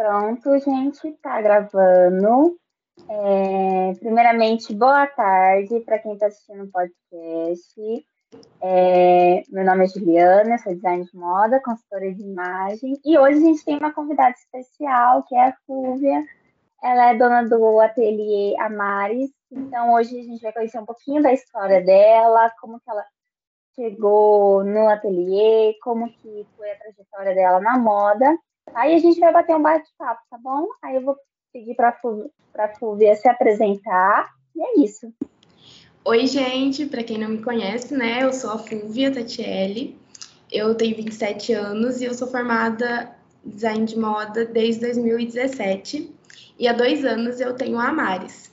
Pronto, 0.00 0.58
gente, 0.60 1.12
tá 1.20 1.42
gravando. 1.42 2.58
É, 3.06 3.92
primeiramente, 3.98 4.74
boa 4.74 5.06
tarde 5.06 5.78
para 5.80 5.98
quem 5.98 6.14
está 6.14 6.28
assistindo 6.28 6.64
o 6.64 6.70
podcast. 6.70 8.06
É, 8.62 9.42
meu 9.50 9.62
nome 9.62 9.84
é 9.84 9.88
Juliana, 9.88 10.56
sou 10.56 10.74
designer 10.74 11.04
de 11.04 11.14
moda, 11.14 11.60
consultora 11.62 12.14
de 12.14 12.22
imagem, 12.22 12.98
e 13.04 13.18
hoje 13.18 13.40
a 13.40 13.42
gente 13.42 13.62
tem 13.62 13.76
uma 13.76 13.92
convidada 13.92 14.34
especial, 14.38 15.22
que 15.24 15.34
é 15.34 15.48
a 15.48 15.56
Fúvia. 15.66 16.24
Ela 16.82 17.10
é 17.10 17.14
dona 17.14 17.46
do 17.46 17.78
ateliê 17.78 18.58
Amares, 18.58 19.30
então 19.52 19.92
hoje 19.92 20.18
a 20.18 20.22
gente 20.22 20.40
vai 20.40 20.52
conhecer 20.54 20.78
um 20.78 20.86
pouquinho 20.86 21.22
da 21.22 21.30
história 21.30 21.82
dela, 21.82 22.50
como 22.58 22.80
que 22.80 22.90
ela 22.90 23.04
chegou 23.74 24.64
no 24.64 24.88
ateliê, 24.88 25.74
como 25.82 26.10
que 26.10 26.46
foi 26.56 26.70
a 26.70 26.78
trajetória 26.78 27.34
dela 27.34 27.60
na 27.60 27.76
moda. 27.76 28.34
Aí 28.74 28.94
a 28.94 28.98
gente 28.98 29.18
vai 29.18 29.32
bater 29.32 29.56
um 29.56 29.62
bate-papo, 29.62 30.20
tá 30.30 30.38
bom? 30.38 30.66
Aí 30.82 30.96
eu 30.96 31.02
vou 31.02 31.16
pedir 31.52 31.74
para 31.74 31.88
a 31.88 32.68
Fúvia 32.76 33.14
se 33.16 33.28
apresentar 33.28 34.30
e 34.54 34.62
é 34.62 34.80
isso. 34.84 35.12
Oi, 36.04 36.26
gente, 36.26 36.86
para 36.86 37.02
quem 37.02 37.18
não 37.18 37.28
me 37.28 37.42
conhece, 37.42 37.94
né, 37.94 38.22
eu 38.22 38.32
sou 38.32 38.50
a 38.50 38.58
Fúvia 38.58 39.12
Tatielli, 39.12 39.98
eu 40.50 40.74
tenho 40.74 40.96
27 40.96 41.52
anos 41.52 42.00
e 42.00 42.04
eu 42.04 42.14
sou 42.14 42.28
formada 42.28 43.14
em 43.44 43.50
design 43.50 43.84
de 43.84 43.98
moda 43.98 44.44
desde 44.46 44.80
2017 44.80 46.14
e 46.58 46.68
há 46.68 46.72
dois 46.72 47.04
anos 47.04 47.40
eu 47.40 47.54
tenho 47.54 47.78
a 47.78 47.88
Amares. 47.88 48.50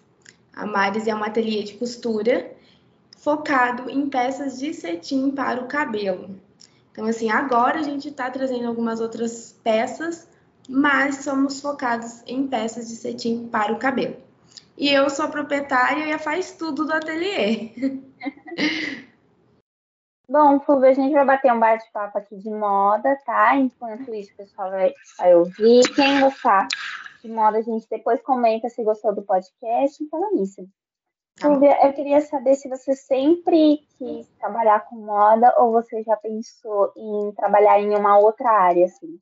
A 0.54 0.64
Amares 0.64 1.08
é 1.08 1.16
um 1.16 1.24
ateliê 1.24 1.64
de 1.64 1.76
costura 1.76 2.52
focado 3.18 3.90
em 3.90 4.10
peças 4.10 4.60
de 4.60 4.74
cetim 4.74 5.32
para 5.32 5.62
o 5.62 5.68
cabelo. 5.68 6.36
Então, 6.98 7.06
assim, 7.06 7.30
agora 7.30 7.78
a 7.78 7.84
gente 7.84 8.10
está 8.10 8.28
trazendo 8.32 8.68
algumas 8.68 9.00
outras 9.00 9.52
peças, 9.64 10.28
mas 10.68 11.18
somos 11.18 11.62
focados 11.62 12.24
em 12.26 12.48
peças 12.48 12.88
de 12.88 12.96
cetim 12.96 13.48
para 13.50 13.72
o 13.72 13.78
cabelo. 13.78 14.16
E 14.76 14.90
eu 14.90 15.08
sou 15.08 15.30
proprietária 15.30 16.12
e 16.12 16.18
faz 16.18 16.54
tudo 16.54 16.86
do 16.86 16.94
ateliê. 16.94 17.70
Bom, 20.28 20.60
Fulvio, 20.60 20.90
a 20.90 20.94
gente 20.94 21.14
vai 21.14 21.24
bater 21.24 21.54
um 21.54 21.60
bate-papo 21.60 22.18
aqui 22.18 22.36
de 22.36 22.50
moda, 22.50 23.16
tá? 23.24 23.56
Enquanto 23.56 24.12
isso, 24.16 24.34
o 24.34 24.38
pessoal 24.38 24.72
vai, 24.72 24.92
vai 25.20 25.36
ouvir. 25.36 25.84
Quem 25.94 26.20
gostar 26.20 26.68
de 27.22 27.30
moda, 27.30 27.60
a 27.60 27.62
gente 27.62 27.88
depois 27.88 28.20
comenta 28.24 28.70
se 28.70 28.84
gostou 28.84 29.14
do 29.14 29.22
podcast. 29.22 30.04
Então 30.04 30.32
é 30.32 30.42
isso. 30.42 30.68
Tá 31.40 31.50
Silvia, 31.50 31.86
eu 31.86 31.94
queria 31.94 32.20
saber 32.22 32.56
se 32.56 32.68
você 32.68 32.96
sempre 32.96 33.86
quis 33.98 34.28
trabalhar 34.40 34.82
com 34.88 34.96
moda 34.96 35.54
ou 35.60 35.72
você 35.72 36.02
já 36.02 36.18
pensou 36.18 36.92
em 36.98 37.32
trabalhar 37.34 37.80
em 37.80 37.96
uma 37.96 38.18
outra 38.18 38.50
área, 38.50 38.86
assim? 38.86 39.20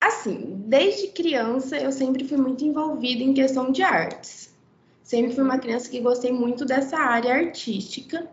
Assim, 0.00 0.62
desde 0.66 1.08
criança 1.08 1.76
eu 1.78 1.90
sempre 1.90 2.24
fui 2.24 2.36
muito 2.36 2.64
envolvida 2.64 3.22
em 3.22 3.32
questão 3.32 3.72
de 3.72 3.82
artes. 3.82 4.54
Sempre 5.02 5.34
fui 5.34 5.42
uma 5.42 5.58
criança 5.58 5.90
que 5.90 6.00
gostei 6.00 6.30
muito 6.30 6.66
dessa 6.66 6.98
área 6.98 7.34
artística. 7.34 8.28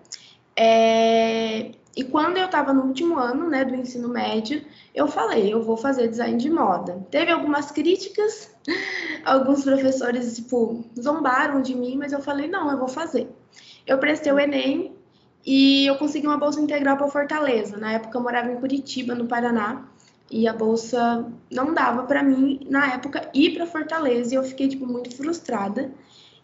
É... 0.56 1.72
E 1.96 2.04
quando 2.04 2.38
eu 2.38 2.46
estava 2.46 2.74
no 2.74 2.84
último 2.84 3.18
ano 3.18 3.50
né, 3.50 3.64
do 3.64 3.74
ensino 3.74 4.10
médio, 4.10 4.62
eu 4.94 5.08
falei, 5.08 5.54
eu 5.54 5.64
vou 5.64 5.78
fazer 5.78 6.10
design 6.10 6.38
de 6.38 6.50
moda. 6.50 7.06
Teve 7.10 7.32
algumas 7.32 7.72
críticas, 7.72 8.54
alguns 9.24 9.64
professores, 9.64 10.36
tipo, 10.36 10.84
zombaram 11.00 11.62
de 11.62 11.74
mim, 11.74 11.96
mas 11.96 12.12
eu 12.12 12.20
falei, 12.20 12.50
não, 12.50 12.70
eu 12.70 12.78
vou 12.78 12.90
fazer. 12.90 13.34
Eu 13.88 13.98
prestei 13.98 14.32
o 14.32 14.40
Enem 14.40 14.94
e 15.46 15.86
eu 15.86 15.96
consegui 15.96 16.28
uma 16.28 16.38
bolsa 16.38 16.60
integral 16.60 16.98
para 16.98 17.08
Fortaleza. 17.08 17.78
Na 17.78 17.94
época 17.94 18.18
eu 18.18 18.22
morava 18.22 18.52
em 18.52 18.58
Curitiba, 18.58 19.16
no 19.16 19.28
Paraná, 19.28 19.88
e 20.30 20.48
a 20.48 20.54
bolsa 20.54 21.32
não 21.52 21.74
dava 21.74 22.04
para 22.04 22.24
mim, 22.24 22.60
na 22.70 22.94
época, 22.94 23.30
ir 23.34 23.54
para 23.54 23.68
Fortaleza, 23.68 24.34
e 24.34 24.38
eu 24.38 24.44
fiquei, 24.44 24.68
tipo, 24.68 24.86
muito 24.86 25.16
frustrada. 25.16 25.92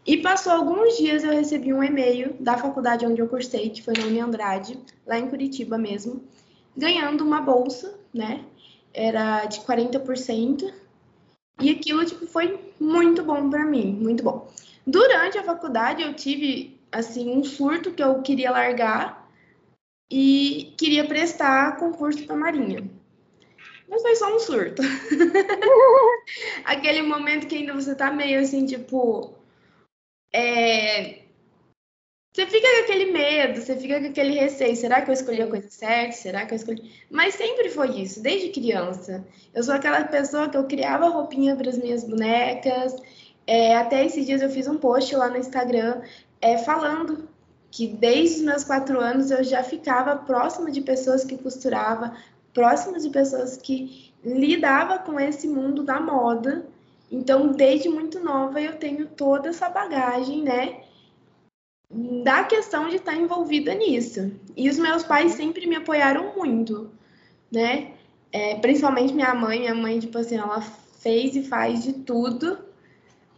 E 0.05 0.17
passou 0.17 0.53
alguns 0.53 0.97
dias 0.97 1.23
eu 1.23 1.31
recebi 1.31 1.73
um 1.73 1.83
e-mail 1.83 2.35
da 2.39 2.57
faculdade 2.57 3.05
onde 3.05 3.21
eu 3.21 3.27
cursei, 3.27 3.69
que 3.69 3.83
foi 3.83 3.93
na 3.97 4.05
Uni 4.05 4.19
Andrade, 4.19 4.79
lá 5.05 5.19
em 5.19 5.29
Curitiba 5.29 5.77
mesmo, 5.77 6.23
ganhando 6.75 7.23
uma 7.23 7.39
bolsa, 7.39 7.99
né? 8.13 8.43
Era 8.93 9.45
de 9.45 9.59
40%. 9.61 10.73
E 11.61 11.69
aquilo 11.69 12.03
tipo 12.03 12.25
foi 12.25 12.59
muito 12.79 13.23
bom 13.23 13.49
para 13.49 13.63
mim, 13.63 13.93
muito 13.93 14.23
bom. 14.23 14.49
Durante 14.85 15.37
a 15.37 15.43
faculdade 15.43 16.01
eu 16.01 16.13
tive 16.15 16.79
assim 16.91 17.29
um 17.29 17.43
surto 17.43 17.91
que 17.91 18.01
eu 18.01 18.21
queria 18.21 18.51
largar 18.51 19.29
e 20.11 20.73
queria 20.77 21.05
prestar 21.05 21.77
concurso 21.77 22.25
para 22.25 22.35
Marinha. 22.35 22.83
Mas 23.87 24.01
foi 24.01 24.15
só 24.15 24.35
um 24.35 24.39
surto. 24.39 24.81
Aquele 26.65 27.03
momento 27.03 27.45
que 27.45 27.55
ainda 27.55 27.73
você 27.73 27.93
tá 27.93 28.11
meio 28.11 28.39
assim, 28.39 28.65
tipo, 28.65 29.33
é... 30.33 31.21
Você 32.33 32.45
fica 32.47 32.65
com 32.65 32.83
aquele 32.83 33.11
medo, 33.11 33.59
você 33.59 33.75
fica 33.75 33.99
com 33.99 34.07
aquele 34.07 34.39
receio. 34.39 34.75
Será 34.75 35.01
que 35.01 35.09
eu 35.09 35.13
escolhi 35.13 35.41
a 35.41 35.47
coisa 35.47 35.69
certa? 35.69 36.13
Será 36.13 36.45
que 36.45 36.53
eu 36.53 36.55
escolhi. 36.55 36.89
Mas 37.09 37.35
sempre 37.35 37.69
foi 37.69 37.99
isso, 37.99 38.23
desde 38.23 38.49
criança. 38.49 39.25
Eu 39.53 39.61
sou 39.63 39.73
aquela 39.73 40.05
pessoa 40.05 40.47
que 40.47 40.55
eu 40.55 40.65
criava 40.65 41.09
roupinha 41.09 41.57
para 41.57 41.69
as 41.69 41.77
minhas 41.77 42.05
bonecas. 42.05 42.95
É, 43.45 43.75
até 43.75 44.05
esses 44.05 44.25
dias 44.25 44.41
eu 44.41 44.49
fiz 44.49 44.65
um 44.65 44.77
post 44.77 45.13
lá 45.13 45.29
no 45.29 45.37
Instagram 45.37 46.01
é, 46.39 46.57
falando 46.57 47.27
que 47.69 47.87
desde 47.87 48.37
os 48.37 48.41
meus 48.43 48.63
quatro 48.63 48.99
anos 48.99 49.29
eu 49.29 49.43
já 49.43 49.61
ficava 49.61 50.15
próxima 50.15 50.71
de 50.71 50.81
pessoas 50.81 51.25
que 51.25 51.37
costurava, 51.37 52.15
próxima 52.53 52.97
de 52.97 53.09
pessoas 53.09 53.57
que 53.57 54.13
lidava 54.23 54.99
com 54.99 55.19
esse 55.19 55.47
mundo 55.47 55.83
da 55.83 55.99
moda 55.99 56.65
então, 57.11 57.51
desde 57.51 57.89
muito 57.89 58.19
nova, 58.21 58.61
eu 58.61 58.77
tenho 58.77 59.05
toda 59.07 59.49
essa 59.49 59.69
bagagem, 59.69 60.43
né? 60.43 60.81
Da 62.23 62.45
questão 62.45 62.87
de 62.87 62.95
estar 62.95 63.15
envolvida 63.15 63.73
nisso. 63.73 64.31
E 64.55 64.69
os 64.69 64.79
meus 64.79 65.03
pais 65.03 65.33
sempre 65.33 65.67
me 65.67 65.75
apoiaram 65.75 66.33
muito, 66.37 66.89
né? 67.51 67.91
É, 68.31 68.55
principalmente 68.55 69.13
minha 69.13 69.35
mãe. 69.35 69.59
Minha 69.59 69.75
mãe, 69.75 69.99
tipo 69.99 70.17
assim, 70.17 70.37
ela 70.37 70.61
fez 70.61 71.35
e 71.35 71.43
faz 71.43 71.83
de 71.83 71.91
tudo 71.93 72.57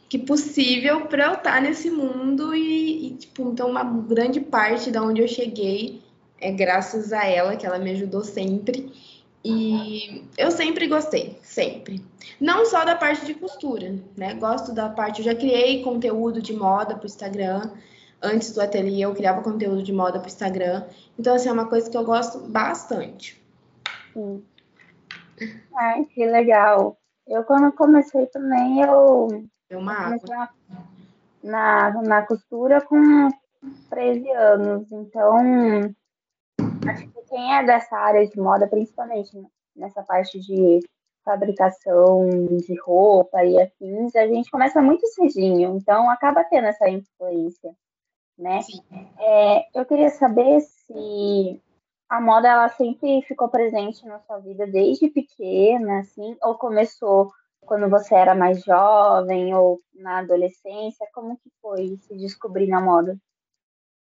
que 0.07 0.19
possível 0.19 1.07
para 1.07 1.25
eu 1.25 1.33
estar 1.33 1.59
nesse 1.59 1.89
mundo 1.89 2.53
e, 2.53 3.07
e, 3.07 3.15
tipo, 3.15 3.49
então 3.49 3.67
uma 3.67 3.83
grande 3.83 4.39
parte 4.39 4.91
da 4.91 5.01
onde 5.01 5.21
eu 5.21 5.27
cheguei 5.27 6.03
é 6.39 6.51
graças 6.51 7.11
a 7.11 7.25
ela, 7.25 7.55
que 7.55 7.65
ela 7.65 7.79
me 7.79 7.89
ajudou 7.89 8.23
sempre. 8.23 8.93
E 9.43 10.25
eu 10.37 10.51
sempre 10.51 10.87
gostei, 10.87 11.37
sempre. 11.43 12.03
Não 12.39 12.65
só 12.65 12.85
da 12.85 12.95
parte 12.95 13.25
de 13.25 13.33
costura, 13.33 13.95
né? 14.15 14.33
Gosto 14.35 14.73
da 14.73 14.89
parte, 14.89 15.19
eu 15.19 15.25
já 15.25 15.35
criei 15.35 15.83
conteúdo 15.83 16.41
de 16.41 16.53
moda 16.53 16.95
para 16.95 17.03
o 17.03 17.07
Instagram. 17.07 17.69
Antes 18.21 18.53
do 18.53 18.61
ateliê, 18.61 19.03
eu 19.03 19.13
criava 19.13 19.43
conteúdo 19.43 19.83
de 19.83 19.91
moda 19.91 20.17
para 20.17 20.27
o 20.27 20.31
Instagram. 20.31 20.85
Então, 21.19 21.35
assim, 21.35 21.49
é 21.49 21.51
uma 21.51 21.67
coisa 21.67 21.89
que 21.89 21.97
eu 21.97 22.05
gosto 22.05 22.39
bastante. 22.39 23.43
Sim. 24.13 24.41
Ai, 25.75 26.05
que 26.05 26.25
legal. 26.25 26.97
Eu, 27.27 27.43
quando 27.43 27.71
comecei 27.73 28.25
também, 28.27 28.81
eu. 28.81 29.45
Deu 29.69 29.79
uma 29.79 29.93
água. 29.93 30.49
Na, 31.43 32.01
na 32.01 32.21
costura 32.21 32.79
com 32.79 33.27
13 33.89 34.29
anos. 34.31 34.89
Então, 34.89 35.93
acho 36.89 37.07
que 37.07 37.21
quem 37.29 37.55
é 37.55 37.63
dessa 37.63 37.95
área 37.97 38.27
de 38.27 38.39
moda, 38.39 38.67
principalmente 38.67 39.31
nessa 39.75 40.03
parte 40.03 40.39
de 40.39 40.79
fabricação 41.23 42.29
de 42.29 42.79
roupa 42.81 43.43
e 43.43 43.61
afins, 43.61 44.15
a 44.15 44.27
gente 44.27 44.51
começa 44.51 44.81
muito 44.81 45.07
cedinho, 45.07 45.77
então 45.77 46.09
acaba 46.09 46.43
tendo 46.43 46.67
essa 46.67 46.89
influência, 46.89 47.73
né? 48.37 48.59
É, 49.19 49.79
eu 49.79 49.85
queria 49.85 50.09
saber 50.09 50.59
se 50.59 51.61
a 52.09 52.21
moda 52.21 52.47
ela 52.47 52.69
sempre 52.69 53.21
ficou 53.23 53.47
presente 53.47 54.05
na 54.05 54.19
sua 54.19 54.39
vida 54.39 54.67
desde 54.67 55.07
pequena, 55.09 55.99
assim, 55.99 56.35
ou 56.43 56.55
começou 56.55 57.31
quando 57.65 57.89
você 57.89 58.13
era 58.13 58.35
mais 58.35 58.63
jovem 58.63 59.55
ou 59.55 59.79
na 59.95 60.19
adolescência? 60.19 61.07
Como 61.13 61.37
que 61.37 61.49
foi 61.61 61.97
se 61.97 62.15
descobrir 62.17 62.67
na 62.67 62.81
moda? 62.81 63.17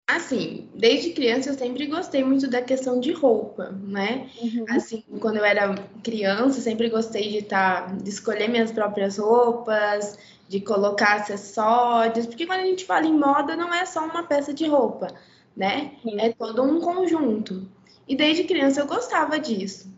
Assim, 0.07 0.69
desde 0.75 1.11
criança 1.11 1.49
eu 1.49 1.53
sempre 1.53 1.87
gostei 1.87 2.23
muito 2.23 2.49
da 2.49 2.61
questão 2.61 2.99
de 2.99 3.13
roupa, 3.13 3.71
né? 3.83 4.29
Uhum. 4.41 4.65
Assim, 4.69 5.03
quando 5.19 5.37
eu 5.37 5.45
era 5.45 5.73
criança, 6.03 6.59
sempre 6.59 6.89
gostei 6.89 7.29
de 7.29 7.37
estar, 7.37 7.87
tá, 7.87 7.95
de 7.95 8.09
escolher 8.09 8.49
minhas 8.49 8.71
próprias 8.71 9.17
roupas, 9.17 10.17
de 10.49 10.59
colocar 10.59 11.15
acessórios, 11.15 12.25
porque 12.25 12.45
quando 12.45 12.59
a 12.59 12.65
gente 12.65 12.83
fala 12.83 13.05
em 13.05 13.17
moda, 13.17 13.55
não 13.55 13.73
é 13.73 13.85
só 13.85 14.03
uma 14.03 14.23
peça 14.23 14.53
de 14.53 14.67
roupa, 14.67 15.07
né? 15.55 15.93
É 16.17 16.33
todo 16.33 16.61
um 16.61 16.81
conjunto. 16.81 17.65
E 18.05 18.13
desde 18.13 18.43
criança 18.43 18.81
eu 18.81 18.87
gostava 18.87 19.39
disso. 19.39 19.89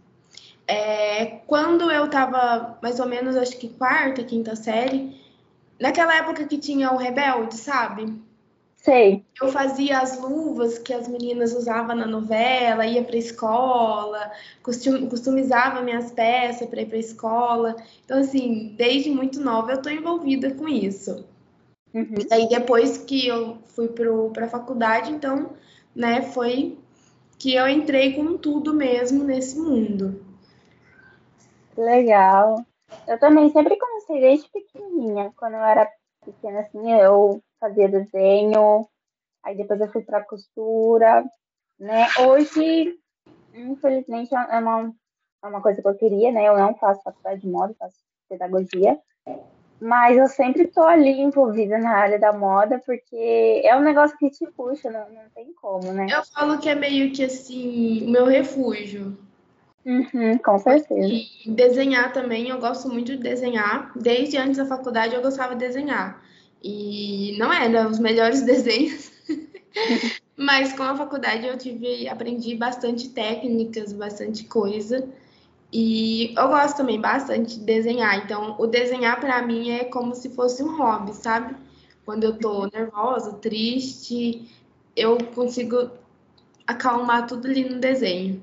É, 0.67 1.25
quando 1.47 1.89
eu 1.89 2.07
tava 2.07 2.77
mais 2.83 2.99
ou 2.99 3.07
menos, 3.07 3.35
acho 3.35 3.57
que 3.57 3.69
quarta, 3.69 4.23
quinta 4.23 4.55
série, 4.55 5.19
naquela 5.79 6.15
época 6.15 6.45
que 6.45 6.57
tinha 6.59 6.91
o 6.91 6.97
Rebelde, 6.97 7.55
sabe? 7.57 8.13
Sei. 8.83 9.25
Eu 9.41 9.47
fazia 9.47 9.99
as 9.99 10.19
luvas 10.19 10.77
que 10.77 10.93
as 10.93 11.07
meninas 11.07 11.53
usavam 11.53 11.95
na 11.95 12.05
novela, 12.05 12.85
ia 12.85 13.01
para 13.01 13.15
escola, 13.15 14.29
costum, 14.61 15.07
customizava 15.07 15.81
minhas 15.81 16.11
peças 16.11 16.67
para 16.67 16.81
ir 16.81 16.87
para 16.87 16.97
escola. 16.97 17.77
Então, 18.03 18.19
assim, 18.19 18.75
desde 18.77 19.09
muito 19.09 19.39
nova 19.39 19.71
eu 19.71 19.77
estou 19.77 19.89
envolvida 19.89 20.53
com 20.53 20.67
isso. 20.67 21.25
Uhum. 21.93 22.15
E 22.29 22.33
aí, 22.33 22.49
depois 22.49 22.97
que 22.97 23.25
eu 23.25 23.57
fui 23.67 23.87
para 23.87 24.45
a 24.45 24.49
faculdade, 24.49 25.13
então, 25.13 25.51
né, 25.95 26.21
foi 26.21 26.77
que 27.39 27.55
eu 27.55 27.65
entrei 27.69 28.11
com 28.13 28.37
tudo 28.37 28.73
mesmo 28.73 29.23
nesse 29.23 29.57
mundo. 29.57 30.25
Legal. 31.77 32.65
Eu 33.07 33.17
também 33.17 33.49
sempre 33.49 33.77
comecei 33.77 34.19
desde 34.19 34.49
pequenininha. 34.49 35.31
Quando 35.37 35.53
eu 35.53 35.63
era 35.63 35.89
pequena, 36.25 36.59
assim, 36.59 36.91
eu 36.91 37.41
fazia 37.63 37.87
desenho, 37.87 38.85
aí 39.41 39.55
depois 39.55 39.79
eu 39.79 39.89
fui 39.89 40.01
para 40.01 40.23
costura, 40.25 41.23
né? 41.79 42.07
Hoje, 42.27 42.93
infelizmente, 43.53 44.35
é 44.35 44.57
uma, 44.59 44.93
é 45.41 45.47
uma 45.47 45.61
coisa 45.61 45.81
que 45.81 45.87
eu 45.87 45.95
queria, 45.95 46.29
né? 46.29 46.45
Eu 46.45 46.57
não 46.57 46.75
faço 46.75 47.01
faculdade 47.01 47.39
de 47.39 47.47
moda, 47.47 47.73
faço 47.79 47.95
pedagogia, 48.27 48.99
mas 49.79 50.17
eu 50.17 50.27
sempre 50.27 50.67
tô 50.67 50.81
ali 50.81 51.21
envolvida 51.21 51.77
na 51.77 51.91
área 51.91 52.19
da 52.19 52.33
moda, 52.33 52.81
porque 52.85 53.61
é 53.63 53.73
um 53.77 53.81
negócio 53.81 54.17
que 54.17 54.29
te 54.29 54.45
puxa, 54.51 54.91
não, 54.91 55.09
não 55.09 55.29
tem 55.33 55.53
como, 55.53 55.93
né? 55.93 56.07
Eu 56.09 56.23
falo 56.25 56.59
que 56.59 56.67
é 56.67 56.75
meio 56.75 57.13
que 57.13 57.23
assim, 57.23 58.05
o 58.05 58.09
meu 58.09 58.25
refúgio. 58.25 59.17
Uhum, 59.85 60.37
com 60.37 60.57
certeza. 60.59 61.07
E 61.07 61.49
desenhar 61.49 62.11
também, 62.11 62.49
eu 62.49 62.59
gosto 62.59 62.89
muito 62.89 63.15
de 63.15 63.23
desenhar. 63.23 63.91
Desde 63.95 64.37
antes 64.37 64.57
da 64.57 64.65
faculdade 64.65 65.15
eu 65.15 65.21
gostava 65.21 65.55
de 65.55 65.65
desenhar. 65.65 66.21
E 66.63 67.35
não 67.37 67.51
era 67.51 67.87
os 67.87 67.99
melhores 67.99 68.41
desenhos, 68.45 69.11
mas 70.37 70.71
com 70.73 70.83
a 70.83 70.95
faculdade 70.95 71.45
eu 71.45 71.57
tive, 71.57 72.07
aprendi 72.07 72.55
bastante 72.55 73.09
técnicas, 73.09 73.91
bastante 73.91 74.45
coisa. 74.45 75.07
E 75.71 76.33
eu 76.37 76.47
gosto 76.47 76.77
também 76.77 77.01
bastante 77.01 77.57
de 77.57 77.65
desenhar. 77.65 78.23
Então, 78.23 78.55
o 78.59 78.67
desenhar 78.67 79.19
para 79.19 79.41
mim 79.41 79.71
é 79.71 79.83
como 79.83 80.13
se 80.13 80.29
fosse 80.29 80.63
um 80.63 80.77
hobby, 80.77 81.13
sabe? 81.15 81.55
Quando 82.05 82.23
eu 82.23 82.37
tô 82.37 82.67
nervosa, 82.67 83.33
triste, 83.33 84.47
eu 84.95 85.17
consigo 85.33 85.89
acalmar 86.67 87.25
tudo 87.27 87.47
ali 87.47 87.67
no 87.67 87.79
desenho. 87.79 88.41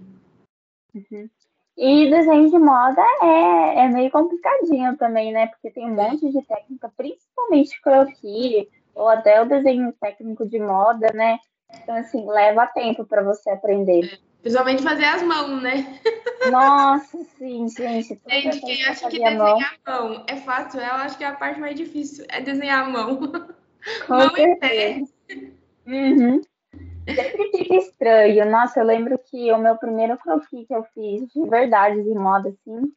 Uhum. 0.94 1.31
E 1.81 2.11
desenho 2.11 2.50
de 2.50 2.59
moda 2.59 3.00
é, 3.23 3.85
é 3.85 3.88
meio 3.88 4.11
complicadinho 4.11 4.99
também, 4.99 5.32
né? 5.32 5.47
Porque 5.47 5.71
tem 5.71 5.91
um 5.91 5.94
monte 5.94 6.31
de 6.31 6.43
técnica, 6.43 6.93
principalmente 6.94 7.81
croquis, 7.81 8.67
ou 8.94 9.09
até 9.09 9.41
o 9.41 9.49
desenho 9.49 9.91
técnico 9.99 10.47
de 10.47 10.59
moda, 10.59 11.11
né? 11.15 11.38
Então, 11.75 11.97
assim, 11.97 12.27
leva 12.27 12.67
tempo 12.67 13.06
para 13.06 13.23
você 13.23 13.49
aprender. 13.49 14.21
Principalmente 14.43 14.82
fazer 14.82 15.06
as 15.06 15.23
mãos, 15.23 15.62
né? 15.62 15.99
Nossa, 16.53 17.17
sim, 17.38 17.67
gente. 17.71 18.21
Gente, 18.29 18.61
quem 18.61 18.85
acha 18.85 19.09
que 19.09 19.19
desenhar 19.19 19.79
a 19.87 19.91
mão. 19.91 20.09
mão 20.11 20.25
é 20.29 20.37
fácil, 20.37 20.81
ela 20.81 21.05
acha 21.05 21.17
que 21.17 21.25
a 21.25 21.35
parte 21.35 21.59
mais 21.59 21.77
difícil 21.77 22.27
é 22.29 22.43
desenhar 22.43 22.85
a 22.85 22.91
mão. 22.91 23.21
Com 24.06 24.15
mão 24.15 24.35
certeza. 24.35 25.11
e 25.31 25.35
pé. 25.35 25.53
Uhum. 25.87 26.43
Sempre 27.06 27.50
fica 27.50 27.75
estranho. 27.76 28.50
Nossa, 28.50 28.81
eu 28.81 28.85
lembro 28.85 29.19
que 29.19 29.52
o 29.52 29.58
meu 29.58 29.76
primeiro 29.76 30.17
croquis 30.19 30.67
que 30.67 30.75
eu 30.75 30.85
fiz 30.94 31.26
de 31.29 31.49
verdade 31.49 32.02
de 32.02 32.14
moda, 32.14 32.49
assim, 32.49 32.93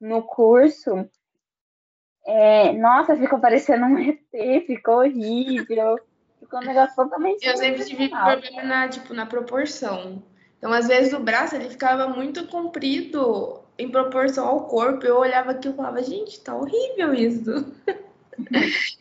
no 0.00 0.22
curso, 0.22 1.08
é... 2.26 2.72
nossa, 2.72 3.16
ficou 3.16 3.40
parecendo 3.40 3.86
um 3.86 3.98
ET, 3.98 4.66
ficou 4.66 4.98
horrível. 4.98 5.98
Ficou 6.40 6.60
um 6.60 6.64
negócio 6.64 6.94
totalmente. 6.94 7.44
Eu 7.44 7.56
sempre 7.56 7.84
tive 7.84 8.08
problema 8.08 8.62
na, 8.62 8.88
tipo, 8.88 9.12
na 9.12 9.26
proporção. 9.26 10.22
Então, 10.56 10.72
às 10.72 10.88
vezes, 10.88 11.12
o 11.12 11.20
braço 11.20 11.54
ele 11.56 11.68
ficava 11.68 12.08
muito 12.08 12.46
comprido 12.46 13.60
em 13.76 13.90
proporção 13.90 14.46
ao 14.46 14.66
corpo. 14.66 15.04
Eu 15.04 15.18
olhava 15.18 15.52
aqui 15.52 15.68
e 15.68 15.72
falava, 15.72 16.02
gente, 16.02 16.40
tá 16.40 16.54
horrível 16.54 17.14
isso. 17.14 17.72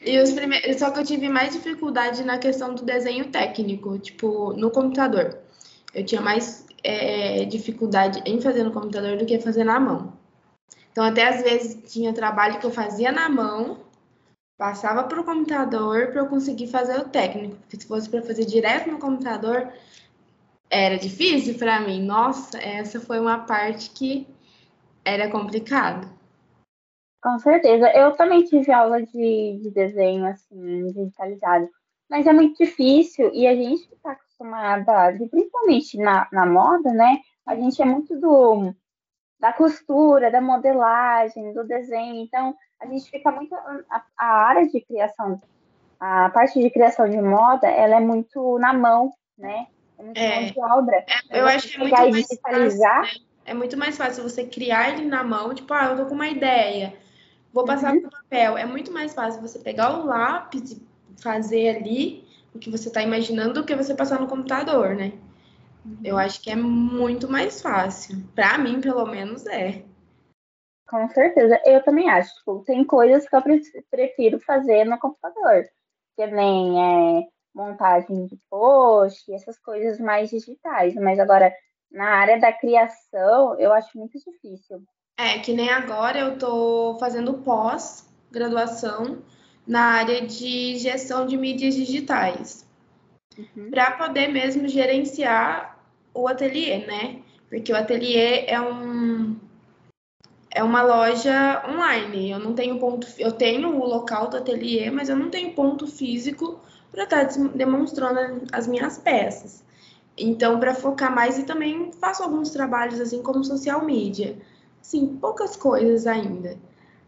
e 0.05 0.19
os 0.19 0.31
primeiros, 0.31 0.77
só 0.77 0.89
que 0.91 0.99
eu 0.99 1.03
tive 1.03 1.29
mais 1.29 1.53
dificuldade 1.53 2.23
na 2.23 2.37
questão 2.37 2.73
do 2.73 2.83
desenho 2.83 3.25
técnico, 3.31 3.97
tipo, 3.99 4.53
no 4.53 4.71
computador. 4.71 5.37
Eu 5.93 6.05
tinha 6.05 6.21
mais 6.21 6.65
é, 6.83 7.45
dificuldade 7.45 8.21
em 8.25 8.39
fazer 8.41 8.63
no 8.63 8.71
computador 8.71 9.17
do 9.17 9.25
que 9.25 9.39
fazer 9.39 9.63
na 9.63 9.79
mão. 9.79 10.13
Então, 10.91 11.03
até 11.03 11.27
às 11.27 11.43
vezes 11.43 11.91
tinha 11.91 12.13
trabalho 12.13 12.59
que 12.59 12.65
eu 12.65 12.71
fazia 12.71 13.11
na 13.11 13.29
mão, 13.29 13.77
passava 14.57 15.03
para 15.03 15.21
o 15.21 15.23
computador 15.23 16.07
para 16.07 16.21
eu 16.21 16.27
conseguir 16.27 16.67
fazer 16.67 16.99
o 16.99 17.09
técnico. 17.09 17.55
Porque 17.57 17.79
se 17.79 17.87
fosse 17.87 18.09
para 18.09 18.21
fazer 18.21 18.45
direto 18.45 18.89
no 18.89 18.97
computador, 18.97 19.71
era 20.69 20.97
difícil 20.97 21.55
para 21.55 21.79
mim. 21.79 22.03
Nossa, 22.03 22.57
essa 22.57 22.99
foi 22.99 23.19
uma 23.19 23.39
parte 23.39 23.91
que 23.91 24.27
era 25.05 25.29
complicada. 25.29 26.16
Com 27.21 27.39
certeza. 27.39 27.89
Eu 27.91 28.11
também 28.15 28.43
tive 28.43 28.71
aula 28.71 29.01
de, 29.01 29.59
de 29.61 29.71
desenho, 29.71 30.25
assim, 30.27 30.91
digitalizado. 30.91 31.67
Mas 32.09 32.25
é 32.25 32.31
muito 32.31 32.57
difícil 32.57 33.31
e 33.33 33.45
a 33.47 33.55
gente 33.55 33.87
que 33.87 33.95
está 33.95 34.11
acostumada, 34.11 35.17
principalmente 35.29 35.97
na, 35.97 36.27
na 36.31 36.45
moda, 36.45 36.91
né? 36.93 37.19
A 37.45 37.55
gente 37.55 37.81
é 37.81 37.85
muito 37.85 38.17
do 38.19 38.73
da 39.39 39.53
costura, 39.53 40.31
da 40.31 40.41
modelagem, 40.41 41.53
do 41.53 41.63
desenho. 41.63 42.23
Então, 42.23 42.55
a 42.79 42.85
gente 42.87 43.09
fica 43.09 43.31
muito. 43.31 43.53
A, 43.55 44.03
a, 44.17 44.25
área 44.47 44.67
de 44.67 44.79
criação, 44.81 45.41
a 45.99 46.29
parte 46.29 46.59
de 46.59 46.69
criação 46.69 47.09
de 47.09 47.21
moda, 47.21 47.67
ela 47.67 47.95
é 47.95 47.99
muito 47.99 48.57
na 48.57 48.73
mão, 48.73 49.11
né? 49.37 49.67
É 49.97 50.03
muito 50.03 50.17
é, 50.17 50.41
mão 50.41 50.51
de 50.51 50.59
obra. 50.59 51.05
É, 51.29 51.41
eu 51.41 51.45
acho 51.47 51.67
que 51.67 51.75
é 51.75 51.79
muito 51.79 51.91
mais 51.91 52.15
digitalizar. 52.15 53.01
Fácil, 53.01 53.19
né? 53.19 53.27
É 53.45 53.53
muito 53.53 53.77
mais 53.77 53.97
fácil 53.97 54.23
você 54.23 54.45
criar 54.45 54.89
ele 54.89 55.05
na 55.05 55.23
mão, 55.23 55.53
tipo, 55.53 55.73
ah, 55.73 55.85
eu 55.85 55.97
tô 55.97 56.05
com 56.05 56.15
uma 56.15 56.27
ideia 56.27 56.93
Vou 57.53 57.65
passar 57.65 57.93
uhum. 57.93 58.01
para 58.01 58.11
papel. 58.11 58.57
É 58.57 58.65
muito 58.65 58.91
mais 58.91 59.13
fácil 59.13 59.41
você 59.41 59.59
pegar 59.59 59.99
o 59.99 60.05
lápis 60.05 60.71
e 60.71 60.87
fazer 61.21 61.77
ali 61.77 62.27
o 62.53 62.59
que 62.59 62.69
você 62.69 62.87
está 62.87 63.01
imaginando 63.01 63.53
do 63.53 63.65
que 63.65 63.75
você 63.75 63.93
passar 63.93 64.19
no 64.19 64.27
computador, 64.27 64.95
né? 64.95 65.13
Uhum. 65.85 65.97
Eu 66.03 66.17
acho 66.17 66.41
que 66.41 66.51
é 66.51 66.55
muito 66.55 67.29
mais 67.29 67.61
fácil. 67.61 68.23
Para 68.35 68.57
mim, 68.57 68.81
pelo 68.81 69.05
menos, 69.05 69.45
é. 69.47 69.83
Com 70.87 71.07
certeza. 71.09 71.59
Eu 71.65 71.83
também 71.83 72.09
acho. 72.09 72.33
Tipo, 72.35 72.63
tem 72.65 72.83
coisas 72.83 73.27
que 73.27 73.35
eu 73.35 73.43
prefiro 73.89 74.39
fazer 74.39 74.85
no 74.85 74.99
computador. 74.99 75.65
Que 76.15 76.27
nem 76.27 77.19
é, 77.19 77.27
montagem 77.53 78.25
de 78.25 78.37
post, 78.49 79.31
essas 79.33 79.57
coisas 79.59 79.99
mais 79.99 80.29
digitais. 80.29 80.95
Mas 80.95 81.19
agora, 81.19 81.53
na 81.91 82.09
área 82.09 82.39
da 82.39 82.51
criação, 82.53 83.59
eu 83.59 83.73
acho 83.73 83.97
muito 83.97 84.17
difícil. 84.17 84.83
É, 85.17 85.39
que 85.39 85.51
nem 85.51 85.69
agora 85.69 86.19
eu 86.19 86.37
tô 86.37 86.95
fazendo 86.99 87.33
pós-graduação 87.39 89.23
na 89.65 89.81
área 89.81 90.21
de 90.25 90.77
gestão 90.77 91.25
de 91.25 91.35
mídias 91.35 91.73
digitais. 91.73 92.67
Uhum. 93.37 93.71
Para 93.71 93.91
poder 93.91 94.27
mesmo 94.27 94.67
gerenciar 94.67 95.79
o 96.13 96.27
ateliê, 96.27 96.85
né? 96.85 97.21
Porque 97.49 97.71
o 97.71 97.75
ateliê 97.75 98.45
é 98.45 98.61
um 98.61 99.35
é 100.51 100.63
uma 100.63 100.81
loja 100.81 101.63
online. 101.67 102.31
Eu 102.31 102.39
não 102.39 102.53
tenho 102.53 102.79
ponto, 102.79 103.07
eu 103.17 103.31
tenho 103.31 103.69
o 103.69 103.85
local 103.85 104.27
do 104.27 104.37
ateliê, 104.37 104.89
mas 104.89 105.09
eu 105.09 105.15
não 105.15 105.29
tenho 105.29 105.53
ponto 105.53 105.85
físico 105.85 106.59
para 106.91 107.03
estar 107.03 107.25
tá 107.27 107.35
demonstrando 107.53 108.43
as 108.51 108.67
minhas 108.67 108.97
peças. 108.97 109.63
Então, 110.17 110.59
para 110.59 110.73
focar 110.73 111.13
mais 111.13 111.37
e 111.37 111.43
também 111.43 111.91
faço 111.93 112.23
alguns 112.23 112.49
trabalhos 112.49 112.99
assim 112.99 113.21
como 113.21 113.43
social 113.43 113.85
media. 113.85 114.35
Sim, 114.87 115.17
poucas 115.17 115.57
coisas 115.57 116.07
ainda. 116.07 116.57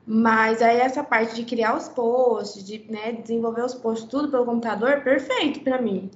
Mas 0.05 0.61
aí 0.61 0.81
essa 0.81 1.01
parte 1.01 1.33
de 1.33 1.45
criar 1.45 1.77
os 1.77 1.87
posts, 1.87 2.61
de 2.65 2.85
né, 2.91 3.13
desenvolver 3.13 3.63
os 3.63 3.73
posts 3.73 4.09
tudo 4.09 4.29
pelo 4.29 4.43
computador, 4.43 5.01
perfeito 5.01 5.61
para 5.61 5.81
mim. 5.81 6.11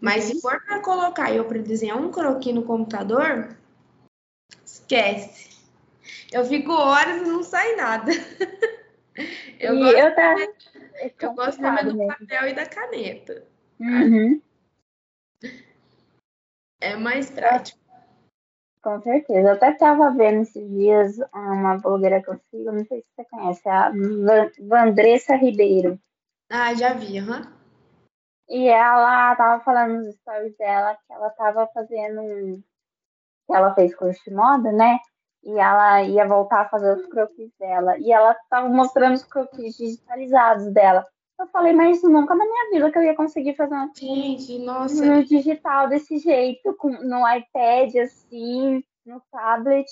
Mas 0.00 0.24
uhum. 0.24 0.36
se 0.36 0.40
for 0.40 0.58
para 0.64 0.80
colocar 0.80 1.30
eu 1.30 1.44
para 1.44 1.58
desenhar 1.58 2.00
um 2.00 2.10
croquis 2.10 2.54
no 2.54 2.62
computador, 2.62 3.54
esquece. 4.64 5.60
Eu 6.32 6.46
fico 6.46 6.72
horas 6.72 7.20
e 7.20 7.24
não 7.26 7.42
sai 7.42 7.76
nada. 7.76 8.10
eu 9.60 9.74
e 9.74 9.78
gosto, 9.78 9.98
eu, 9.98 10.14
tá... 10.14 10.34
é 10.94 11.14
eu 11.20 11.34
gosto 11.34 11.60
do 11.60 11.72
mesmo. 11.72 12.06
papel 12.06 12.48
e 12.48 12.54
da 12.54 12.64
caneta. 12.64 13.44
Uhum. 13.78 14.40
É 16.80 16.96
mais 16.96 17.28
prático. 17.28 17.85
Com 18.86 19.02
certeza. 19.02 19.48
Eu 19.48 19.54
até 19.54 19.72
estava 19.72 20.12
vendo 20.12 20.42
esses 20.42 20.70
dias 20.70 21.18
uma 21.34 21.76
blogueira 21.76 22.22
que 22.22 22.30
eu 22.30 22.38
sigo, 22.48 22.70
não 22.70 22.84
sei 22.84 23.00
se 23.00 23.06
você 23.16 23.24
conhece, 23.28 23.68
a 23.68 23.90
Vandressa 24.60 25.34
Ribeiro. 25.34 25.98
Ah, 26.48 26.72
já 26.72 26.94
vi, 26.94 27.18
aham. 27.18 27.40
Uhum. 27.40 27.52
E 28.48 28.68
ela 28.68 29.34
tava 29.34 29.64
falando 29.64 29.94
nos 29.94 30.14
stories 30.14 30.56
dela 30.56 30.94
que 30.94 31.12
ela 31.12 31.30
tava 31.30 31.66
fazendo 31.74 32.20
um... 32.20 32.62
que 33.48 33.56
ela 33.56 33.74
fez 33.74 33.92
curso 33.92 34.22
de 34.24 34.32
moda, 34.32 34.70
né? 34.70 35.00
E 35.42 35.58
ela 35.58 36.04
ia 36.04 36.24
voltar 36.24 36.60
a 36.60 36.68
fazer 36.68 36.96
os 36.96 37.06
croquis 37.06 37.50
dela. 37.58 37.98
E 37.98 38.12
ela 38.12 38.36
tava 38.48 38.68
mostrando 38.68 39.14
os 39.14 39.24
croquis 39.24 39.76
digitalizados 39.76 40.72
dela. 40.72 41.04
Eu 41.38 41.46
falei, 41.48 41.72
mas 41.72 42.02
nunca 42.02 42.34
na 42.34 42.44
minha 42.44 42.70
vida 42.72 42.90
que 42.90 42.98
eu 42.98 43.02
ia 43.02 43.14
conseguir 43.14 43.54
fazer 43.54 43.74
uma 43.74 43.90
Gente, 43.94 44.58
nossa. 44.58 45.04
no 45.04 45.24
digital 45.24 45.88
desse 45.88 46.18
jeito, 46.18 46.74
com, 46.74 46.88
no 46.88 47.28
iPad, 47.28 47.94
assim, 47.96 48.82
no 49.04 49.20
tablet. 49.30 49.86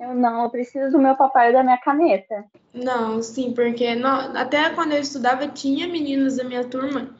Eu 0.00 0.14
não, 0.14 0.44
eu 0.44 0.50
preciso 0.50 0.92
do 0.92 0.98
meu 0.98 1.14
papel 1.14 1.50
e 1.50 1.52
da 1.52 1.62
minha 1.62 1.78
caneta. 1.78 2.44
Não, 2.72 3.22
sim, 3.22 3.52
porque 3.52 3.86
até 4.34 4.70
quando 4.70 4.92
eu 4.92 5.00
estudava, 5.00 5.46
tinha 5.48 5.86
meninas 5.86 6.36
da 6.36 6.44
minha 6.44 6.64
turma 6.64 7.14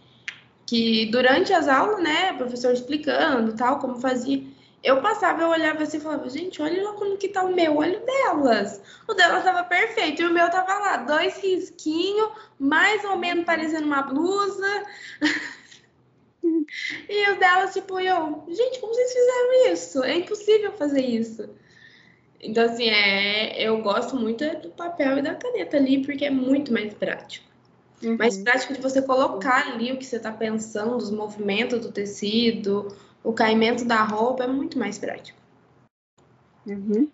que 0.67 1.07
durante 1.07 1.53
as 1.53 1.69
aulas, 1.69 2.03
né, 2.03 2.33
professor 2.33 2.73
explicando 2.73 3.55
tal, 3.55 3.79
como 3.79 4.01
fazia, 4.01 4.43
eu 4.83 5.01
passava, 5.01 5.43
eu 5.43 5.49
olhava 5.49 5.83
assim 5.83 5.97
e 5.97 6.01
falava, 6.01 6.29
gente, 6.29 6.63
olha 6.63 6.83
lá 6.83 6.93
como 6.93 7.17
que 7.17 7.29
tá 7.29 7.43
o 7.43 7.55
meu, 7.55 7.77
olha 7.77 7.99
o 7.99 8.07
delas. 8.07 8.81
O 9.09 9.15
delas 9.15 9.45
tava 9.45 9.65
perfeito 9.65 10.23
e 10.23 10.27
o 10.27 10.33
meu 10.33 10.49
tava 10.51 10.75
lá, 10.79 10.97
dois 10.99 11.39
risquinhos, 11.39 12.31
mais 12.59 13.05
ou 13.05 13.17
menos 13.17 13.45
parecendo 13.45 13.87
uma 13.87 14.03
blusa. 14.03 14.85
E 17.09 17.31
os 17.33 17.39
delas, 17.39 17.73
tipo, 17.73 17.99
eu, 17.99 18.45
gente, 18.49 18.79
como 18.79 18.95
vocês 18.95 19.13
fizeram 19.13 19.73
isso? 19.73 20.05
É 20.05 20.15
impossível 20.15 20.73
fazer 20.73 21.01
isso. 21.01 21.49
Então, 22.41 22.65
assim, 22.65 22.89
é, 22.89 23.61
eu 23.61 23.83
gosto 23.83 24.15
muito 24.15 24.45
é 24.45 24.55
do 24.55 24.71
papel 24.71 25.19
e 25.19 25.23
da 25.23 25.35
caneta 25.35 25.77
ali, 25.77 26.05
porque 26.05 26.25
é 26.25 26.31
muito 26.31 26.73
mais 26.73 26.95
prático. 26.95 27.47
Uhum. 28.03 28.17
Mais 28.17 28.39
prático 28.39 28.75
de 28.75 28.81
você 28.81 29.03
colocar 29.03 29.73
ali 29.73 29.93
o 29.93 29.97
que 29.97 30.05
você 30.05 30.17
está 30.17 30.31
pensando, 30.31 30.97
os 30.97 31.11
movimentos 31.11 31.81
do 31.81 31.91
tecido, 31.91 32.95
o 33.27 33.33
caimento 33.33 33.85
da 33.85 34.05
roupa, 34.05 34.45
é 34.45 34.47
muito 34.47 34.79
mais 34.79 34.99
prático. 34.99 35.37
Uhum. 36.65 37.11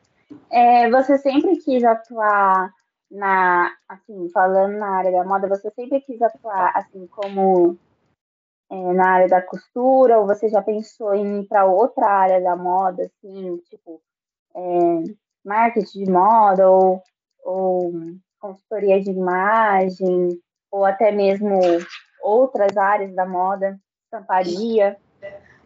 É, 0.51 0.91
você 0.91 1.17
sempre 1.17 1.57
quis 1.57 1.83
atuar 1.83 2.71
na, 3.11 3.73
assim, 3.89 4.29
falando 4.29 4.77
na 4.77 4.99
área 4.99 5.11
da 5.11 5.25
moda, 5.25 5.49
você 5.49 5.71
sempre 5.71 6.03
quis 6.03 6.21
atuar 6.21 6.71
assim 6.75 7.07
como 7.07 7.79
é, 8.71 8.93
na 8.93 9.09
área 9.09 9.29
da 9.29 9.41
costura, 9.41 10.19
ou 10.19 10.27
você 10.27 10.51
já 10.51 10.61
pensou 10.61 11.15
em 11.15 11.41
ir 11.41 11.49
para 11.49 11.65
outra 11.65 12.07
área 12.07 12.43
da 12.43 12.57
moda, 12.57 13.05
assim, 13.05 13.57
tipo 13.71 14.03
é, 14.55 14.61
marketing 15.43 16.05
de 16.05 16.11
moda, 16.11 16.71
ou, 16.71 17.03
ou 17.43 17.93
consultoria 18.39 19.01
de 19.01 19.11
imagem, 19.11 20.39
ou 20.71 20.85
até 20.85 21.11
mesmo 21.11 21.59
outras 22.23 22.77
áreas 22.77 23.15
da 23.15 23.25
moda, 23.25 23.81
estamparia? 24.05 24.99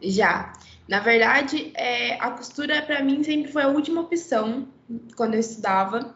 Já. 0.02 0.52
Na 0.88 1.00
verdade, 1.00 1.72
é, 1.74 2.14
a 2.20 2.30
costura 2.30 2.80
para 2.82 3.02
mim 3.02 3.22
sempre 3.24 3.50
foi 3.50 3.62
a 3.62 3.68
última 3.68 4.02
opção 4.02 4.68
quando 5.16 5.34
eu 5.34 5.40
estudava. 5.40 6.14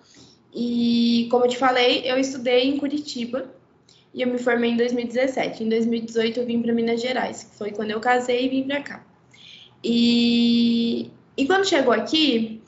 E 0.54 1.28
como 1.30 1.44
eu 1.44 1.48
te 1.48 1.58
falei, 1.58 2.02
eu 2.04 2.18
estudei 2.18 2.68
em 2.68 2.78
Curitiba 2.78 3.52
e 4.12 4.22
eu 4.22 4.28
me 4.28 4.38
formei 4.38 4.70
em 4.70 4.76
2017. 4.76 5.64
Em 5.64 5.68
2018 5.68 6.40
eu 6.40 6.46
vim 6.46 6.62
para 6.62 6.72
Minas 6.72 7.00
Gerais, 7.00 7.44
que 7.44 7.56
foi 7.56 7.72
quando 7.72 7.90
eu 7.90 8.00
casei 8.00 8.46
e 8.46 8.48
vim 8.48 8.66
para 8.66 8.82
cá. 8.82 9.04
E, 9.82 11.10
e 11.36 11.46
quando 11.46 11.68
chegou 11.68 11.92
aqui, 11.92 12.62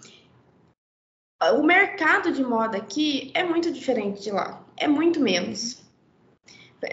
o 1.55 1.63
mercado 1.63 2.33
de 2.33 2.43
moda 2.43 2.79
aqui 2.79 3.31
é 3.35 3.43
muito 3.43 3.73
diferente 3.73 4.23
de 4.23 4.31
lá. 4.31 4.65
É 4.77 4.87
muito 4.87 5.21
menos. 5.21 5.83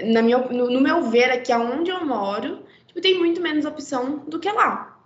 Na 0.03 0.21
minha, 0.21 0.37
no, 0.37 0.69
no 0.69 0.81
meu 0.81 1.09
ver, 1.09 1.31
aqui 1.31 1.51
aonde 1.51 1.89
eu 1.89 2.05
moro, 2.05 2.63
tipo, 2.99 3.01
tem 3.01 3.17
muito 3.17 3.41
menos 3.41 3.65
opção 3.65 4.19
do 4.27 4.39
que 4.39 4.51
lá. 4.51 4.97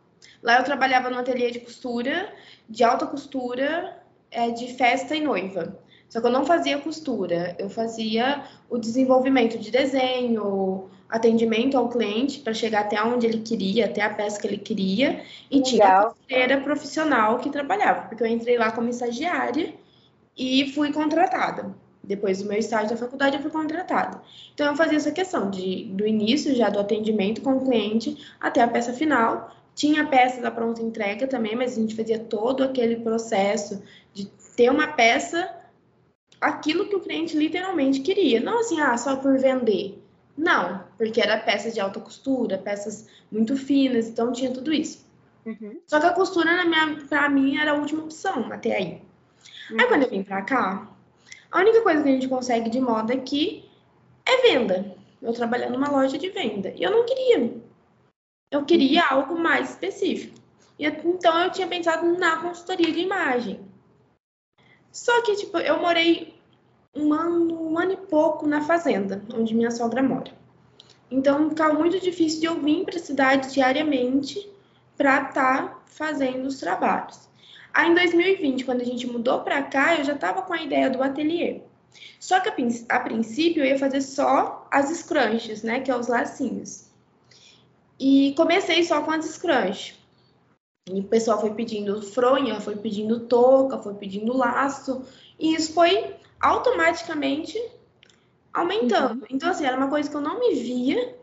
Lá 0.42 0.58
eu 0.58 0.64
trabalhava 0.64 1.10
no 1.10 1.18
ateliê 1.18 1.52
de 1.52 1.60
costura, 1.60 2.34
de 2.68 2.84
alta 2.84 3.06
costura, 3.06 4.02
é, 4.32 4.52
de 4.52 4.74
festa 4.74 5.16
e 5.16 5.22
noiva. 5.22 5.80
Só 6.10 6.22
que 6.22 6.28
eu 6.28 6.32
não 6.32 6.46
fazia 6.46 6.78
costura, 6.78 7.56
eu 7.58 7.70
fazia 7.70 8.44
o 8.70 8.78
desenvolvimento 8.78 9.58
de 9.58 9.72
desenho, 9.72 10.90
atendimento 11.10 11.78
ao 11.78 11.90
cliente 11.90 12.40
para 12.40 12.54
chegar 12.54 12.82
até 12.82 13.02
onde 13.04 13.26
ele 13.26 13.40
queria, 13.40 13.86
até 13.86 14.02
a 14.02 14.14
peça 14.14 14.40
que 14.40 14.48
ele 14.48 14.58
queria, 14.58 15.24
e 15.50 15.62
tinha 15.62 15.86
a 15.86 15.88
Legal. 15.88 16.12
costureira 16.12 16.62
profissional 16.62 17.40
que 17.40 17.50
trabalhava, 17.50 18.08
porque 18.08 18.24
eu 18.24 18.28
entrei 18.28 18.58
lá 18.58 18.72
como 18.72 18.90
estagiária 18.90 19.74
e 20.38 20.72
fui 20.74 20.92
contratada. 20.92 21.76
Depois 22.04 22.42
do 22.42 22.50
meu 22.50 22.58
estágio 22.58 22.90
da 22.90 22.98
faculdade, 22.98 23.38
eu 23.38 23.42
fui 23.42 23.50
contratada. 23.50 24.22
Então, 24.54 24.68
eu 24.68 24.76
fazia 24.76 24.98
essa 24.98 25.12
questão 25.12 25.50
de, 25.50 25.86
do 25.86 26.06
início 26.06 26.54
já 26.54 26.70
do 26.70 26.80
atendimento 26.80 27.42
com 27.42 27.54
o 27.54 27.64
cliente 27.64 28.18
até 28.40 28.62
a 28.62 28.68
peça 28.68 28.92
final. 28.92 29.56
Tinha 29.74 30.04
a 30.04 30.08
peça 30.08 30.42
da 30.42 30.52
pronta 30.52 30.82
entrega 30.82 31.26
também, 31.28 31.56
mas 31.56 31.78
a 31.78 31.82
gente 31.82 31.96
fazia 31.96 32.20
todo 32.20 32.64
aquele 32.64 32.98
processo 32.98 33.82
de 34.14 34.26
ter 34.56 34.70
uma 34.70 34.88
peça, 34.88 35.50
aquilo 36.42 36.90
que 36.90 36.96
o 36.96 37.00
cliente 37.00 37.38
literalmente 37.38 38.02
queria. 38.02 38.40
Não 38.42 38.60
assim, 38.60 38.80
ah, 38.82 38.98
só 38.98 39.16
por 39.16 39.40
vender. 39.40 40.04
Não, 40.38 40.84
porque 40.98 41.22
era 41.22 41.38
peças 41.38 41.74
de 41.74 41.80
alta 41.80 42.00
costura, 42.00 42.58
peças 42.58 43.08
muito 43.32 43.56
finas, 43.56 44.08
então 44.10 44.32
tinha 44.32 44.52
tudo 44.52 44.74
isso. 44.74 45.06
Uhum. 45.46 45.80
Só 45.86 46.00
que 46.00 46.06
a 46.06 46.14
costura, 46.14 46.52
pra 47.08 47.30
mim, 47.30 47.58
era 47.58 47.72
a 47.72 47.76
última 47.76 48.04
opção 48.04 48.52
até 48.52 48.76
aí. 48.76 49.02
Aí 49.72 49.88
quando 49.88 50.04
eu 50.04 50.10
vim 50.10 50.24
pra 50.24 50.42
cá, 50.42 50.88
a 51.54 51.60
única 51.60 51.82
coisa 51.82 52.02
que 52.02 52.10
a 52.10 52.12
gente 52.12 52.28
consegue 52.28 52.68
de 52.68 52.82
moda 52.82 53.14
aqui 53.14 53.70
é 54.26 54.42
venda. 54.42 54.96
Eu 55.22 55.32
trabalhando 55.34 55.74
numa 55.74 55.92
loja 55.92 56.18
de 56.18 56.28
venda. 56.30 56.74
E 56.76 56.82
eu 56.82 56.90
não 56.90 57.06
queria. 57.06 57.54
Eu 58.50 58.66
queria 58.66 59.06
algo 59.06 59.38
mais 59.38 59.70
específico. 59.70 60.36
E, 60.80 60.88
então 60.88 61.40
eu 61.40 61.52
tinha 61.52 61.68
pensado 61.68 62.12
na 62.18 62.38
consultoria 62.38 62.92
de 62.92 63.02
imagem. 63.02 63.60
Só 64.92 65.22
que, 65.22 65.36
tipo, 65.36 65.60
eu 65.60 65.80
morei 65.80 66.34
um 66.96 67.14
ano, 67.14 67.70
um 67.70 67.78
ano 67.78 67.94
e 67.94 67.98
pouco 67.98 68.48
na 68.48 68.62
fazenda, 68.62 69.24
onde 69.32 69.54
minha 69.54 69.70
sogra 69.70 70.02
mora. 70.02 70.32
Então 71.12 71.50
ficava 71.50 71.76
muito 71.76 72.00
difícil 72.00 72.40
de 72.40 72.46
eu 72.48 72.60
vir 72.60 72.84
para 72.84 72.98
a 72.98 73.00
cidade 73.00 73.54
diariamente 73.54 74.52
para 74.98 75.30
estar 75.30 75.68
tá 75.68 75.82
fazendo 75.86 76.48
os 76.48 76.60
trabalhos. 76.60 77.30
Aí 77.74 77.90
em 77.90 77.96
2020, 77.96 78.66
quando 78.66 78.82
a 78.82 78.86
gente 78.86 79.08
mudou 79.08 79.42
para 79.42 79.64
cá, 79.64 79.98
eu 79.98 80.04
já 80.04 80.14
estava 80.14 80.44
com 80.44 80.54
a 80.54 80.62
ideia 80.62 80.90
do 80.90 81.02
ateliê. 81.02 81.62
Só 82.20 82.40
que 82.40 82.50
a, 82.50 82.96
a 82.96 83.00
princípio 83.00 83.64
eu 83.64 83.68
ia 83.68 83.80
fazer 83.80 84.02
só 84.02 84.68
as 84.72 84.90
scrunches, 84.90 85.64
né, 85.64 85.80
que 85.80 85.90
é 85.90 85.96
os 85.96 86.08
lacinhos. 86.08 86.86
E 88.00 88.34
comecei 88.36 88.84
só 88.84 89.02
com 89.02 89.12
as 89.12 89.26
scrunch. 89.26 90.00
E 90.90 91.00
o 91.00 91.04
pessoal 91.04 91.40
foi 91.40 91.54
pedindo 91.54 92.02
fronha, 92.02 92.60
foi 92.60 92.76
pedindo 92.76 93.22
touca, 93.22 93.80
foi 93.80 93.94
pedindo 93.94 94.36
laço, 94.36 95.06
e 95.40 95.56
isso 95.56 95.74
foi 95.74 96.16
automaticamente 96.42 97.58
aumentando. 98.54 99.26
Então, 99.30 99.50
assim, 99.50 99.66
era 99.66 99.78
uma 99.78 99.90
coisa 99.90 100.10
que 100.10 100.16
eu 100.16 100.22
não 100.22 100.40
me 100.40 100.54
via, 100.56 101.18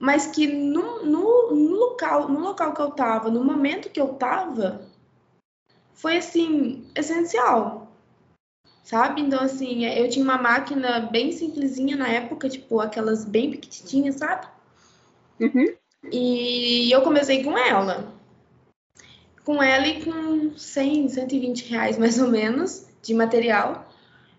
mas 0.00 0.28
que 0.28 0.46
no, 0.46 1.04
no, 1.04 1.52
no 1.52 1.74
local, 1.74 2.28
no 2.28 2.38
local 2.38 2.72
que 2.72 2.80
eu 2.80 2.90
tava, 2.92 3.28
no 3.28 3.42
momento 3.42 3.90
que 3.90 4.00
eu 4.00 4.14
tava, 4.14 4.87
foi 5.98 6.16
assim, 6.16 6.86
essencial. 6.94 7.92
Sabe? 8.84 9.20
Então, 9.20 9.40
assim, 9.40 9.84
eu 9.84 10.08
tinha 10.08 10.24
uma 10.24 10.38
máquina 10.38 11.00
bem 11.00 11.30
simplesinha 11.30 11.94
na 11.96 12.08
época, 12.08 12.48
tipo, 12.48 12.80
aquelas 12.80 13.24
bem 13.24 13.50
pequitinhas, 13.50 14.14
sabe? 14.14 14.46
Uhum. 15.38 15.66
E 16.10 16.90
eu 16.90 17.02
comecei 17.02 17.42
com 17.44 17.58
ela. 17.58 18.14
Com 19.44 19.62
ela 19.62 19.86
e 19.86 20.02
com 20.02 20.56
100, 20.56 21.08
120 21.08 21.68
reais 21.68 21.98
mais 21.98 22.18
ou 22.18 22.28
menos 22.28 22.86
de 23.02 23.12
material. 23.12 23.92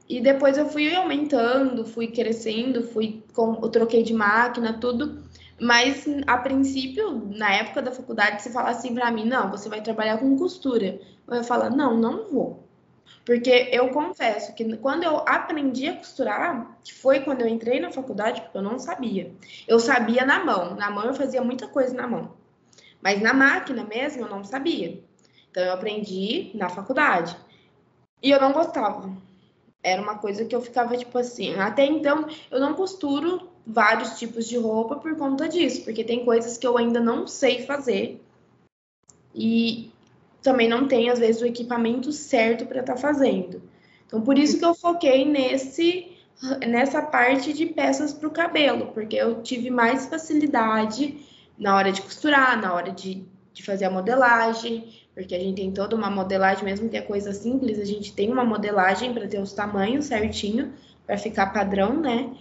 E 0.07 0.19
depois 0.21 0.57
eu 0.57 0.67
fui 0.67 0.95
aumentando, 0.95 1.85
fui 1.85 2.07
crescendo, 2.07 2.83
fui 2.83 3.21
com, 3.33 3.59
eu 3.61 3.69
troquei 3.69 4.01
de 4.01 4.13
máquina, 4.13 4.73
tudo. 4.73 5.23
Mas 5.59 6.05
a 6.25 6.37
princípio, 6.37 7.27
na 7.35 7.51
época 7.53 7.81
da 7.81 7.91
faculdade, 7.91 8.41
se 8.41 8.51
falasse 8.51 8.87
assim 8.87 8.95
para 8.95 9.11
mim, 9.11 9.25
não, 9.25 9.51
você 9.51 9.67
vai 9.67 9.81
trabalhar 9.81 10.17
com 10.17 10.37
costura. 10.37 10.99
Eu 11.27 11.35
ia 11.35 11.43
falar, 11.43 11.69
não, 11.69 11.97
não 11.97 12.29
vou. 12.29 12.63
Porque 13.25 13.69
eu 13.71 13.89
confesso 13.89 14.53
que 14.55 14.77
quando 14.77 15.03
eu 15.03 15.17
aprendi 15.17 15.87
a 15.87 15.95
costurar, 15.95 16.79
que 16.83 16.93
foi 16.93 17.19
quando 17.19 17.41
eu 17.41 17.47
entrei 17.47 17.79
na 17.79 17.91
faculdade, 17.91 18.41
porque 18.41 18.57
eu 18.57 18.61
não 18.61 18.79
sabia. 18.79 19.31
Eu 19.67 19.79
sabia 19.79 20.25
na 20.25 20.43
mão. 20.43 20.75
Na 20.75 20.89
mão 20.89 21.05
eu 21.05 21.13
fazia 21.13 21.43
muita 21.43 21.67
coisa 21.67 21.93
na 21.93 22.07
mão. 22.07 22.33
Mas 23.01 23.21
na 23.21 23.33
máquina 23.33 23.83
mesmo 23.83 24.23
eu 24.23 24.29
não 24.29 24.43
sabia. 24.43 25.03
Então 25.51 25.63
eu 25.63 25.73
aprendi 25.73 26.51
na 26.55 26.69
faculdade. 26.69 27.35
E 28.21 28.31
eu 28.31 28.39
não 28.39 28.51
gostava. 28.51 29.11
Era 29.83 30.01
uma 30.01 30.17
coisa 30.17 30.45
que 30.45 30.55
eu 30.55 30.61
ficava 30.61 30.97
tipo 30.97 31.17
assim. 31.17 31.55
Até 31.55 31.85
então 31.85 32.27
eu 32.49 32.59
não 32.59 32.73
costuro 32.73 33.49
vários 33.69 34.17
tipos 34.17 34.47
de 34.47 34.57
roupa 34.57 34.95
por 34.95 35.15
conta 35.15 35.47
disso, 35.47 35.83
porque 35.83 36.03
tem 36.03 36.25
coisas 36.25 36.57
que 36.57 36.65
eu 36.65 36.77
ainda 36.77 36.99
não 36.99 37.27
sei 37.27 37.63
fazer. 37.65 38.19
E 39.33 39.91
também 40.41 40.67
não 40.67 40.87
tenho 40.87 41.13
às 41.13 41.19
vezes 41.19 41.41
o 41.41 41.45
equipamento 41.45 42.11
certo 42.11 42.65
para 42.65 42.79
estar 42.79 42.95
tá 42.95 42.99
fazendo. 42.99 43.61
Então 44.07 44.21
por 44.21 44.37
isso 44.37 44.57
que 44.57 44.65
eu 44.65 44.73
foquei 44.73 45.23
nesse 45.23 46.15
nessa 46.65 47.01
parte 47.01 47.51
de 47.51 47.65
peças 47.65 48.13
para 48.13 48.27
o 48.27 48.31
cabelo, 48.31 48.87
porque 48.93 49.17
eu 49.17 49.41
tive 49.43 49.69
mais 49.69 50.05
facilidade 50.05 51.17
na 51.57 51.75
hora 51.75 51.91
de 51.91 52.01
costurar, 52.01 52.59
na 52.59 52.73
hora 52.73 52.91
de, 52.91 53.25
de 53.53 53.61
fazer 53.61 53.85
a 53.85 53.91
modelagem, 53.91 54.87
porque 55.13 55.35
a 55.35 55.39
gente 55.39 55.57
tem 55.57 55.69
toda 55.69 55.97
uma 55.97 56.09
modelagem, 56.09 56.63
mesmo 56.63 56.87
que 56.87 56.95
é 56.95 57.01
coisa 57.01 57.33
simples, 57.33 57.77
a 57.77 57.83
gente 57.83 58.13
tem 58.13 58.31
uma 58.31 58.45
modelagem 58.45 59.13
para 59.13 59.27
ter 59.27 59.41
os 59.41 59.51
tamanhos 59.51 60.05
certinho, 60.05 60.73
para 61.05 61.17
ficar 61.17 61.47
padrão, 61.47 61.99
né? 61.99 62.33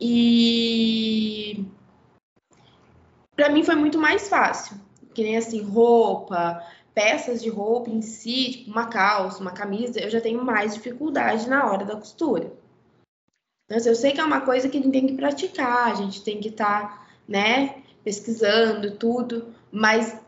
E 0.00 1.64
para 3.36 3.48
mim 3.48 3.62
foi 3.62 3.74
muito 3.74 3.98
mais 3.98 4.28
fácil. 4.28 4.76
Que 5.12 5.22
nem 5.22 5.36
assim, 5.36 5.62
roupa, 5.62 6.62
peças 6.94 7.42
de 7.42 7.48
roupa 7.48 7.90
em 7.90 8.00
si, 8.02 8.50
tipo 8.52 8.70
uma 8.70 8.86
calça, 8.86 9.40
uma 9.40 9.52
camisa, 9.52 10.00
eu 10.00 10.10
já 10.10 10.20
tenho 10.20 10.44
mais 10.44 10.74
dificuldade 10.74 11.48
na 11.48 11.70
hora 11.70 11.84
da 11.84 11.96
costura. 11.96 12.52
Então, 13.64 13.78
assim, 13.78 13.88
eu 13.88 13.94
sei 13.94 14.12
que 14.12 14.20
é 14.20 14.24
uma 14.24 14.42
coisa 14.42 14.68
que 14.68 14.78
a 14.78 14.80
gente 14.80 14.92
tem 14.92 15.06
que 15.06 15.14
praticar, 15.14 15.90
a 15.90 15.94
gente 15.94 16.22
tem 16.22 16.40
que 16.40 16.48
estar, 16.48 16.82
tá, 16.82 17.06
né, 17.26 17.82
pesquisando 18.04 18.96
tudo, 18.96 19.54
mas 19.72 20.20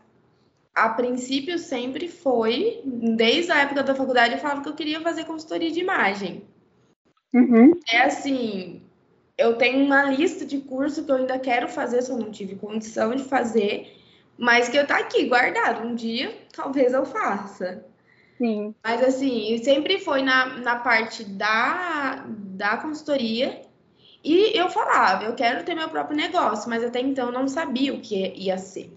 a 0.73 0.89
princípio 0.89 1.57
sempre 1.57 2.07
foi, 2.07 2.81
desde 2.85 3.51
a 3.51 3.59
época 3.59 3.83
da 3.83 3.95
faculdade, 3.95 4.33
eu 4.33 4.39
falava 4.39 4.61
que 4.61 4.69
eu 4.69 4.75
queria 4.75 5.01
fazer 5.01 5.25
consultoria 5.25 5.71
de 5.71 5.79
imagem. 5.79 6.43
Uhum. 7.33 7.71
É 7.87 8.01
assim, 8.01 8.81
eu 9.37 9.55
tenho 9.55 9.85
uma 9.85 10.03
lista 10.03 10.45
de 10.45 10.57
curso 10.59 11.03
que 11.03 11.11
eu 11.11 11.15
ainda 11.15 11.37
quero 11.37 11.67
fazer, 11.67 12.01
só 12.01 12.17
não 12.17 12.31
tive 12.31 12.55
condição 12.55 13.13
de 13.13 13.23
fazer, 13.23 13.95
mas 14.37 14.67
que 14.67 14.77
eu 14.77 14.87
tá 14.87 14.97
aqui 14.97 15.25
guardado. 15.25 15.85
Um 15.85 15.95
dia, 15.95 16.35
talvez 16.51 16.93
eu 16.93 17.05
faça. 17.05 17.85
Sim. 18.37 18.73
Mas 18.83 19.03
assim, 19.03 19.57
sempre 19.63 19.99
foi 19.99 20.21
na, 20.21 20.57
na 20.57 20.75
parte 20.77 21.23
da, 21.23 22.25
da 22.27 22.77
consultoria. 22.77 23.61
E 24.23 24.57
eu 24.57 24.69
falava, 24.69 25.25
eu 25.25 25.35
quero 25.35 25.63
ter 25.63 25.75
meu 25.75 25.89
próprio 25.89 26.17
negócio, 26.17 26.69
mas 26.69 26.83
até 26.83 26.99
então 26.99 27.27
eu 27.27 27.31
não 27.31 27.47
sabia 27.47 27.93
o 27.93 28.01
que 28.01 28.33
ia 28.35 28.57
ser. 28.57 28.91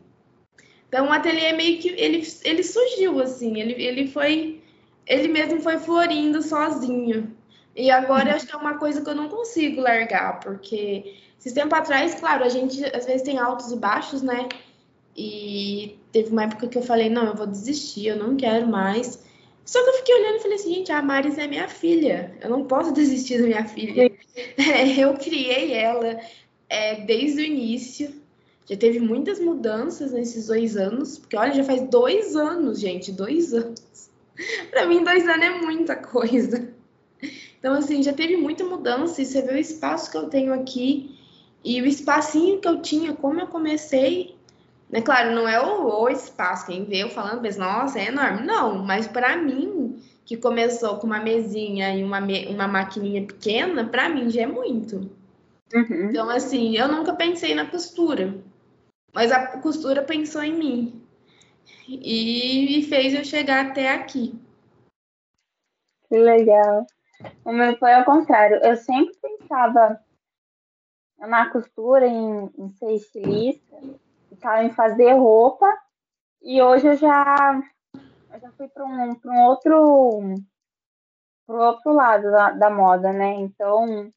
Então 0.88 1.06
o 1.06 1.12
ateliê 1.12 1.52
meio 1.52 1.78
que 1.78 1.88
ele, 1.90 2.26
ele 2.44 2.62
surgiu 2.64 3.20
assim, 3.20 3.61
ele, 3.61 3.80
ele 3.80 4.09
foi 4.09 4.61
ele 5.06 5.28
mesmo 5.28 5.61
foi 5.61 5.78
florindo 5.78 6.42
sozinho. 6.42 7.37
E 7.75 7.91
agora 7.91 8.35
acho 8.35 8.47
que 8.47 8.55
é 8.55 8.59
uma 8.59 8.79
coisa 8.79 9.00
que 9.00 9.09
eu 9.09 9.15
não 9.15 9.29
consigo 9.29 9.81
largar, 9.81 10.41
porque 10.41 11.15
esse 11.39 11.55
tempo 11.55 11.75
atrás, 11.75 12.15
claro, 12.15 12.45
a 12.45 12.49
gente 12.49 12.85
às 12.85 13.07
vezes 13.07 13.23
tem 13.23 13.39
altos 13.39 13.71
e 13.73 13.77
baixos, 13.77 14.23
né? 14.23 14.49
E 15.17 15.99
teve 16.12 16.31
uma 16.31 16.45
época 16.45 16.69
que 16.69 16.77
eu 16.77 16.83
falei, 16.83 17.09
não, 17.09 17.27
eu 17.27 17.35
vou 17.35 17.47
desistir, 17.47 18.07
eu 18.07 18.17
não 18.17 18.37
quero 18.37 18.67
mais. 18.67 19.23
Só 19.65 19.83
que 19.83 19.91
eu 19.91 19.95
fiquei 19.95 20.15
olhando 20.17 20.37
e 20.37 20.41
falei 20.41 20.57
assim, 20.57 20.75
gente, 20.75 20.93
a 20.93 21.00
Maris 21.00 21.39
é 21.39 21.47
minha 21.47 21.69
filha, 21.69 22.37
eu 22.41 22.50
não 22.50 22.65
posso 22.65 22.93
desistir 22.95 23.41
da 23.41 23.47
minha 23.47 23.65
filha. 23.65 24.11
eu 24.99 25.15
criei 25.15 25.73
ela 25.73 26.21
é, 26.69 26.97
desde 27.03 27.41
o 27.41 27.45
início, 27.45 28.21
já 28.69 28.77
teve 28.77 29.00
muitas 29.00 29.41
mudanças 29.41 30.12
nesses 30.12 30.47
dois 30.47 30.77
anos, 30.77 31.19
porque 31.19 31.37
olha, 31.37 31.53
já 31.53 31.65
faz 31.65 31.83
dois 31.89 32.37
anos, 32.37 32.79
gente, 32.79 33.11
dois 33.11 33.53
anos. 33.53 34.11
Para 34.71 34.87
mim, 34.87 35.03
dois 35.03 35.29
anos 35.29 35.45
é 35.45 35.50
muita 35.50 35.97
coisa. 35.97 36.73
Então, 37.61 37.75
assim, 37.75 38.02
já 38.02 38.12
teve 38.12 38.38
muita 38.38 38.64
mudança 38.64 39.21
e 39.21 39.26
você 39.26 39.43
vê 39.43 39.52
o 39.52 39.59
espaço 39.59 40.11
que 40.11 40.17
eu 40.17 40.29
tenho 40.29 40.52
aqui 40.52 41.14
e 41.62 41.81
o 41.83 41.87
espacinho 41.87 42.59
que 42.59 42.67
eu 42.67 42.81
tinha, 42.81 43.12
como 43.12 43.38
eu 43.38 43.47
comecei. 43.47 44.35
Né? 44.88 45.02
Claro, 45.02 45.35
não 45.35 45.47
é 45.47 45.61
o, 45.61 46.02
o 46.02 46.09
espaço, 46.09 46.67
quem 46.67 46.85
vê 46.85 47.02
eu 47.02 47.11
falando, 47.11 47.43
mas 47.43 47.59
nossa, 47.59 48.00
é 48.00 48.09
enorme. 48.09 48.47
Não, 48.47 48.79
mas 48.79 49.07
para 49.07 49.37
mim, 49.37 50.02
que 50.25 50.38
começou 50.38 50.97
com 50.97 51.07
uma 51.07 51.21
mesinha 51.21 51.95
e 51.95 52.02
uma, 52.02 52.19
uma 52.49 52.67
maquininha 52.67 53.26
pequena, 53.26 53.87
para 53.87 54.09
mim 54.09 54.31
já 54.31 54.43
é 54.43 54.47
muito. 54.47 55.11
Uhum. 55.75 56.09
Então, 56.09 56.31
assim, 56.31 56.76
eu 56.76 56.88
nunca 56.88 57.12
pensei 57.12 57.55
na 57.55 57.67
costura, 57.67 58.35
mas 59.12 59.31
a 59.31 59.59
costura 59.59 60.02
pensou 60.02 60.43
em 60.43 60.55
mim 60.57 61.02
e, 61.87 62.79
e 62.79 62.83
fez 62.85 63.12
eu 63.12 63.25
chegar 63.25 63.67
até 63.67 63.93
aqui. 63.93 64.35
Que 66.09 66.17
legal. 66.17 66.87
O 67.45 67.53
meu 67.53 67.77
foi 67.79 67.93
ao 67.93 68.05
contrário. 68.05 68.57
Eu 68.62 68.77
sempre 68.77 69.15
pensava 69.17 70.00
na 71.19 71.50
costura, 71.50 72.07
em, 72.07 72.50
em 72.59 72.69
ser 72.71 72.95
estilista, 72.95 73.77
em 74.62 74.71
fazer 74.71 75.12
roupa. 75.12 75.67
E 76.43 76.62
hoje 76.62 76.87
eu 76.87 76.97
já, 76.97 77.62
eu 78.33 78.41
já 78.41 78.50
fui 78.52 78.69
para 78.69 78.85
um, 78.85 79.21
um 79.25 79.45
outro 79.45 80.35
pro 81.47 81.59
outro 81.59 81.93
lado 81.93 82.30
da, 82.30 82.50
da 82.52 82.71
moda, 82.71 83.13
né? 83.13 83.35
Então, 83.35 84.13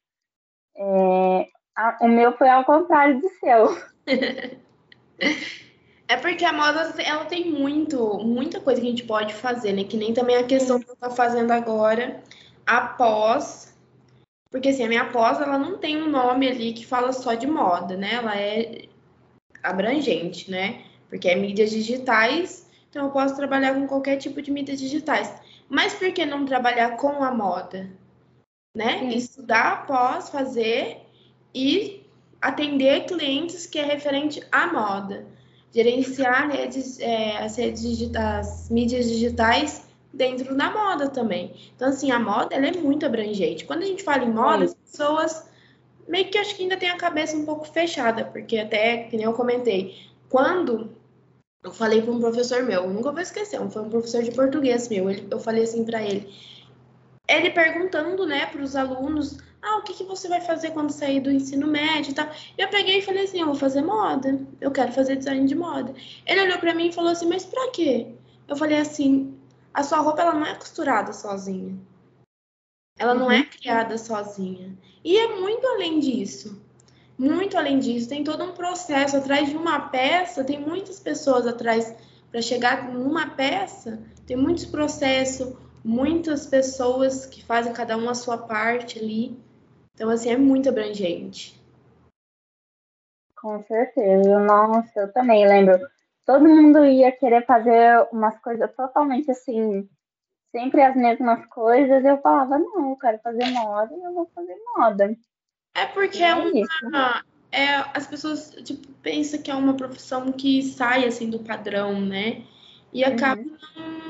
é, 0.76 1.48
a, 1.74 1.98
o 2.00 2.08
meu 2.08 2.32
foi 2.36 2.48
ao 2.48 2.64
contrário 2.64 3.20
do 3.20 3.28
seu. 3.28 3.76
É 6.06 6.18
porque 6.18 6.44
a 6.44 6.52
moda 6.52 6.94
ela 7.02 7.24
tem 7.24 7.50
muito, 7.50 8.18
muita 8.18 8.60
coisa 8.60 8.78
que 8.78 8.86
a 8.86 8.90
gente 8.90 9.04
pode 9.04 9.32
fazer, 9.32 9.72
né? 9.72 9.84
Que 9.84 9.96
nem 9.96 10.12
também 10.12 10.36
a 10.36 10.46
questão 10.46 10.78
que 10.78 10.88
eu 10.88 10.96
tô 10.96 11.10
fazendo 11.10 11.50
agora 11.50 12.22
após, 12.66 13.74
porque 14.50 14.68
assim, 14.68 14.84
a 14.84 14.88
minha 14.88 15.10
pós 15.10 15.40
ela 15.40 15.58
não 15.58 15.78
tem 15.78 16.02
um 16.02 16.08
nome 16.08 16.48
ali 16.48 16.72
que 16.72 16.86
fala 16.86 17.12
só 17.12 17.34
de 17.34 17.46
moda, 17.46 17.96
né? 17.96 18.14
Ela 18.14 18.36
é 18.36 18.86
abrangente, 19.62 20.50
né? 20.50 20.84
Porque 21.08 21.28
é 21.28 21.36
mídias 21.36 21.70
digitais, 21.70 22.68
então 22.90 23.06
eu 23.06 23.12
posso 23.12 23.36
trabalhar 23.36 23.74
com 23.74 23.86
qualquer 23.86 24.16
tipo 24.16 24.40
de 24.40 24.50
mídias 24.50 24.78
digitais. 24.78 25.34
Mas 25.68 25.94
por 25.94 26.12
que 26.12 26.24
não 26.24 26.44
trabalhar 26.44 26.96
com 26.96 27.22
a 27.22 27.32
moda? 27.32 27.90
Né? 28.76 28.98
Sim. 28.98 29.08
Estudar 29.08 29.72
após 29.72 30.28
fazer 30.28 30.98
e 31.54 32.04
atender 32.40 33.06
clientes 33.06 33.66
que 33.66 33.78
é 33.78 33.84
referente 33.84 34.42
à 34.52 34.66
moda. 34.66 35.26
Gerenciar 35.72 36.50
redes, 36.50 37.00
é, 37.00 37.38
as 37.38 37.56
redes 37.56 37.82
digitais, 37.82 38.48
as 38.48 38.70
mídias 38.70 39.08
digitais 39.08 39.83
dentro 40.14 40.56
da 40.56 40.70
moda 40.70 41.08
também. 41.08 41.52
Então, 41.74 41.88
assim, 41.88 42.10
a 42.10 42.18
moda 42.18 42.54
ela 42.54 42.66
é 42.66 42.72
muito 42.72 43.04
abrangente. 43.04 43.64
Quando 43.64 43.82
a 43.82 43.86
gente 43.86 44.02
fala 44.02 44.24
em 44.24 44.32
moda, 44.32 44.64
as 44.64 44.74
pessoas 44.74 45.48
meio 46.08 46.30
que 46.30 46.38
acho 46.38 46.54
que 46.54 46.62
ainda 46.62 46.76
tem 46.76 46.90
a 46.90 46.96
cabeça 46.96 47.36
um 47.36 47.44
pouco 47.44 47.66
fechada, 47.66 48.24
porque 48.24 48.58
até, 48.58 49.04
que 49.04 49.16
nem 49.16 49.26
eu 49.26 49.32
comentei, 49.32 49.96
quando 50.28 50.90
eu 51.62 51.72
falei 51.72 52.02
para 52.02 52.12
um 52.12 52.20
professor 52.20 52.62
meu, 52.62 52.88
nunca 52.88 53.10
vou 53.10 53.20
esquecer, 53.20 53.58
foi 53.70 53.82
um 53.82 53.88
professor 53.88 54.22
de 54.22 54.30
português 54.30 54.88
meu, 54.88 55.08
ele, 55.08 55.26
eu 55.30 55.40
falei 55.40 55.64
assim 55.64 55.84
para 55.84 56.02
ele, 56.02 56.30
ele 57.26 57.50
perguntando, 57.50 58.26
né, 58.26 58.46
para 58.46 58.62
os 58.62 58.76
alunos, 58.76 59.38
ah, 59.62 59.78
o 59.78 59.82
que, 59.82 59.94
que 59.94 60.04
você 60.04 60.28
vai 60.28 60.42
fazer 60.42 60.72
quando 60.72 60.90
sair 60.90 61.20
do 61.20 61.30
ensino 61.30 61.66
médio 61.66 62.10
e 62.10 62.14
tal. 62.14 62.28
Eu 62.58 62.68
peguei 62.68 62.98
e 62.98 63.02
falei 63.02 63.24
assim, 63.24 63.40
eu 63.40 63.46
vou 63.46 63.54
fazer 63.54 63.80
moda, 63.80 64.38
eu 64.60 64.70
quero 64.70 64.92
fazer 64.92 65.16
design 65.16 65.46
de 65.46 65.54
moda. 65.54 65.94
Ele 66.26 66.42
olhou 66.42 66.58
para 66.58 66.74
mim 66.74 66.88
e 66.88 66.92
falou 66.92 67.10
assim, 67.10 67.26
mas 67.26 67.46
para 67.46 67.70
quê? 67.70 68.08
Eu 68.46 68.56
falei 68.56 68.76
assim, 68.76 69.33
a 69.74 69.82
sua 69.82 69.98
roupa 69.98 70.22
ela 70.22 70.32
não 70.32 70.46
é 70.46 70.54
costurada 70.54 71.12
sozinha. 71.12 71.76
Ela 72.96 73.12
não 73.12 73.28
é 73.28 73.40
uhum. 73.40 73.46
criada 73.46 73.98
sozinha. 73.98 74.78
E 75.04 75.18
é 75.18 75.34
muito 75.34 75.66
além 75.66 75.98
disso. 75.98 76.62
Muito 77.18 77.58
além 77.58 77.80
disso. 77.80 78.08
Tem 78.08 78.22
todo 78.22 78.44
um 78.44 78.52
processo 78.52 79.16
atrás 79.16 79.48
de 79.48 79.56
uma 79.56 79.88
peça, 79.88 80.44
tem 80.44 80.60
muitas 80.60 81.00
pessoas 81.00 81.44
atrás 81.44 81.92
para 82.30 82.40
chegar 82.40 82.88
numa 82.92 83.30
peça, 83.30 84.00
tem 84.24 84.36
muitos 84.36 84.64
processos, 84.64 85.56
muitas 85.84 86.46
pessoas 86.46 87.26
que 87.26 87.44
fazem 87.44 87.72
cada 87.72 87.96
um 87.96 88.08
a 88.08 88.14
sua 88.14 88.38
parte 88.38 89.00
ali. 89.00 89.36
Então, 89.94 90.08
assim, 90.08 90.30
é 90.30 90.36
muito 90.36 90.68
abrangente. 90.68 91.60
Com 93.36 93.62
certeza. 93.64 94.38
Nossa, 94.38 95.00
eu 95.00 95.12
também 95.12 95.46
lembro 95.46 95.78
todo 96.24 96.48
mundo 96.48 96.84
ia 96.84 97.12
querer 97.12 97.44
fazer 97.46 98.06
umas 98.12 98.38
coisas 98.40 98.74
totalmente 98.74 99.30
assim, 99.30 99.88
sempre 100.50 100.82
as 100.82 100.96
mesmas 100.96 101.44
coisas. 101.46 102.04
Eu 102.04 102.18
falava, 102.18 102.58
não, 102.58 102.90
eu 102.90 102.96
quero 102.96 103.18
fazer 103.18 103.50
moda 103.50 103.94
e 103.94 104.02
eu 104.02 104.14
vou 104.14 104.30
fazer 104.34 104.56
moda. 104.76 105.16
É 105.74 105.86
porque 105.86 106.22
é, 106.22 106.30
é 106.30 106.34
uma. 106.34 107.24
É, 107.50 107.76
as 107.94 108.06
pessoas 108.06 108.50
tipo, 108.64 108.88
pensam 109.02 109.40
que 109.40 109.50
é 109.50 109.54
uma 109.54 109.74
profissão 109.74 110.32
que 110.32 110.62
sai 110.62 111.04
assim 111.06 111.30
do 111.30 111.38
padrão, 111.40 112.00
né? 112.00 112.42
E 112.92 113.04
uhum. 113.04 113.12
acaba 113.12 113.42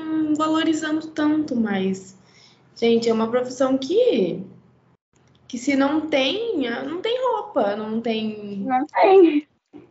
não 0.07 0.35
valorizando 0.35 1.07
tanto 1.07 1.55
mais. 1.55 2.17
Gente, 2.75 3.09
é 3.09 3.13
uma 3.13 3.29
profissão 3.29 3.77
que 3.77 4.43
que 5.47 5.57
se 5.57 5.75
não 5.75 6.01
tem, 6.01 6.67
não 6.85 7.01
tem 7.01 7.17
roupa, 7.21 7.75
não 7.75 8.01
tem. 8.01 8.57
Não 8.59 8.85
tem. 8.87 9.44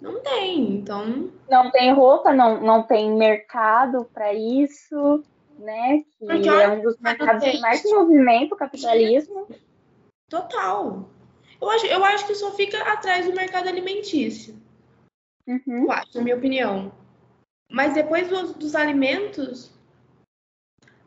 Não 0.04 0.20
tem, 0.20 0.76
então. 0.76 1.30
Não 1.48 1.70
tem 1.70 1.90
roupa, 1.94 2.30
não, 2.30 2.60
não 2.60 2.82
tem 2.82 3.10
mercado 3.16 4.04
para 4.12 4.34
isso, 4.34 5.24
né? 5.58 6.04
Que 6.18 6.26
Porque, 6.26 6.46
é 6.46 6.68
um 6.68 6.82
dos 6.82 7.00
mercados 7.00 7.42
que 7.42 7.58
mais 7.58 7.82
movimenta 7.84 8.54
o 8.54 8.58
capitalismo. 8.58 9.48
Total. 10.28 11.08
Eu 11.58 11.70
acho, 11.70 11.86
eu 11.86 12.04
acho 12.04 12.26
que 12.26 12.34
só 12.34 12.52
fica 12.52 12.82
atrás 12.82 13.24
do 13.24 13.34
mercado 13.34 13.66
alimentício. 13.66 14.54
Uhum. 15.46 15.84
Eu 15.84 15.92
acho, 15.92 16.14
na 16.14 16.20
minha 16.20 16.36
opinião. 16.36 16.92
Mas 17.72 17.94
depois 17.94 18.28
dos, 18.28 18.52
dos 18.52 18.74
alimentos. 18.74 19.72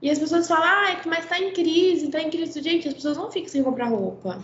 E 0.01 0.09
as 0.09 0.17
pessoas 0.17 0.47
falam, 0.47 0.67
ah, 0.67 1.01
mas 1.05 1.27
tá 1.27 1.39
em 1.39 1.53
crise, 1.53 2.09
tá 2.09 2.19
em 2.19 2.31
crise. 2.31 2.63
Gente, 2.63 2.87
as 2.87 2.95
pessoas 2.95 3.15
não 3.15 3.29
ficam 3.29 3.49
sem 3.49 3.63
comprar 3.63 3.89
roupa. 3.89 4.41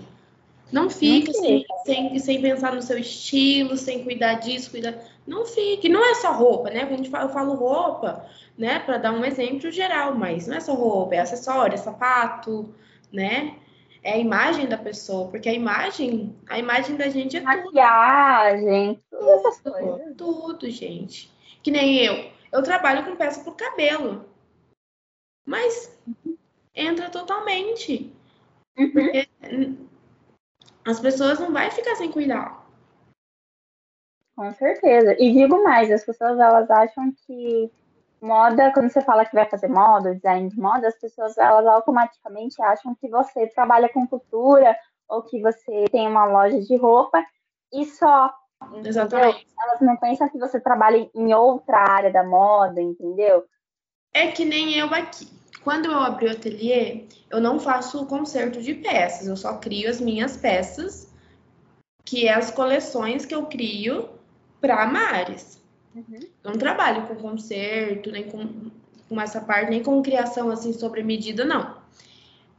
Não 0.73 0.89
fique 0.89 1.33
sem, 1.33 1.65
sem, 1.85 2.19
sem, 2.19 2.41
pensar 2.41 2.73
no 2.73 2.81
seu 2.81 2.97
estilo, 2.97 3.77
sem 3.77 4.03
cuidar 4.03 4.35
disso, 4.35 4.71
cuidar. 4.71 4.97
Não 5.25 5.45
fique. 5.45 5.87
Não 5.87 6.03
é 6.03 6.15
só 6.15 6.33
roupa, 6.33 6.69
né? 6.69 6.85
Quando 6.85 7.05
eu 7.05 7.29
falo 7.29 7.53
roupa, 7.53 8.25
né? 8.57 8.79
Para 8.79 8.97
dar 8.97 9.11
um 9.11 9.23
exemplo 9.23 9.71
geral, 9.71 10.15
mas 10.15 10.47
não 10.47 10.57
é 10.57 10.59
só 10.59 10.73
roupa, 10.73 11.15
é 11.15 11.19
acessório, 11.19 11.75
é 11.75 11.77
sapato, 11.77 12.73
né? 13.11 13.55
é 14.03 14.13
a 14.13 14.17
imagem 14.17 14.67
da 14.67 14.77
pessoa, 14.77 15.29
porque 15.29 15.47
a 15.47 15.53
imagem, 15.53 16.35
a 16.49 16.59
imagem 16.59 16.97
da 16.97 17.07
gente 17.07 17.37
é 17.37 17.41
Maquiagem, 17.41 19.01
tudo. 19.09 19.29
Essas 19.29 19.61
coisas. 19.61 20.15
Tudo, 20.17 20.69
gente. 20.69 21.31
Que 21.63 21.71
nem 21.71 21.97
eu. 21.97 22.29
Eu 22.51 22.61
trabalho 22.61 23.05
com 23.05 23.15
peça 23.15 23.41
pro 23.41 23.53
cabelo. 23.53 24.25
Mas 25.45 25.97
entra 26.75 27.09
totalmente. 27.09 28.13
Uhum. 28.77 28.91
Porque 28.91 29.27
as 30.85 30.99
pessoas 30.99 31.39
não 31.39 31.51
vão 31.51 31.71
ficar 31.71 31.95
sem 31.95 32.11
cuidar. 32.11 32.63
Com 34.35 34.51
certeza. 34.53 35.15
E 35.19 35.31
digo 35.31 35.63
mais, 35.63 35.91
as 35.91 36.03
pessoas 36.03 36.39
elas 36.39 36.69
acham 36.69 37.13
que 37.25 37.71
moda, 38.19 38.71
quando 38.71 38.89
você 38.89 39.01
fala 39.01 39.25
que 39.25 39.35
vai 39.35 39.45
fazer 39.49 39.67
moda, 39.67 40.15
design 40.15 40.49
de 40.49 40.59
moda, 40.59 40.87
as 40.87 40.99
pessoas 40.99 41.37
elas 41.37 41.65
automaticamente 41.67 42.61
acham 42.61 42.95
que 42.95 43.07
você 43.09 43.47
trabalha 43.47 43.89
com 43.89 44.07
cultura 44.07 44.75
ou 45.07 45.21
que 45.21 45.41
você 45.41 45.85
tem 45.91 46.07
uma 46.07 46.25
loja 46.25 46.59
de 46.61 46.75
roupa 46.75 47.23
e 47.71 47.85
só. 47.85 48.33
Entendeu? 48.63 48.89
Exatamente. 48.89 49.47
Elas 49.61 49.81
não 49.81 49.97
pensam 49.97 50.29
que 50.29 50.39
você 50.39 50.59
trabalha 50.59 51.09
em 51.13 51.33
outra 51.33 51.77
área 51.77 52.11
da 52.11 52.23
moda, 52.23 52.81
entendeu? 52.81 53.43
É 54.13 54.27
que 54.27 54.45
nem 54.45 54.75
eu 54.75 54.93
aqui. 54.93 55.27
Quando 55.63 55.85
eu 55.85 55.97
abri 55.97 56.27
o 56.27 56.31
ateliê, 56.31 57.05
eu 57.29 57.39
não 57.39 57.59
faço 57.59 58.05
conserto 58.05 58.61
de 58.61 58.73
peças, 58.75 59.27
eu 59.27 59.37
só 59.37 59.57
crio 59.57 59.89
as 59.89 59.99
minhas 59.99 60.37
peças, 60.37 61.11
que 62.05 62.27
é 62.27 62.33
as 62.33 62.51
coleções 62.51 63.25
que 63.25 63.33
eu 63.33 63.45
crio 63.45 64.09
para 64.59 64.85
Mares. 64.85 65.61
Uhum. 65.95 66.19
Não 66.43 66.53
trabalho 66.53 67.07
com 67.07 67.15
conserto, 67.15 68.11
nem 68.11 68.29
com, 68.29 68.69
com 69.07 69.21
essa 69.21 69.39
parte, 69.41 69.69
nem 69.69 69.81
com 69.81 70.01
criação 70.01 70.51
assim 70.51 70.73
sobre 70.73 71.01
medida, 71.01 71.45
não. 71.45 71.81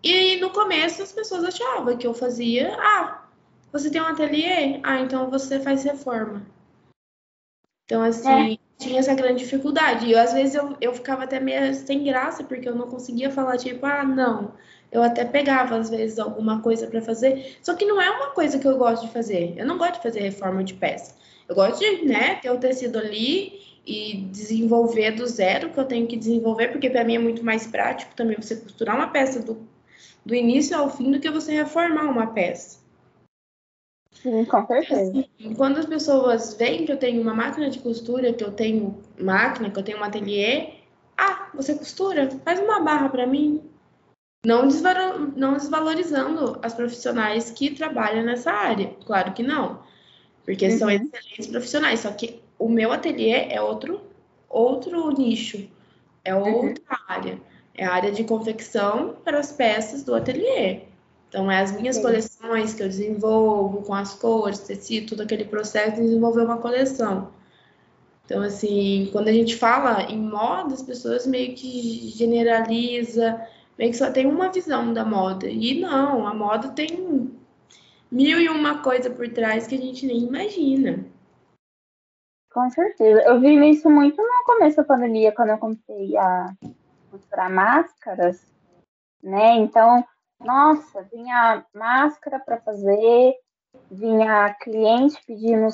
E 0.02 0.36
no 0.36 0.50
começo 0.50 1.02
as 1.02 1.12
pessoas 1.12 1.44
achavam 1.44 1.96
que 1.96 2.06
eu 2.06 2.14
fazia, 2.14 2.74
ah, 2.78 3.26
você 3.72 3.90
tem 3.90 4.00
um 4.00 4.06
ateliê? 4.06 4.80
Ah, 4.82 5.00
então 5.00 5.30
você 5.30 5.60
faz 5.60 5.82
reforma. 5.82 6.46
Então, 7.84 8.02
assim, 8.02 8.54
é. 8.54 8.58
Tinha 8.84 9.00
essa 9.00 9.14
grande 9.14 9.42
dificuldade. 9.42 10.06
E 10.06 10.12
eu, 10.12 10.18
às 10.18 10.32
vezes 10.32 10.54
eu, 10.54 10.76
eu 10.80 10.94
ficava 10.94 11.24
até 11.24 11.40
meio 11.40 11.74
sem 11.74 12.04
graça, 12.04 12.44
porque 12.44 12.68
eu 12.68 12.74
não 12.74 12.88
conseguia 12.88 13.30
falar, 13.30 13.56
tipo, 13.56 13.84
ah, 13.86 14.04
não. 14.04 14.52
Eu 14.92 15.02
até 15.02 15.24
pegava, 15.24 15.76
às 15.76 15.90
vezes, 15.90 16.18
alguma 16.18 16.60
coisa 16.60 16.86
para 16.86 17.02
fazer. 17.02 17.56
Só 17.62 17.74
que 17.74 17.84
não 17.84 18.00
é 18.00 18.08
uma 18.10 18.30
coisa 18.30 18.58
que 18.58 18.66
eu 18.66 18.76
gosto 18.76 19.06
de 19.06 19.12
fazer. 19.12 19.54
Eu 19.56 19.66
não 19.66 19.76
gosto 19.76 19.94
de 19.94 20.02
fazer 20.02 20.20
reforma 20.20 20.62
de 20.62 20.74
peça. 20.74 21.14
Eu 21.48 21.54
gosto 21.54 21.80
de 21.80 22.04
né, 22.04 22.36
ter 22.36 22.50
o 22.50 22.58
tecido 22.58 22.98
ali 22.98 23.60
e 23.86 24.28
desenvolver 24.30 25.12
do 25.12 25.26
zero 25.26 25.70
que 25.70 25.78
eu 25.78 25.84
tenho 25.84 26.06
que 26.06 26.16
desenvolver, 26.16 26.68
porque 26.68 26.88
para 26.88 27.04
mim 27.04 27.16
é 27.16 27.18
muito 27.18 27.44
mais 27.44 27.66
prático 27.66 28.14
também 28.14 28.36
você 28.36 28.56
costurar 28.56 28.96
uma 28.96 29.08
peça 29.08 29.40
do, 29.40 29.58
do 30.24 30.34
início 30.34 30.76
ao 30.76 30.88
fim 30.88 31.10
do 31.10 31.20
que 31.20 31.30
você 31.30 31.52
reformar 31.52 32.04
uma 32.04 32.28
peça. 32.28 32.83
Sim, 34.14 34.44
com 34.44 34.66
certeza. 34.66 35.10
Assim, 35.10 35.54
quando 35.54 35.78
as 35.78 35.86
pessoas 35.86 36.54
veem 36.54 36.86
que 36.86 36.92
eu 36.92 36.96
tenho 36.96 37.20
uma 37.20 37.34
máquina 37.34 37.68
de 37.68 37.78
costura, 37.78 38.32
que 38.32 38.44
eu 38.44 38.52
tenho 38.52 38.98
máquina, 39.20 39.70
que 39.70 39.78
eu 39.78 39.82
tenho 39.82 39.98
um 39.98 40.04
ateliê, 40.04 40.74
ah, 41.16 41.50
você 41.54 41.74
costura? 41.74 42.30
Faz 42.44 42.58
uma 42.60 42.80
barra 42.80 43.08
para 43.08 43.26
mim. 43.26 43.62
Não, 44.46 44.66
desvalorizando 44.66 46.58
as 46.62 46.74
profissionais 46.74 47.50
que 47.50 47.70
trabalham 47.70 48.24
nessa 48.24 48.50
área. 48.50 48.94
Claro 49.04 49.32
que 49.32 49.42
não 49.42 49.82
porque 50.44 50.66
uhum. 50.66 50.78
são 50.78 50.90
excelentes 50.90 51.46
profissionais. 51.46 52.00
Só 52.00 52.10
que 52.12 52.42
o 52.58 52.68
meu 52.68 52.92
ateliê 52.92 53.48
é 53.50 53.60
outro, 53.60 54.00
outro 54.48 55.10
nicho, 55.10 55.68
é 56.24 56.34
uhum. 56.34 56.68
outra 56.68 56.84
uhum. 56.90 56.96
área. 57.08 57.40
É 57.74 57.84
a 57.84 57.92
área 57.92 58.12
de 58.12 58.22
confecção 58.24 59.16
para 59.24 59.38
as 59.38 59.52
peças 59.52 60.04
do 60.04 60.14
ateliê. 60.14 60.82
Então, 61.34 61.50
é 61.50 61.60
as 61.60 61.72
minhas 61.72 61.96
Sim. 61.96 62.02
coleções 62.02 62.74
que 62.74 62.82
eu 62.84 62.86
desenvolvo 62.86 63.82
com 63.82 63.92
as 63.92 64.14
cores, 64.14 64.60
tecido, 64.60 65.08
todo 65.08 65.22
aquele 65.22 65.44
processo 65.44 65.96
de 65.96 66.02
desenvolver 66.02 66.42
uma 66.42 66.58
coleção. 66.58 67.32
Então, 68.24 68.40
assim, 68.40 69.08
quando 69.10 69.26
a 69.26 69.32
gente 69.32 69.56
fala 69.56 70.02
em 70.02 70.16
moda, 70.16 70.72
as 70.72 70.82
pessoas 70.82 71.26
meio 71.26 71.52
que 71.56 72.12
generaliza, 72.14 73.44
meio 73.76 73.90
que 73.90 73.96
só 73.96 74.12
tem 74.12 74.26
uma 74.26 74.52
visão 74.52 74.94
da 74.94 75.04
moda. 75.04 75.48
E 75.48 75.80
não, 75.80 76.24
a 76.24 76.32
moda 76.32 76.68
tem 76.68 77.36
mil 78.12 78.40
e 78.40 78.48
uma 78.48 78.80
coisa 78.80 79.10
por 79.10 79.28
trás 79.28 79.66
que 79.66 79.74
a 79.74 79.78
gente 79.78 80.06
nem 80.06 80.18
imagina. 80.18 81.04
Com 82.52 82.70
certeza. 82.70 83.22
Eu 83.22 83.40
vi 83.40 83.70
isso 83.70 83.90
muito 83.90 84.22
no 84.22 84.44
começo 84.44 84.76
da 84.76 84.84
pandemia, 84.84 85.32
quando 85.32 85.48
eu 85.48 85.58
comecei 85.58 86.16
a 86.16 86.54
costurar 87.10 87.52
máscaras, 87.52 88.46
né? 89.20 89.56
Então, 89.56 90.04
nossa, 90.44 91.02
vinha 91.12 91.64
máscara 91.74 92.38
para 92.38 92.60
fazer, 92.60 93.34
vinha 93.90 94.54
cliente 94.60 95.18
pedindo 95.26 95.68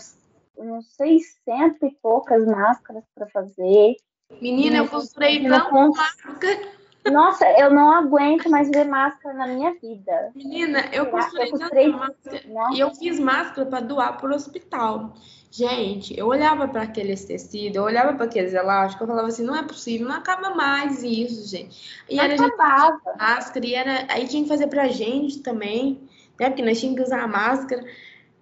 uns 0.56 0.86
600 0.96 1.82
e 1.82 1.90
poucas 2.02 2.46
máscaras 2.46 3.04
para 3.14 3.26
fazer. 3.28 3.96
Menina, 4.40 4.78
eu 4.78 4.88
costurei 4.88 5.42
tanta 5.42 5.70
máscara. 5.70 6.80
Nossa, 7.10 7.46
eu 7.58 7.70
não 7.70 7.90
aguento 7.92 8.50
mais 8.50 8.70
ver 8.70 8.84
máscara 8.84 9.34
na 9.34 9.46
minha 9.46 9.72
vida. 9.80 10.30
Menina, 10.34 10.84
eu 10.92 11.06
costurei, 11.06 11.50
eu 11.86 11.92
máscara 11.92 12.42
Nossa. 12.46 12.76
e 12.76 12.80
eu 12.80 12.94
fiz 12.94 13.18
máscara 13.18 13.66
para 13.66 13.80
doar 13.80 14.18
para 14.18 14.30
o 14.30 14.34
hospital. 14.34 15.14
Gente, 15.50 16.16
eu 16.16 16.28
olhava 16.28 16.68
para 16.68 16.82
aqueles 16.82 17.24
tecidos, 17.24 17.76
eu 17.76 17.82
olhava 17.82 18.14
para 18.14 18.26
aqueles 18.26 18.54
elásticos, 18.54 19.00
eu 19.00 19.08
falava 19.08 19.28
assim, 19.28 19.42
não 19.42 19.56
é 19.56 19.64
possível, 19.64 20.06
não 20.06 20.14
acaba 20.14 20.50
mais 20.50 21.02
isso, 21.02 21.48
gente. 21.48 22.04
E 22.08 22.16
não 22.16 22.24
era 22.24 22.34
acabava. 22.34 22.92
gente 22.92 23.18
máscara, 23.18 23.66
e 23.66 23.74
era, 23.74 24.06
aí 24.08 24.28
tinha 24.28 24.44
que 24.44 24.48
fazer 24.48 24.68
pra 24.68 24.86
gente 24.86 25.40
também, 25.40 26.08
né? 26.38 26.50
Porque 26.50 26.62
nós 26.62 26.78
tínhamos 26.78 27.00
que 27.00 27.06
usar 27.06 27.24
a 27.24 27.28
máscara. 27.28 27.84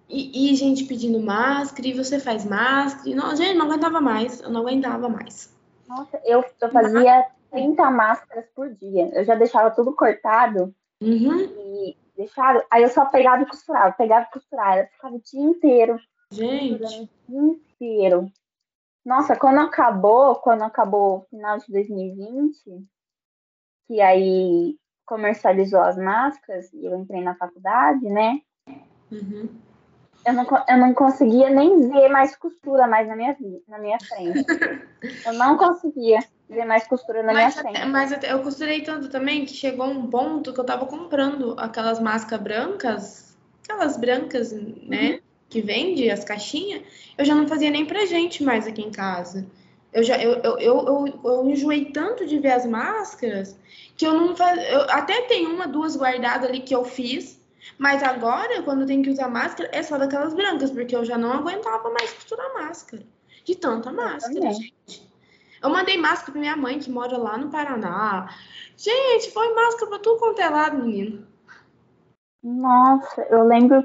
E, 0.07 0.51
e, 0.51 0.55
gente 0.55 0.85
pedindo 0.85 1.19
máscara, 1.19 1.87
e 1.87 1.93
você 1.93 2.19
faz 2.19 2.45
máscara. 2.45 3.09
E 3.09 3.15
não, 3.15 3.35
gente, 3.35 3.57
não 3.57 3.65
aguentava 3.65 3.99
mais, 3.99 4.41
eu 4.41 4.49
não 4.49 4.61
aguentava 4.61 5.09
mais. 5.09 5.55
Nossa, 5.87 6.19
eu, 6.23 6.43
eu 6.61 6.69
fazia 6.69 7.25
30 7.51 7.91
máscaras 7.91 8.45
por 8.55 8.73
dia. 8.73 9.09
Eu 9.13 9.23
já 9.23 9.35
deixava 9.35 9.71
tudo 9.71 9.95
cortado 9.95 10.73
uhum. 11.01 11.39
e 11.41 11.97
deixava. 12.15 12.63
Aí 12.69 12.83
eu 12.83 12.89
só 12.89 13.05
pegava 13.05 13.43
e 13.43 13.47
costurava, 13.47 13.91
pegava 13.93 14.27
e 14.29 14.33
costurava. 14.33 14.81
Eu 14.81 14.87
ficava 14.87 15.15
o 15.15 15.21
dia 15.21 15.41
inteiro. 15.41 15.99
Gente. 16.31 17.09
Inteiro. 17.27 18.31
Nossa, 19.05 19.35
quando 19.35 19.59
acabou, 19.59 20.35
quando 20.35 20.63
acabou 20.63 21.17
o 21.17 21.21
final 21.29 21.57
de 21.57 21.71
2020, 21.71 22.85
que 23.87 24.01
aí 24.01 24.77
comercializou 25.05 25.81
as 25.81 25.97
máscaras 25.97 26.71
e 26.73 26.85
eu 26.85 26.95
entrei 26.95 27.21
na 27.21 27.35
faculdade, 27.35 28.07
né? 28.07 28.41
Uhum. 29.11 29.49
Eu 30.25 30.33
não, 30.33 30.45
eu 30.67 30.77
não 30.77 30.93
conseguia 30.93 31.49
nem 31.49 31.89
ver 31.89 32.09
mais 32.09 32.35
costura 32.35 32.85
mais 32.85 33.07
na 33.07 33.15
minha, 33.15 33.35
na 33.67 33.79
minha 33.79 33.97
frente. 33.99 34.45
eu 35.25 35.33
não 35.33 35.57
conseguia 35.57 36.19
ver 36.47 36.65
mais 36.65 36.85
costura 36.87 37.23
na 37.23 37.33
mas 37.33 37.55
minha 37.55 37.71
frente. 37.71 37.87
mas 37.87 38.23
eu 38.23 38.43
costurei 38.43 38.81
tanto 38.83 39.09
também 39.09 39.45
que 39.45 39.53
chegou 39.53 39.87
um 39.87 40.07
ponto 40.07 40.53
que 40.53 40.59
eu 40.59 40.65
tava 40.65 40.85
comprando 40.85 41.55
aquelas 41.57 41.99
máscaras 41.99 42.43
brancas, 42.43 43.37
aquelas 43.63 43.97
brancas, 43.97 44.51
né? 44.51 45.18
Que 45.49 45.61
vende 45.61 46.09
as 46.09 46.23
caixinhas, 46.23 46.83
eu 47.17 47.25
já 47.25 47.33
não 47.33 47.47
fazia 47.47 47.71
nem 47.71 47.85
pra 47.85 48.05
gente 48.05 48.43
mais 48.43 48.67
aqui 48.67 48.81
em 48.81 48.91
casa. 48.91 49.47
Eu 49.91 50.03
já 50.03 50.21
eu, 50.21 50.33
eu, 50.43 50.59
eu, 50.59 51.19
eu, 51.23 51.49
enjoei 51.49 51.85
tanto 51.85 52.25
de 52.25 52.37
ver 52.37 52.51
as 52.51 52.65
máscaras 52.65 53.57
que 53.97 54.05
eu 54.05 54.13
não 54.13 54.35
faz, 54.35 54.57
eu 54.71 54.81
até 54.91 55.23
tenho 55.23 55.49
uma, 55.49 55.67
duas 55.67 55.97
guardadas 55.97 56.47
ali 56.47 56.59
que 56.59 56.73
eu 56.73 56.85
fiz, 56.85 57.39
mas 57.77 58.03
agora, 58.03 58.61
quando 58.63 58.85
tem 58.85 59.01
que 59.01 59.09
usar 59.09 59.27
máscara, 59.27 59.69
é 59.73 59.81
só 59.83 59.97
daquelas 59.97 60.33
brancas, 60.33 60.71
porque 60.71 60.95
eu 60.95 61.03
já 61.03 61.17
não 61.17 61.33
aguentava 61.33 61.89
mais 61.89 62.13
costurar 62.13 62.53
máscara. 62.53 63.03
De 63.43 63.55
tanta 63.55 63.91
máscara, 63.91 64.53
gente. 64.53 65.09
Eu 65.61 65.69
mandei 65.69 65.97
máscara 65.97 66.31
pra 66.31 66.39
minha 66.39 66.55
mãe, 66.55 66.79
que 66.79 66.89
mora 66.89 67.17
lá 67.17 67.37
no 67.37 67.49
Paraná. 67.49 68.33
Gente, 68.77 69.31
foi 69.31 69.53
máscara 69.53 69.87
pra 69.87 69.99
tudo 69.99 70.19
quanto 70.19 70.39
é 70.39 70.49
lado, 70.49 70.83
menino. 70.83 71.27
Nossa, 72.41 73.21
eu 73.23 73.43
lembro 73.43 73.83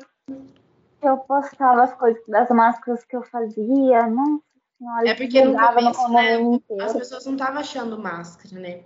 eu 1.06 1.18
postava 1.18 1.82
as 1.84 1.94
coisas 1.94 2.22
das 2.26 2.48
máscaras 2.50 3.04
que 3.04 3.16
eu 3.16 3.22
fazia. 3.22 4.06
Nossa 4.06 4.42
senhora, 4.78 5.08
é 5.08 5.14
porque 5.14 5.44
no 5.44 5.56
começo, 5.56 6.08
né, 6.08 6.84
as 6.84 6.92
pessoas 6.92 7.24
não 7.26 7.34
estavam 7.34 7.60
achando 7.60 7.98
máscara, 7.98 8.60
né? 8.60 8.80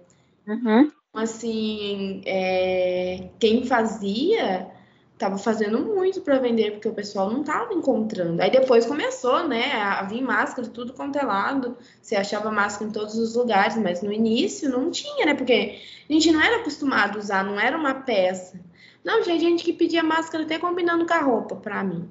Uhum. 0.47 0.91
Assim, 1.15 2.23
é, 2.27 3.31
quem 3.39 3.67
fazia 3.67 4.71
tava 5.19 5.37
fazendo 5.37 5.81
muito 5.81 6.21
para 6.21 6.39
vender, 6.39 6.73
porque 6.73 6.89
o 6.89 6.95
pessoal 6.95 7.31
não 7.31 7.43
tava 7.43 7.75
encontrando. 7.75 8.41
Aí 8.41 8.51
depois 8.51 8.87
começou, 8.87 9.47
né, 9.49 9.73
a 9.73 10.03
vir 10.05 10.23
máscara 10.23 10.69
tudo 10.69 10.93
quanto 10.93 11.19
é 11.19 11.23
lado. 11.23 11.77
Você 12.01 12.15
achava 12.15 12.51
máscara 12.51 12.89
em 12.89 12.93
todos 12.93 13.17
os 13.17 13.35
lugares, 13.35 13.77
mas 13.77 14.01
no 14.01 14.13
início 14.13 14.71
não 14.71 14.91
tinha, 14.91 15.27
né? 15.27 15.35
Porque 15.35 15.81
a 16.09 16.13
gente 16.13 16.31
não 16.31 16.41
era 16.41 16.61
acostumado 16.61 17.17
a 17.17 17.19
usar, 17.19 17.45
não 17.45 17.59
era 17.59 17.77
uma 17.77 17.95
peça. 17.95 18.61
Não, 19.05 19.23
tinha 19.23 19.39
gente 19.39 19.65
que 19.65 19.73
pedia 19.73 20.03
máscara 20.03 20.45
até 20.45 20.59
combinando 20.59 21.07
com 21.07 21.15
a 21.15 21.21
roupa 21.21 21.57
para 21.57 21.83
mim. 21.83 22.09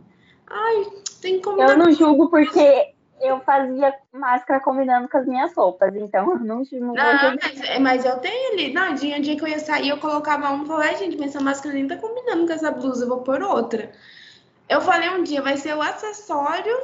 Ai, 0.47 0.87
tem 1.21 1.37
que 1.37 1.43
combinar. 1.43 1.71
Eu 1.71 1.77
não 1.77 1.91
julgo 1.91 2.29
porque 2.29 2.93
eu 3.21 3.39
fazia 3.41 3.93
máscara 4.13 4.59
combinando 4.59 5.09
com 5.09 5.17
as 5.17 5.25
minhas 5.25 5.53
roupas, 5.53 5.95
então 5.95 6.31
eu 6.33 6.39
não 6.39 6.63
tive 6.63 6.81
Não, 6.81 6.93
mas, 6.93 7.61
é, 7.61 7.79
mas 7.79 8.05
eu 8.05 8.17
tenho 8.19 8.53
ali. 8.53 8.73
Não, 8.73 8.93
dia, 8.93 9.19
dia 9.19 9.35
que 9.35 9.43
eu 9.43 9.47
ia 9.47 9.59
sair, 9.59 9.89
eu 9.89 9.97
colocava 9.97 10.51
um 10.51 10.63
e 10.63 10.67
falei, 10.67 10.95
gente, 10.95 11.17
mas 11.17 11.29
essa 11.29 11.43
máscara 11.43 11.73
nem 11.73 11.87
tá 11.87 11.97
combinando 11.97 12.45
com 12.45 12.53
essa 12.53 12.71
blusa, 12.71 13.03
eu 13.03 13.09
vou 13.09 13.21
pôr 13.21 13.41
outra. 13.41 13.91
Eu 14.69 14.81
falei 14.81 15.09
um 15.09 15.23
dia, 15.23 15.41
vai 15.41 15.57
ser 15.57 15.75
o 15.75 15.81
acessório, 15.81 16.77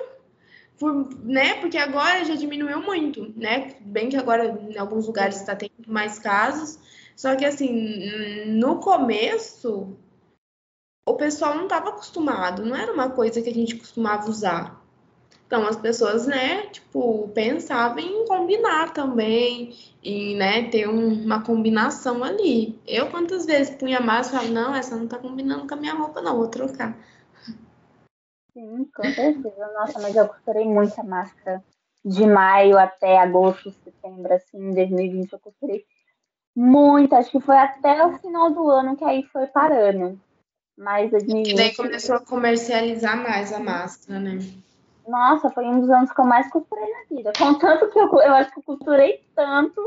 por, 0.80 1.10
né? 1.24 1.56
Porque 1.56 1.78
agora 1.78 2.26
já 2.26 2.36
diminuiu 2.36 2.82
muito, 2.82 3.32
né? 3.36 3.76
Bem 3.82 4.10
que 4.10 4.18
agora 4.18 4.46
em 4.70 4.78
alguns 4.78 5.06
lugares 5.06 5.36
está 5.36 5.56
tendo 5.56 5.72
mais 5.88 6.18
casos. 6.18 6.80
Só 7.16 7.36
que 7.36 7.46
assim, 7.46 8.46
no 8.48 8.80
começo, 8.80 9.98
o 11.06 11.14
pessoal 11.16 11.56
não 11.56 11.64
estava 11.64 11.90
acostumado, 11.90 12.66
não 12.66 12.76
era 12.76 12.92
uma 12.92 13.10
coisa 13.10 13.42
que 13.42 13.50
a 13.50 13.54
gente 13.54 13.76
costumava 13.76 14.30
usar. 14.30 14.82
Então 15.46 15.68
as 15.68 15.76
pessoas, 15.76 16.26
né, 16.26 16.66
tipo, 16.68 17.28
pensavam 17.30 18.00
em 18.00 18.26
combinar 18.26 18.92
também, 18.92 19.76
em, 20.04 20.36
né, 20.36 20.68
ter 20.70 20.90
um, 20.90 21.24
uma 21.24 21.44
combinação 21.44 22.24
ali. 22.24 22.80
Eu 22.88 23.12
quantas 23.12 23.46
vezes 23.46 23.76
punha 23.76 24.00
máscara 24.00 24.46
e 24.46 24.48
falava, 24.48 24.68
não, 24.70 24.76
essa 24.76 24.96
não 24.96 25.08
tá 25.08 25.20
combinando 25.20 25.68
com 25.68 25.74
a 25.76 25.78
minha 25.78 25.94
roupa, 25.94 26.22
não, 26.22 26.38
vou 26.38 26.48
trocar. 26.48 26.98
Sim, 28.54 28.86
com 28.96 29.04
certeza. 29.04 29.72
Nossa, 29.74 30.00
mas 30.00 30.16
eu 30.16 30.28
costurei 30.28 30.66
muita 30.66 31.04
máscara. 31.04 31.64
De 32.06 32.26
maio 32.26 32.78
até 32.78 33.18
agosto, 33.18 33.72
setembro, 33.72 34.34
assim, 34.34 34.74
2020, 34.74 35.34
eu 35.34 35.40
costurei 35.40 35.86
muita. 36.56 37.18
Acho 37.18 37.32
que 37.32 37.40
foi 37.40 37.58
até 37.58 38.06
o 38.06 38.18
final 38.20 38.52
do 38.52 38.70
ano 38.70 38.96
que 38.96 39.04
aí 39.04 39.24
foi 39.24 39.48
parando. 39.48 40.20
Mas 40.78 41.12
2020... 41.12 41.52
E 41.52 41.56
daí 41.56 41.76
começou 41.76 42.16
a 42.16 42.26
comercializar 42.26 43.22
mais 43.22 43.54
a 43.54 43.60
máscara, 43.60 44.20
né? 44.20 44.40
Nossa, 45.08 45.50
foi 45.50 45.66
um 45.66 45.82
dos 45.82 45.90
anos 45.90 46.12
que 46.12 46.20
eu 46.20 46.26
mais 46.26 46.50
costurei 46.50 46.90
na 46.90 47.16
vida. 47.16 47.34
Contanto 47.38 47.90
que 47.90 48.00
eu, 48.00 48.08
eu 48.08 48.34
acho 48.34 48.52
que 48.52 48.60
eu 48.60 48.64
costurei 48.64 49.22
tanto, 49.36 49.82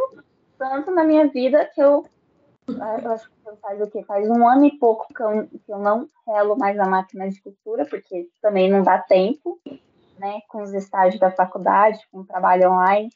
tanto 0.58 0.90
na 0.90 1.04
minha 1.04 1.26
vida 1.28 1.70
que 1.74 1.82
eu. 1.82 2.04
Eu 2.68 3.12
acho 3.12 3.28
que 3.30 3.56
faz 3.62 3.80
o 3.80 3.86
quê? 3.88 4.02
Faz 4.04 4.28
um 4.28 4.46
ano 4.46 4.66
e 4.66 4.76
pouco 4.78 5.06
que 5.14 5.22
eu, 5.22 5.46
que 5.46 5.72
eu 5.72 5.78
não 5.78 6.08
relo 6.26 6.56
mais 6.58 6.78
a 6.78 6.84
máquina 6.84 7.28
de 7.28 7.40
costura, 7.40 7.86
porque 7.86 8.28
também 8.42 8.68
não 8.68 8.82
dá 8.82 8.98
tempo, 8.98 9.58
né? 10.18 10.40
Com 10.48 10.62
os 10.62 10.74
estágios 10.74 11.20
da 11.20 11.30
faculdade, 11.30 12.00
com 12.10 12.20
o 12.20 12.26
trabalho 12.26 12.72
online. 12.72 13.08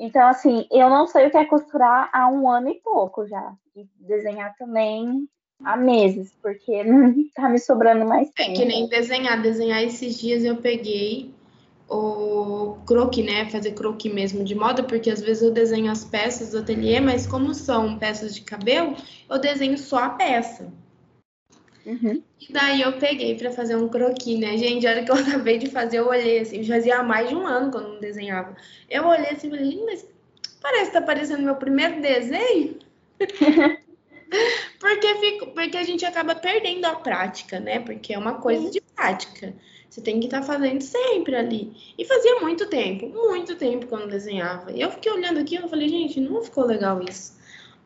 Então, 0.00 0.26
assim, 0.26 0.66
eu 0.72 0.88
não 0.88 1.06
sei 1.06 1.26
o 1.26 1.30
que 1.30 1.36
é 1.36 1.44
costurar 1.44 2.08
há 2.10 2.26
um 2.26 2.50
ano 2.50 2.70
e 2.70 2.74
pouco 2.76 3.26
já. 3.26 3.52
E 3.76 3.86
desenhar 3.98 4.56
também 4.56 5.28
há 5.62 5.76
meses, 5.76 6.34
porque 6.40 6.82
não 6.82 7.14
tá 7.36 7.50
me 7.50 7.58
sobrando 7.58 8.06
mais 8.06 8.30
tempo. 8.30 8.50
É 8.50 8.54
que 8.54 8.64
nem 8.64 8.88
desenhar. 8.88 9.42
Desenhar 9.42 9.82
esses 9.82 10.18
dias 10.18 10.42
eu 10.42 10.56
peguei 10.56 11.34
o 11.86 12.78
croquis, 12.86 13.26
né? 13.26 13.50
Fazer 13.50 13.72
croquis 13.72 14.10
mesmo 14.10 14.42
de 14.42 14.54
moda, 14.54 14.82
porque 14.82 15.10
às 15.10 15.20
vezes 15.20 15.42
eu 15.42 15.50
desenho 15.50 15.92
as 15.92 16.02
peças 16.02 16.52
do 16.52 16.60
ateliê, 16.60 16.98
mas 16.98 17.26
como 17.26 17.52
são 17.52 17.98
peças 17.98 18.34
de 18.34 18.40
cabelo, 18.40 18.96
eu 19.28 19.38
desenho 19.38 19.76
só 19.76 20.04
a 20.04 20.10
peça. 20.10 20.72
Uhum. 21.86 22.22
E 22.40 22.52
daí 22.52 22.82
eu 22.82 22.92
peguei 22.98 23.34
para 23.36 23.50
fazer 23.50 23.76
um 23.76 23.88
croquis, 23.88 24.38
né? 24.38 24.56
Gente, 24.56 24.86
a 24.86 24.90
hora 24.90 25.04
que 25.04 25.10
eu 25.10 25.16
acabei 25.16 25.58
de 25.58 25.70
fazer, 25.70 25.98
eu 25.98 26.08
olhei 26.08 26.40
assim, 26.40 26.62
já 26.62 26.74
fazia 26.74 27.02
mais 27.02 27.28
de 27.28 27.34
um 27.34 27.46
ano 27.46 27.70
que 27.70 27.76
eu 27.76 27.82
não 27.82 28.00
desenhava. 28.00 28.56
Eu 28.88 29.06
olhei 29.06 29.30
assim 29.30 29.48
e 29.48 29.50
falei, 29.50 29.82
mas 29.84 30.06
parece 30.60 30.86
que 30.86 30.92
tá 30.92 31.02
parecendo 31.02 31.42
meu 31.42 31.56
primeiro 31.56 32.00
desenho. 32.00 32.78
Porque, 34.78 35.14
fico, 35.16 35.46
porque 35.48 35.76
a 35.76 35.82
gente 35.82 36.06
acaba 36.06 36.34
perdendo 36.34 36.84
a 36.84 36.94
prática, 36.94 37.58
né? 37.58 37.80
Porque 37.80 38.14
é 38.14 38.18
uma 38.18 38.34
coisa 38.34 38.70
de 38.70 38.80
prática. 38.80 39.52
Você 39.88 40.00
tem 40.00 40.20
que 40.20 40.26
estar 40.26 40.40
tá 40.40 40.46
fazendo 40.46 40.80
sempre 40.80 41.34
ali. 41.34 41.72
E 41.98 42.04
fazia 42.04 42.38
muito 42.40 42.66
tempo, 42.68 43.08
muito 43.08 43.56
tempo 43.56 43.86
que 43.86 43.92
eu 43.92 43.98
não 43.98 44.08
desenhava. 44.08 44.70
E 44.70 44.80
eu 44.80 44.90
fiquei 44.90 45.10
olhando 45.10 45.40
aqui 45.40 45.56
e 45.56 45.68
falei, 45.68 45.88
gente, 45.88 46.20
não 46.20 46.42
ficou 46.42 46.64
legal 46.64 47.02
isso. 47.02 47.39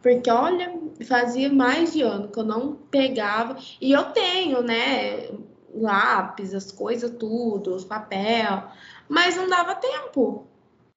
Porque, 0.04 0.30
olha, 0.30 0.70
fazia 1.08 1.50
mais 1.50 1.94
de 1.94 2.02
ano 2.02 2.28
que 2.28 2.38
eu 2.38 2.44
não 2.44 2.76
pegava. 2.76 3.56
E 3.80 3.90
eu 3.90 4.12
tenho, 4.12 4.62
né? 4.62 5.30
Lápis, 5.74 6.52
as 6.52 6.70
coisas, 6.70 7.10
tudo, 7.12 7.74
os 7.74 7.86
papel. 7.86 8.64
Mas 9.08 9.34
não 9.34 9.48
dava 9.48 9.74
tempo. 9.74 10.46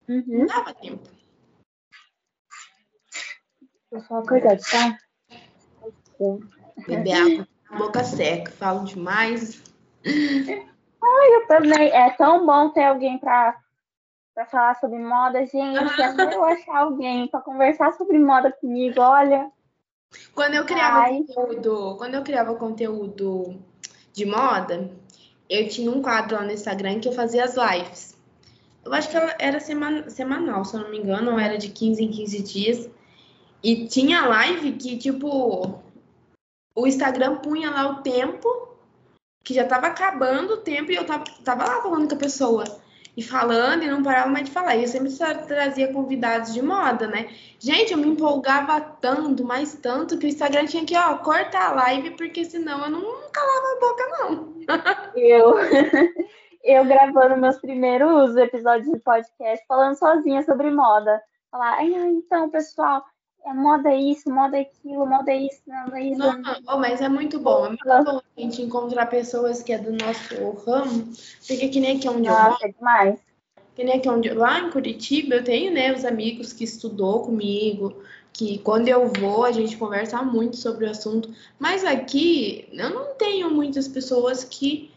Uhum. 0.09 0.23
Não 0.27 0.45
dava 0.45 0.73
tempo. 0.73 1.09
Só 4.09 4.21
cuidado, 4.23 4.59
tá? 4.69 4.97
Beber 6.85 7.13
água 7.13 7.47
boca 7.77 8.03
seca, 8.03 8.51
falo 8.51 8.83
demais. 8.83 9.63
Ai, 10.03 11.35
eu 11.35 11.47
também. 11.47 11.89
É 11.91 12.09
tão 12.09 12.45
bom 12.45 12.71
ter 12.71 12.83
alguém 12.83 13.17
para 13.17 13.57
para 14.37 14.45
falar 14.45 14.75
sobre 14.75 14.99
moda, 14.99 15.43
gente. 15.47 15.79
Até 15.99 16.35
eu 16.35 16.43
achar 16.43 16.77
alguém 16.77 17.27
para 17.27 17.41
conversar 17.41 17.93
sobre 17.93 18.19
moda 18.19 18.51
comigo, 18.51 19.01
olha. 19.01 19.51
Quando 20.35 20.53
eu 20.53 20.63
criava 20.63 20.99
Ai. 20.99 21.23
conteúdo, 21.23 21.95
quando 21.97 22.13
eu 22.13 22.21
criava 22.21 22.53
conteúdo 22.53 23.59
de 24.13 24.27
moda, 24.27 24.91
eu 25.49 25.67
tinha 25.67 25.89
um 25.89 26.03
quadro 26.03 26.35
lá 26.35 26.43
no 26.43 26.51
Instagram 26.51 26.99
que 26.99 27.07
eu 27.07 27.13
fazia 27.13 27.45
as 27.45 27.55
lives. 27.55 28.15
Eu 28.85 28.93
acho 28.93 29.09
que 29.09 29.17
ela 29.17 29.35
era 29.39 29.59
semanal, 29.59 30.63
se 30.63 30.75
eu 30.75 30.81
não 30.81 30.91
me 30.91 30.99
engano, 30.99 31.31
ou 31.31 31.39
era 31.39 31.57
de 31.57 31.69
15 31.69 32.03
em 32.03 32.11
15 32.11 32.43
dias. 32.43 32.89
E 33.63 33.87
tinha 33.87 34.27
live 34.27 34.73
que, 34.73 34.97
tipo, 34.97 35.81
o 36.75 36.85
Instagram 36.85 37.37
punha 37.37 37.71
lá 37.71 37.89
o 37.89 38.03
tempo, 38.03 38.47
que 39.43 39.55
já 39.55 39.65
tava 39.65 39.87
acabando 39.87 40.53
o 40.53 40.57
tempo, 40.57 40.91
e 40.91 40.95
eu 40.95 41.07
tava, 41.07 41.23
tava 41.43 41.65
lá 41.65 41.81
falando 41.81 42.07
com 42.07 42.13
a 42.13 42.19
pessoa. 42.19 42.63
E 43.17 43.23
falando, 43.23 43.81
e 43.81 43.89
não 43.89 44.03
parava 44.03 44.29
mais 44.29 44.45
de 44.45 44.51
falar. 44.51 44.75
E 44.75 44.83
eu 44.83 44.87
sempre 44.87 45.11
trazia 45.47 45.91
convidados 45.91 46.53
de 46.53 46.61
moda, 46.61 47.07
né? 47.07 47.27
Gente, 47.57 47.91
eu 47.91 47.97
me 47.97 48.09
empolgava 48.09 48.79
tanto, 48.79 49.43
mais 49.43 49.73
tanto, 49.73 50.19
que 50.19 50.27
o 50.27 50.29
Instagram 50.29 50.65
tinha 50.67 50.85
que, 50.85 50.95
ó, 50.95 51.17
cortar 51.17 51.71
a 51.71 51.73
live, 51.73 52.11
porque 52.11 52.45
senão 52.45 52.83
eu 52.83 52.91
não 52.91 53.01
calava 53.31 53.67
a 53.71 53.79
boca, 53.79 54.07
não. 54.19 54.57
Eu, 55.15 55.55
eu 56.63 56.85
gravando 56.85 57.37
meus 57.37 57.57
primeiros 57.57 58.35
episódios 58.37 58.91
de 58.91 58.99
podcast, 58.99 59.65
falando 59.67 59.97
sozinha 59.97 60.43
sobre 60.43 60.69
moda. 60.69 61.19
Falar, 61.49 61.83
então, 61.83 62.51
pessoal, 62.51 63.03
é 63.47 63.53
moda 63.53 63.95
isso, 63.95 64.29
moda 64.29 64.59
aquilo, 64.59 65.05
moda 65.05 65.33
isso, 65.33 65.61
moda 65.65 65.99
isso. 66.01 66.19
Não, 66.19 66.41
oh, 66.67 66.77
mas 66.77 66.99
é 66.99 67.07
muito 67.07 67.39
bom. 67.39 67.65
É 67.65 67.69
muito 67.69 67.85
bom 67.85 68.19
a 68.19 68.41
gente 68.41 68.61
encontrar 68.61 69.05
pessoas 69.05 69.63
que 69.63 69.71
é 69.71 69.77
do 69.77 69.91
nosso 69.91 70.51
ramo, 70.65 71.09
porque 71.47 71.69
que 71.69 71.79
nem 71.79 71.97
aqui 71.97 72.09
onde 72.09 72.27
Nossa, 72.27 72.41
eu 72.41 72.49
moro. 72.49 72.57
É 72.61 72.67
demais. 72.67 73.19
Que 73.73 73.83
nem 73.83 73.95
aqui 73.95 74.09
onde 74.09 74.29
lá 74.29 74.59
em 74.59 74.69
Curitiba 74.69 75.35
eu 75.35 75.43
tenho, 75.43 75.71
né, 75.73 75.93
os 75.93 76.03
amigos 76.03 76.51
que 76.51 76.63
estudou 76.63 77.23
comigo, 77.23 77.95
que 78.33 78.57
quando 78.59 78.89
eu 78.89 79.07
vou 79.07 79.45
a 79.45 79.51
gente 79.51 79.77
conversa 79.77 80.21
muito 80.21 80.57
sobre 80.57 80.85
o 80.85 80.89
assunto. 80.89 81.33
Mas 81.57 81.85
aqui 81.85 82.67
eu 82.73 82.89
não 82.89 83.15
tenho 83.15 83.49
muitas 83.49 83.87
pessoas 83.87 84.43
que 84.43 84.91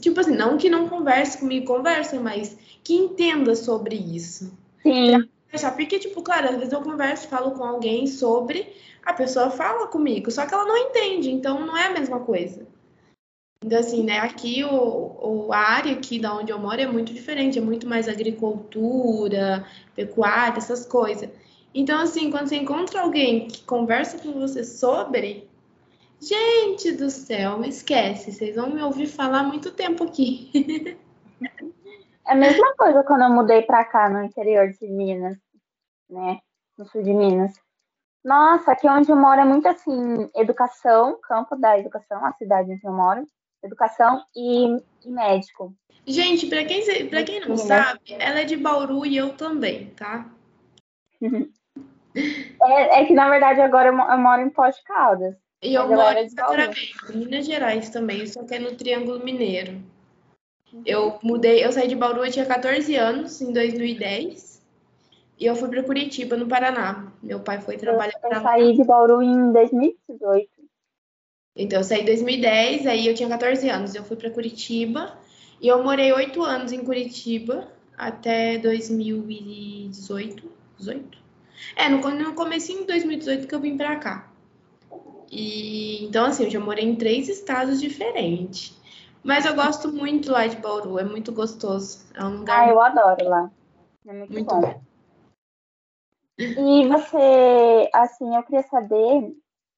tipo 0.00 0.20
assim, 0.20 0.36
não 0.36 0.58
que 0.58 0.68
não 0.68 0.88
conversem 0.88 1.40
comigo, 1.40 1.66
conversem, 1.66 2.18
mas 2.18 2.56
que 2.82 2.94
entenda 2.94 3.54
sobre 3.54 3.94
isso. 3.96 4.52
Sim 4.82 5.28
conversar. 5.52 5.72
Porque, 5.72 5.98
tipo, 5.98 6.22
claro, 6.22 6.48
às 6.48 6.56
vezes 6.56 6.72
eu 6.72 6.80
converso, 6.80 7.28
falo 7.28 7.52
com 7.52 7.62
alguém 7.62 8.06
sobre, 8.06 8.72
a 9.04 9.12
pessoa 9.12 9.50
fala 9.50 9.86
comigo, 9.86 10.30
só 10.30 10.46
que 10.46 10.54
ela 10.54 10.64
não 10.64 10.76
entende, 10.76 11.30
então 11.30 11.64
não 11.64 11.76
é 11.76 11.86
a 11.86 11.92
mesma 11.92 12.20
coisa. 12.20 12.66
Então, 13.64 13.78
assim, 13.78 14.02
né, 14.02 14.18
aqui 14.18 14.64
o, 14.64 15.46
o, 15.46 15.52
a 15.52 15.58
área 15.58 15.92
aqui 15.92 16.18
da 16.18 16.34
onde 16.34 16.50
eu 16.50 16.58
moro 16.58 16.80
é 16.80 16.86
muito 16.86 17.12
diferente, 17.12 17.58
é 17.58 17.62
muito 17.62 17.86
mais 17.86 18.08
agricultura, 18.08 19.64
pecuária, 19.94 20.58
essas 20.58 20.84
coisas. 20.84 21.30
Então, 21.72 22.00
assim, 22.00 22.30
quando 22.30 22.48
você 22.48 22.56
encontra 22.56 23.02
alguém 23.02 23.46
que 23.46 23.62
conversa 23.62 24.18
com 24.18 24.32
você 24.32 24.64
sobre, 24.64 25.48
gente 26.20 26.92
do 26.92 27.08
céu, 27.08 27.64
esquece, 27.64 28.32
vocês 28.32 28.56
vão 28.56 28.70
me 28.70 28.82
ouvir 28.82 29.06
falar 29.06 29.44
muito 29.44 29.70
tempo 29.70 30.04
aqui. 30.04 30.98
É 32.26 32.32
a 32.32 32.36
mesma 32.36 32.74
coisa 32.76 33.02
quando 33.02 33.22
eu 33.22 33.30
mudei 33.30 33.62
para 33.62 33.84
cá, 33.84 34.08
no 34.08 34.22
interior 34.22 34.68
de 34.68 34.86
Minas, 34.86 35.36
né? 36.12 36.38
No 36.78 36.86
sul 36.86 37.02
de 37.02 37.12
Minas. 37.12 37.52
Nossa, 38.24 38.72
aqui 38.72 38.88
onde 38.88 39.10
eu 39.10 39.16
moro 39.16 39.40
é 39.40 39.44
muito 39.44 39.66
assim, 39.66 40.30
educação, 40.36 41.18
campo 41.22 41.56
da 41.56 41.78
educação, 41.78 42.24
a 42.24 42.32
cidade 42.34 42.70
onde 42.72 42.86
eu 42.86 42.92
moro, 42.92 43.26
educação 43.64 44.22
e, 44.36 44.76
e 45.04 45.10
médico. 45.10 45.74
Gente, 46.06 46.46
para 46.46 46.64
quem, 46.64 47.08
pra 47.08 47.24
quem 47.24 47.40
não 47.40 47.56
sabe, 47.56 48.00
ela 48.18 48.40
é 48.40 48.44
de 48.44 48.56
Bauru 48.56 49.04
e 49.04 49.16
eu 49.16 49.36
também, 49.36 49.90
tá? 49.90 50.28
é, 52.14 53.00
é, 53.00 53.04
que 53.06 53.14
na 53.14 53.28
verdade 53.28 53.60
agora 53.60 53.88
eu, 53.88 53.98
eu 53.98 54.18
moro 54.18 54.42
em 54.42 54.50
Pós 54.50 54.80
Caldas. 54.84 55.34
E 55.60 55.74
eu 55.74 55.88
moro 55.88 56.18
em 56.18 56.28
Sacramento, 56.28 57.16
Minas 57.16 57.46
Gerais 57.46 57.90
também, 57.90 58.26
só 58.26 58.44
que 58.44 58.54
é 58.54 58.58
no 58.58 58.74
Triângulo 58.76 59.24
Mineiro. 59.24 59.80
Eu 60.86 61.18
mudei, 61.22 61.64
eu 61.64 61.70
saí 61.70 61.86
de 61.86 61.94
Bauru, 61.94 62.24
eu 62.24 62.32
tinha 62.32 62.46
14 62.46 62.96
anos, 62.96 63.40
em 63.40 63.52
2010. 63.52 64.51
E 65.42 65.46
eu 65.46 65.56
fui 65.56 65.68
para 65.68 65.82
Curitiba, 65.82 66.36
no 66.36 66.46
Paraná. 66.46 67.12
Meu 67.20 67.40
pai 67.40 67.60
foi 67.60 67.76
trabalhar 67.76 68.16
para 68.20 68.30
lá. 68.30 68.36
Eu 68.36 68.42
saí 68.42 68.76
de 68.76 68.84
Bauru 68.84 69.20
em 69.20 69.52
2018. 69.52 70.48
Então, 71.56 71.80
eu 71.80 71.84
saí 71.84 72.02
em 72.02 72.04
2010, 72.04 72.86
aí 72.86 73.08
eu 73.08 73.12
tinha 73.12 73.28
14 73.28 73.68
anos. 73.68 73.92
Eu 73.92 74.04
fui 74.04 74.16
para 74.16 74.30
Curitiba 74.30 75.18
e 75.60 75.66
eu 75.66 75.82
morei 75.82 76.12
oito 76.12 76.44
anos 76.44 76.70
em 76.70 76.84
Curitiba. 76.84 77.66
até 77.98 78.56
2018. 78.58 80.48
18? 80.78 81.18
É, 81.74 81.88
no, 81.88 81.98
no 81.98 82.34
comecinho 82.34 82.82
de 82.82 82.86
2018 82.86 83.48
que 83.48 83.54
eu 83.56 83.60
vim 83.60 83.76
pra 83.76 83.96
cá. 83.96 84.30
E 85.28 86.04
então, 86.04 86.26
assim, 86.26 86.44
eu 86.44 86.50
já 86.50 86.60
morei 86.60 86.84
em 86.84 86.94
três 86.94 87.28
estados 87.28 87.80
diferentes. 87.80 88.80
Mas 89.24 89.44
eu 89.44 89.56
gosto 89.56 89.92
muito 89.92 90.30
lá 90.30 90.46
de 90.46 90.54
Bauru, 90.54 91.00
é 91.00 91.04
muito 91.04 91.32
gostoso. 91.32 92.06
É 92.14 92.22
um 92.22 92.36
lugar. 92.38 92.60
Ah, 92.60 92.70
eu 92.70 92.80
adoro 92.80 93.28
lá. 93.28 93.50
É 94.06 94.12
muito, 94.12 94.32
muito 94.32 94.46
bom. 94.46 94.60
bom. 94.60 94.91
E 96.38 96.88
você, 96.88 97.90
assim, 97.92 98.34
eu 98.34 98.42
queria 98.42 98.62
saber 98.62 99.34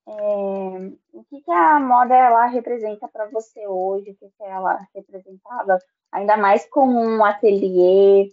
é, 0.07 0.93
o 1.13 1.25
que, 1.25 1.41
que 1.41 1.51
a 1.51 1.81
moda 1.81 2.15
ela 2.15 2.47
representa 2.47 3.09
para 3.09 3.27
você 3.27 3.67
hoje, 3.67 4.11
o 4.11 4.15
que, 4.15 4.27
que 4.27 4.43
ela 4.43 4.87
representava, 4.95 5.79
ainda 6.13 6.37
mais 6.37 6.67
com 6.67 6.87
um 6.87 7.25
ateliê, 7.25 8.33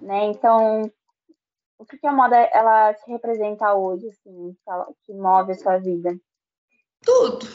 né? 0.00 0.26
Então, 0.26 0.90
o 1.78 1.84
que, 1.84 1.98
que 1.98 2.06
a 2.06 2.12
moda 2.12 2.36
ela 2.36 2.92
te 2.94 3.10
representa 3.10 3.74
hoje, 3.74 4.08
assim, 4.08 4.56
que 5.04 5.12
move 5.14 5.52
a 5.52 5.56
sua 5.56 5.78
vida? 5.78 6.16
Tudo. 7.02 7.46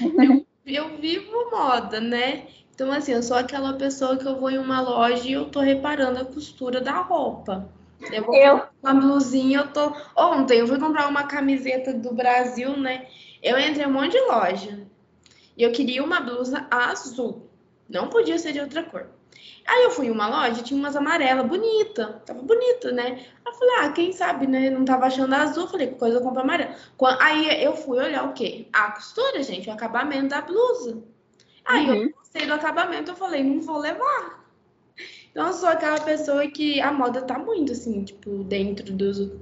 eu, 0.66 0.84
eu 0.84 0.96
vivo 0.96 1.50
moda, 1.50 2.00
né? 2.00 2.48
Então, 2.74 2.90
assim, 2.90 3.12
eu 3.12 3.22
sou 3.22 3.36
aquela 3.36 3.74
pessoa 3.74 4.16
que 4.16 4.26
eu 4.26 4.40
vou 4.40 4.50
em 4.50 4.58
uma 4.58 4.80
loja 4.80 5.28
e 5.28 5.32
eu 5.32 5.50
tô 5.50 5.60
reparando 5.60 6.20
a 6.20 6.24
costura 6.24 6.80
da 6.80 7.02
roupa. 7.02 7.68
Eu 8.10 8.24
vou 8.24 8.34
eu... 8.34 8.62
uma 8.82 8.94
blusinha, 8.94 9.60
eu 9.60 9.72
tô. 9.72 9.92
Ontem 10.16 10.58
eu 10.58 10.66
fui 10.66 10.78
comprar 10.78 11.08
uma 11.08 11.24
camiseta 11.24 11.92
do 11.92 12.14
Brasil, 12.14 12.76
né? 12.76 13.06
Eu 13.42 13.58
entrei 13.58 13.84
em 13.84 13.88
um 13.88 13.92
monte 13.92 14.12
de 14.12 14.20
loja. 14.20 14.86
E 15.56 15.62
eu 15.62 15.72
queria 15.72 16.02
uma 16.02 16.20
blusa 16.20 16.66
azul. 16.70 17.50
Não 17.88 18.08
podia 18.08 18.38
ser 18.38 18.52
de 18.52 18.60
outra 18.60 18.82
cor. 18.82 19.06
Aí 19.66 19.84
eu 19.84 19.90
fui 19.90 20.06
em 20.06 20.10
uma 20.10 20.28
loja, 20.28 20.62
tinha 20.62 20.78
umas 20.78 20.96
amarelas, 20.96 21.46
bonita, 21.46 22.20
tava 22.26 22.42
bonita, 22.42 22.90
né? 22.90 23.24
Aí 23.44 23.52
eu 23.52 23.54
falei, 23.54 23.74
ah, 23.78 23.92
quem 23.92 24.12
sabe, 24.12 24.46
né? 24.46 24.70
Não 24.70 24.84
tava 24.84 25.06
achando 25.06 25.34
azul, 25.34 25.68
falei, 25.68 25.88
que 25.88 25.94
coisa 25.94 26.16
eu 26.18 26.22
compro 26.22 26.40
amarela. 26.40 26.74
Aí 27.20 27.62
eu 27.62 27.76
fui 27.76 27.98
olhar 27.98 28.24
o 28.24 28.32
quê? 28.32 28.66
A 28.72 28.90
costura, 28.90 29.42
gente, 29.42 29.68
o 29.68 29.72
acabamento 29.72 30.28
da 30.28 30.40
blusa. 30.40 31.02
Aí 31.64 31.88
uhum. 31.88 32.02
eu 32.02 32.10
gostei 32.10 32.46
do 32.46 32.54
acabamento, 32.54 33.12
eu 33.12 33.16
falei, 33.16 33.44
não 33.44 33.60
vou 33.60 33.78
levar. 33.78 34.41
Então 35.32 35.46
eu 35.46 35.52
sou 35.54 35.68
aquela 35.68 35.98
pessoa 35.98 36.46
que 36.46 36.80
a 36.80 36.92
moda 36.92 37.22
tá 37.22 37.38
muito, 37.38 37.72
assim, 37.72 38.04
tipo, 38.04 38.44
dentro 38.44 38.92
do, 38.92 39.40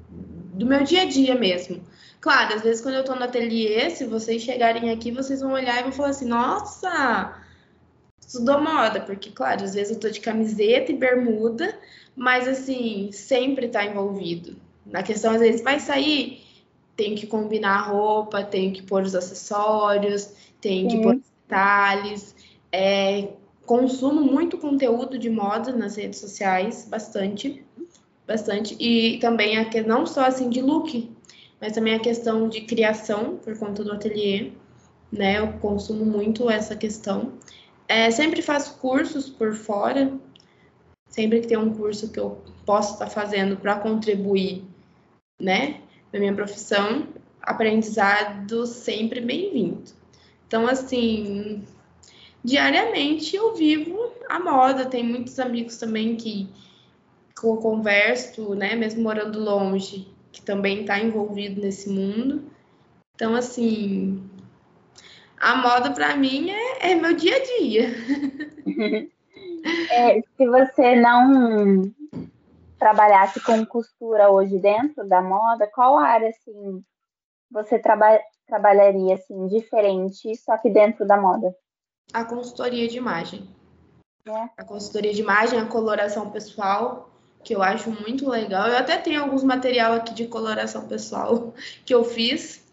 do 0.54 0.64
meu 0.64 0.82
dia 0.84 1.02
a 1.02 1.04
dia 1.04 1.34
mesmo. 1.34 1.82
Claro, 2.20 2.54
às 2.54 2.62
vezes 2.62 2.80
quando 2.80 2.94
eu 2.94 3.04
tô 3.04 3.14
no 3.14 3.24
ateliê, 3.24 3.90
se 3.90 4.04
vocês 4.04 4.40
chegarem 4.42 4.90
aqui, 4.90 5.10
vocês 5.10 5.40
vão 5.40 5.52
olhar 5.52 5.80
e 5.80 5.82
vão 5.82 5.92
falar 5.92 6.10
assim, 6.10 6.26
nossa, 6.26 7.34
estudou 8.20 8.62
moda, 8.62 9.00
porque, 9.00 9.30
claro, 9.30 9.64
às 9.64 9.74
vezes 9.74 9.92
eu 9.92 10.00
tô 10.00 10.08
de 10.08 10.20
camiseta 10.20 10.92
e 10.92 10.96
bermuda, 10.96 11.76
mas, 12.14 12.46
assim, 12.46 13.10
sempre 13.10 13.68
tá 13.68 13.84
envolvido. 13.84 14.56
Na 14.86 15.02
questão, 15.02 15.32
às 15.32 15.40
vezes, 15.40 15.62
vai 15.62 15.80
sair, 15.80 16.44
tem 16.96 17.16
que 17.16 17.26
combinar 17.26 17.78
a 17.78 17.82
roupa, 17.82 18.44
tem 18.44 18.72
que 18.72 18.82
pôr 18.82 19.02
os 19.02 19.14
acessórios, 19.14 20.32
tem 20.60 20.86
que 20.86 21.02
pôr 21.02 21.16
os 21.16 21.22
detalhes, 21.48 22.36
é, 22.70 23.28
consumo 23.70 24.20
muito 24.22 24.58
conteúdo 24.58 25.16
de 25.16 25.30
moda 25.30 25.70
nas 25.70 25.94
redes 25.94 26.18
sociais, 26.18 26.88
bastante, 26.90 27.64
bastante, 28.26 28.76
e 28.80 29.16
também 29.20 29.58
a 29.58 29.64
que 29.64 29.80
não 29.80 30.04
só 30.04 30.22
assim 30.22 30.50
de 30.50 30.60
look, 30.60 31.08
mas 31.60 31.74
também 31.74 31.94
a 31.94 32.00
questão 32.00 32.48
de 32.48 32.62
criação 32.62 33.36
por 33.36 33.56
conta 33.56 33.84
do 33.84 33.92
ateliê, 33.92 34.50
né? 35.12 35.38
Eu 35.38 35.52
consumo 35.60 36.04
muito 36.04 36.50
essa 36.50 36.74
questão. 36.74 37.34
É, 37.86 38.10
sempre 38.10 38.42
faço 38.42 38.76
cursos 38.78 39.30
por 39.30 39.54
fora, 39.54 40.18
sempre 41.08 41.38
que 41.40 41.46
tem 41.46 41.56
um 41.56 41.72
curso 41.72 42.10
que 42.10 42.18
eu 42.18 42.42
posso 42.66 42.94
estar 42.94 43.08
fazendo 43.08 43.56
para 43.56 43.76
contribuir, 43.76 44.64
né, 45.40 45.80
na 46.12 46.18
minha 46.18 46.34
profissão, 46.34 47.06
aprendizado 47.40 48.66
sempre 48.66 49.20
bem-vindo. 49.20 49.92
Então, 50.48 50.66
assim, 50.66 51.64
diariamente 52.44 53.36
eu 53.36 53.54
vivo 53.54 54.12
a 54.28 54.38
moda. 54.38 54.86
Tem 54.86 55.02
muitos 55.02 55.38
amigos 55.38 55.78
também 55.78 56.16
que, 56.16 56.48
que 57.38 57.46
eu 57.46 57.56
converso, 57.56 58.54
né, 58.54 58.74
mesmo 58.74 59.02
morando 59.02 59.38
longe, 59.38 60.12
que 60.32 60.42
também 60.42 60.82
está 60.82 60.98
envolvido 60.98 61.60
nesse 61.60 61.88
mundo. 61.90 62.42
Então, 63.14 63.34
assim, 63.34 64.22
a 65.38 65.56
moda 65.56 65.90
para 65.90 66.16
mim 66.16 66.50
é, 66.50 66.92
é, 66.92 66.94
meu 66.94 67.14
dia 67.14 67.36
a 67.36 67.58
dia. 67.58 69.10
É, 69.90 70.22
se 70.22 70.46
você 70.46 70.96
não 70.96 71.82
trabalhasse 72.78 73.40
com 73.40 73.64
costura 73.66 74.30
hoje 74.30 74.58
dentro 74.58 75.06
da 75.06 75.20
moda, 75.20 75.66
qual 75.66 75.98
área 75.98 76.30
assim 76.30 76.82
você 77.50 77.78
traba 77.78 78.18
trabalharia 78.46 79.14
assim 79.14 79.46
diferente, 79.48 80.34
só 80.36 80.56
que 80.56 80.70
dentro 80.70 81.06
da 81.06 81.20
moda? 81.20 81.54
A 82.12 82.24
consultoria 82.24 82.88
de 82.88 82.96
imagem. 82.96 83.48
É. 84.26 84.48
A 84.56 84.64
consultoria 84.64 85.12
de 85.12 85.20
imagem, 85.20 85.58
a 85.58 85.66
coloração 85.66 86.30
pessoal, 86.30 87.10
que 87.42 87.54
eu 87.54 87.62
acho 87.62 87.90
muito 87.90 88.28
legal. 88.28 88.68
Eu 88.68 88.76
até 88.76 88.96
tenho 88.96 89.22
alguns 89.22 89.42
material 89.42 89.94
aqui 89.94 90.14
de 90.14 90.26
coloração 90.26 90.86
pessoal 90.86 91.54
que 91.84 91.94
eu 91.94 92.04
fiz 92.04 92.68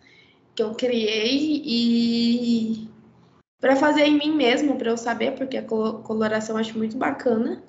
que 0.58 0.64
eu 0.64 0.74
criei 0.74 1.62
e 1.64 2.90
para 3.62 3.76
fazer 3.76 4.06
em 4.06 4.18
mim 4.18 4.36
mesmo, 4.36 4.76
para 4.76 4.90
eu 4.90 4.98
saber, 4.98 5.36
porque 5.36 5.56
a 5.56 5.62
coloração 5.62 6.56
eu 6.56 6.60
acho 6.60 6.76
muito 6.76 6.98
bacana, 6.98 7.64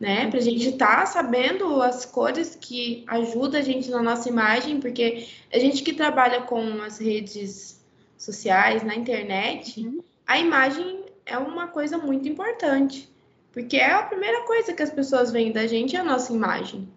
né? 0.00 0.28
Para 0.28 0.40
a 0.40 0.42
gente 0.42 0.68
estar 0.70 1.00
tá 1.00 1.06
sabendo 1.06 1.80
as 1.80 2.04
cores 2.04 2.56
que 2.60 3.04
ajudam 3.06 3.60
a 3.60 3.62
gente 3.62 3.88
na 3.88 4.02
nossa 4.02 4.28
imagem, 4.28 4.80
porque 4.80 5.28
a 5.52 5.58
gente 5.60 5.84
que 5.84 5.92
trabalha 5.92 6.42
com 6.42 6.82
as 6.82 6.98
redes 6.98 7.80
sociais, 8.18 8.82
na 8.82 8.96
internet, 8.96 9.86
uhum. 9.86 10.00
a 10.26 10.36
imagem 10.36 11.03
é 11.26 11.38
uma 11.38 11.68
coisa 11.68 11.98
muito 11.98 12.28
importante, 12.28 13.08
porque 13.52 13.76
é 13.76 13.92
a 13.92 14.02
primeira 14.02 14.44
coisa 14.46 14.72
que 14.72 14.82
as 14.82 14.90
pessoas 14.90 15.30
veem 15.30 15.52
da 15.52 15.66
gente 15.66 15.96
é 15.96 16.00
a 16.00 16.04
nossa 16.04 16.32
imagem. 16.32 16.88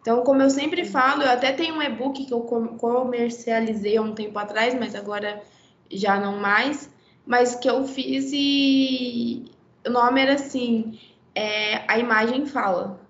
Então, 0.00 0.22
como 0.22 0.40
eu 0.40 0.50
sempre 0.50 0.84
falo, 0.84 1.22
eu 1.22 1.30
até 1.30 1.52
tenho 1.52 1.74
um 1.74 1.82
e-book 1.82 2.26
que 2.26 2.32
eu 2.32 2.42
comercializei 2.42 3.96
há 3.96 4.02
um 4.02 4.14
tempo 4.14 4.38
atrás, 4.38 4.72
mas 4.72 4.94
agora 4.94 5.42
já 5.90 6.20
não 6.20 6.38
mais, 6.38 6.88
mas 7.26 7.56
que 7.56 7.68
eu 7.68 7.84
fiz 7.84 8.30
e 8.32 9.50
o 9.84 9.90
nome 9.90 10.20
era 10.20 10.34
assim, 10.34 11.00
é, 11.34 11.84
a 11.90 11.98
imagem 11.98 12.46
fala. 12.46 13.00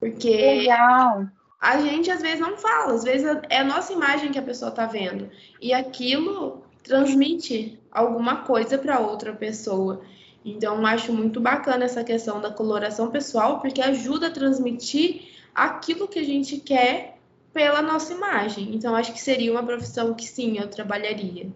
Porque 0.00 0.36
Legal. 0.36 1.28
a 1.60 1.80
gente 1.80 2.10
às 2.10 2.20
vezes 2.20 2.40
não 2.40 2.56
fala, 2.56 2.94
às 2.94 3.04
vezes 3.04 3.26
é 3.48 3.58
a 3.58 3.64
nossa 3.64 3.92
imagem 3.92 4.32
que 4.32 4.38
a 4.38 4.42
pessoa 4.42 4.70
está 4.70 4.86
vendo. 4.86 5.30
E 5.60 5.72
aquilo 5.72 6.63
transmite 6.84 7.80
alguma 7.90 8.44
coisa 8.44 8.78
para 8.78 9.00
outra 9.00 9.32
pessoa. 9.34 10.02
Então, 10.44 10.84
acho 10.84 11.12
muito 11.12 11.40
bacana 11.40 11.86
essa 11.86 12.04
questão 12.04 12.40
da 12.40 12.52
coloração 12.52 13.10
pessoal, 13.10 13.58
porque 13.60 13.80
ajuda 13.80 14.28
a 14.28 14.30
transmitir 14.30 15.32
aquilo 15.54 16.06
que 16.06 16.18
a 16.18 16.24
gente 16.24 16.58
quer 16.58 17.16
pela 17.52 17.80
nossa 17.80 18.12
imagem. 18.12 18.74
Então, 18.74 18.94
acho 18.94 19.12
que 19.12 19.20
seria 19.20 19.50
uma 19.50 19.64
profissão 19.64 20.12
que 20.12 20.26
sim, 20.26 20.58
eu 20.58 20.68
trabalharia. 20.68 21.50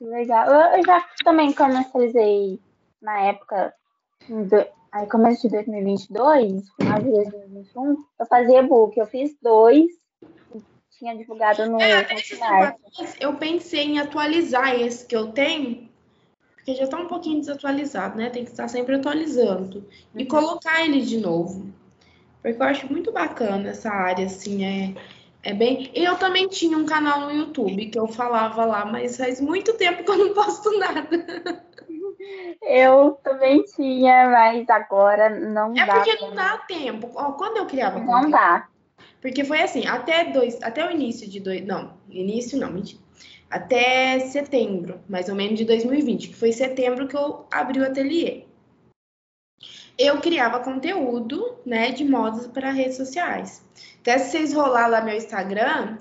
Legal. 0.00 0.46
Eu 0.76 0.84
já 0.84 1.06
também 1.24 1.52
comercializei 1.52 2.60
na 3.00 3.20
época, 3.20 3.74
aí 4.92 5.06
começo 5.08 5.42
de 5.42 5.50
2022, 5.50 6.70
final 6.70 6.98
de 7.00 7.10
2021, 7.10 8.04
eu 8.18 8.26
fazia 8.26 8.60
e-book. 8.60 8.98
Eu 8.98 9.06
fiz 9.06 9.36
dois, 9.40 9.86
tinha 10.98 11.16
divulgado 11.16 11.64
no 11.66 11.80
é, 11.80 12.06
Eu 13.20 13.34
pensei 13.34 13.84
em 13.84 13.98
atualizar 13.98 14.74
esse 14.74 15.06
que 15.06 15.16
eu 15.16 15.28
tenho, 15.28 15.88
porque 16.54 16.74
já 16.74 16.84
está 16.84 16.98
um 16.98 17.06
pouquinho 17.06 17.40
desatualizado, 17.40 18.16
né? 18.16 18.28
Tem 18.30 18.44
que 18.44 18.50
estar 18.50 18.68
sempre 18.68 18.96
atualizando. 18.96 19.88
E 20.14 20.22
uhum. 20.22 20.28
colocar 20.28 20.84
ele 20.84 21.00
de 21.00 21.18
novo. 21.18 21.72
Porque 22.42 22.60
eu 22.60 22.66
acho 22.66 22.92
muito 22.92 23.12
bacana 23.12 23.70
essa 23.70 23.90
área, 23.90 24.26
assim, 24.26 24.64
é, 24.64 24.94
é 25.42 25.54
bem. 25.54 25.90
Eu 25.94 26.16
também 26.16 26.48
tinha 26.48 26.76
um 26.76 26.86
canal 26.86 27.20
no 27.20 27.32
YouTube 27.32 27.86
que 27.86 27.98
eu 27.98 28.08
falava 28.08 28.64
lá, 28.64 28.84
mas 28.84 29.16
faz 29.16 29.40
muito 29.40 29.74
tempo 29.74 30.04
que 30.04 30.10
eu 30.10 30.18
não 30.18 30.34
posto 30.34 30.76
nada. 30.78 31.66
Eu 32.62 33.12
também 33.22 33.62
tinha, 33.62 34.28
mas 34.28 34.68
agora 34.68 35.30
não 35.30 35.72
é 35.72 35.86
dá. 35.86 35.92
É 35.92 35.94
porque 35.94 36.16
não 36.16 36.34
dá 36.34 36.58
tempo. 36.58 37.08
Quando 37.08 37.56
eu 37.56 37.66
criava 37.66 38.00
Não 38.00 38.28
dá. 38.28 38.68
Porque 39.20 39.44
foi 39.44 39.60
assim, 39.62 39.86
até 39.86 40.24
dois, 40.30 40.58
até 40.62 40.86
o 40.86 40.90
início 40.90 41.28
de 41.28 41.40
dois, 41.40 41.64
não, 41.64 41.94
início 42.08 42.58
não, 42.58 42.70
mentira. 42.70 43.00
Até 43.50 44.20
setembro, 44.20 45.00
mais 45.08 45.28
ou 45.28 45.34
menos 45.34 45.58
de 45.58 45.64
2020, 45.64 46.28
que 46.28 46.36
foi 46.36 46.52
setembro 46.52 47.08
que 47.08 47.16
eu 47.16 47.46
abri 47.50 47.80
o 47.80 47.84
ateliê 47.84 48.44
eu 49.98 50.20
criava 50.20 50.60
conteúdo, 50.60 51.58
né, 51.66 51.90
de 51.90 52.04
modas 52.04 52.46
para 52.46 52.70
redes 52.70 52.96
sociais. 52.96 53.64
Até 54.00 54.16
se 54.18 54.30
vocês 54.30 54.52
rolar 54.54 54.86
lá 54.86 55.00
meu 55.00 55.16
Instagram, 55.16 55.98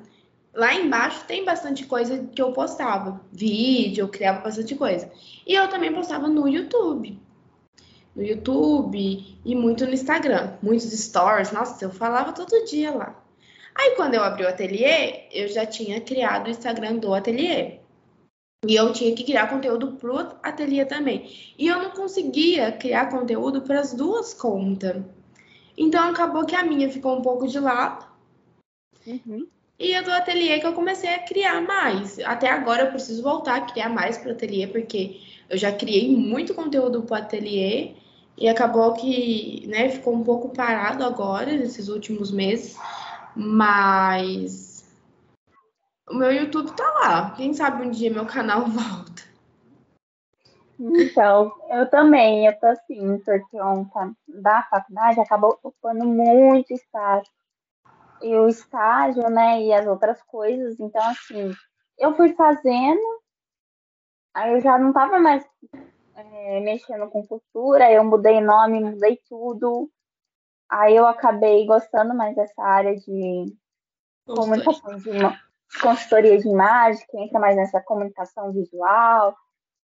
lá 0.53 0.75
embaixo 0.75 1.25
tem 1.25 1.43
bastante 1.43 1.85
coisa 1.87 2.19
que 2.19 2.39
eu 2.39 2.51
postava, 2.53 3.19
vídeo, 3.33 4.03
eu 4.03 4.07
criava 4.07 4.41
bastante 4.41 4.75
coisa. 4.75 5.11
E 5.45 5.55
eu 5.55 5.67
também 5.67 5.91
postava 5.91 6.27
no 6.27 6.47
YouTube. 6.47 7.19
No 8.17 8.23
YouTube 8.23 9.39
e 9.45 9.55
muito 9.55 9.85
no 9.85 9.93
Instagram, 9.93 10.57
muitos 10.61 10.91
stories. 10.91 11.51
Nossa, 11.51 11.85
eu 11.85 11.91
falava 11.91 12.33
todo 12.33 12.65
dia 12.65 12.91
lá. 12.91 13.23
Aí 13.75 13.91
quando 13.95 14.15
eu 14.15 14.23
abri 14.23 14.43
o 14.43 14.49
ateliê, 14.49 15.27
eu 15.31 15.47
já 15.47 15.67
tinha 15.67 16.01
criado 16.01 16.47
o 16.47 16.49
Instagram 16.49 16.95
do 16.95 17.13
ateliê. 17.13 17.77
E 18.65 18.75
eu 18.75 18.91
tinha 18.91 19.15
que 19.15 19.23
criar 19.23 19.47
conteúdo 19.47 19.97
pro 19.97 20.17
ateliê 20.41 20.83
também. 20.83 21.31
E 21.59 21.67
eu 21.67 21.77
não 21.77 21.91
conseguia 21.91 22.71
criar 22.71 23.11
conteúdo 23.11 23.61
para 23.61 23.79
as 23.79 23.93
duas 23.93 24.33
contas. 24.33 25.03
Então 25.77 26.09
acabou 26.09 26.43
que 26.43 26.55
a 26.55 26.63
minha 26.63 26.89
ficou 26.89 27.15
um 27.15 27.21
pouco 27.21 27.47
de 27.47 27.59
lado. 27.59 28.03
Uhum. 29.05 29.47
E 29.77 29.93
a 29.93 30.01
do 30.01 30.11
ateliê 30.11 30.59
que 30.59 30.65
eu 30.65 30.73
comecei 30.73 31.13
a 31.13 31.19
criar 31.19 31.61
mais. 31.61 32.17
Até 32.21 32.49
agora 32.49 32.85
eu 32.85 32.89
preciso 32.89 33.21
voltar 33.21 33.57
a 33.57 33.61
criar 33.61 33.89
mais 33.89 34.17
para 34.17 34.29
o 34.29 34.31
ateliê, 34.31 34.65
porque 34.65 35.21
eu 35.47 35.55
já 35.55 35.71
criei 35.71 36.09
muito 36.15 36.55
conteúdo 36.55 37.03
para 37.03 37.13
o 37.13 37.21
ateliê 37.21 37.93
e 38.37 38.47
acabou 38.47 38.93
que 38.93 39.65
né, 39.67 39.89
ficou 39.89 40.13
um 40.13 40.23
pouco 40.23 40.49
parado 40.49 41.03
agora, 41.03 41.57
nesses 41.57 41.87
últimos 41.87 42.31
meses. 42.31 42.77
Mas 43.35 44.87
o 46.07 46.13
meu 46.13 46.31
YouTube 46.31 46.71
tá 46.75 46.89
lá. 47.01 47.31
Quem 47.31 47.53
sabe 47.53 47.83
um 47.83 47.89
dia 47.89 48.11
meu 48.11 48.25
canal 48.25 48.65
volta. 48.69 49.27
Então, 50.79 51.51
eu 51.71 51.89
também, 51.89 52.45
eu 52.45 52.59
tô 52.59 52.67
assim, 52.67 53.17
porque 53.25 53.59
ontem 53.59 54.15
da 54.27 54.61
faculdade 54.63 55.19
acabou 55.19 55.49
ocupando 55.49 56.05
muito 56.05 56.71
espaço. 56.71 57.31
E 58.21 58.35
o 58.35 58.47
estágio, 58.47 59.27
né, 59.29 59.63
e 59.63 59.73
as 59.73 59.87
outras 59.87 60.21
coisas. 60.23 60.79
Então, 60.79 61.03
assim, 61.03 61.51
eu 61.97 62.15
fui 62.15 62.33
fazendo, 62.33 63.21
aí 64.33 64.53
eu 64.53 64.61
já 64.61 64.77
não 64.77 64.93
tava 64.93 65.19
mais 65.19 65.43
é, 66.17 66.59
mexendo 66.61 67.07
com 67.09 67.25
cultura, 67.25 67.91
eu 67.91 68.03
mudei 68.03 68.41
nome, 68.41 68.79
mudei 68.79 69.21
tudo. 69.29 69.89
Aí 70.69 70.95
eu 70.95 71.05
acabei 71.05 71.65
gostando 71.65 72.13
mais 72.13 72.35
dessa 72.35 72.61
área 72.61 72.95
de 72.95 73.55
comunicação 74.25 74.97
de 74.97 75.11
consultoria 75.79 76.37
de 76.37 76.47
imagem, 76.47 77.05
que 77.07 77.17
entra 77.17 77.39
mais 77.39 77.55
nessa 77.55 77.79
comunicação 77.81 78.51
visual 78.51 79.35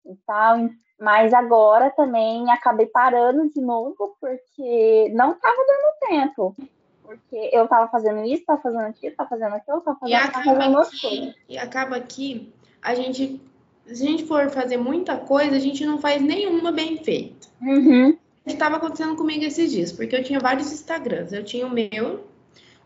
e 0.06 0.14
tal. 0.26 0.56
Mas 0.98 1.34
agora 1.34 1.90
também 1.90 2.50
acabei 2.50 2.86
parando 2.86 3.50
de 3.50 3.60
novo, 3.60 4.16
porque 4.20 5.10
não 5.12 5.32
estava 5.32 5.56
dando 5.56 6.08
tempo. 6.08 6.56
Porque 7.02 7.50
eu 7.52 7.64
estava 7.64 7.88
fazendo 7.88 8.22
isso, 8.24 8.40
estava 8.40 8.62
fazendo 8.62 8.86
aquilo, 8.86 9.10
estava 9.10 9.28
fazendo 9.28 9.54
aquilo, 9.56 9.78
estava 9.78 9.98
fazendo, 9.98 10.16
e 10.16 10.30
tava 10.30 10.44
fazendo 10.44 10.78
aqui, 10.78 11.34
E 11.48 11.58
acaba 11.58 12.00
que 12.00 12.54
a 12.80 12.94
gente, 12.94 13.40
se 13.86 13.92
a 13.92 14.06
gente 14.06 14.24
for 14.26 14.50
fazer 14.50 14.76
muita 14.76 15.16
coisa, 15.16 15.56
a 15.56 15.58
gente 15.58 15.84
não 15.84 15.98
faz 15.98 16.22
nenhuma 16.22 16.72
bem 16.72 17.02
feita. 17.02 17.48
Uhum. 17.60 18.10
O 18.10 18.48
que 18.48 18.52
estava 18.52 18.76
acontecendo 18.76 19.16
comigo 19.16 19.44
esses 19.44 19.70
dias? 19.70 19.92
Porque 19.92 20.16
eu 20.16 20.22
tinha 20.22 20.40
vários 20.40 20.72
Instagrams. 20.72 21.32
Eu 21.32 21.44
tinha 21.44 21.66
o 21.66 21.70
meu, 21.70 22.26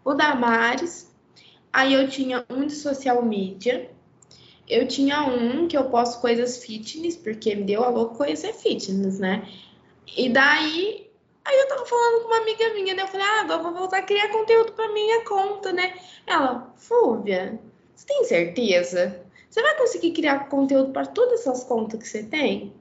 o 0.05 0.15
da 0.15 0.35
Maris, 0.35 1.11
aí 1.73 1.95
eu 1.95 2.09
tinha 2.09 2.45
um 2.51 2.67
de 2.67 2.75
social 2.75 3.23
media, 3.23 3.91
eu 4.69 4.87
tinha 4.87 5.25
um 5.25 5.69
que 5.69 5.77
eu 5.77 5.85
posto 5.85 6.21
coisas 6.21 6.65
fitness, 6.65 7.17
porque 7.17 7.55
me 7.55 7.65
deu 7.65 7.85
a 7.85 7.89
louco 7.89 8.17
conhecer 8.17 8.53
fitness, 8.53 9.19
né? 9.19 9.49
E 10.17 10.29
daí, 10.29 11.11
aí 11.45 11.59
eu 11.59 11.69
tava 11.69 11.87
falando 11.87 12.23
com 12.23 12.29
uma 12.29 12.39
amiga 12.39 12.75
minha, 12.75 12.95
né? 12.95 13.03
Eu 13.03 13.09
falei, 13.09 13.27
ah, 13.27 13.41
agora 13.43 13.61
eu 13.61 13.65
vou 13.65 13.75
voltar 13.75 13.99
a 13.99 14.03
criar 14.03 14.29
conteúdo 14.29 14.73
pra 14.73 14.93
minha 14.93 15.25
conta, 15.25 15.73
né? 15.73 15.95
Ela, 16.27 16.73
Fúvia, 16.77 17.59
você 17.95 18.07
tem 18.07 18.25
certeza? 18.25 19.26
Você 19.57 19.63
vai 19.63 19.75
conseguir 19.79 20.11
criar 20.11 20.51
conteúdo 20.51 20.93
para 20.93 21.07
todas 21.07 21.41
essas 21.41 21.65
contas 21.65 21.99
que 21.99 22.07
você 22.07 22.23
tem? 22.23 22.75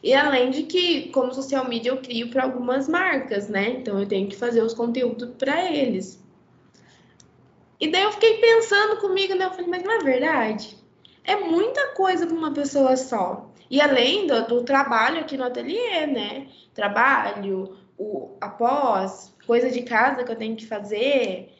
E 0.00 0.14
além 0.14 0.48
de 0.48 0.62
que, 0.62 1.08
como 1.08 1.34
social 1.34 1.68
media, 1.68 1.90
eu 1.90 2.00
crio 2.00 2.30
para 2.30 2.44
algumas 2.44 2.88
marcas, 2.88 3.48
né? 3.48 3.70
Então 3.70 3.98
eu 3.98 4.06
tenho 4.06 4.28
que 4.28 4.36
fazer 4.36 4.62
os 4.62 4.74
conteúdos 4.74 5.30
para 5.36 5.68
eles. 5.72 6.22
E 7.80 7.90
daí 7.90 8.04
eu 8.04 8.12
fiquei 8.12 8.38
pensando 8.38 9.00
comigo, 9.00 9.34
né? 9.34 9.46
Eu 9.46 9.50
falei, 9.50 9.66
mas 9.66 9.82
não 9.82 9.90
é 9.90 9.98
verdade? 9.98 10.78
É 11.24 11.34
muita 11.34 11.88
coisa 11.94 12.28
para 12.28 12.36
uma 12.36 12.54
pessoa 12.54 12.96
só. 12.96 13.50
E 13.68 13.80
além 13.80 14.28
do, 14.28 14.46
do, 14.46 14.62
trabalho 14.62 15.18
aqui 15.18 15.36
no 15.36 15.42
ateliê, 15.42 16.06
né? 16.06 16.46
Trabalho, 16.72 17.76
o 17.98 18.36
após, 18.40 19.34
coisa 19.48 19.68
de 19.68 19.82
casa 19.82 20.22
que 20.22 20.30
eu 20.30 20.36
tenho 20.36 20.54
que 20.54 20.64
fazer. 20.64 21.52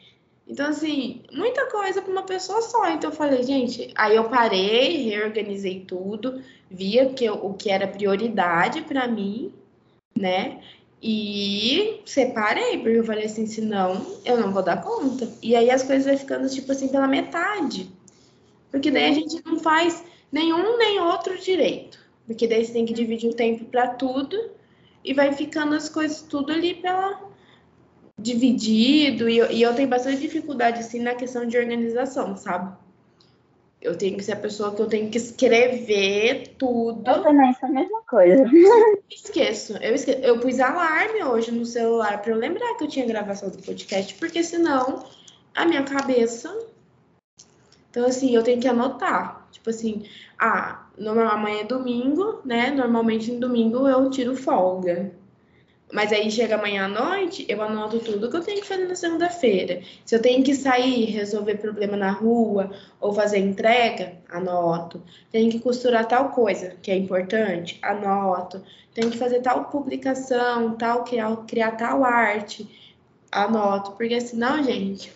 Então, 0.47 0.67
assim, 0.67 1.23
muita 1.31 1.69
coisa 1.69 2.01
para 2.01 2.11
uma 2.11 2.23
pessoa 2.23 2.61
só. 2.61 2.89
Então, 2.89 3.09
eu 3.09 3.15
falei, 3.15 3.43
gente, 3.43 3.91
aí 3.95 4.15
eu 4.15 4.25
parei, 4.25 5.03
reorganizei 5.03 5.85
tudo, 5.87 6.41
via 6.69 7.09
que 7.13 7.25
eu, 7.25 7.35
o 7.35 7.53
que 7.53 7.69
era 7.69 7.87
prioridade 7.87 8.81
para 8.81 9.07
mim, 9.07 9.53
né? 10.15 10.61
E 11.01 12.01
separei, 12.05 12.77
porque 12.77 12.99
eu 12.99 13.03
falei 13.03 13.25
assim, 13.25 13.45
senão 13.45 14.05
eu 14.25 14.37
não 14.39 14.53
vou 14.53 14.63
dar 14.63 14.81
conta. 14.81 15.29
E 15.41 15.55
aí 15.55 15.69
as 15.69 15.83
coisas 15.83 16.05
vai 16.05 16.17
ficando, 16.17 16.49
tipo 16.49 16.71
assim, 16.71 16.87
pela 16.87 17.07
metade. 17.07 17.89
Porque 18.71 18.89
daí 18.89 19.09
a 19.09 19.13
gente 19.13 19.41
não 19.45 19.59
faz 19.59 20.03
nenhum 20.31 20.77
nem 20.77 20.99
outro 20.99 21.37
direito. 21.37 21.99
Porque 22.25 22.47
daí 22.47 22.65
você 22.65 22.73
tem 22.73 22.85
que 22.85 22.93
dividir 22.93 23.29
o 23.29 23.35
tempo 23.35 23.65
para 23.65 23.87
tudo 23.87 24.37
e 25.03 25.13
vai 25.13 25.33
ficando 25.33 25.75
as 25.75 25.89
coisas 25.89 26.21
tudo 26.21 26.51
ali 26.51 26.75
pela 26.75 27.21
dividido. 28.23 29.29
E 29.29 29.37
eu, 29.37 29.51
e 29.51 29.61
eu 29.61 29.75
tenho 29.75 29.89
bastante 29.89 30.21
dificuldade, 30.21 30.79
assim, 30.79 30.99
na 30.99 31.13
questão 31.13 31.45
de 31.45 31.57
organização, 31.57 32.35
sabe? 32.35 32.75
Eu 33.81 33.97
tenho 33.97 34.15
que 34.15 34.23
ser 34.23 34.31
a 34.31 34.37
pessoa 34.37 34.73
que 34.73 34.81
eu 34.81 34.87
tenho 34.87 35.09
que 35.09 35.17
escrever 35.17 36.55
tudo. 36.57 37.05
Eu 37.05 37.21
também 37.21 37.53
sou 37.53 37.67
a 37.67 37.71
mesma 37.71 38.01
coisa. 38.03 38.45
Esqueço. 39.11 39.77
Eu, 39.77 39.93
esqueço. 39.93 40.19
eu 40.21 40.39
pus 40.39 40.59
alarme 40.61 41.21
hoje 41.21 41.51
no 41.51 41.65
celular 41.65 42.21
para 42.21 42.31
eu 42.31 42.37
lembrar 42.37 42.75
que 42.75 42.85
eu 42.85 42.87
tinha 42.87 43.05
gravação 43.05 43.49
do 43.49 43.57
podcast, 43.57 44.15
porque 44.15 44.41
senão 44.41 45.03
a 45.53 45.65
minha 45.65 45.83
cabeça. 45.83 46.49
Então, 47.91 48.05
assim, 48.05 48.33
eu 48.33 48.41
tenho 48.41 48.61
que 48.61 48.67
anotar. 48.69 49.47
Tipo 49.51 49.69
assim, 49.69 50.05
ah, 50.39 50.87
amanhã 51.31 51.59
é 51.59 51.63
domingo, 51.65 52.39
né? 52.45 52.71
Normalmente 52.71 53.31
em 53.31 53.39
domingo 53.39 53.85
eu 53.87 54.09
tiro 54.09 54.35
folga. 54.35 55.11
Mas 55.93 56.11
aí 56.11 56.31
chega 56.31 56.55
amanhã 56.55 56.85
à 56.85 56.87
noite, 56.87 57.45
eu 57.47 57.61
anoto 57.61 57.99
tudo 57.99 58.27
que 58.27 58.35
eu 58.35 58.41
tenho 58.41 58.61
que 58.61 58.67
fazer 58.67 58.87
na 58.87 58.95
segunda-feira. 58.95 59.79
Se 60.03 60.15
eu 60.15 60.21
tenho 60.21 60.43
que 60.43 60.55
sair, 60.55 61.05
resolver 61.05 61.59
problema 61.59 61.95
na 61.95 62.09
rua 62.09 62.71
ou 62.99 63.13
fazer 63.13 63.37
entrega, 63.37 64.17
anoto. 64.27 65.03
Tenho 65.31 65.51
que 65.51 65.59
costurar 65.59 66.07
tal 66.07 66.29
coisa 66.29 66.71
que 66.81 66.89
é 66.89 66.97
importante, 66.97 67.77
anoto. 67.83 68.63
Tenho 68.95 69.11
que 69.11 69.19
fazer 69.19 69.41
tal 69.41 69.65
publicação, 69.65 70.75
tal 70.77 71.03
criar, 71.03 71.35
criar 71.45 71.77
tal 71.77 72.03
arte, 72.03 72.97
anoto. 73.31 73.91
Porque 73.91 74.19
senão, 74.19 74.63
gente. 74.63 75.13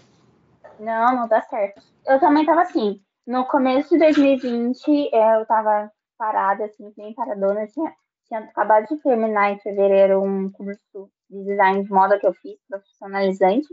Não, 0.79 1.15
não 1.15 1.27
dá 1.27 1.41
certo. 1.41 1.81
Eu 2.05 2.19
também 2.19 2.45
tava 2.45 2.61
assim. 2.61 3.01
No 3.25 3.45
começo 3.45 3.89
de 3.89 3.97
2020, 3.97 5.09
eu 5.11 5.45
tava 5.47 5.91
parada, 6.19 6.65
assim, 6.65 6.93
bem 6.95 7.15
paradona. 7.15 7.65
Tinha 7.65 7.91
tinha 8.27 8.41
acabado 8.41 8.87
de 8.87 8.97
terminar 8.97 9.51
em 9.51 9.59
fevereiro 9.59 10.21
um 10.21 10.51
curso 10.51 11.09
de 11.29 11.43
design 11.43 11.83
de 11.83 11.91
moda 11.91 12.19
que 12.19 12.27
eu 12.27 12.33
fiz, 12.33 12.57
profissionalizante. 12.69 13.67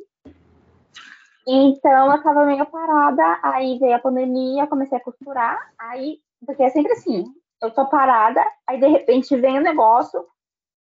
Então 1.47 2.13
eu 2.13 2.23
tava 2.23 2.47
meio 2.47 2.65
parada, 2.67 3.39
aí 3.43 3.79
veio 3.79 3.97
a 3.97 3.99
pandemia, 3.99 4.67
comecei 4.67 4.97
a 4.97 5.03
costurar, 5.03 5.73
aí, 5.79 6.19
porque 6.47 6.63
é 6.63 6.71
sempre 6.71 6.93
assim, 6.93 7.25
eu 7.63 7.71
tô 7.71 7.87
parada, 7.87 8.43
aí 8.67 8.81
de 8.81 8.87
repente 8.87 9.37
vem 9.37 9.59
o 9.59 9.63
negócio, 9.63 10.25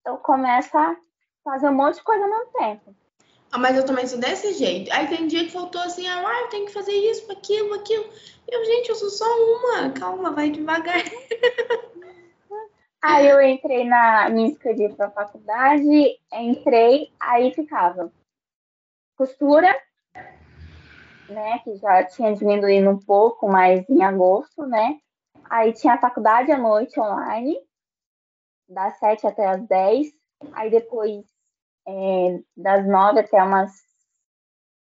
eu 0.07 0.19
começo 0.19 0.77
a 0.77 0.97
fazer 1.43 1.69
um 1.69 1.75
monte 1.75 1.97
de 1.97 2.03
coisa 2.03 2.25
ao 2.25 2.31
mesmo 2.31 2.53
tempo. 2.53 2.95
Ah, 3.53 3.59
mas 3.59 3.77
eu 3.77 3.87
também 3.87 4.07
sou 4.07 4.19
desse 4.19 4.53
jeito. 4.55 4.93
Aí 4.93 5.07
tem 5.07 5.29
dia 5.29 5.45
que 5.45 5.53
faltou 5.53 5.81
assim, 5.81 6.09
ah, 6.09 6.41
eu 6.41 6.49
tenho 6.49 6.67
que 6.67 6.73
fazer 6.73 6.93
isso, 6.93 7.31
aquilo, 7.31 7.73
aquilo. 7.75 8.05
Eu, 8.49 8.65
gente, 8.65 8.89
eu 8.89 8.97
sou 8.97 9.09
só 9.09 9.25
uma, 9.25 9.91
calma, 9.93 10.33
vai 10.33 10.51
devagar. 10.51 11.05
Aí 13.07 13.29
eu 13.29 13.39
entrei 13.43 13.85
na. 13.85 14.31
me 14.31 14.45
inscrevi 14.45 14.89
para 14.95 15.11
faculdade, 15.11 16.19
entrei, 16.33 17.13
aí 17.21 17.53
ficava 17.53 18.11
costura, 19.15 19.69
né? 21.29 21.59
Que 21.59 21.77
já 21.77 22.03
tinha 22.05 22.35
diminuído 22.35 22.89
um 22.89 22.99
pouco, 22.99 23.47
mas 23.47 23.87
em 23.91 24.03
agosto, 24.03 24.65
né? 24.65 24.99
Aí 25.51 25.75
tinha 25.75 25.93
a 25.93 26.01
faculdade 26.01 26.51
à 26.51 26.57
noite 26.57 26.99
online, 26.99 27.55
das 28.67 28.99
7 28.99 29.27
até 29.27 29.49
as 29.49 29.63
10. 29.69 30.07
Aí 30.55 30.71
depois, 30.71 31.27
é, 31.87 32.41
das 32.57 32.87
9 32.87 33.21
até 33.21 33.43
umas 33.43 33.71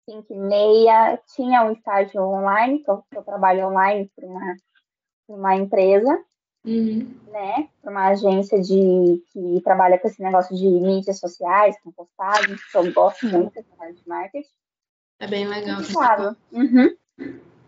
5 0.10 0.34
e 0.34 0.40
meia, 0.40 1.22
tinha 1.36 1.64
um 1.64 1.74
estágio 1.74 2.24
online, 2.24 2.84
que 2.84 2.90
eu, 2.90 3.04
que 3.04 3.18
eu 3.20 3.24
trabalho 3.24 3.68
online 3.68 4.12
para 4.16 4.26
uma, 4.26 4.56
uma 5.28 5.56
empresa. 5.56 6.26
Uhum. 6.66 7.16
Né, 7.28 7.70
para 7.82 7.92
uma 7.92 8.08
agência 8.10 8.62
de, 8.62 9.24
que 9.32 9.62
trabalha 9.64 9.98
com 9.98 10.08
esse 10.08 10.22
negócio 10.22 10.56
de 10.56 10.68
mídias 10.68 11.18
sociais, 11.18 11.80
com 11.82 11.92
postagens, 11.92 12.62
que 12.70 12.78
eu 12.78 12.92
gosto 12.92 13.26
muito 13.28 13.54
de 13.54 14.08
marketing. 14.08 14.50
É 15.20 15.28
bem 15.28 15.48
legal. 15.48 15.80
Claro. 15.92 16.36
Uhum. 16.52 16.96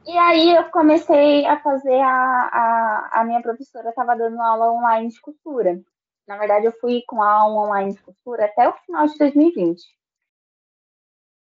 E 0.05 0.17
aí 0.17 0.55
eu 0.55 0.63
comecei 0.71 1.45
a 1.45 1.59
fazer 1.59 1.99
a, 1.99 2.49
a, 2.51 3.21
a 3.21 3.23
minha 3.23 3.41
professora 3.41 3.89
estava 3.89 4.15
dando 4.15 4.41
aula 4.41 4.71
online 4.71 5.09
de 5.09 5.21
costura. 5.21 5.79
na 6.27 6.37
verdade, 6.37 6.65
eu 6.65 6.71
fui 6.73 7.03
com 7.07 7.21
a 7.21 7.31
aula 7.31 7.67
online 7.67 7.93
de 7.93 8.01
costura 8.01 8.45
até 8.45 8.67
o 8.67 8.73
final 8.85 9.05
de 9.07 9.17
2020. 9.17 9.81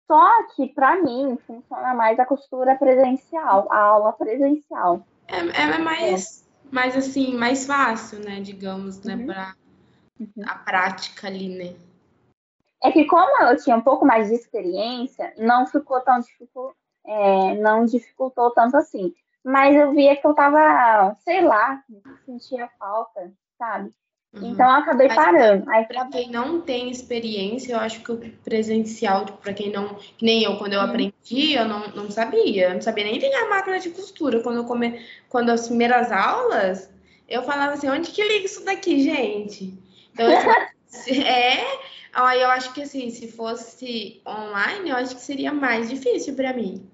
Só 0.07 0.47
que, 0.55 0.68
para 0.68 1.01
mim, 1.01 1.38
funciona 1.47 1.95
mais 1.95 2.18
a 2.18 2.26
costura 2.26 2.76
presencial, 2.76 3.66
a 3.72 3.78
aula 3.78 4.12
presencial. 4.12 5.07
É, 5.26 5.38
é 5.38 5.78
mais, 5.78 6.47
mais 6.72 6.96
assim, 6.96 7.36
mais 7.36 7.66
fácil, 7.66 8.18
né? 8.20 8.40
Digamos, 8.40 9.02
né? 9.02 9.14
Uhum. 9.14 9.26
Para 9.26 9.54
uhum. 10.18 10.44
a 10.46 10.54
prática 10.54 11.26
ali, 11.28 11.48
né? 11.48 11.76
É 12.82 12.90
que 12.90 13.04
como 13.04 13.42
eu 13.44 13.56
tinha 13.62 13.76
um 13.76 13.82
pouco 13.82 14.04
mais 14.04 14.28
de 14.28 14.34
experiência, 14.34 15.32
não 15.38 15.66
ficou 15.66 16.00
tão 16.00 16.18
dificultoso, 16.18 16.74
é, 17.06 17.54
não 17.56 17.84
dificultou 17.84 18.50
tanto 18.50 18.76
assim. 18.76 19.14
Mas 19.44 19.76
eu 19.76 19.92
via 19.92 20.16
que 20.16 20.26
eu 20.26 20.34
tava, 20.34 21.14
sei 21.20 21.42
lá, 21.42 21.82
sentia 22.24 22.68
falta, 22.78 23.32
sabe? 23.58 23.92
Uhum. 24.34 24.50
Então 24.50 24.66
eu 24.66 24.76
acabei 24.76 25.08
Mas, 25.08 25.16
parando. 25.16 25.70
Aí 25.70 25.84
para 25.84 26.06
quem 26.06 26.30
não 26.30 26.60
tem 26.60 26.90
experiência, 26.90 27.74
eu 27.74 27.78
acho 27.78 28.00
que 28.00 28.12
o 28.12 28.18
presencial, 28.42 29.26
tipo, 29.26 29.38
para 29.38 29.52
quem 29.52 29.70
não, 29.70 29.94
que 29.94 30.24
nem 30.24 30.42
eu, 30.42 30.56
quando 30.56 30.72
eu 30.72 30.80
uhum. 30.80 30.86
aprendi, 30.86 31.52
eu 31.52 31.66
não, 31.66 31.88
não 31.88 32.10
sabia, 32.10 32.68
eu 32.68 32.74
não 32.74 32.80
sabia 32.80 33.04
nem 33.04 33.18
ligar 33.18 33.44
a 33.44 33.48
máquina 33.50 33.78
de 33.78 33.90
costura. 33.90 34.40
Quando 34.40 34.56
eu 34.56 34.64
come, 34.64 35.04
quando 35.28 35.50
as 35.50 35.66
primeiras 35.68 36.10
aulas, 36.10 36.90
eu 37.28 37.42
falava 37.42 37.74
assim, 37.74 37.90
onde 37.90 38.10
que 38.10 38.22
liga 38.22 38.46
isso 38.46 38.64
daqui, 38.64 39.02
gente? 39.02 39.78
Então, 40.12 40.26
assim, 40.88 41.22
é, 41.22 41.64
Aí 42.12 42.42
eu 42.42 42.50
acho 42.50 42.74
que 42.74 42.82
assim, 42.82 43.10
se 43.10 43.32
fosse 43.32 44.20
online, 44.26 44.90
eu 44.90 44.96
acho 44.96 45.14
que 45.14 45.22
seria 45.22 45.52
mais 45.52 45.88
difícil 45.88 46.34
para 46.34 46.52
mim. 46.52 46.86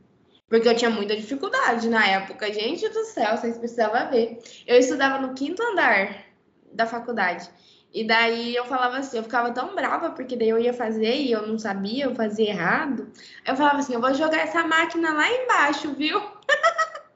Porque 0.49 0.69
eu 0.69 0.77
tinha 0.77 0.91
muita 0.91 1.17
dificuldade 1.17 1.89
na 1.89 2.07
época. 2.07 2.53
Gente 2.53 2.89
do 2.89 3.05
céu, 3.05 3.37
vocês 3.37 3.59
precisavam 3.59 4.11
ver. 4.11 4.39
Eu 4.67 4.79
estudava 4.79 5.19
no 5.19 5.35
quinto 5.35 5.63
andar 5.63 6.28
da 6.73 6.87
faculdade. 6.87 7.49
E 7.93 8.05
daí 8.05 8.55
eu 8.55 8.67
falava 8.67 8.99
assim, 8.99 9.17
eu 9.17 9.23
ficava 9.23 9.51
tão 9.51 9.75
brava, 9.75 10.11
porque 10.11 10.37
daí 10.37 10.51
eu 10.51 10.59
ia 10.59 10.75
fazer 10.75 11.15
e 11.17 11.33
eu 11.33 11.47
não 11.47 11.59
sabia, 11.59 12.05
eu 12.05 12.15
fazia 12.15 12.51
errado. 12.51 13.11
Aí 13.45 13.53
eu 13.53 13.57
falava 13.57 13.79
assim, 13.79 13.95
eu 13.95 14.01
vou 14.01 14.13
jogar 14.13 14.39
essa 14.39 14.67
máquina 14.67 15.13
lá 15.13 15.31
embaixo, 15.31 15.95
viu? 15.95 16.21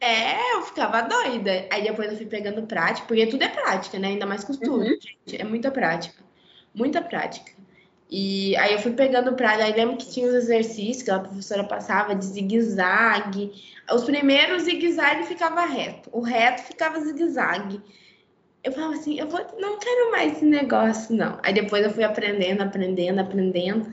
É, 0.00 0.52
eu 0.52 0.60
ficava 0.60 1.00
doida. 1.00 1.66
Aí 1.72 1.82
depois 1.82 2.10
eu 2.10 2.16
fui 2.18 2.26
pegando 2.26 2.66
prática, 2.66 3.06
porque 3.06 3.26
tudo 3.26 3.42
é 3.42 3.48
prática, 3.48 3.98
né? 3.98 4.08
Ainda 4.08 4.26
mais 4.26 4.44
costura, 4.44 4.84
uhum. 4.84 5.00
gente. 5.00 5.40
É 5.40 5.44
muita 5.44 5.70
prática. 5.70 6.22
Muita 6.74 7.00
prática. 7.00 7.53
E 8.10 8.56
aí 8.56 8.72
eu 8.72 8.78
fui 8.78 8.92
pegando 8.92 9.34
prática. 9.34 9.64
Aí 9.64 9.72
lembro 9.72 9.96
que 9.96 10.10
tinha 10.10 10.26
os 10.26 10.34
exercícios 10.34 11.02
que 11.02 11.10
a 11.10 11.18
professora 11.18 11.64
passava 11.64 12.14
de 12.14 12.24
zigue-zague. 12.24 13.52
Os 13.92 14.04
primeiros 14.04 14.62
zigue-zague 14.62 15.24
ficava 15.24 15.64
reto. 15.64 16.10
O 16.12 16.20
reto 16.20 16.62
ficava 16.62 17.00
zigue-zague. 17.00 17.80
Eu 18.62 18.72
falava 18.72 18.94
assim, 18.94 19.18
eu 19.18 19.28
vou, 19.28 19.40
não 19.58 19.78
quero 19.78 20.10
mais 20.10 20.32
esse 20.32 20.44
negócio, 20.44 21.14
não. 21.14 21.38
Aí 21.42 21.52
depois 21.52 21.84
eu 21.84 21.90
fui 21.90 22.04
aprendendo, 22.04 22.62
aprendendo, 22.62 23.20
aprendendo. 23.20 23.92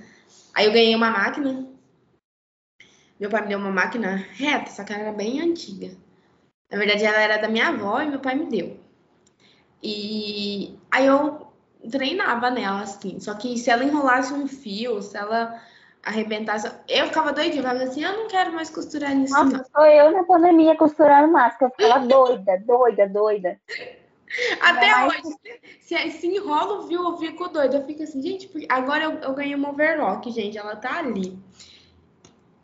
Aí 0.53 0.66
eu 0.66 0.72
ganhei 0.72 0.95
uma 0.95 1.12
máquina 1.12 1.72
meu 3.22 3.30
pai 3.30 3.43
me 3.43 3.49
deu 3.49 3.59
uma 3.59 3.70
máquina 3.70 4.16
reta, 4.16 4.72
só 4.72 4.84
que 4.84 4.91
ela 4.91 5.03
era 5.03 5.12
bem 5.12 5.39
antiga. 5.39 5.95
Na 6.72 6.78
verdade, 6.80 7.05
ela 7.05 7.22
era 7.22 7.38
da 7.38 7.47
minha 7.47 7.68
avó 7.68 8.01
e 8.01 8.09
meu 8.09 8.20
pai 8.20 8.34
me 8.34 8.47
deu. 8.47 8.80
E 9.84 10.76
aí 10.89 11.05
eu 11.05 11.40
treinava 11.89 12.49
nela, 12.49 12.82
assim. 12.82 13.19
Só 13.19 13.34
que 13.34 13.57
se 13.57 13.69
ela 13.69 13.84
enrolasse 13.84 14.34
um 14.34 14.47
fio, 14.47 15.01
se 15.01 15.17
ela 15.17 15.61
arrebentasse. 16.03 16.71
Eu 16.88 17.07
ficava 17.07 17.32
doidinha, 17.32 17.59
eu 17.59 17.63
falava 17.63 17.84
assim, 17.84 18.03
eu 18.03 18.17
não 18.17 18.27
quero 18.27 18.53
mais 18.53 18.69
costurar 18.69 19.13
nisso. 19.13 19.34
Nossa, 19.34 19.57
não. 19.57 19.65
sou 19.65 19.86
eu 19.86 20.11
na 20.11 20.23
pandemia 20.23 20.75
costurando 20.75 21.32
máscara. 21.32 21.71
Eu 21.71 21.75
ficava 21.75 22.05
doida, 22.07 22.63
doida, 22.65 23.07
doida. 23.07 23.59
Até 24.61 24.91
Ainda 24.91 25.13
hoje, 25.13 25.36
se, 25.82 26.11
se 26.11 26.27
enrola 26.27 26.79
o 26.79 26.88
fio, 26.88 27.03
eu 27.03 27.17
fico 27.17 27.49
doida. 27.49 27.77
Eu 27.77 27.86
fico 27.86 28.03
assim, 28.03 28.21
gente, 28.21 28.49
agora 28.69 29.03
eu, 29.03 29.11
eu 29.19 29.34
ganhei 29.34 29.55
uma 29.55 29.69
overlock, 29.69 30.32
gente, 30.32 30.57
ela 30.57 30.75
tá 30.75 30.99
ali. 30.99 31.38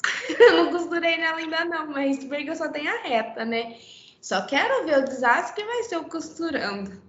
eu 0.40 0.64
não 0.64 0.72
costurei 0.72 1.18
nela 1.18 1.38
ainda 1.38 1.66
não, 1.66 1.88
mas 1.88 2.24
porque 2.24 2.50
eu 2.50 2.56
só 2.56 2.70
tenho 2.70 2.90
a 2.90 3.02
reta, 3.02 3.44
né? 3.44 3.76
Só 4.22 4.46
quero 4.46 4.86
ver 4.86 5.00
o 5.00 5.06
desastre 5.06 5.56
que 5.56 5.68
vai 5.68 5.84
ser 5.84 5.96
eu 5.96 6.06
costurando. 6.06 7.07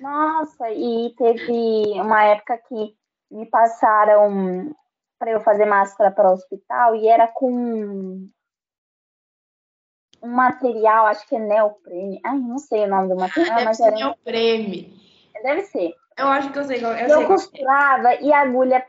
Nossa, 0.00 0.70
e 0.70 1.14
teve 1.16 2.00
uma 2.00 2.22
época 2.24 2.58
que 2.58 2.94
me 3.30 3.46
passaram 3.46 4.74
para 5.18 5.30
eu 5.30 5.40
fazer 5.40 5.64
máscara 5.64 6.10
para 6.10 6.30
o 6.30 6.34
hospital 6.34 6.94
e 6.96 7.08
era 7.08 7.26
com 7.28 8.28
um 10.22 10.28
material, 10.28 11.06
acho 11.06 11.26
que 11.26 11.36
é 11.36 11.38
neoprene. 11.38 12.20
Ai, 12.24 12.38
não 12.38 12.58
sei 12.58 12.84
o 12.84 12.88
nome 12.88 13.08
do 13.08 13.16
material, 13.16 13.56
Deve 13.56 13.64
mas 13.64 13.76
ser 13.76 13.84
era 13.84 13.96
neoprene. 13.96 14.94
Deve 15.42 15.62
ser. 15.62 15.94
Eu 16.16 16.28
acho 16.28 16.52
que 16.52 16.58
eu 16.58 16.64
sei 16.64 16.80
qual. 16.80 16.92
Eu, 16.92 17.08
eu 17.08 17.26
costurava 17.26 18.14
e 18.14 18.32
a 18.32 18.40
agulha 18.40 18.86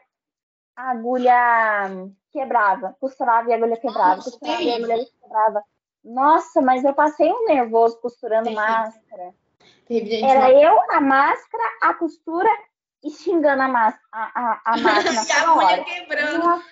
a 0.76 0.92
agulha 0.92 1.90
quebrava, 2.32 2.96
costurava 3.00 3.50
e 3.50 3.54
a 3.54 3.56
agulha 3.56 3.78
quebrava, 3.78 4.16
Nossa, 4.18 4.32
costurava 4.32 4.62
e 4.62 4.72
a 4.72 4.76
agulha 4.76 5.06
quebrava. 5.22 5.64
Nossa, 6.04 6.62
mas 6.62 6.84
eu 6.84 6.94
passei 6.94 7.32
um 7.32 7.46
nervoso 7.46 8.00
costurando 8.00 8.52
máscara. 8.52 9.34
Era 9.90 10.52
eu, 10.52 10.80
a 10.92 11.00
máscara, 11.00 11.64
a 11.82 11.94
costura 11.94 12.50
e 13.04 13.12
xingando 13.12 13.62
a, 13.62 13.68
máscara, 13.68 14.02
a, 14.12 14.22
a, 14.34 14.62
a 14.66 14.78
máquina. 14.78 15.22
e 15.28 15.32
a 15.32 15.52
agulha 15.52 15.84
quebrando. 15.84 16.64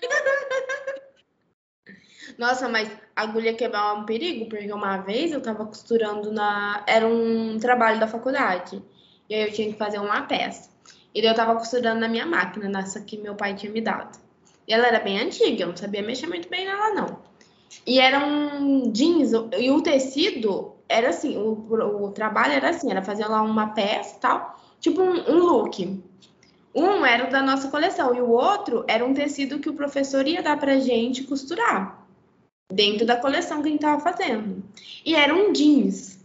Nossa, 2.39 2.67
mas 2.69 2.89
a 3.15 3.21
agulha 3.21 3.53
quebrar 3.53 3.95
é 3.95 3.99
um 3.99 4.05
perigo, 4.05 4.49
porque 4.49 4.71
uma 4.73 4.97
vez 4.97 5.31
eu 5.31 5.41
tava 5.41 5.65
costurando 5.65 6.31
na. 6.31 6.83
Era 6.87 7.07
um 7.07 7.59
trabalho 7.59 7.99
da 7.99 8.07
faculdade. 8.07 8.83
E 9.29 9.35
aí 9.35 9.43
eu 9.43 9.53
tinha 9.53 9.71
que 9.71 9.77
fazer 9.77 9.99
uma 9.99 10.23
peça. 10.23 10.71
E 11.13 11.21
daí 11.21 11.29
eu 11.29 11.35
tava 11.35 11.55
costurando 11.55 11.99
na 11.99 12.07
minha 12.07 12.25
máquina, 12.25 12.67
nessa 12.67 12.99
que 12.99 13.17
meu 13.17 13.35
pai 13.35 13.53
tinha 13.53 13.71
me 13.71 13.81
dado. 13.81 14.19
E 14.67 14.73
ela 14.73 14.87
era 14.87 14.99
bem 14.99 15.19
antiga, 15.19 15.63
eu 15.63 15.67
não 15.67 15.77
sabia 15.77 16.01
mexer 16.01 16.27
muito 16.27 16.49
bem 16.49 16.65
nela, 16.65 16.95
não. 16.95 17.19
E 17.85 17.99
era 17.99 18.25
um 18.25 18.91
jeans, 18.91 19.31
e 19.59 19.69
o 19.69 19.81
tecido 19.81 20.72
era 20.93 21.09
assim, 21.09 21.37
o, 21.37 22.03
o 22.03 22.11
trabalho 22.11 22.53
era 22.53 22.69
assim, 22.69 22.91
era 22.91 23.01
fazer 23.01 23.25
lá 23.25 23.41
uma 23.41 23.69
peça 23.69 24.15
e 24.15 24.19
tal, 24.19 24.59
tipo 24.79 25.01
um, 25.01 25.31
um 25.31 25.39
look. 25.39 26.03
Um 26.75 27.05
era 27.05 27.29
da 27.29 27.41
nossa 27.41 27.67
coleção, 27.69 28.15
e 28.15 28.21
o 28.21 28.29
outro 28.29 28.83
era 28.87 29.05
um 29.05 29.13
tecido 29.13 29.59
que 29.59 29.69
o 29.69 29.73
professor 29.73 30.27
ia 30.27 30.41
dar 30.41 30.59
pra 30.59 30.79
gente 30.79 31.23
costurar. 31.23 32.03
Dentro 32.71 33.05
da 33.05 33.15
coleção 33.17 33.61
que 33.61 33.67
a 33.67 33.71
gente 33.71 33.81
tava 33.81 34.01
fazendo. 34.01 34.63
E 35.05 35.15
era 35.15 35.33
um 35.33 35.51
jeans. 35.51 36.19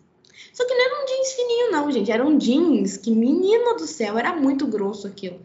Só 0.52 0.66
que 0.66 0.74
não 0.74 0.84
era 0.84 1.02
um 1.02 1.06
jeans 1.06 1.32
fininho, 1.32 1.70
não, 1.70 1.90
gente. 1.90 2.10
Era 2.10 2.24
um 2.24 2.38
jeans 2.38 2.96
que, 2.96 3.10
menino 3.10 3.74
do 3.74 3.86
céu, 3.86 4.18
era 4.18 4.34
muito 4.34 4.66
grosso 4.66 5.06
aquilo. 5.06 5.40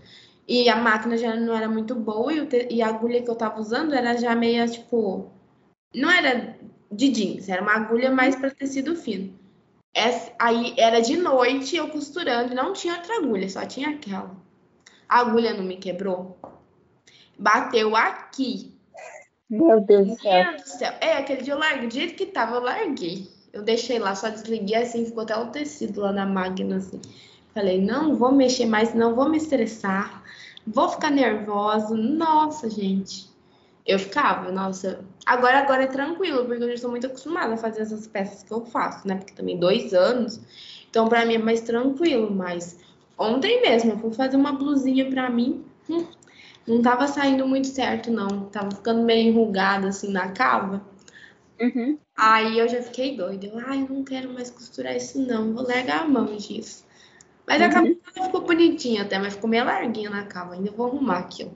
E 0.47 0.69
a 0.69 0.75
máquina 0.75 1.17
já 1.17 1.35
não 1.35 1.55
era 1.55 1.67
muito 1.67 1.95
boa 1.95 2.33
e, 2.33 2.45
te... 2.45 2.67
e 2.69 2.81
a 2.81 2.87
agulha 2.87 3.21
que 3.21 3.29
eu 3.29 3.35
tava 3.35 3.59
usando 3.59 3.93
era 3.93 4.17
já 4.17 4.33
meio, 4.35 4.69
tipo. 4.69 5.29
Não 5.93 6.09
era 6.09 6.57
de 6.95 7.09
jeans, 7.09 7.49
era 7.49 7.61
uma 7.61 7.73
agulha 7.73 8.11
mais 8.11 8.35
para 8.35 8.51
tecido 8.51 8.95
fino. 8.95 9.33
Essa, 9.93 10.31
aí 10.39 10.73
era 10.77 11.01
de 11.01 11.15
noite 11.17 11.75
eu 11.75 11.87
costurando 11.89 12.55
não 12.55 12.73
tinha 12.73 12.95
outra 12.95 13.17
agulha, 13.17 13.47
só 13.49 13.65
tinha 13.65 13.89
aquela. 13.89 14.35
A 15.07 15.19
agulha 15.19 15.53
não 15.53 15.63
me 15.63 15.77
quebrou. 15.77 16.37
Bateu 17.37 17.95
aqui. 17.95 18.73
Meu 19.49 19.79
Deus 19.81 20.07
do 20.07 20.19
céu. 20.19 20.55
do 20.55 20.67
céu. 20.67 20.93
É, 20.99 21.13
aquele 21.13 21.43
dia 21.43 21.53
eu 21.53 21.59
larguei, 21.59 21.87
do 21.87 21.93
jeito 21.93 22.15
que 22.15 22.25
tava, 22.25 22.55
eu 22.55 22.61
larguei. 22.61 23.29
Eu 23.51 23.61
deixei 23.61 23.99
lá, 23.99 24.15
só 24.15 24.29
desliguei 24.29 24.77
assim, 24.77 25.05
ficou 25.05 25.21
até 25.21 25.37
o 25.37 25.51
tecido 25.51 26.01
lá 26.01 26.11
na 26.11 26.25
máquina, 26.25 26.77
assim. 26.77 26.99
Falei, 27.53 27.79
não 27.79 28.15
vou 28.15 28.31
mexer 28.31 28.65
mais, 28.65 28.95
não 28.95 29.13
vou 29.13 29.29
me 29.29 29.37
estressar, 29.37 30.23
vou 30.65 30.89
ficar 30.89 31.11
nervosa. 31.11 31.95
Nossa, 31.95 32.67
gente. 32.67 33.32
Eu 33.85 33.99
ficava, 33.99 34.51
nossa. 34.51 35.03
Agora, 35.25 35.59
agora 35.59 35.83
é 35.83 35.87
tranquilo, 35.87 36.45
porque 36.45 36.63
eu 36.63 36.67
já 36.69 36.73
estou 36.73 36.89
muito 36.89 37.07
acostumada 37.07 37.53
a 37.53 37.57
fazer 37.57 37.81
essas 37.81 38.07
peças 38.07 38.43
que 38.43 38.51
eu 38.51 38.65
faço, 38.65 39.07
né? 39.07 39.15
Porque 39.15 39.33
também 39.33 39.59
dois 39.59 39.93
anos. 39.93 40.39
Então, 40.89 41.07
para 41.09 41.25
mim 41.25 41.35
é 41.35 41.37
mais 41.37 41.61
tranquilo. 41.61 42.31
Mas 42.31 42.79
ontem 43.17 43.61
mesmo 43.61 43.91
eu 43.91 43.99
fui 43.99 44.13
fazer 44.13 44.37
uma 44.37 44.53
blusinha 44.53 45.09
para 45.09 45.29
mim. 45.29 45.65
Hum, 45.89 46.05
não 46.65 46.81
tava 46.81 47.07
saindo 47.07 47.45
muito 47.45 47.67
certo, 47.67 48.09
não. 48.09 48.45
Tava 48.45 48.71
ficando 48.71 49.03
meio 49.03 49.29
enrugada 49.29 49.89
assim 49.89 50.11
na 50.11 50.29
cava. 50.29 50.81
Uhum. 51.59 51.97
Aí 52.15 52.59
eu 52.59 52.69
já 52.69 52.81
fiquei 52.81 53.17
doida. 53.17 53.47
Eu, 53.47 53.59
ai, 53.67 53.81
eu 53.81 53.89
não 53.89 54.03
quero 54.05 54.33
mais 54.33 54.49
costurar 54.49 54.95
isso, 54.95 55.19
não. 55.19 55.53
Vou 55.53 55.67
largar 55.67 56.03
a 56.03 56.07
mão 56.07 56.37
disso. 56.37 56.85
Mas 57.45 57.61
uhum. 57.61 57.67
a 57.67 57.69
capa 57.69 58.23
ficou 58.23 58.41
bonitinha 58.41 59.01
até, 59.01 59.19
mas 59.19 59.33
ficou 59.33 59.49
meio 59.49 59.65
larguinha 59.65 60.09
na 60.09 60.23
cava. 60.23 60.53
Ainda 60.53 60.71
vou 60.71 60.87
arrumar 60.87 61.17
aqui, 61.17 61.51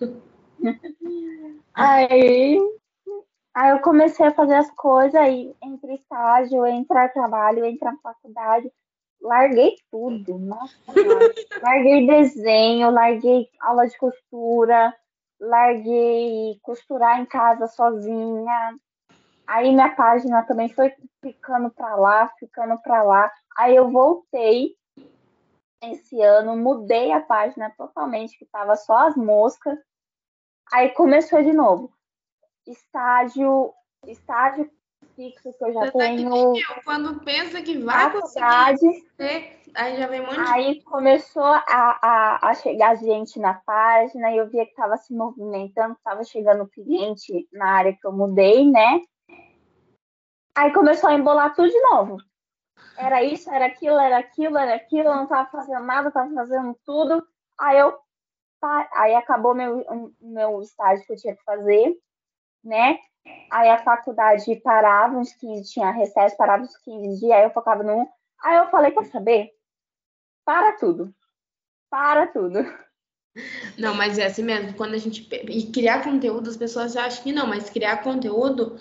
ó. 0.00 0.06
Aí, 1.74 2.58
aí 3.54 3.70
eu 3.70 3.80
comecei 3.80 4.26
a 4.26 4.34
fazer 4.34 4.54
as 4.54 4.70
coisas 4.72 5.14
aí, 5.14 5.54
entre 5.62 5.94
estágio, 5.94 6.66
entrar 6.66 7.12
trabalho, 7.12 7.64
entrar 7.64 7.96
faculdade. 8.02 8.70
Larguei 9.20 9.76
tudo, 9.90 10.38
nossa. 10.38 10.74
larguei 11.62 12.06
desenho, 12.06 12.90
larguei 12.90 13.48
aula 13.60 13.86
de 13.86 13.96
costura, 13.96 14.94
larguei 15.40 16.58
costurar 16.62 17.20
em 17.20 17.26
casa 17.26 17.66
sozinha. 17.68 18.76
Aí 19.46 19.72
minha 19.72 19.94
página 19.94 20.42
também 20.42 20.68
foi 20.68 20.92
ficando 21.20 21.70
para 21.70 21.94
lá, 21.96 22.28
ficando 22.38 22.78
para 22.82 23.02
lá. 23.02 23.30
Aí 23.56 23.76
eu 23.76 23.90
voltei 23.90 24.76
esse 25.82 26.20
ano, 26.20 26.56
mudei 26.56 27.12
a 27.12 27.20
página 27.20 27.70
totalmente, 27.76 28.38
que 28.38 28.46
tava 28.46 28.76
só 28.76 29.08
as 29.08 29.16
moscas. 29.16 29.78
Aí 30.72 30.90
começou 30.90 31.42
de 31.42 31.52
novo. 31.52 31.92
Estágio, 32.66 33.72
estágio 34.06 34.70
fixo 35.14 35.52
que 35.52 35.64
eu 35.64 35.72
já 35.72 35.80
Você 35.80 35.98
tenho. 35.98 36.56
Eu, 36.56 36.82
quando 36.84 37.20
pensa 37.20 37.62
que 37.62 37.78
vai 37.78 38.10
conseguir, 38.10 39.06
aí 39.74 39.96
já 39.96 40.06
vem 40.06 40.20
um 40.20 40.26
monte 40.26 40.40
Aí 40.40 40.82
começou 40.82 41.44
a, 41.44 41.62
a, 41.68 42.48
a 42.48 42.54
chegar 42.54 42.96
gente 42.96 43.38
na 43.38 43.54
página 43.54 44.30
e 44.32 44.38
eu 44.38 44.48
via 44.48 44.64
que 44.64 44.70
estava 44.70 44.96
se 44.96 45.14
movimentando, 45.14 45.94
estava 45.94 46.24
chegando 46.24 46.68
cliente 46.68 47.48
na 47.52 47.66
área 47.66 47.92
que 47.92 48.06
eu 48.06 48.12
mudei, 48.12 48.68
né? 48.70 49.02
Aí 50.54 50.72
começou 50.72 51.10
a 51.10 51.14
embolar 51.14 51.54
tudo 51.54 51.68
de 51.68 51.80
novo. 51.82 52.18
Era 52.96 53.22
isso, 53.22 53.50
era 53.50 53.66
aquilo, 53.66 53.98
era 53.98 54.18
aquilo, 54.18 54.58
era 54.58 54.74
aquilo, 54.74 55.08
eu 55.08 55.14
não 55.14 55.24
estava 55.24 55.48
fazendo 55.50 55.84
nada, 55.84 56.08
estava 56.08 56.32
fazendo 56.34 56.76
tudo. 56.84 57.26
Aí 57.58 57.78
eu 57.78 57.98
aí 58.92 59.14
acabou 59.14 59.54
meu, 59.54 59.84
meu 60.20 60.60
estágio 60.60 61.04
que 61.06 61.12
eu 61.12 61.16
tinha 61.16 61.36
que 61.36 61.44
fazer, 61.44 61.94
né? 62.64 62.98
Aí 63.50 63.68
a 63.70 63.82
faculdade 63.82 64.56
parava 64.56 65.16
uns 65.16 65.32
15, 65.34 65.72
tinha 65.72 65.90
recesso, 65.90 66.36
parava 66.36 66.62
uns 66.62 66.76
15 66.78 67.20
dias, 67.20 67.32
aí 67.32 67.44
eu 67.44 67.50
focava 67.50 67.82
no. 67.82 68.08
Aí 68.42 68.56
eu 68.56 68.70
falei, 68.70 68.90
quer 68.90 69.04
saber? 69.06 69.50
Para 70.44 70.72
tudo. 70.72 71.14
Para 71.90 72.26
tudo. 72.26 72.58
Não, 73.78 73.94
mas 73.94 74.18
é 74.18 74.26
assim 74.26 74.42
mesmo. 74.42 74.74
Quando 74.74 74.94
a 74.94 74.98
gente. 74.98 75.28
E 75.48 75.70
criar 75.70 76.02
conteúdo, 76.02 76.50
as 76.50 76.56
pessoas 76.56 76.96
acham 76.96 77.22
que 77.22 77.32
não, 77.32 77.46
mas 77.46 77.70
criar 77.70 78.02
conteúdo 78.02 78.78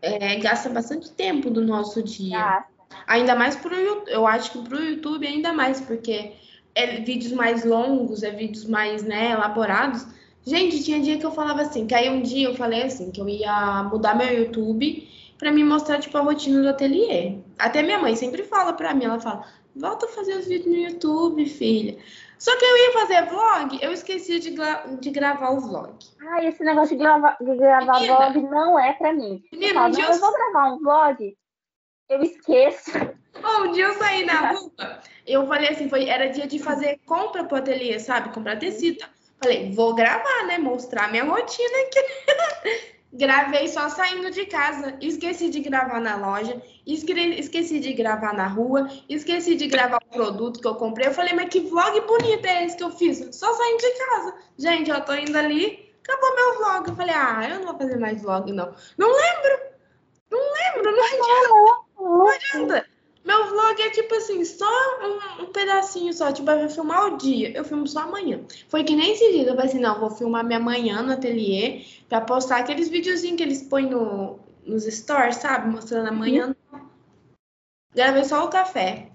é, 0.00 0.36
gasta 0.36 0.68
bastante 0.68 1.10
tempo 1.12 1.50
do 1.50 1.60
nosso 1.64 2.02
dia. 2.02 2.38
Ah. 2.38 2.66
Ainda 3.06 3.34
mais 3.34 3.56
pro 3.56 3.74
YouTube. 3.74 4.10
Eu 4.10 4.26
acho 4.26 4.52
que 4.52 4.62
pro 4.62 4.82
YouTube 4.82 5.26
ainda 5.26 5.52
mais, 5.52 5.80
porque 5.80 6.34
é 6.78 7.00
vídeos 7.00 7.32
mais 7.32 7.64
longos, 7.64 8.22
é 8.22 8.30
vídeos 8.30 8.64
mais 8.64 9.02
né, 9.02 9.32
elaborados. 9.32 10.06
Gente, 10.46 10.82
tinha 10.82 11.00
dia 11.00 11.18
que 11.18 11.26
eu 11.26 11.32
falava 11.32 11.62
assim, 11.62 11.86
que 11.86 11.94
aí 11.94 12.08
um 12.08 12.22
dia 12.22 12.48
eu 12.48 12.54
falei 12.54 12.84
assim, 12.84 13.10
que 13.10 13.20
eu 13.20 13.28
ia 13.28 13.82
mudar 13.82 14.14
meu 14.14 14.32
YouTube 14.32 15.06
para 15.36 15.50
me 15.50 15.64
mostrar, 15.64 15.98
tipo, 15.98 16.16
a 16.16 16.20
rotina 16.20 16.62
do 16.62 16.68
ateliê. 16.68 17.38
Até 17.58 17.82
minha 17.82 17.98
mãe 17.98 18.14
sempre 18.14 18.44
fala 18.44 18.72
para 18.72 18.94
mim, 18.94 19.04
ela 19.04 19.18
fala, 19.18 19.44
volta 19.74 20.06
a 20.06 20.08
fazer 20.08 20.36
os 20.36 20.46
vídeos 20.46 20.66
no 20.66 20.80
YouTube, 20.80 21.44
filha. 21.46 21.98
Só 22.38 22.56
que 22.56 22.64
eu 22.64 22.76
ia 22.76 22.92
fazer 22.92 23.26
vlog, 23.26 23.78
eu 23.82 23.92
esqueci 23.92 24.38
de, 24.38 24.54
de 25.00 25.10
gravar 25.10 25.50
o 25.50 25.60
vlog. 25.60 25.92
Ah, 26.20 26.44
esse 26.44 26.62
negócio 26.62 26.96
de, 26.96 27.02
grava 27.02 27.36
de 27.40 27.56
gravar 27.56 28.00
menina, 28.00 28.16
vlog 28.16 28.42
não 28.42 28.78
é 28.78 28.92
pra 28.92 29.12
mim. 29.12 29.42
Menina, 29.52 29.70
eu, 29.70 29.74
falo, 29.74 29.96
um 29.96 30.00
eu... 30.00 30.12
eu 30.12 30.20
vou 30.20 30.32
gravar 30.32 30.72
um 30.72 30.78
vlog, 30.78 31.36
eu 32.08 32.22
esqueço. 32.22 32.90
Oh, 33.42 33.64
um 33.64 33.72
dia 33.72 33.84
eu 33.84 33.94
saí 33.94 34.24
na 34.24 34.52
rua, 34.52 35.00
eu 35.26 35.46
falei 35.46 35.68
assim, 35.68 35.88
foi, 35.88 36.08
era 36.08 36.28
dia 36.28 36.46
de 36.46 36.58
fazer 36.58 36.98
compra 37.06 37.44
pro 37.44 37.58
ateliê, 37.58 37.98
sabe? 38.00 38.32
Comprar 38.32 38.58
tecido. 38.58 39.04
Falei, 39.40 39.70
vou 39.72 39.94
gravar, 39.94 40.46
né? 40.46 40.58
Mostrar 40.58 41.10
minha 41.10 41.24
rotina 41.24 41.78
aqui. 41.86 42.88
Gravei 43.12 43.68
só 43.68 43.88
saindo 43.88 44.30
de 44.30 44.46
casa. 44.46 44.96
Esqueci 45.00 45.48
de 45.48 45.60
gravar 45.60 46.00
na 46.00 46.16
loja. 46.16 46.60
Esqueci 46.86 47.78
de 47.78 47.92
gravar 47.92 48.34
na 48.34 48.46
rua. 48.46 48.88
Esqueci 49.08 49.54
de 49.54 49.66
gravar 49.66 49.98
o 49.98 50.14
produto 50.14 50.60
que 50.60 50.66
eu 50.66 50.74
comprei. 50.74 51.06
Eu 51.06 51.14
falei, 51.14 51.32
mas 51.34 51.48
que 51.48 51.60
vlog 51.60 52.00
bonito 52.02 52.44
é 52.44 52.64
esse 52.64 52.76
que 52.76 52.82
eu 52.82 52.90
fiz? 52.90 53.28
Só 53.34 53.52
saindo 53.54 53.80
de 53.80 53.90
casa. 53.92 54.34
Gente, 54.58 54.90
eu 54.90 55.00
tô 55.02 55.14
indo 55.14 55.36
ali. 55.38 55.90
Acabou 56.02 56.34
meu 56.34 56.58
vlog. 56.58 56.88
Eu 56.88 56.96
falei, 56.96 57.14
ah, 57.14 57.48
eu 57.48 57.60
não 57.60 57.66
vou 57.66 57.78
fazer 57.78 57.98
mais 57.98 58.20
vlog, 58.20 58.52
não. 58.52 58.74
Não 58.98 59.08
lembro. 59.08 59.60
Não 60.30 60.40
lembro. 60.40 60.92
Não 60.92 61.04
adianta. 61.04 61.87
Não 61.98 62.28
adianta. 62.28 62.86
Meu 63.24 63.46
vlog 63.46 63.82
é 63.82 63.90
tipo 63.90 64.14
assim, 64.14 64.42
só 64.44 64.64
um, 65.02 65.42
um, 65.42 65.46
pedacinho 65.52 66.12
só. 66.14 66.32
Tipo, 66.32 66.50
eu 66.50 66.60
vou 66.60 66.70
filmar 66.70 67.12
o 67.12 67.18
dia, 67.18 67.54
eu 67.54 67.64
filmo 67.64 67.86
só 67.86 68.00
amanhã. 68.00 68.40
Foi 68.68 68.84
que 68.84 68.96
nem 68.96 69.12
esse 69.12 69.32
dia, 69.32 69.42
eu 69.42 69.54
falei 69.54 69.66
assim, 69.66 69.80
não, 69.80 70.00
vou 70.00 70.10
filmar 70.10 70.44
minha 70.44 70.60
manhã 70.60 71.02
no 71.02 71.12
ateliê 71.12 71.84
pra 72.08 72.22
postar 72.22 72.58
aqueles 72.58 72.88
videozinhos 72.88 73.36
que 73.36 73.42
eles 73.42 73.62
põem 73.62 73.90
no, 73.90 74.38
nos 74.64 74.84
stores, 74.84 75.36
sabe? 75.36 75.68
Mostrando 75.68 76.08
amanhã. 76.08 76.54
Uhum. 76.72 76.88
Gravei 77.94 78.24
só 78.24 78.44
o 78.46 78.48
café. 78.48 79.10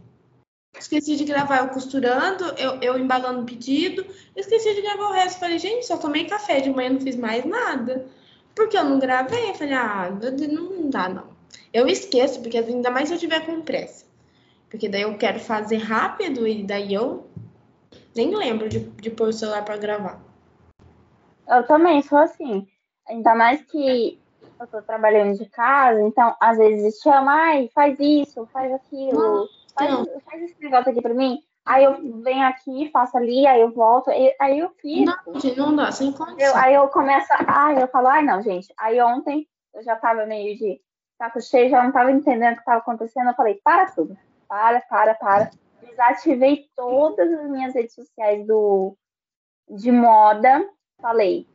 Esqueci 0.77 1.15
de 1.15 1.23
gravar 1.23 1.59
eu 1.59 1.69
costurando, 1.69 2.45
eu, 2.57 2.79
eu 2.81 2.99
embalando 2.99 3.41
o 3.41 3.45
pedido. 3.45 4.05
Esqueci 4.36 4.75
de 4.75 4.81
gravar 4.81 5.09
o 5.09 5.13
resto. 5.13 5.39
Falei, 5.39 5.57
gente, 5.57 5.86
só 5.86 5.97
tomei 5.97 6.25
café 6.25 6.59
de 6.59 6.69
manhã, 6.69 6.91
não 6.91 7.01
fiz 7.01 7.15
mais 7.15 7.45
nada. 7.45 8.07
Porque 8.53 8.77
eu 8.77 8.84
não 8.84 8.99
gravei. 8.99 9.53
Falei, 9.53 9.73
ah, 9.73 10.11
não 10.11 10.89
dá 10.89 11.09
não. 11.09 11.32
Eu 11.74 11.88
esqueço, 11.88 12.41
porque 12.41 12.58
ainda 12.58 12.91
mais 12.91 13.10
se 13.10 13.16
eu 13.16 13.20
tiver 13.20 13.45
com 13.45 13.62
pressa. 13.62 14.06
Porque 14.70 14.89
daí 14.89 15.04
eu 15.04 15.18
quero 15.18 15.39
fazer 15.39 15.78
rápido 15.78 16.47
e 16.47 16.64
daí 16.64 16.93
eu 16.93 17.28
nem 18.16 18.36
lembro 18.36 18.70
de, 18.70 18.80
de 18.80 19.10
pôr 19.10 19.30
o 19.30 19.34
celular 19.34 19.64
para 19.64 19.78
gravar. 19.78 20.20
Eu 21.47 21.66
também 21.66 22.01
sou 22.01 22.18
assim. 22.18 22.68
Ainda 23.08 23.36
mais 23.36 23.62
que 23.64 24.20
eu 24.60 24.68
tô 24.68 24.82
trabalhando 24.82 25.38
de 25.38 25.45
casa, 25.49 26.01
então 26.01 26.36
às 26.39 26.58
vezes 26.58 26.99
chama, 27.01 27.34
ai, 27.34 27.70
faz 27.74 27.97
isso, 27.99 28.47
faz 28.54 28.72
aquilo, 28.72 29.49
faz, 29.78 29.91
faz 30.26 30.43
esse 30.43 30.62
negócio 30.62 30.91
aqui 30.91 31.01
pra 31.01 31.14
mim. 31.14 31.39
Aí 31.66 31.84
eu 31.86 32.22
venho 32.22 32.45
aqui, 32.45 32.89
faço 32.91 33.18
ali, 33.18 33.47
aí 33.47 33.62
eu 33.62 33.72
volto, 33.72 34.10
aí 34.10 34.60
eu 34.60 34.70
fiz. 34.82 35.06
Não, 35.06 35.16
não 35.58 35.76
dá, 35.76 35.91
sem 35.91 36.12
condição. 36.12 36.58
aí 36.58 36.74
eu 36.74 36.88
começo, 36.89 37.28
ai, 37.47 37.82
eu 37.82 37.88
falo, 37.88 38.08
ai 38.08 38.24
não, 38.24 38.41
gente. 38.41 38.74
Aí 38.78 39.01
ontem 39.01 39.47
eu 39.74 39.84
já 39.84 39.95
tava 39.95 40.26
meio 40.26 40.58
de 40.58 40.82
saco 41.18 41.41
cheio, 41.41 41.70
já 41.70 41.82
não 41.82 41.89
estava 41.89 42.11
entendendo 42.11 42.53
o 42.53 42.55
que 42.55 42.61
estava 42.61 42.80
acontecendo. 42.80 43.30
Eu 43.30 43.36
falei, 43.36 43.59
para 43.64 43.91
tudo, 43.91 44.18
para, 44.47 44.82
para, 44.82 45.16
para. 45.16 45.51
Desativei 45.82 46.70
todas 46.76 47.32
as 47.32 47.49
minhas 47.49 47.74
redes 47.74 47.93
sociais 47.93 48.45
do, 48.45 48.95
de 49.70 49.91
moda. 49.91 50.68
Falei, 51.01 51.47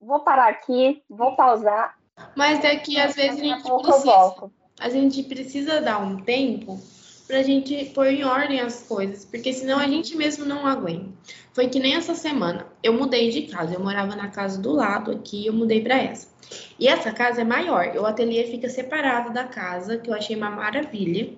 vou 0.00 0.20
parar 0.20 0.48
aqui, 0.48 1.02
vou 1.08 1.34
pausar. 1.36 1.98
Mas 2.36 2.62
é 2.64 2.76
que 2.76 3.00
às 3.00 3.14
vezes 3.14 3.40
a 3.40 3.44
gente 3.44 3.62
precisa, 3.62 4.50
a 4.80 4.88
gente 4.88 5.22
precisa 5.22 5.80
dar 5.80 5.98
um 5.98 6.22
tempo 6.22 6.78
para 7.26 7.38
a 7.38 7.42
gente 7.42 7.86
pôr 7.94 8.06
em 8.06 8.24
ordem 8.24 8.60
as 8.60 8.82
coisas, 8.82 9.24
porque 9.24 9.52
senão 9.52 9.78
a 9.78 9.86
gente 9.86 10.16
mesmo 10.16 10.44
não 10.44 10.66
aguenta. 10.66 11.08
Foi 11.52 11.68
que 11.68 11.78
nem 11.78 11.94
essa 11.94 12.14
semana, 12.14 12.66
eu 12.82 12.92
mudei 12.92 13.30
de 13.30 13.42
casa, 13.42 13.74
eu 13.74 13.80
morava 13.80 14.16
na 14.16 14.28
casa 14.28 14.60
do 14.60 14.72
lado 14.72 15.10
aqui, 15.10 15.46
eu 15.46 15.52
mudei 15.52 15.82
para 15.82 15.96
essa. 15.96 16.28
E 16.78 16.88
essa 16.88 17.12
casa 17.12 17.42
é 17.42 17.44
maior. 17.44 17.94
O 17.96 18.06
ateliê 18.06 18.44
fica 18.44 18.68
separado 18.68 19.32
da 19.32 19.44
casa, 19.44 19.98
que 19.98 20.10
eu 20.10 20.14
achei 20.14 20.36
uma 20.36 20.50
maravilha. 20.50 21.32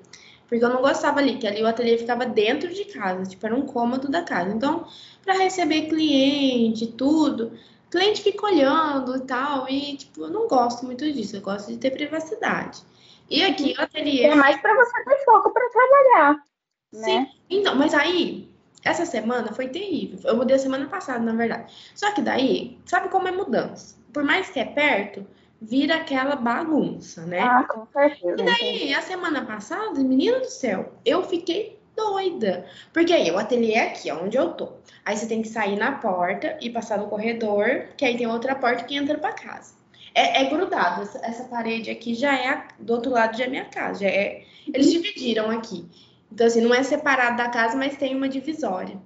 Porque 0.49 0.65
eu 0.65 0.69
não 0.69 0.83
gostava 0.83 1.21
ali, 1.21 1.39
que 1.39 1.47
ali 1.47 1.63
o 1.63 1.67
ateliê 1.67 1.97
ficava 1.99 2.27
dentro 2.27 2.73
de 2.73 2.85
casa, 2.85 3.25
tipo, 3.25 3.45
era 3.47 3.55
um 3.55 3.63
cômodo 3.63 4.09
da 4.09 4.23
casa. 4.23 4.51
Então, 4.51 4.87
para 5.25 5.35
receber 5.35 5.89
cliente, 5.89 6.87
tudo, 6.87 7.53
cliente 7.91 8.23
fica 8.23 8.47
olhando 8.47 9.17
e 9.17 9.21
tal, 9.21 9.69
e 9.69 9.97
tipo, 9.97 10.23
eu 10.23 10.31
não 10.31 10.47
gosto 10.47 10.85
muito 10.85 11.11
disso, 11.13 11.37
eu 11.37 11.41
gosto 11.41 11.73
de 11.73 11.79
ter 11.79 11.91
privacidade. 11.91 12.83
E 13.31 13.43
aqui 13.43 13.75
o 13.79 13.83
ateliê. 13.83 14.25
É 14.25 14.35
mais 14.35 14.61
para 14.61 14.75
você 14.75 15.05
ter 15.05 15.25
foco 15.25 15.53
para 15.53 15.69
trabalhar. 15.71 16.45
Sim, 16.93 17.21
né? 17.21 17.31
então, 17.51 17.75
mas 17.75 17.95
aí, 17.95 18.51
essa 18.85 19.05
semana 19.05 19.53
foi 19.53 19.69
terrível. 19.69 20.19
Eu 20.25 20.37
mudei 20.37 20.57
a 20.57 20.59
semana 20.59 20.87
passada, 20.87 21.21
na 21.21 21.33
verdade. 21.33 21.73
Só 21.95 22.13
que 22.13 22.23
daí, 22.23 22.79
sabe 22.85 23.09
como 23.09 23.27
é 23.27 23.33
mudança? 23.33 23.97
por 24.15 24.23
mais 24.23 24.49
que 24.49 24.61
é 24.61 24.65
perto, 24.65 25.27
vira 25.61 25.97
aquela 25.97 26.37
bagunça, 26.37 27.27
né? 27.27 27.41
Ah, 27.41 27.65
com 27.65 27.85
certeza. 27.87 28.41
E 28.41 28.45
daí, 28.45 28.95
a 28.95 29.03
semana 29.03 29.45
passada, 29.45 29.99
menino 30.01 30.39
do 30.39 30.49
céu, 30.49 30.93
eu 31.05 31.25
fiquei 31.25 31.79
doida. 31.97 32.65
Porque 32.93 33.13
aí, 33.13 33.31
o 33.31 33.39
ateliê 33.39 33.75
é 33.75 33.89
aqui, 33.89 34.11
onde 34.13 34.39
eu 34.39 34.53
tô. 34.53 34.73
Aí 35.05 35.17
você 35.17 35.27
tem 35.27 35.43
que 35.43 35.49
sair 35.49 35.77
na 35.77 35.93
porta 35.93 36.57
e 36.61 36.71
passar 36.71 36.99
no 36.99 37.09
corredor, 37.09 37.89
que 37.97 38.05
aí 38.05 38.17
tem 38.17 38.27
outra 38.27 38.55
porta 38.55 38.85
que 38.85 38.97
entra 38.97 39.19
para 39.19 39.33
casa. 39.33 39.75
É, 40.15 40.43
é, 40.43 40.45
grudado, 40.49 41.03
essa, 41.03 41.19
essa, 41.27 41.45
parede 41.45 41.91
aqui 41.91 42.15
já 42.15 42.37
é 42.37 42.49
a, 42.49 42.69
do 42.79 42.93
outro 42.93 43.11
lado 43.11 43.37
já 43.37 43.45
é 43.45 43.49
minha 43.49 43.65
casa. 43.65 44.01
Já 44.01 44.07
é, 44.07 44.45
eles 44.73 44.91
dividiram 44.91 45.51
aqui. 45.51 45.85
Então, 46.33 46.47
assim, 46.47 46.61
não 46.61 46.75
é 46.75 46.83
separado 46.83 47.37
da 47.37 47.49
casa, 47.49 47.77
mas 47.77 47.97
tem 47.97 48.15
uma 48.15 48.29
divisória. 48.29 48.97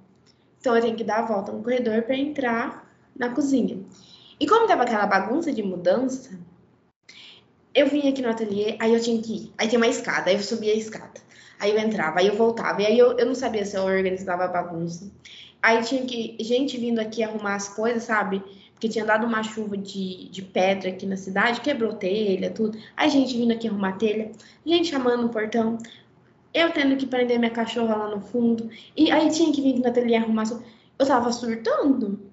Então, 0.59 0.75
eu 0.75 0.81
tenho 0.81 0.95
que 0.95 1.03
dar 1.03 1.19
a 1.19 1.25
volta 1.25 1.51
no 1.51 1.63
corredor 1.63 2.03
para 2.03 2.15
entrar 2.15 2.87
na 3.17 3.29
cozinha. 3.29 3.79
E 4.39 4.47
como 4.47 4.67
tava 4.67 4.83
aquela 4.83 5.07
bagunça 5.07 5.51
de 5.51 5.63
mudança, 5.63 6.39
eu 7.73 7.87
vim 7.87 8.07
aqui 8.07 8.21
no 8.21 8.29
ateliê, 8.29 8.77
aí 8.79 8.93
eu 8.93 9.01
tinha 9.01 9.21
que 9.21 9.35
ir. 9.35 9.53
Aí 9.57 9.67
tem 9.67 9.77
uma 9.77 9.87
escada, 9.87 10.29
aí 10.29 10.35
eu 10.35 10.41
subia 10.41 10.73
a 10.73 10.77
escada. 10.77 11.21
Aí 11.59 11.71
eu 11.71 11.79
entrava, 11.79 12.19
aí 12.19 12.27
eu 12.27 12.35
voltava. 12.35 12.81
E 12.81 12.85
aí 12.85 12.97
eu, 12.97 13.17
eu 13.17 13.25
não 13.25 13.35
sabia 13.35 13.65
se 13.65 13.75
eu 13.75 13.83
organizava 13.83 14.45
a 14.45 14.47
bagunça. 14.47 15.11
Aí 15.61 15.83
tinha 15.83 16.05
que. 16.05 16.37
Gente 16.39 16.77
vindo 16.77 16.99
aqui 16.99 17.21
arrumar 17.21 17.55
as 17.55 17.67
coisas, 17.67 18.03
sabe? 18.03 18.41
Porque 18.79 18.87
tinha 18.87 19.03
dado 19.03 19.27
uma 19.27 19.43
chuva 19.43 19.75
de, 19.75 20.29
de 20.29 20.41
pedra 20.41 20.87
aqui 20.87 21.05
na 21.05 21.17
cidade, 21.17 21.59
quebrou 21.59 21.95
telha, 21.95 22.49
tudo. 22.49 22.79
Aí 22.95 23.09
gente 23.09 23.35
vindo 23.35 23.51
aqui 23.51 23.67
arrumar 23.67 23.97
telha, 23.97 24.31
gente 24.65 24.87
chamando 24.87 25.23
no 25.23 25.29
portão. 25.29 25.77
Eu 26.53 26.71
tendo 26.71 26.95
que 26.95 27.05
prender 27.05 27.37
minha 27.37 27.51
cachorra 27.51 27.93
lá 27.93 28.07
no 28.07 28.21
fundo. 28.21 28.69
E 28.95 29.11
aí 29.11 29.29
tinha 29.31 29.51
que 29.51 29.61
vir 29.61 29.71
aqui 29.71 29.81
no 29.81 29.89
ateliê 29.89 30.15
arrumar. 30.15 30.45
Eu 30.97 31.05
tava 31.05 31.29
surtando. 31.33 32.31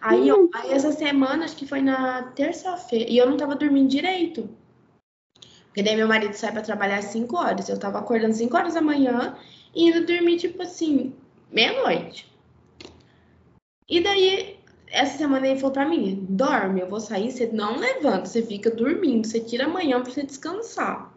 Aí, 0.00 0.32
ó, 0.32 0.48
aí 0.54 0.72
essa 0.72 0.92
semana, 0.92 1.44
acho 1.44 1.56
que 1.56 1.66
foi 1.66 1.82
na 1.82 2.22
terça-feira, 2.22 3.10
e 3.10 3.18
eu 3.18 3.28
não 3.28 3.36
tava 3.36 3.54
dormindo 3.54 3.90
direito. 3.90 4.48
Porque 5.66 5.82
daí 5.82 5.94
meu 5.94 6.08
marido 6.08 6.32
sai 6.32 6.52
para 6.52 6.62
trabalhar 6.62 7.00
às 7.00 7.06
5 7.06 7.36
horas. 7.36 7.68
Eu 7.68 7.78
tava 7.78 7.98
acordando 7.98 8.32
5 8.32 8.56
horas 8.56 8.72
da 8.72 8.80
manhã 8.80 9.36
e 9.74 9.88
indo 9.90 10.06
dormir, 10.06 10.38
tipo 10.38 10.62
assim, 10.62 11.14
meia-noite. 11.50 12.32
E 13.86 14.00
daí, 14.00 14.53
essa 14.94 15.18
semana 15.18 15.46
ele 15.46 15.58
falou 15.58 15.72
pra 15.72 15.88
mim: 15.88 16.24
dorme, 16.28 16.80
eu 16.80 16.88
vou 16.88 17.00
sair, 17.00 17.30
você 17.30 17.46
não 17.52 17.76
levanta, 17.76 18.26
você 18.26 18.42
fica 18.42 18.70
dormindo, 18.70 19.26
você 19.26 19.40
tira 19.40 19.64
amanhã 19.64 20.00
pra 20.00 20.10
você 20.10 20.22
descansar. 20.22 21.12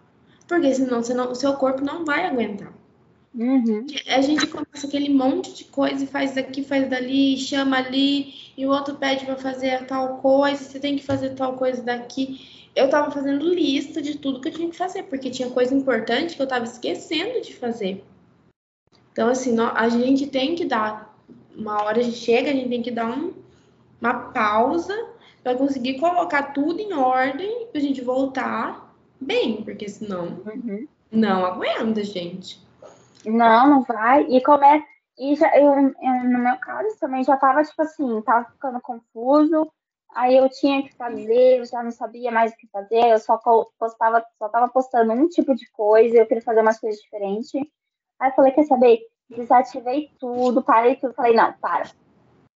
Porque 0.47 0.73
senão 0.73 0.99
o 0.99 1.35
seu 1.35 1.53
corpo 1.53 1.83
não 1.83 2.03
vai 2.03 2.25
aguentar. 2.25 2.73
Uhum. 3.35 3.85
A 4.07 4.21
gente 4.21 4.47
começa 4.47 4.87
aquele 4.87 5.09
monte 5.09 5.53
de 5.53 5.65
coisa 5.65 6.03
e 6.03 6.07
faz 6.07 6.33
daqui, 6.33 6.63
faz 6.63 6.89
dali, 6.89 7.37
chama 7.37 7.77
ali, 7.77 8.33
e 8.57 8.65
o 8.65 8.69
outro 8.69 8.95
pede 8.95 9.25
para 9.25 9.35
fazer 9.35 9.85
tal 9.85 10.17
coisa, 10.17 10.63
você 10.63 10.79
tem 10.79 10.95
que 10.95 11.03
fazer 11.03 11.35
tal 11.35 11.53
coisa 11.55 11.83
daqui. 11.83 12.69
Eu 12.75 12.89
tava 12.89 13.11
fazendo 13.11 13.47
lista 13.47 14.01
de 14.01 14.17
tudo 14.17 14.41
que 14.41 14.47
eu 14.47 14.53
tinha 14.53 14.69
que 14.69 14.75
fazer, 14.75 15.03
porque 15.03 15.29
tinha 15.29 15.49
coisa 15.49 15.75
importante 15.75 16.35
que 16.35 16.41
eu 16.41 16.47
tava 16.47 16.65
esquecendo 16.65 17.41
de 17.41 17.53
fazer. 17.53 18.03
Então, 19.11 19.29
assim, 19.29 19.55
a 19.59 19.89
gente 19.89 20.27
tem 20.27 20.55
que 20.55 20.65
dar. 20.65 21.15
Uma 21.55 21.83
hora 21.83 21.99
a 21.99 22.03
gente 22.03 22.17
chega, 22.17 22.51
a 22.51 22.53
gente 22.53 22.69
tem 22.69 22.83
que 22.83 22.91
dar 22.91 23.09
um, 23.09 23.33
uma 24.01 24.31
pausa 24.31 24.95
para 25.43 25.55
conseguir 25.55 25.99
colocar 25.99 26.53
tudo 26.53 26.79
em 26.79 26.93
ordem 26.93 27.67
pra 27.71 27.79
gente 27.81 28.01
voltar 28.01 28.93
bem, 29.19 29.63
porque 29.63 29.87
senão 29.89 30.41
Uhum. 30.45 30.87
não 31.11 31.45
aguenta, 31.45 32.03
gente. 32.03 32.65
Não, 33.25 33.69
não 33.69 33.83
vai. 33.83 34.23
E 34.23 34.41
começa. 34.43 34.85
E 35.17 35.35
já, 35.35 35.57
eu, 35.57 35.73
eu, 35.73 36.23
no 36.25 36.39
meu 36.39 36.57
caso 36.57 36.95
também 36.99 37.23
já 37.23 37.35
tava, 37.37 37.63
tipo 37.63 37.81
assim, 37.81 38.21
tava 38.21 38.45
ficando 38.51 38.79
confuso. 38.79 39.71
Aí 40.15 40.37
eu 40.37 40.49
tinha 40.49 40.83
que 40.83 40.95
fazer, 40.95 41.59
eu 41.59 41.65
já 41.65 41.83
não 41.83 41.91
sabia 41.91 42.31
mais 42.31 42.51
o 42.53 42.57
que 42.57 42.67
fazer, 42.67 43.11
eu 43.11 43.19
só 43.19 43.37
postava, 43.77 44.23
só 44.39 44.47
tava 44.49 44.69
postando 44.69 45.11
um 45.13 45.27
tipo 45.27 45.53
de 45.53 45.69
coisa, 45.71 46.17
eu 46.17 46.25
queria 46.25 46.41
fazer 46.41 46.61
umas 46.61 46.79
coisas 46.79 47.01
diferentes. 47.01 47.53
Aí 48.19 48.29
eu 48.29 48.35
falei, 48.35 48.51
quer 48.51 48.63
saber? 48.65 48.99
Desativei 49.29 50.11
tudo, 50.19 50.63
parei 50.63 50.95
tudo. 50.95 51.13
Falei, 51.13 51.33
não, 51.33 51.53
para. 51.53 51.91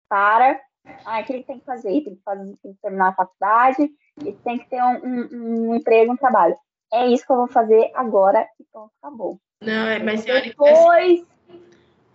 Para. 0.09 0.59
Ah, 1.05 1.21
o 1.21 1.23
que 1.23 1.43
tem 1.43 1.59
que 1.59 1.65
fazer? 1.65 1.89
Tem 2.01 2.15
que, 2.15 2.21
fazer, 2.23 2.55
tem 2.61 2.73
que 2.73 2.81
terminar 2.81 3.09
a 3.09 3.13
faculdade, 3.15 3.89
e 4.23 4.33
tem 4.33 4.57
que 4.57 4.69
ter 4.69 4.81
um, 4.81 5.05
um, 5.05 5.69
um 5.69 5.75
emprego, 5.75 6.13
um 6.13 6.17
trabalho. 6.17 6.55
É 6.93 7.07
isso 7.07 7.25
que 7.25 7.31
eu 7.31 7.37
vou 7.37 7.47
fazer 7.47 7.91
agora 7.93 8.47
e 8.59 8.63
pronto, 8.71 8.91
acabou. 9.01 9.39
Não, 9.61 9.87
é, 9.87 9.99
mas 9.99 10.23
depois, 10.23 11.25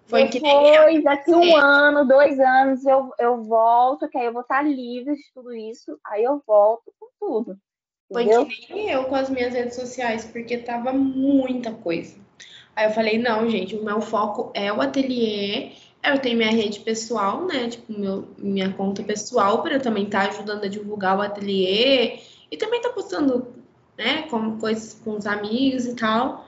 foi 0.07 0.25
depois, 0.25 0.31
que 0.31 0.39
eu. 0.47 1.03
daqui 1.03 1.35
um 1.35 1.57
ano, 1.57 2.07
dois 2.07 2.39
anos, 2.39 2.85
eu, 2.85 3.13
eu 3.19 3.43
volto, 3.43 4.09
que 4.09 4.19
aí 4.19 4.27
eu 4.27 4.33
vou 4.33 4.43
estar 4.43 4.63
livre 4.63 5.15
de 5.15 5.33
tudo 5.35 5.53
isso, 5.53 5.99
aí 6.07 6.25
eu 6.25 6.43
volto 6.47 6.93
com 6.99 7.09
tudo. 7.21 7.59
Foi 8.13 8.25
Entendeu? 8.25 8.47
que 8.47 8.73
nem 8.73 8.91
eu 8.91 9.05
com 9.05 9.15
as 9.15 9.31
minhas 9.31 9.55
redes 9.55 9.75
sociais, 9.75 10.25
porque 10.25 10.59
tava 10.59 10.93
muita 10.93 11.73
coisa. 11.73 12.17
Aí 12.75 12.87
eu 12.87 12.91
falei, 12.91 13.19
não, 13.19 13.49
gente, 13.49 13.77
o 13.77 13.85
meu 13.85 14.01
foco 14.01 14.51
é 14.55 14.73
o 14.73 14.81
ateliê. 14.81 15.73
Eu 16.05 16.19
tenho 16.19 16.37
minha 16.37 16.51
rede 16.51 16.81
pessoal, 16.81 17.47
né? 17.47 17.69
Tipo, 17.69 17.93
meu, 17.93 18.29
minha 18.37 18.73
conta 18.73 19.03
pessoal, 19.03 19.63
para 19.63 19.75
eu 19.75 19.81
também 19.81 20.05
estar 20.05 20.29
ajudando 20.29 20.65
a 20.65 20.69
divulgar 20.69 21.17
o 21.17 21.23
ateliê. 21.23 22.19
E 22.51 22.57
também 22.57 22.81
tá 22.83 22.91
postando, 22.91 23.55
né, 23.97 24.23
como 24.29 24.59
coisas 24.59 24.95
com 24.95 25.17
os 25.17 25.27
amigos 25.27 25.87
e 25.87 25.95
tal. 25.95 26.47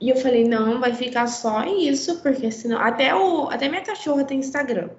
E 0.00 0.10
eu 0.10 0.16
falei, 0.16 0.44
não, 0.44 0.80
vai 0.80 0.94
ficar 0.94 1.26
só 1.26 1.64
isso, 1.64 2.22
porque 2.22 2.50
senão. 2.50 2.78
Até, 2.80 3.14
o, 3.14 3.48
até 3.50 3.68
minha 3.68 3.82
cachorra 3.82 4.24
tem 4.24 4.38
Instagram. 4.38 4.90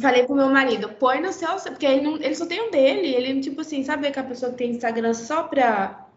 Falei 0.00 0.24
pro 0.24 0.34
meu 0.34 0.48
marido, 0.48 0.88
põe 0.90 1.20
no 1.20 1.32
seu. 1.32 1.48
Porque 1.48 1.86
ele, 1.86 2.00
não, 2.02 2.16
ele 2.16 2.34
só 2.34 2.46
tem 2.46 2.60
um 2.60 2.70
dele. 2.70 3.08
Ele, 3.08 3.40
tipo 3.40 3.60
assim, 3.60 3.84
sabe 3.84 4.06
aquela 4.06 4.26
pessoa 4.28 4.50
que 4.52 4.58
tem 4.58 4.70
Instagram 4.70 5.14
só 5.14 5.44
pra, 5.44 6.08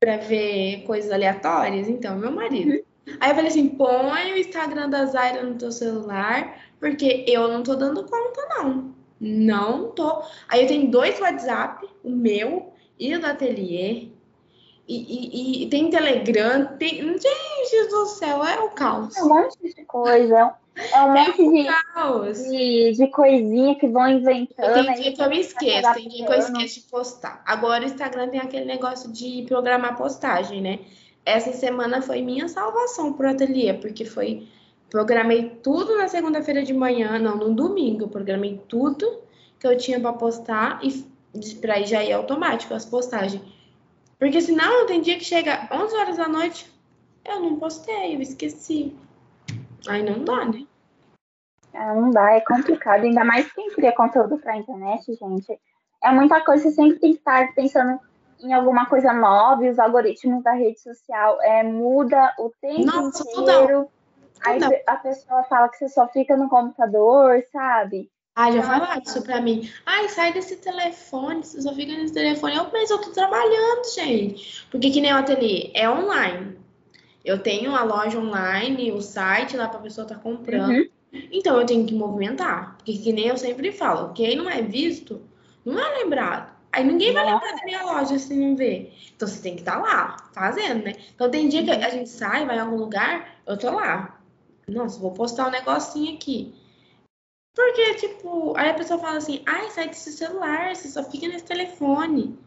pra 0.00 0.16
ver 0.16 0.82
coisas 0.86 1.10
aleatórias? 1.10 1.88
Então, 1.88 2.16
meu 2.16 2.32
marido. 2.32 2.84
Aí 3.18 3.30
eu 3.30 3.34
falei 3.34 3.50
assim, 3.50 3.68
põe 3.68 4.32
o 4.32 4.38
Instagram 4.38 4.88
da 4.88 5.06
Zaira 5.06 5.42
no 5.42 5.56
teu 5.56 5.72
celular, 5.72 6.58
porque 6.78 7.24
eu 7.26 7.48
não 7.48 7.62
tô 7.62 7.74
dando 7.74 8.04
conta, 8.04 8.46
não. 8.50 8.94
Não 9.20 9.90
tô. 9.90 10.22
Aí 10.48 10.62
eu 10.62 10.68
tenho 10.68 10.90
dois 10.90 11.20
WhatsApp, 11.20 11.86
o 12.02 12.10
meu 12.10 12.72
e 12.98 13.14
o 13.14 13.20
do 13.20 13.26
ateliê. 13.26 14.08
E, 14.88 15.62
e, 15.62 15.62
e 15.64 15.68
tem 15.68 15.90
Telegram, 15.90 16.76
tem. 16.78 17.00
Gente 17.00 17.88
do 17.90 18.06
céu, 18.06 18.44
é 18.44 18.58
o 18.60 18.70
caos. 18.70 19.16
É 19.16 19.22
um 19.22 19.28
monte 19.28 19.74
de 19.74 19.84
coisa. 19.84 20.54
É 20.74 21.02
um 21.02 21.12
monte 21.12 21.36
de, 21.36 21.64
Caos. 21.94 22.38
de, 22.44 22.92
de 22.92 23.06
coisinha 23.08 23.74
que 23.76 23.86
vão 23.86 24.08
inventando. 24.08 24.86
Tem 24.86 24.94
dia 24.94 25.12
que 25.12 25.22
eu 25.22 25.28
me 25.28 25.40
esqueço, 25.40 25.94
tem 25.94 26.08
dia 26.08 26.26
que 26.26 26.32
eu 26.32 26.38
esqueço 26.38 26.80
de 26.80 26.86
postar. 26.86 27.42
Agora 27.46 27.84
o 27.84 27.86
Instagram 27.86 28.28
tem 28.30 28.40
aquele 28.40 28.64
negócio 28.64 29.12
de 29.12 29.44
programar 29.46 29.96
postagem, 29.96 30.60
né? 30.60 30.80
Essa 31.24 31.52
semana 31.52 32.00
foi 32.00 32.22
minha 32.22 32.48
salvação 32.48 33.12
pro 33.12 33.28
ateliê, 33.28 33.74
porque 33.74 34.04
foi. 34.04 34.48
Programei 34.88 35.50
tudo 35.62 35.96
na 35.96 36.08
segunda-feira 36.08 36.64
de 36.64 36.74
manhã, 36.74 37.18
não, 37.18 37.36
no 37.36 37.54
domingo. 37.54 38.04
Eu 38.04 38.08
programei 38.08 38.60
tudo 38.66 39.22
que 39.58 39.66
eu 39.66 39.76
tinha 39.76 40.00
para 40.00 40.12
postar 40.12 40.80
e 40.82 41.06
para 41.60 41.82
já 41.82 42.02
ir 42.02 42.12
automático 42.12 42.74
as 42.74 42.84
postagens. 42.84 43.42
Porque 44.18 44.40
senão 44.40 44.86
tem 44.86 45.00
dia 45.00 45.16
que 45.16 45.24
chega 45.24 45.68
11 45.70 45.96
horas 45.96 46.16
da 46.16 46.28
noite, 46.28 46.70
eu 47.24 47.40
não 47.40 47.56
postei, 47.56 48.16
eu 48.16 48.20
esqueci. 48.20 48.96
Aí 49.86 50.02
não 50.02 50.24
dá, 50.24 50.44
né? 50.44 50.66
Ah, 51.72 51.94
não 51.94 52.10
dá, 52.10 52.32
é 52.32 52.40
complicado. 52.40 53.04
Ainda 53.04 53.24
mais 53.24 53.50
quem 53.52 53.70
cria 53.70 53.92
conteúdo 53.92 54.38
pra 54.38 54.56
internet, 54.56 55.14
gente. 55.14 55.58
É 56.02 56.10
muita 56.10 56.44
coisa, 56.44 56.64
você 56.64 56.72
sempre 56.72 56.98
tem 56.98 57.12
que 57.12 57.18
estar 57.18 57.54
pensando 57.54 58.00
em 58.42 58.52
alguma 58.52 58.86
coisa 58.86 59.12
nova, 59.12 59.64
e 59.64 59.70
os 59.70 59.78
algoritmos 59.78 60.42
da 60.42 60.52
rede 60.52 60.80
social 60.80 61.40
é, 61.42 61.62
muda 61.62 62.34
o 62.38 62.50
tempo 62.60 62.86
Nossa, 62.86 63.24
inteiro. 63.30 63.88
Aí 64.42 64.58
Toda. 64.58 64.82
a 64.86 64.96
pessoa 64.96 65.44
fala 65.44 65.68
que 65.68 65.76
você 65.76 65.88
só 65.88 66.08
fica 66.08 66.36
no 66.36 66.48
computador, 66.48 67.42
sabe? 67.52 68.10
Ah, 68.34 68.50
já 68.50 68.62
falaram 68.62 69.02
isso 69.02 69.22
pra 69.22 69.40
mim. 69.40 69.68
Ai, 69.84 70.08
sai 70.08 70.32
desse 70.32 70.56
telefone, 70.56 71.44
você 71.44 71.60
só 71.60 71.74
fica 71.74 71.92
nesse 71.92 72.14
telefone. 72.14 72.56
Eu, 72.56 72.68
mas 72.72 72.88
eu 72.88 72.98
tô 72.98 73.10
trabalhando, 73.10 73.94
gente. 73.94 74.66
Porque 74.70 74.90
que 74.90 75.00
nem 75.00 75.12
o 75.12 75.18
ateliê, 75.18 75.70
é 75.74 75.90
online. 75.90 76.58
Eu 77.22 77.42
tenho 77.42 77.74
a 77.76 77.82
loja 77.82 78.18
online, 78.18 78.92
o 78.92 79.02
site 79.02 79.56
lá 79.56 79.68
pra 79.68 79.80
pessoa 79.80 80.06
tá 80.06 80.14
comprando. 80.14 80.70
Uhum. 80.70 80.88
Então 81.30 81.58
eu 81.58 81.66
tenho 81.66 81.86
que 81.86 81.94
movimentar. 81.94 82.76
Porque 82.78 82.96
que 82.96 83.12
nem 83.12 83.26
eu 83.26 83.36
sempre 83.36 83.72
falo, 83.72 84.14
quem 84.14 84.36
não 84.36 84.48
é 84.48 84.62
visto, 84.62 85.20
não 85.64 85.78
é 85.78 85.98
lembrado. 85.98 86.59
Aí 86.72 86.84
ninguém 86.84 87.12
vai 87.12 87.24
lembrar 87.24 87.56
da 87.56 87.64
minha 87.64 87.82
loja 87.84 88.18
se 88.18 88.34
não 88.34 88.54
ver. 88.54 88.94
Então 89.14 89.26
você 89.26 89.42
tem 89.42 89.54
que 89.54 89.60
estar 89.62 89.78
lá, 89.80 90.16
fazendo, 90.32 90.84
né? 90.84 90.94
Então 91.14 91.30
tem 91.30 91.48
dia 91.48 91.64
que 91.64 91.70
a 91.70 91.90
gente 91.90 92.08
sai, 92.08 92.46
vai 92.46 92.56
em 92.56 92.60
algum 92.60 92.76
lugar, 92.76 93.40
eu 93.46 93.58
tô 93.58 93.70
lá. 93.70 94.20
Nossa, 94.68 95.00
vou 95.00 95.10
postar 95.12 95.48
um 95.48 95.50
negocinho 95.50 96.14
aqui. 96.14 96.54
Porque, 97.54 97.94
tipo, 97.94 98.56
aí 98.56 98.70
a 98.70 98.74
pessoa 98.74 99.00
fala 99.00 99.18
assim, 99.18 99.42
ai, 99.46 99.68
sai 99.70 99.88
desse 99.88 100.12
celular, 100.12 100.74
você 100.74 100.88
só 100.88 101.02
fica 101.02 101.26
nesse 101.26 101.44
telefone. 101.44 102.38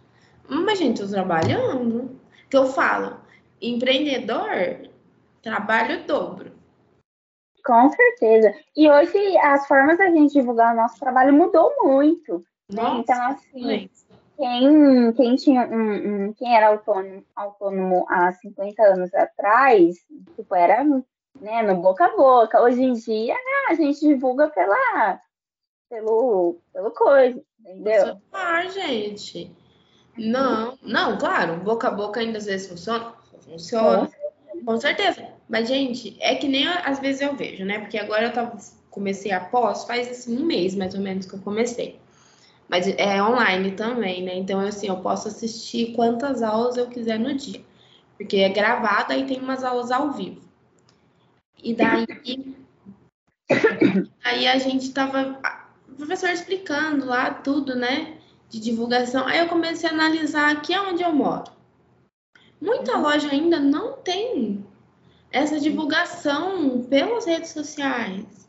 Mas, 0.48 0.80
gente, 0.80 1.02
eu 1.02 1.08
tô 1.08 1.14
trabalhando. 1.14 2.20
Que 2.50 2.56
eu 2.56 2.68
falo, 2.68 3.20
empreendedor, 3.62 4.90
trabalho 5.42 6.02
o 6.02 6.08
dobro. 6.08 6.52
Com 7.66 7.90
certeza. 7.90 8.54
E 8.76 8.90
hoje 8.90 9.38
as 9.38 9.68
formas 9.68 9.98
da 9.98 10.10
gente 10.10 10.34
divulgar 10.34 10.74
o 10.74 10.78
nosso 10.78 11.00
trabalho 11.00 11.34
mudou 11.34 11.74
muito. 11.82 12.40
né? 12.72 12.82
Nossa, 12.82 13.00
Então, 13.02 13.28
assim, 13.28 13.64
gente. 13.64 14.03
Quem, 14.38 15.14
quem 15.14 15.36
tinha 15.36 15.68
um, 15.68 16.28
um- 16.28 16.34
quem 16.34 16.56
era 16.56 16.68
autônomo, 16.68 17.24
autônomo 17.36 18.06
há 18.10 18.32
50 18.34 18.84
anos 18.84 19.14
atrás, 19.14 19.96
tipo, 20.36 20.56
era 20.56 20.84
né, 20.84 21.62
no 21.64 21.82
boca 21.82 22.06
a 22.06 22.16
boca. 22.16 22.62
Hoje 22.62 22.82
em 22.82 22.94
dia, 22.94 23.36
a 23.70 23.74
gente 23.74 24.00
divulga 24.00 24.50
pela, 24.50 25.20
pelo, 25.90 26.58
pelo 26.72 26.92
coisa, 26.92 27.42
entendeu? 27.60 28.18
Ah, 28.32 28.64
gente. 28.68 29.52
Não, 30.18 30.78
não, 30.82 31.18
claro, 31.18 31.58
boca 31.58 31.88
a 31.88 31.92
boca 31.92 32.20
ainda 32.20 32.38
às 32.38 32.46
vezes 32.46 32.68
funciona. 32.68 33.14
Funciona, 33.42 34.10
com 34.64 34.78
certeza. 34.78 35.28
Mas, 35.50 35.68
gente, 35.68 36.16
é 36.22 36.36
que 36.36 36.48
nem 36.48 36.68
às 36.68 37.00
vezes 37.00 37.22
eu 37.22 37.36
vejo, 37.36 37.66
né? 37.66 37.80
Porque 37.80 37.98
agora 37.98 38.26
eu 38.28 38.34
tava, 38.34 38.56
comecei 38.90 39.32
a 39.32 39.40
pós, 39.40 39.86
faz 39.86 40.08
assim, 40.10 40.38
um 40.38 40.46
mês 40.46 40.76
mais 40.76 40.94
ou 40.94 41.02
menos 41.02 41.26
que 41.26 41.36
eu 41.36 41.42
comecei. 41.42 42.00
Mas 42.68 42.88
é 42.88 43.22
online 43.22 43.72
também, 43.72 44.24
né? 44.24 44.36
Então, 44.36 44.59
assim, 44.59 44.88
eu 44.88 44.97
posso 44.97 45.28
assistir 45.28 45.93
quantas 45.93 46.41
aulas 46.41 46.78
eu 46.78 46.88
quiser 46.88 47.20
no 47.20 47.34
dia. 47.36 47.61
Porque 48.18 48.38
é 48.38 48.49
gravado 48.49 49.14
e 49.14 49.26
tem 49.26 49.39
umas 49.39 49.64
aulas 49.64 49.91
ao 49.91 50.11
vivo. 50.11 50.41
E 51.61 51.74
daí, 51.74 52.05
aí 54.24 54.47
a 54.47 54.57
gente 54.57 54.91
tava, 54.91 55.39
o 55.89 55.95
professor 55.95 56.30
explicando 56.30 57.05
lá 57.05 57.32
tudo, 57.32 57.76
né? 57.76 58.18
De 58.49 58.59
divulgação. 58.59 59.28
Aí 59.28 59.39
eu 59.39 59.47
comecei 59.47 59.89
a 59.89 59.93
analisar 59.93 60.51
aqui 60.51 60.78
onde 60.78 61.03
eu 61.03 61.14
moro. 61.14 61.51
Muita 62.61 62.97
loja 62.97 63.30
ainda 63.30 63.59
não 63.59 63.93
tem 63.93 64.66
essa 65.32 65.59
divulgação 65.59 66.84
pelas 66.84 67.26
redes 67.26 67.49
sociais. 67.49 68.43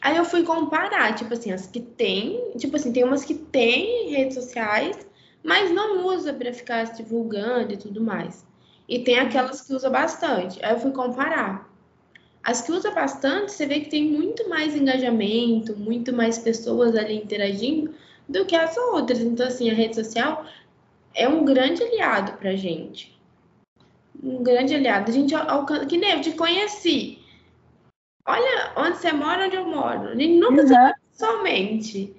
Aí 0.00 0.16
eu 0.16 0.24
fui 0.24 0.42
comparar, 0.42 1.14
tipo 1.14 1.34
assim, 1.34 1.52
as 1.52 1.66
que 1.66 1.80
tem, 1.80 2.52
tipo 2.56 2.76
assim, 2.76 2.92
tem 2.92 3.04
umas 3.04 3.24
que 3.24 3.34
tem 3.34 4.10
redes 4.10 4.34
sociais, 4.34 5.06
mas 5.42 5.70
não 5.70 6.06
usa 6.06 6.32
para 6.32 6.52
ficar 6.52 6.86
se 6.86 7.02
divulgando 7.02 7.74
e 7.74 7.76
tudo 7.76 8.00
mais. 8.00 8.46
E 8.88 8.98
tem 8.98 9.18
aquelas 9.18 9.60
que 9.60 9.72
usa 9.72 9.88
bastante. 9.90 10.58
Aí 10.64 10.72
eu 10.72 10.80
fui 10.80 10.90
comparar. 10.90 11.70
As 12.42 12.62
que 12.62 12.72
usa 12.72 12.90
bastante, 12.90 13.52
você 13.52 13.66
vê 13.66 13.80
que 13.80 13.90
tem 13.90 14.04
muito 14.04 14.48
mais 14.48 14.74
engajamento, 14.74 15.76
muito 15.76 16.12
mais 16.12 16.38
pessoas 16.38 16.96
ali 16.96 17.14
interagindo 17.14 17.94
do 18.28 18.44
que 18.46 18.56
as 18.56 18.76
outras. 18.76 19.20
Então, 19.20 19.46
assim, 19.46 19.70
a 19.70 19.74
rede 19.74 19.94
social 19.94 20.44
é 21.14 21.28
um 21.28 21.44
grande 21.44 21.82
aliado 21.82 22.32
pra 22.38 22.56
gente. 22.56 23.18
Um 24.22 24.42
grande 24.42 24.74
aliado. 24.74 25.10
A 25.10 25.14
gente 25.14 25.34
alcança. 25.34 25.86
Que 25.86 25.98
nem 25.98 26.12
eu 26.12 26.20
te 26.20 26.32
conheci. 26.32 27.19
Olha 28.26 28.72
onde 28.76 28.98
você 28.98 29.12
mora, 29.12 29.46
onde 29.46 29.56
eu 29.56 29.66
moro. 29.66 30.08
A 30.08 30.14
gente 30.14 30.38
nunca 30.38 30.66
se 30.66 30.74
pessoalmente. 31.10 32.16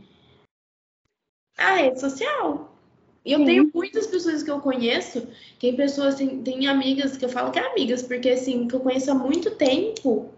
A 1.57 1.75
rede 1.75 1.99
social. 1.99 2.75
E 3.23 3.33
eu 3.33 3.39
Sim. 3.39 3.45
tenho 3.45 3.71
muitas 3.73 4.07
pessoas 4.07 4.41
que 4.41 4.49
eu 4.49 4.59
conheço, 4.59 5.27
tem 5.59 5.75
pessoas, 5.75 6.15
assim, 6.15 6.41
tem 6.41 6.67
amigas 6.67 7.17
que 7.17 7.23
eu 7.23 7.29
falo 7.29 7.51
que 7.51 7.59
é 7.59 7.71
amigas, 7.71 8.01
porque 8.01 8.29
assim, 8.29 8.67
que 8.67 8.75
eu 8.75 8.79
conheço 8.79 9.11
há 9.11 9.13
muito 9.13 9.51
tempo, 9.51 10.31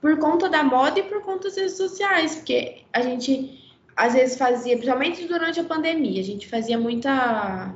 por 0.00 0.16
conta 0.18 0.48
da 0.48 0.62
moda 0.62 1.00
e 1.00 1.02
por 1.02 1.20
conta 1.22 1.48
das 1.48 1.56
redes 1.56 1.76
sociais, 1.76 2.36
porque 2.36 2.82
a 2.92 3.02
gente 3.02 3.58
às 3.96 4.14
vezes 4.14 4.38
fazia, 4.38 4.76
principalmente 4.76 5.26
durante 5.26 5.58
a 5.58 5.64
pandemia, 5.64 6.20
a 6.20 6.24
gente 6.24 6.48
fazia 6.48 6.78
muita. 6.78 7.74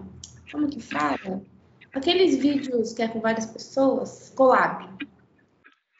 Como 0.52 0.68
que 0.68 0.80
fala? 0.80 1.42
Aqueles 1.92 2.36
vídeos 2.36 2.92
que 2.92 3.02
é 3.02 3.08
com 3.08 3.20
várias 3.20 3.46
pessoas, 3.46 4.32
collab. 4.36 4.88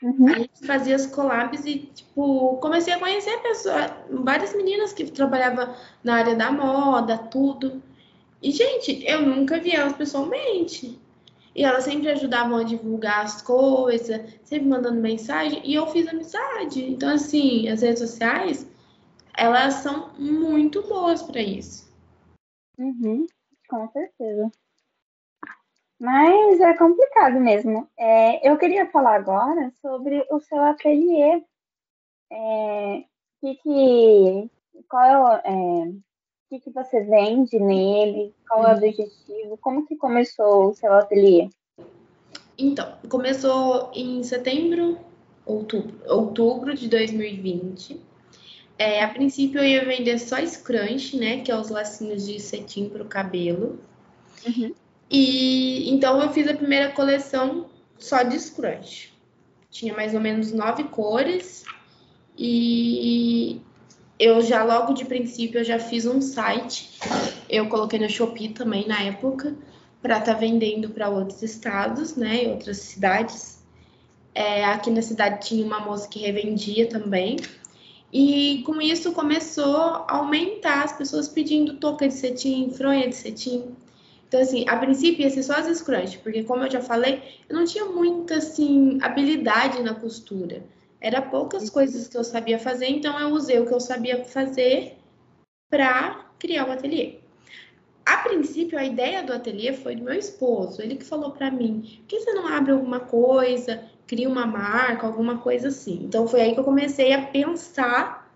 Uhum. 0.03 0.29
A 0.29 0.39
gente 0.39 0.67
fazia 0.67 0.97
as 0.97 1.07
collabs 1.07 1.65
e, 1.65 1.79
tipo, 1.79 2.57
comecei 2.57 2.93
a 2.93 2.99
conhecer 2.99 3.39
pessoas, 3.41 3.93
várias 4.11 4.55
meninas 4.55 4.93
que 4.93 5.05
trabalhavam 5.11 5.75
na 6.03 6.17
área 6.17 6.35
da 6.35 6.51
moda, 6.51 7.17
tudo. 7.17 7.81
E, 8.43 8.51
gente, 8.51 9.05
eu 9.07 9.23
nunca 9.23 9.61
vi 9.61 9.71
elas 9.71 9.93
pessoalmente. 9.93 10.99
E 11.55 11.63
elas 11.63 11.85
sempre 11.85 12.09
ajudavam 12.09 12.59
a 12.59 12.65
divulgar 12.65 13.25
as 13.25 13.43
coisas, 13.43 14.23
sempre 14.43 14.67
mandando 14.69 15.01
mensagem, 15.01 15.61
e 15.65 15.75
eu 15.75 15.87
fiz 15.87 16.09
amizade. 16.09 16.83
Então, 16.83 17.11
assim, 17.11 17.69
as 17.69 17.83
redes 17.83 18.01
sociais, 18.01 18.67
elas 19.37 19.75
são 19.75 20.11
muito 20.19 20.83
boas 20.83 21.23
para 21.23 21.43
isso. 21.43 21.93
Uhum, 22.79 23.27
com 23.69 23.89
certeza. 23.91 24.51
Mas 26.03 26.59
é 26.59 26.77
complicado 26.77 27.39
mesmo. 27.39 27.89
É, 27.97 28.51
eu 28.51 28.59
queria 28.59 28.91
falar 28.91 29.15
agora 29.15 29.73
sobre 29.81 30.27
o 30.33 30.41
seu 30.41 30.59
ateliê. 30.59 31.41
É, 32.29 33.05
que, 33.41 33.55
que, 33.63 34.51
qual 34.89 35.37
é, 35.37 35.43
é 35.45 35.93
que, 36.51 36.59
que 36.59 36.71
você 36.73 37.05
vende 37.05 37.57
nele? 37.61 38.35
Qual 38.49 38.67
é 38.67 38.75
o 38.75 38.77
objetivo? 38.79 39.57
Como 39.61 39.87
que 39.87 39.95
começou 39.95 40.71
o 40.71 40.75
seu 40.75 40.93
ateliê? 40.93 41.49
Então, 42.59 42.99
começou 43.09 43.93
em 43.95 44.25
setembro, 44.25 44.99
outubro, 45.47 45.95
outubro 46.09 46.75
de 46.75 46.89
2020. 46.89 48.01
É, 48.77 49.05
a 49.05 49.09
princípio 49.09 49.61
eu 49.61 49.65
ia 49.65 49.85
vender 49.85 50.19
só 50.19 50.45
scrunch, 50.45 51.17
né? 51.17 51.43
Que 51.43 51.53
é 51.53 51.57
os 51.57 51.69
lacinhos 51.69 52.27
de 52.27 52.41
cetim 52.41 52.89
para 52.89 53.05
o 53.05 53.09
cabelo. 53.09 53.79
Uhum. 54.45 54.75
E 55.13 55.91
então 55.91 56.23
eu 56.23 56.33
fiz 56.33 56.49
a 56.49 56.55
primeira 56.55 56.91
coleção 56.91 57.67
só 57.99 58.23
de 58.23 58.41
scrunch. 58.41 59.13
Tinha 59.71 59.95
mais 59.95 60.15
ou 60.15 60.21
menos 60.21 60.53
nove 60.53 60.85
cores. 60.85 61.65
E 62.37 63.61
eu 64.19 64.41
já 64.41 64.65
logo 64.65 64.95
de 64.95 65.05
princípio 65.05 65.61
eu 65.61 65.65
já 65.65 65.79
fiz 65.79 66.07
um 66.07 66.23
site. 66.23 66.99
Eu 67.47 67.69
coloquei 67.69 67.99
no 67.99 68.09
Shopee 68.09 68.49
também 68.49 68.89
na 68.89 69.03
época 69.03 69.55
para 70.01 70.19
estar 70.19 70.33
tá 70.33 70.41
vendendo 70.41 70.89
para 70.89 71.11
outros 71.11 71.43
estados, 71.43 72.17
né, 72.17 72.45
e 72.45 72.49
outras 72.49 72.79
cidades. 72.79 73.63
É, 74.35 74.65
aqui 74.65 74.91
na 74.91 75.03
cidade 75.03 75.47
tinha 75.47 75.65
uma 75.65 75.79
moça 75.79 76.09
que 76.09 76.21
revendia 76.21 76.89
também. 76.89 77.37
E 78.11 78.63
com 78.65 78.81
isso 78.81 79.13
começou 79.13 79.77
a 79.77 80.07
aumentar 80.09 80.85
as 80.85 80.93
pessoas 80.93 81.29
pedindo 81.29 81.75
touca 81.75 82.09
de 82.09 82.15
cetim, 82.15 82.71
fronha 82.71 83.09
de 83.09 83.15
cetim. 83.15 83.75
Então, 84.33 84.41
assim, 84.41 84.65
a 84.67 84.79
princípio 84.79 85.25
ia 85.25 85.29
ser 85.29 85.43
só 85.43 85.57
as 85.57 85.67
scrunch, 85.77 86.17
porque 86.21 86.43
como 86.43 86.65
eu 86.65 86.71
já 86.71 86.81
falei, 86.81 87.23
eu 87.51 87.55
não 87.55 87.67
tinha 87.67 87.85
muita, 87.85 88.37
assim, 88.37 88.99
habilidade 89.03 89.83
na 89.83 89.95
costura. 89.95 90.65
Era 90.99 91.21
poucas 91.21 91.69
coisas 91.69 92.09
que 92.09 92.17
eu 92.17 92.25
sabia 92.25 92.59
fazer, 92.59 92.87
então 92.87 93.21
eu 93.21 93.29
usei 93.29 93.61
o 93.61 93.67
que 93.67 93.75
eu 93.75 93.79
sabia 93.79 94.25
fazer 94.25 94.97
para 95.69 96.25
criar 96.39 96.67
o 96.67 96.73
ateliê. 96.73 97.19
A 98.07 98.17
princípio, 98.27 98.79
a 98.79 98.87
ideia 98.87 99.23
do 99.23 99.35
ateliê 99.35 99.75
foi 99.75 99.97
do 99.97 100.05
meu 100.05 100.15
esposo. 100.15 100.81
Ele 100.81 100.97
que 100.97 101.05
falou 101.05 101.33
para 101.33 101.51
mim: 101.51 101.99
por 101.99 102.07
que 102.07 102.21
você 102.21 102.33
não 102.33 102.49
abre 102.49 102.73
alguma 102.73 103.01
coisa, 103.01 103.85
cria 104.07 104.31
uma 104.31 104.47
marca, 104.47 105.07
alguma 105.07 105.37
coisa 105.41 105.69
assim? 105.69 106.05
Então 106.05 106.27
foi 106.27 106.41
aí 106.41 106.55
que 106.55 106.61
eu 106.61 106.65
comecei 106.65 107.13
a 107.13 107.27
pensar 107.27 108.33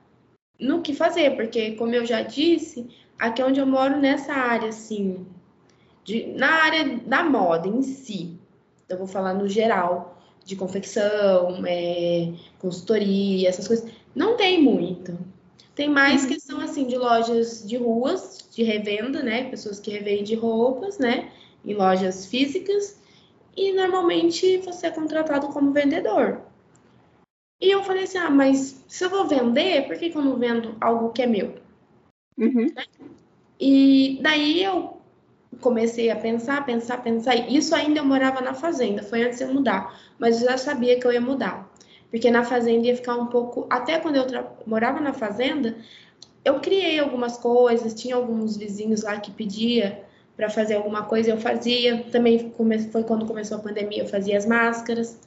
no 0.61 0.83
que 0.83 0.93
fazer, 0.93 1.37
porque, 1.37 1.73
como 1.73 1.95
eu 1.95 2.05
já 2.05 2.21
disse, 2.21 2.87
aqui 3.19 3.43
onde 3.43 3.61
eu 3.61 3.67
moro, 3.67 3.97
nessa 3.97 4.35
área, 4.35 4.69
assim, 4.69 5.27
de, 6.07 6.25
na 6.29 6.63
área 6.63 6.99
da 7.01 7.25
moda 7.25 7.67
em 7.67 7.83
si, 7.83 8.39
eu 8.89 8.97
vou 8.97 9.09
falar 9.09 9.35
no 9.35 9.49
geral, 9.49 10.23
de 10.45 10.55
confecção, 10.55 11.67
é, 11.67 12.33
consultoria, 12.61 13.49
essas 13.49 13.67
coisas. 13.67 13.91
Não 14.15 14.37
tem 14.37 14.63
muito. 14.63 15.19
Tem 15.75 15.91
mais 15.91 16.23
uhum. 16.23 16.29
questão 16.29 16.61
assim 16.61 16.87
de 16.87 16.97
lojas 16.97 17.67
de 17.67 17.77
ruas, 17.77 18.49
de 18.55 18.63
revenda, 18.63 19.23
né? 19.23 19.51
Pessoas 19.51 19.81
que 19.81 19.91
revendem 19.91 20.37
roupas, 20.37 20.99
né? 20.99 21.33
Em 21.65 21.75
lojas 21.75 22.27
físicas. 22.27 23.01
E 23.57 23.73
normalmente 23.73 24.59
você 24.59 24.87
é 24.87 24.91
contratado 24.91 25.49
como 25.49 25.73
vendedor. 25.73 26.41
E 27.61 27.69
eu 27.69 27.83
falei 27.83 28.05
assim: 28.05 28.19
ah, 28.19 28.31
mas 28.31 28.85
se 28.87 29.05
eu 29.05 29.11
vou 29.11 29.27
vender, 29.27 29.89
por 29.89 29.99
que, 29.99 30.11
que 30.11 30.17
eu 30.17 30.23
não 30.23 30.37
vendo 30.37 30.77
algo 30.81 31.11
que 31.11 31.23
é 31.23 31.27
meu? 31.27 31.57
Uhum. 32.39 32.69
E 33.59 34.21
daí 34.23 34.63
eu 34.63 34.96
comecei 35.61 36.11
a 36.11 36.17
pensar, 36.17 36.65
pensar, 36.65 37.03
pensar. 37.03 37.35
Isso 37.51 37.75
ainda 37.75 38.01
eu 38.01 38.05
morava 38.05 38.41
na 38.41 38.55
fazenda, 38.55 39.03
foi 39.03 39.25
antes 39.25 39.39
de 39.39 39.45
eu 39.45 39.53
mudar, 39.53 40.01
mas 40.19 40.41
eu 40.41 40.49
já 40.49 40.59
sabia 40.59 40.99
que 40.99 41.07
eu 41.07 41.13
ia 41.13 41.21
mudar. 41.21 41.71
Porque 42.11 42.31
na 42.31 42.45
fazenda 42.45 42.87
ia 42.87 42.97
ficar 42.97 43.17
um 43.17 43.27
pouco. 43.27 43.67
Até 43.69 43.99
quando 43.99 44.17
eu 44.17 44.27
morava 44.67 45.01
na 45.01 45.13
fazenda, 45.13 45.77
eu 46.45 46.61
criei 46.61 46.99
algumas 46.99 47.37
coisas, 47.37 47.95
tinha 47.95 48.15
alguns 48.15 48.57
vizinhos 48.57 49.03
lá 49.03 49.19
que 49.19 49.31
pedia 49.31 50.05
para 50.37 50.49
fazer 50.49 50.75
alguma 50.75 51.03
coisa, 51.03 51.31
eu 51.31 51.39
fazia. 51.39 52.05
Também 52.13 52.53
foi 52.93 53.03
quando 53.03 53.27
começou 53.27 53.59
a 53.59 53.61
pandemia, 53.61 54.03
eu 54.03 54.09
fazia 54.09 54.37
as 54.37 54.47
máscaras. 54.47 55.19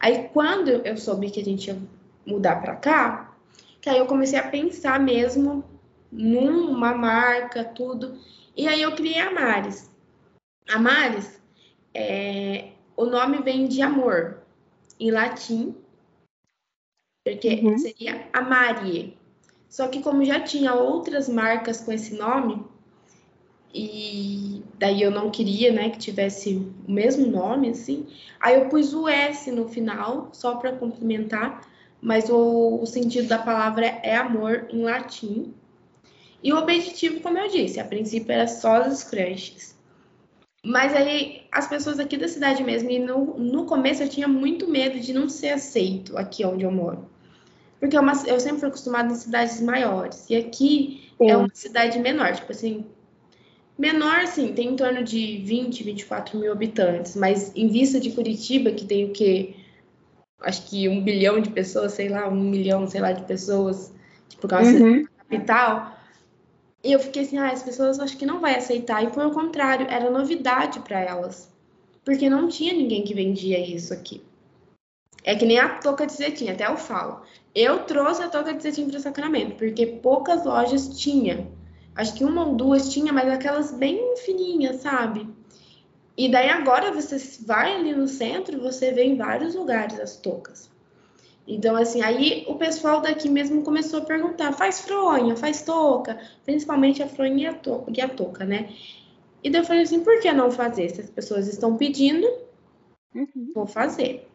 Aí 0.00 0.28
quando 0.32 0.70
eu 0.70 0.96
soube 0.96 1.30
que 1.30 1.40
a 1.40 1.44
gente 1.44 1.68
ia 1.68 1.78
mudar 2.26 2.60
para 2.60 2.74
cá, 2.76 3.34
que 3.80 3.88
aí 3.88 3.98
eu 3.98 4.06
comecei 4.06 4.38
a 4.38 4.48
pensar 4.48 4.98
mesmo 4.98 5.62
numa 6.10 6.94
marca, 6.94 7.64
tudo. 7.64 8.18
E 8.56 8.68
aí 8.68 8.82
eu 8.82 8.92
criei 8.92 9.20
a 9.20 9.32
Mares. 9.32 9.90
A 10.68 10.78
Mares, 10.78 11.40
é, 11.92 12.70
o 12.96 13.04
nome 13.06 13.42
vem 13.42 13.66
de 13.66 13.82
amor, 13.82 14.42
em 14.98 15.10
latim, 15.10 15.74
porque 17.24 17.60
uhum. 17.62 17.78
seria 17.78 18.28
Amarie. 18.32 19.16
Só 19.68 19.88
que 19.88 20.02
como 20.02 20.24
já 20.24 20.40
tinha 20.40 20.74
outras 20.74 21.28
marcas 21.28 21.80
com 21.80 21.90
esse 21.90 22.14
nome, 22.14 22.64
e 23.74 24.62
daí 24.78 25.02
eu 25.02 25.10
não 25.10 25.30
queria, 25.30 25.72
né, 25.72 25.90
que 25.90 25.98
tivesse 25.98 26.54
o 26.86 26.90
mesmo 26.90 27.26
nome, 27.26 27.70
assim, 27.70 28.06
aí 28.38 28.54
eu 28.54 28.68
pus 28.68 28.94
o 28.94 29.08
S 29.08 29.50
no 29.50 29.68
final, 29.68 30.28
só 30.32 30.56
para 30.56 30.76
complementar, 30.76 31.62
mas 32.00 32.28
o, 32.28 32.80
o 32.80 32.86
sentido 32.86 33.26
da 33.26 33.38
palavra 33.38 33.86
é 33.86 34.14
amor 34.14 34.68
em 34.70 34.82
latim. 34.82 35.52
E 36.44 36.52
o 36.52 36.58
objetivo, 36.58 37.20
como 37.20 37.38
eu 37.38 37.48
disse, 37.48 37.80
a 37.80 37.84
princípio 37.84 38.30
era 38.30 38.46
só 38.46 38.86
os 38.86 39.02
crushes. 39.02 39.74
Mas 40.62 40.94
aí 40.94 41.46
as 41.50 41.66
pessoas 41.66 41.98
aqui 41.98 42.18
da 42.18 42.28
cidade 42.28 42.62
mesmo, 42.62 42.90
e 42.90 42.98
no, 42.98 43.38
no 43.38 43.64
começo 43.64 44.02
eu 44.02 44.08
tinha 44.10 44.28
muito 44.28 44.68
medo 44.68 45.00
de 45.00 45.14
não 45.14 45.26
ser 45.26 45.48
aceito 45.48 46.18
aqui 46.18 46.44
onde 46.44 46.64
eu 46.64 46.70
moro. 46.70 47.08
Porque 47.80 47.96
é 47.96 48.00
uma, 48.00 48.12
eu 48.26 48.38
sempre 48.38 48.60
fui 48.60 48.68
acostumada 48.68 49.10
em 49.10 49.16
cidades 49.16 49.58
maiores. 49.62 50.26
E 50.28 50.36
aqui 50.36 51.10
Sim. 51.16 51.30
é 51.30 51.36
uma 51.36 51.48
cidade 51.54 51.98
menor, 51.98 52.34
tipo 52.34 52.52
assim. 52.52 52.84
Menor, 53.78 54.26
sim, 54.26 54.52
tem 54.52 54.68
em 54.68 54.76
torno 54.76 55.02
de 55.02 55.38
20, 55.38 55.82
24 55.82 56.38
mil 56.38 56.52
habitantes. 56.52 57.16
Mas 57.16 57.52
em 57.56 57.68
vista 57.68 57.98
de 57.98 58.10
Curitiba, 58.10 58.70
que 58.70 58.84
tem 58.84 59.06
o 59.06 59.12
quê? 59.12 59.54
Acho 60.40 60.68
que 60.68 60.88
um 60.90 61.02
bilhão 61.02 61.40
de 61.40 61.48
pessoas, 61.50 61.92
sei 61.92 62.10
lá, 62.10 62.28
um 62.28 62.40
milhão, 62.40 62.86
sei 62.86 63.00
lá, 63.00 63.12
de 63.12 63.24
pessoas, 63.24 63.92
tipo, 64.28 64.46
causa 64.46 64.70
uhum. 64.70 65.06
capital 65.16 65.93
e 66.84 66.92
eu 66.92 67.00
fiquei 67.00 67.22
assim, 67.22 67.38
ah, 67.38 67.50
as 67.50 67.62
pessoas 67.62 67.98
acho 67.98 68.18
que 68.18 68.26
não 68.26 68.40
vai 68.40 68.56
aceitar. 68.56 69.02
E 69.02 69.10
foi 69.10 69.24
o 69.26 69.32
contrário, 69.32 69.86
era 69.88 70.10
novidade 70.10 70.80
para 70.80 71.00
elas. 71.00 71.50
Porque 72.04 72.28
não 72.28 72.46
tinha 72.46 72.74
ninguém 72.74 73.02
que 73.02 73.14
vendia 73.14 73.58
isso 73.58 73.94
aqui. 73.94 74.22
É 75.24 75.34
que 75.34 75.46
nem 75.46 75.58
a 75.58 75.78
touca 75.78 76.06
de 76.06 76.12
cetim, 76.12 76.50
até 76.50 76.66
eu 76.66 76.76
falo. 76.76 77.22
Eu 77.54 77.84
trouxe 77.84 78.22
a 78.22 78.28
touca 78.28 78.52
de 78.52 78.62
cetim 78.62 78.90
para 78.90 79.00
Sacramento, 79.00 79.56
porque 79.56 79.86
poucas 79.86 80.44
lojas 80.44 81.00
tinha. 81.00 81.48
Acho 81.96 82.14
que 82.14 82.24
uma 82.24 82.46
ou 82.46 82.54
duas 82.54 82.92
tinha, 82.92 83.14
mas 83.14 83.30
aquelas 83.30 83.72
bem 83.72 84.16
fininhas, 84.18 84.82
sabe? 84.82 85.26
E 86.18 86.30
daí 86.30 86.50
agora 86.50 86.92
você 86.92 87.16
vai 87.46 87.74
ali 87.74 87.94
no 87.94 88.06
centro, 88.06 88.60
você 88.60 88.92
vê 88.92 89.04
em 89.04 89.16
vários 89.16 89.54
lugares 89.54 89.98
as 89.98 90.16
toucas. 90.16 90.70
Então, 91.46 91.76
assim, 91.76 92.00
aí 92.00 92.44
o 92.48 92.54
pessoal 92.54 93.00
daqui 93.00 93.28
mesmo 93.28 93.62
começou 93.62 94.00
a 94.00 94.04
perguntar: 94.04 94.52
faz 94.52 94.80
fronha, 94.80 95.36
faz 95.36 95.62
touca, 95.62 96.18
principalmente 96.44 97.02
a 97.02 97.08
fronha 97.08 97.42
e 97.42 97.46
a, 97.46 97.54
to 97.54 97.84
a 98.02 98.08
touca, 98.08 98.44
né? 98.44 98.74
E 99.42 99.50
daí 99.50 99.60
eu 99.60 99.66
falei 99.66 99.82
assim: 99.82 100.02
por 100.02 100.20
que 100.20 100.32
não 100.32 100.50
fazer? 100.50 100.88
Se 100.88 101.02
as 101.02 101.10
pessoas 101.10 101.46
estão 101.46 101.76
pedindo, 101.76 102.26
uhum. 103.14 103.52
vou 103.54 103.66
fazer. 103.66 104.26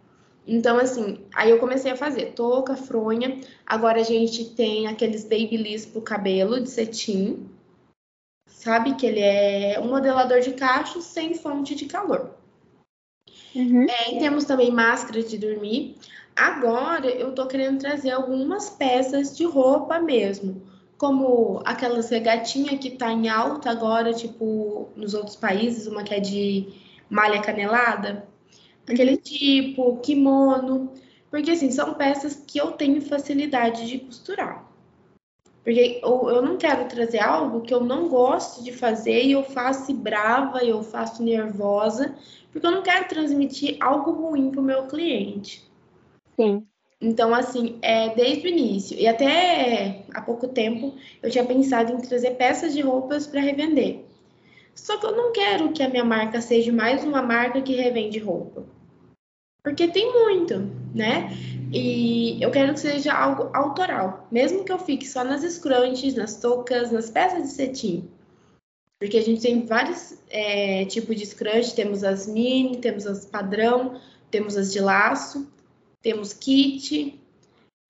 Então, 0.45 0.77
assim, 0.77 1.19
aí 1.35 1.49
eu 1.49 1.59
comecei 1.59 1.91
a 1.91 1.97
fazer 1.97 2.33
touca, 2.33 2.75
fronha. 2.75 3.39
Agora 3.65 3.99
a 3.99 4.03
gente 4.03 4.45
tem 4.55 4.87
aqueles 4.87 5.23
babyliss 5.23 5.85
pro 5.85 6.01
cabelo 6.01 6.59
de 6.59 6.69
cetim. 6.69 7.47
Sabe 8.47 8.95
que 8.95 9.05
ele 9.05 9.19
é 9.19 9.79
um 9.79 9.87
modelador 9.87 10.41
de 10.41 10.53
cachos 10.53 11.05
sem 11.05 11.33
fonte 11.33 11.75
de 11.75 11.85
calor. 11.85 12.35
Uhum. 13.55 13.85
É, 13.89 14.15
e 14.15 14.19
temos 14.19 14.45
também 14.45 14.71
máscara 14.71 15.23
de 15.23 15.37
dormir. 15.37 15.95
Agora 16.39 17.09
eu 17.09 17.35
tô 17.35 17.45
querendo 17.47 17.79
trazer 17.79 18.11
algumas 18.11 18.69
peças 18.69 19.35
de 19.35 19.43
roupa 19.43 19.99
mesmo, 19.99 20.61
como 20.97 21.61
aquelas 21.65 22.09
regatinha 22.09 22.77
que 22.77 22.91
tá 22.91 23.11
em 23.11 23.27
alta 23.27 23.69
agora, 23.69 24.13
tipo 24.13 24.87
nos 24.95 25.13
outros 25.13 25.35
países, 25.35 25.85
uma 25.85 26.01
que 26.01 26.13
é 26.13 26.19
de 26.21 26.69
malha 27.09 27.41
canelada, 27.41 28.25
aquele 28.87 29.15
uhum. 29.15 29.17
tipo, 29.17 29.97
kimono, 29.97 30.93
porque 31.29 31.51
assim, 31.51 31.71
são 31.71 31.93
peças 31.95 32.41
que 32.47 32.57
eu 32.57 32.71
tenho 32.71 33.01
facilidade 33.01 33.85
de 33.85 33.99
costurar. 33.99 34.65
Porque 35.61 35.99
eu 36.01 36.41
não 36.41 36.55
quero 36.55 36.87
trazer 36.87 37.19
algo 37.19 37.61
que 37.61 37.73
eu 37.73 37.83
não 37.83 38.07
gosto 38.07 38.63
de 38.63 38.71
fazer 38.71 39.25
e 39.25 39.33
eu 39.33 39.43
faço 39.43 39.93
brava, 39.93 40.63
eu 40.63 40.81
faço 40.83 41.21
nervosa, 41.21 42.15
porque 42.49 42.65
eu 42.65 42.71
não 42.71 42.81
quero 42.81 43.09
transmitir 43.09 43.75
algo 43.81 44.11
ruim 44.11 44.51
para 44.51 44.61
o 44.61 44.63
meu 44.63 44.87
cliente. 44.87 45.68
Sim. 46.39 46.65
Então, 47.01 47.33
assim, 47.33 47.77
é 47.81 48.15
desde 48.15 48.47
o 48.47 48.49
início, 48.49 48.97
e 48.97 49.07
até 49.07 50.05
há 50.13 50.21
pouco 50.21 50.47
tempo, 50.47 50.95
eu 51.21 51.29
tinha 51.29 51.45
pensado 51.45 51.91
em 51.91 51.97
trazer 51.97 52.31
peças 52.31 52.73
de 52.73 52.81
roupas 52.81 53.27
para 53.27 53.41
revender. 53.41 54.05
Só 54.73 54.97
que 54.97 55.05
eu 55.05 55.15
não 55.15 55.33
quero 55.33 55.73
que 55.73 55.83
a 55.83 55.89
minha 55.89 56.03
marca 56.05 56.39
seja 56.39 56.71
mais 56.71 57.03
uma 57.03 57.21
marca 57.21 57.61
que 57.61 57.75
revende 57.75 58.19
roupa. 58.19 58.63
Porque 59.61 59.87
tem 59.89 60.13
muito, 60.13 60.59
né? 60.95 61.29
E 61.73 62.41
eu 62.41 62.51
quero 62.51 62.73
que 62.73 62.79
seja 62.79 63.13
algo 63.13 63.49
autoral, 63.53 64.25
mesmo 64.31 64.63
que 64.63 64.71
eu 64.71 64.79
fique 64.79 65.05
só 65.05 65.23
nas 65.23 65.43
scrunchies, 65.43 66.15
nas 66.15 66.37
toucas, 66.37 66.91
nas 66.91 67.09
peças 67.09 67.43
de 67.43 67.49
cetim. 67.49 68.09
Porque 68.97 69.17
a 69.17 69.21
gente 69.21 69.41
tem 69.41 69.65
vários 69.65 70.17
é, 70.29 70.85
tipos 70.85 71.15
de 71.15 71.25
scrunch, 71.25 71.75
temos 71.75 72.03
as 72.03 72.27
mini, 72.27 72.77
temos 72.77 73.05
as 73.05 73.25
padrão, 73.25 73.99
temos 74.31 74.55
as 74.55 74.71
de 74.71 74.79
laço. 74.79 75.58
Temos 76.01 76.33
kit, 76.33 77.19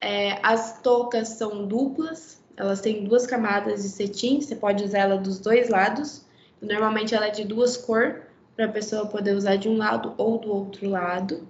é, 0.00 0.38
as 0.42 0.80
toucas 0.80 1.28
são 1.28 1.66
duplas, 1.66 2.40
elas 2.56 2.80
têm 2.80 3.04
duas 3.04 3.26
camadas 3.26 3.82
de 3.82 3.88
cetim, 3.88 4.40
você 4.40 4.56
pode 4.56 4.84
usar 4.84 4.98
ela 4.98 5.16
dos 5.16 5.38
dois 5.38 5.68
lados. 5.68 6.24
Normalmente 6.60 7.14
ela 7.14 7.26
é 7.26 7.30
de 7.30 7.44
duas 7.44 7.76
cores, 7.76 8.16
para 8.60 8.66
a 8.66 8.72
pessoa 8.72 9.06
poder 9.06 9.34
usar 9.34 9.56
de 9.56 9.70
um 9.70 9.76
lado 9.78 10.12
ou 10.18 10.38
do 10.38 10.52
outro 10.52 10.86
lado. 10.88 11.48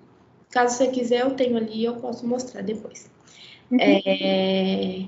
Caso 0.51 0.77
você 0.77 0.89
quiser, 0.89 1.23
eu 1.23 1.33
tenho 1.33 1.57
ali, 1.57 1.85
eu 1.85 1.97
posso 1.97 2.25
mostrar 2.25 2.63
depois. 2.63 3.11
Uhum. 3.69 3.79
É, 3.81 5.07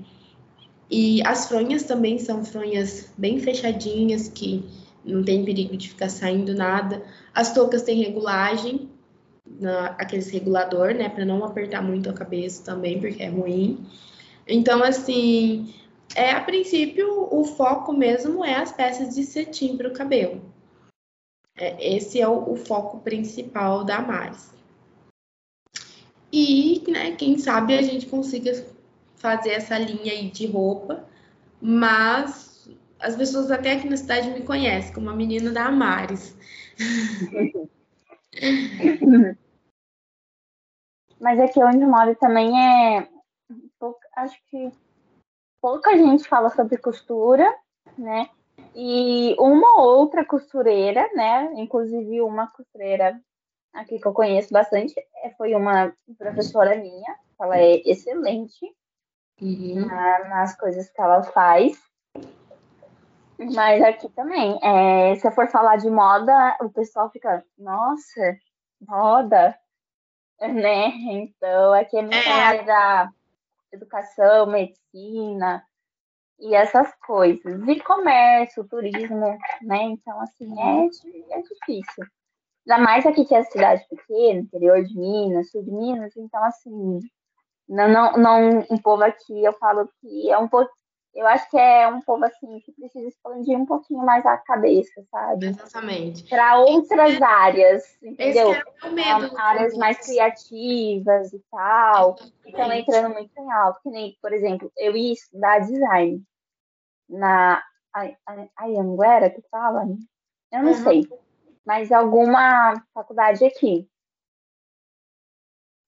e 0.90 1.22
as 1.24 1.46
fronhas 1.46 1.84
também 1.84 2.18
são 2.18 2.44
fronhas 2.44 3.12
bem 3.16 3.38
fechadinhas, 3.38 4.28
que 4.28 4.64
não 5.05 5.22
tem 5.22 5.44
perigo 5.44 5.76
de 5.76 5.90
ficar 5.90 6.09
saindo 6.09 6.55
nada. 6.55 7.03
As 7.32 7.55
toucas 7.55 7.82
têm 7.82 8.03
regulagem, 8.03 8.88
na, 9.63 9.87
aqueles 9.99 10.31
regulador, 10.31 10.95
né, 10.95 11.09
para 11.09 11.25
não 11.25 11.45
apertar 11.45 11.83
muito 11.83 12.11
a 12.11 12.13
cabeça 12.13 12.65
também, 12.65 13.01
porque 13.01 13.23
é 13.23 13.29
ruim. 13.29 13.87
Então, 14.47 14.83
assim, 14.83 15.75
é 16.15 16.33
a 16.33 16.41
princípio 16.41 17.29
o 17.31 17.45
foco 17.45 17.93
mesmo 17.93 18.45
é 18.45 18.55
as 18.55 18.73
peças 18.73 19.15
de 19.15 19.25
cetim 19.25 19.77
para 19.77 19.89
o 19.89 19.93
cabelo. 19.93 20.43
É, 21.57 21.97
esse 21.97 22.21
é 22.21 22.29
o, 22.29 22.53
o, 22.53 22.57
foco 22.57 23.01
principal 23.01 23.85
da 23.85 24.01
Maris. 24.01 24.53
E, 26.33 26.83
né, 26.89 27.13
quem 27.13 27.39
sabe 27.39 27.77
a 27.77 27.83
gente 27.83 28.07
consiga 28.07 28.67
fazer 29.17 29.51
essa 29.51 29.79
linha 29.79 30.13
aí 30.13 30.31
de 30.31 30.47
roupa, 30.47 31.07
mas 31.61 32.69
as 32.99 33.17
pessoas 33.17 33.51
até 33.51 33.73
aqui 33.73 33.89
na 33.89 33.97
cidade 33.97 34.31
me 34.31 34.43
conhecem 34.43 34.95
como 34.95 35.11
a 35.11 35.17
menina 35.17 35.51
da 35.51 35.67
Amares. 35.67 36.37
Mas 41.23 41.39
aqui 41.39 41.62
onde 41.62 41.81
eu 41.81 41.89
moro 41.89 42.16
também 42.16 42.51
é. 42.61 43.09
Acho 44.16 44.37
que 44.51 44.73
pouca 45.61 45.97
gente 45.97 46.29
fala 46.29 46.51
sobre 46.51 46.77
costura, 46.79 47.49
né? 47.97 48.29
E 48.75 49.37
uma 49.39 49.81
outra 49.81 50.25
costureira, 50.25 51.09
né? 51.14 51.53
Inclusive 51.55 52.20
uma 52.20 52.51
costureira 52.51 53.20
aqui 53.73 54.01
que 54.01 54.07
eu 54.07 54.12
conheço 54.12 54.53
bastante, 54.53 54.95
é, 55.23 55.31
foi 55.31 55.55
uma 55.55 55.95
professora 56.18 56.75
minha. 56.77 57.16
Ela 57.41 57.57
é 57.57 57.77
excelente 57.89 58.66
uhum. 59.41 59.87
na, 59.87 60.29
nas 60.29 60.57
coisas 60.57 60.91
que 60.91 61.01
ela 61.01 61.23
faz. 61.23 61.81
Mas 63.55 63.81
aqui 63.83 64.09
também, 64.11 64.59
é, 64.62 65.14
se 65.14 65.27
eu 65.27 65.33
for 65.33 65.49
falar 65.49 65.77
de 65.77 65.89
moda, 65.89 66.57
o 66.61 66.68
pessoal 66.70 67.11
fica, 67.11 67.45
nossa, 67.59 68.37
moda, 68.81 69.57
né? 70.49 70.88
Então, 70.88 71.72
aqui 71.72 71.97
é 71.97 72.03
muita 72.03 72.16
é. 72.16 72.32
área 72.32 72.62
da 72.64 73.11
educação, 73.72 74.47
medicina 74.47 75.64
e 76.38 76.55
essas 76.55 76.93
coisas. 77.07 77.66
E 77.66 77.80
comércio, 77.80 78.68
turismo, 78.68 79.38
né? 79.62 79.82
Então, 79.82 80.20
assim, 80.20 80.53
é, 80.61 81.38
é 81.38 81.43
difícil. 81.43 82.05
Ainda 82.66 82.82
mais 82.82 83.07
aqui 83.07 83.24
que 83.24 83.34
é 83.34 83.43
cidade 83.45 83.84
pequena, 83.88 84.40
interior 84.40 84.84
de 84.84 84.97
Minas, 84.97 85.51
sul 85.51 85.64
de 85.64 85.70
Minas, 85.70 86.16
então, 86.16 86.43
assim, 86.45 87.01
não, 87.68 87.88
não, 87.88 88.12
não, 88.16 88.66
um 88.70 88.78
povo 88.78 89.03
aqui, 89.03 89.43
eu 89.43 89.53
falo 89.55 89.88
que 90.01 90.30
é 90.30 90.38
um 90.38 90.49
pouco 90.49 90.70
eu 91.15 91.27
acho 91.27 91.49
que 91.51 91.59
é 91.59 91.87
um 91.89 92.01
povo 92.01 92.25
assim 92.25 92.61
que 92.61 92.73
precisa 92.73 93.07
expandir 93.07 93.59
um 93.59 93.67
pouquinho 93.67 94.05
mais 94.05 94.25
a 94.25 94.39
cabeça, 94.39 95.05
sabe? 95.11 95.47
Exatamente. 95.47 96.25
Para 96.25 96.59
outras 96.59 97.21
é, 97.21 97.25
áreas, 97.25 97.97
entendeu? 98.03 98.53
Esse 98.53 98.63
é 98.83 98.89
o 98.89 98.93
medo 98.93 99.39
áreas 99.39 99.77
mais 99.77 99.99
criativas 99.99 101.33
e 101.33 101.43
tal. 101.51 102.17
Estão 102.47 102.73
entrando 102.73 103.13
muito 103.13 103.31
em 103.39 103.53
alto. 103.53 103.81
Que 103.83 103.91
nem, 103.91 104.17
por 104.23 104.33
exemplo, 104.33 104.73
eu 104.77 104.97
ia 104.97 105.13
estudar 105.13 105.59
design 105.59 106.23
na 107.09 107.63
Anhanguera, 108.59 109.29
que 109.29 109.43
fala? 109.51 109.87
Eu 110.51 110.63
não 110.63 110.73
uhum. 110.73 110.83
sei. 110.83 111.09
Mas 111.65 111.93
alguma 111.93 112.83
faculdade 112.95 113.45
aqui. 113.45 113.87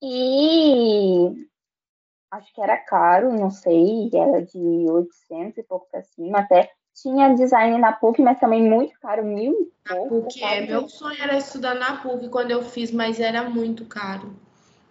E 0.02 1.48
acho 2.34 2.52
que 2.52 2.60
era 2.60 2.76
caro, 2.76 3.32
não 3.32 3.50
sei, 3.50 4.10
era 4.12 4.42
de 4.42 4.58
800 4.58 5.58
e 5.58 5.62
pouco 5.62 5.86
para 5.90 6.02
cima, 6.02 6.40
até 6.40 6.70
tinha 6.94 7.34
design 7.34 7.78
na 7.78 7.92
PUC, 7.92 8.22
mas 8.22 8.38
também 8.38 8.62
muito 8.62 8.98
caro, 9.00 9.24
mil 9.24 9.52
e 9.52 9.88
pouco. 9.88 10.14
Na 10.14 10.22
PUC, 10.22 10.44
é, 10.44 10.60
meu 10.66 10.88
sonho 10.88 11.22
era 11.22 11.36
estudar 11.36 11.74
na 11.74 11.96
PUC 11.96 12.28
quando 12.28 12.50
eu 12.50 12.62
fiz, 12.62 12.90
mas 12.90 13.18
era 13.20 13.48
muito 13.48 13.84
caro. 13.86 14.34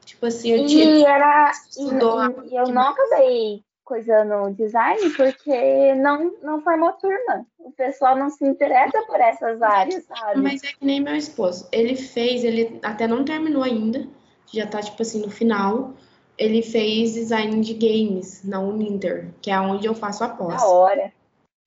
Tipo 0.05 0.25
assim, 0.25 0.49
eu 0.49 0.65
tinha... 0.65 0.83
E, 0.83 1.03
era, 1.05 1.51
e, 1.77 2.53
e 2.53 2.55
eu 2.55 2.67
não 2.67 2.89
acabei 2.89 3.63
coisando 3.83 4.53
design 4.53 5.09
porque 5.11 5.95
não, 5.95 6.33
não 6.41 6.61
formou 6.61 6.93
turma. 6.93 7.45
O 7.59 7.71
pessoal 7.71 8.17
não 8.17 8.29
se 8.29 8.45
interessa 8.45 9.01
por 9.05 9.19
essas 9.19 9.61
áreas, 9.61 10.05
sabe? 10.05 10.41
Mas 10.41 10.63
é 10.63 10.67
que 10.67 10.85
nem 10.85 11.01
meu 11.01 11.15
esposo. 11.15 11.67
Ele 11.71 11.95
fez, 11.95 12.43
ele 12.43 12.79
até 12.83 13.07
não 13.07 13.23
terminou 13.23 13.63
ainda, 13.63 14.05
já 14.51 14.67
tá, 14.67 14.81
tipo 14.81 15.01
assim, 15.01 15.21
no 15.21 15.29
final 15.29 15.93
ele 16.37 16.61
fez 16.61 17.13
design 17.13 17.61
de 17.61 17.73
games 17.73 18.43
na 18.43 18.59
Uninter, 18.59 19.33
que 19.41 19.51
é 19.51 19.59
onde 19.59 19.85
eu 19.85 19.93
faço 19.93 20.23
a 20.23 20.29
pós. 20.29 20.61
Da 20.61 20.67
hora. 20.67 21.13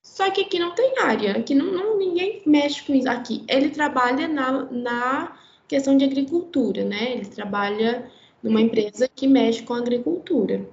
Só 0.02 0.30
que 0.30 0.42
aqui 0.42 0.58
não 0.58 0.74
tem 0.74 0.98
área, 1.00 1.32
aqui 1.32 1.54
não, 1.54 1.66
não, 1.66 1.98
ninguém 1.98 2.42
mexe 2.46 2.82
com 2.84 2.94
isso. 2.94 3.08
Aqui 3.08 3.44
ele 3.48 3.70
trabalha 3.70 4.28
na, 4.28 4.64
na 4.70 5.36
questão 5.66 5.96
de 5.96 6.04
agricultura, 6.04 6.84
né? 6.84 7.12
Ele 7.12 7.26
trabalha 7.26 8.10
numa 8.42 8.60
empresa 8.60 9.08
que 9.08 9.26
mexe 9.26 9.62
com 9.62 9.74
agricultura. 9.74 10.68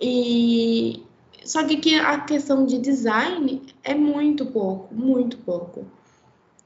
E 0.00 1.02
só 1.44 1.64
que 1.64 1.76
aqui 1.76 1.94
a 1.94 2.20
questão 2.20 2.66
de 2.66 2.78
design 2.78 3.62
é 3.84 3.94
muito 3.94 4.46
pouco, 4.46 4.92
muito 4.92 5.38
pouco. 5.38 5.86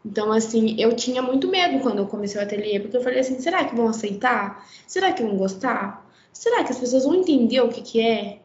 Então, 0.05 0.33
assim, 0.33 0.77
eu 0.79 0.97
tinha 0.97 1.21
muito 1.21 1.47
medo 1.47 1.81
quando 1.81 1.99
eu 1.99 2.07
comecei 2.07 2.41
o 2.41 2.43
ateliê, 2.43 2.81
porque 2.81 2.97
eu 2.97 3.03
falei 3.03 3.21
assim, 3.21 3.39
será 3.39 3.65
que 3.65 3.77
vão 3.77 3.89
aceitar? 3.89 4.67
Será 4.87 5.13
que 5.13 5.23
vão 5.23 5.37
gostar? 5.37 6.10
Será 6.33 6.65
que 6.65 6.73
as 6.73 6.79
pessoas 6.79 7.05
vão 7.05 7.15
entender 7.15 7.61
o 7.61 7.69
que 7.69 7.83
que 7.83 8.01
é? 8.01 8.41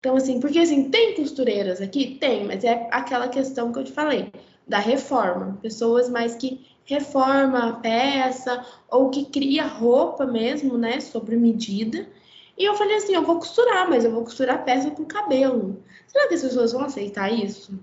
Então, 0.00 0.16
assim, 0.16 0.40
porque 0.40 0.58
assim, 0.58 0.90
tem 0.90 1.14
costureiras 1.14 1.80
aqui? 1.80 2.16
Tem, 2.18 2.44
mas 2.46 2.64
é 2.64 2.88
aquela 2.90 3.28
questão 3.28 3.70
que 3.70 3.78
eu 3.78 3.84
te 3.84 3.92
falei, 3.92 4.32
da 4.66 4.78
reforma. 4.78 5.58
Pessoas 5.60 6.08
mais 6.08 6.34
que 6.34 6.66
reforma 6.84 7.68
a 7.68 7.72
peça 7.74 8.64
ou 8.88 9.10
que 9.10 9.26
cria 9.26 9.66
roupa 9.66 10.24
mesmo, 10.24 10.78
né, 10.78 11.00
sobre 11.00 11.36
medida. 11.36 12.08
E 12.56 12.64
eu 12.64 12.74
falei 12.74 12.96
assim, 12.96 13.14
eu 13.14 13.22
vou 13.22 13.36
costurar, 13.38 13.88
mas 13.88 14.04
eu 14.04 14.10
vou 14.10 14.24
costurar 14.24 14.56
a 14.56 14.62
peça 14.62 14.90
com 14.90 15.04
cabelo. 15.04 15.82
Será 16.06 16.28
que 16.28 16.34
as 16.34 16.42
pessoas 16.42 16.72
vão 16.72 16.82
aceitar 16.82 17.32
isso? 17.32 17.78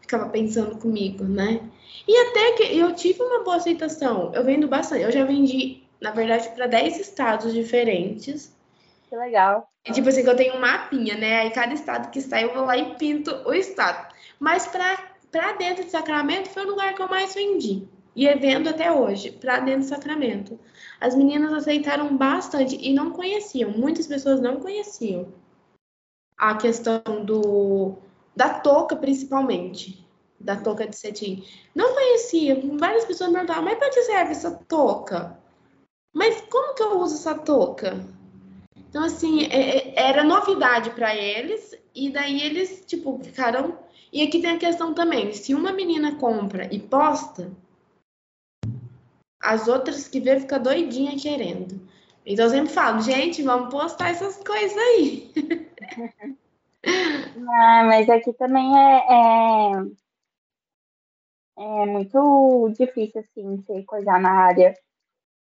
Ficava 0.00 0.28
pensando 0.28 0.78
comigo, 0.78 1.24
né? 1.24 1.60
E 2.06 2.16
até 2.16 2.52
que 2.52 2.76
eu 2.76 2.94
tive 2.94 3.22
uma 3.22 3.42
boa 3.42 3.56
aceitação. 3.56 4.32
Eu 4.34 4.44
vendo 4.44 4.68
bastante. 4.68 5.02
Eu 5.02 5.10
já 5.10 5.24
vendi, 5.24 5.82
na 6.00 6.10
verdade, 6.12 6.48
para 6.50 6.66
10 6.66 7.00
estados 7.00 7.52
diferentes. 7.52 8.55
Que 9.08 9.16
legal. 9.16 9.68
E, 9.84 9.92
tipo 9.92 10.08
assim, 10.08 10.22
que 10.22 10.28
eu 10.28 10.36
tenho 10.36 10.56
um 10.56 10.60
mapinha, 10.60 11.16
né? 11.16 11.40
Aí 11.40 11.50
cada 11.50 11.72
estado 11.72 12.10
que 12.10 12.20
sai, 12.20 12.44
eu 12.44 12.54
vou 12.54 12.64
lá 12.64 12.76
e 12.76 12.96
pinto 12.96 13.30
o 13.46 13.54
estado. 13.54 14.12
Mas 14.38 14.66
para 14.66 15.52
dentro 15.58 15.84
de 15.84 15.90
Sacramento 15.90 16.48
foi 16.48 16.64
o 16.64 16.70
lugar 16.70 16.94
que 16.94 17.02
eu 17.02 17.08
mais 17.08 17.34
vendi. 17.34 17.86
E 18.14 18.26
é 18.26 18.34
vendo 18.34 18.68
até 18.68 18.90
hoje, 18.90 19.30
para 19.30 19.60
dentro 19.60 19.82
de 19.82 19.86
Sacramento. 19.86 20.58
As 21.00 21.14
meninas 21.14 21.52
aceitaram 21.52 22.16
bastante 22.16 22.76
e 22.80 22.92
não 22.92 23.10
conheciam. 23.10 23.70
Muitas 23.70 24.06
pessoas 24.06 24.40
não 24.40 24.58
conheciam 24.58 25.32
a 26.36 26.56
questão 26.56 27.02
do 27.24 27.96
da 28.34 28.60
touca, 28.60 28.96
principalmente 28.96 30.06
da 30.38 30.56
touca 30.56 30.86
de 30.86 30.96
cetim. 30.96 31.44
Não 31.74 31.94
conhecia. 31.94 32.60
Várias 32.78 33.04
pessoas 33.04 33.30
me 33.30 33.36
perguntavam, 33.36 33.64
mas 33.64 33.78
para 33.78 33.90
que 33.90 34.02
serve 34.02 34.32
essa 34.32 34.50
touca? 34.50 35.38
Mas 36.12 36.40
como 36.50 36.74
que 36.74 36.82
eu 36.82 36.98
uso 36.98 37.14
essa 37.14 37.34
touca? 37.34 38.04
Então, 38.96 39.04
assim, 39.04 39.42
é, 39.48 39.90
é 39.90 40.08
era 40.08 40.24
novidade 40.24 40.88
para 40.88 41.14
eles, 41.14 41.78
e 41.94 42.08
daí 42.08 42.40
eles, 42.40 42.82
tipo, 42.86 43.22
ficaram. 43.22 43.78
E 44.10 44.22
aqui 44.22 44.40
tem 44.40 44.52
a 44.52 44.58
questão 44.58 44.94
também: 44.94 45.34
se 45.34 45.54
uma 45.54 45.70
menina 45.70 46.16
compra 46.16 46.66
e 46.74 46.80
posta, 46.80 47.52
as 49.38 49.68
outras 49.68 50.08
que 50.08 50.18
vê 50.18 50.40
fica 50.40 50.58
doidinha 50.58 51.14
querendo. 51.18 51.78
Então 52.24 52.46
eu 52.46 52.50
sempre 52.50 52.72
falo, 52.72 53.02
gente, 53.02 53.42
vamos 53.42 53.70
postar 53.70 54.08
essas 54.08 54.42
coisas 54.42 54.78
aí. 54.78 55.30
Ah, 57.48 57.82
mas 57.84 58.08
aqui 58.08 58.32
também 58.34 58.72
é, 58.78 58.96
é, 61.58 61.82
é 61.82 61.86
muito 61.86 62.68
difícil, 62.78 63.20
assim, 63.22 63.56
você 63.56 63.82
coisar 63.82 64.20
na 64.20 64.30
área, 64.30 64.72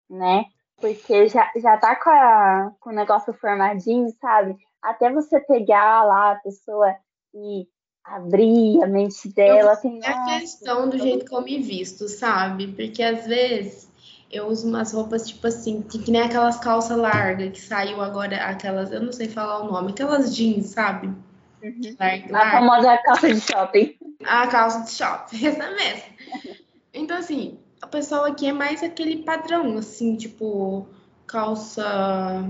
né? 0.10 0.46
Porque 0.84 1.30
já, 1.30 1.50
já 1.56 1.78
tá 1.78 1.96
com, 1.96 2.10
a, 2.10 2.74
com 2.82 2.90
o 2.90 2.94
negócio 2.94 3.32
formadinho, 3.32 4.14
sabe? 4.20 4.58
Até 4.82 5.10
você 5.10 5.40
pegar 5.40 6.04
lá 6.04 6.34
a 6.34 6.36
pessoa 6.36 6.94
e 7.34 7.66
abrir 8.04 8.84
a 8.84 8.88
mente 8.88 9.30
dela. 9.30 9.72
Assim, 9.72 10.02
é 10.04 10.10
a 10.10 10.40
questão 10.40 10.90
do 10.90 11.00
jeito 11.00 11.24
que 11.24 11.34
eu 11.34 11.42
me 11.42 11.58
visto, 11.60 12.10
sabe? 12.10 12.68
Porque 12.68 13.02
às 13.02 13.26
vezes 13.26 13.90
eu 14.30 14.48
uso 14.48 14.68
umas 14.68 14.92
roupas 14.92 15.26
tipo 15.26 15.48
assim, 15.48 15.82
que, 15.84 16.12
nem 16.12 16.22
aquelas 16.22 16.60
calças 16.60 16.98
largas 16.98 17.54
que 17.54 17.62
saiu 17.62 18.02
agora, 18.02 18.36
aquelas, 18.44 18.92
eu 18.92 19.02
não 19.02 19.14
sei 19.14 19.30
falar 19.30 19.62
o 19.62 19.72
nome, 19.72 19.92
aquelas 19.92 20.36
jeans, 20.36 20.66
sabe? 20.66 21.08
Uhum. 21.64 21.96
Larga, 21.98 22.38
a 22.38 22.52
famosa 22.52 22.98
calça 22.98 23.34
de 23.34 23.40
shopping. 23.40 23.98
A 24.26 24.48
calça 24.48 24.82
de 24.82 24.92
shopping, 24.92 25.48
essa 25.48 25.72
mesmo. 25.72 26.04
Então, 26.94 27.16
assim, 27.16 27.63
a 27.84 27.88
pessoa 27.88 28.30
aqui 28.30 28.48
é 28.48 28.54
mais 28.54 28.82
aquele 28.82 29.24
padrão, 29.24 29.78
assim, 29.78 30.16
tipo, 30.16 30.88
calça 31.28 32.50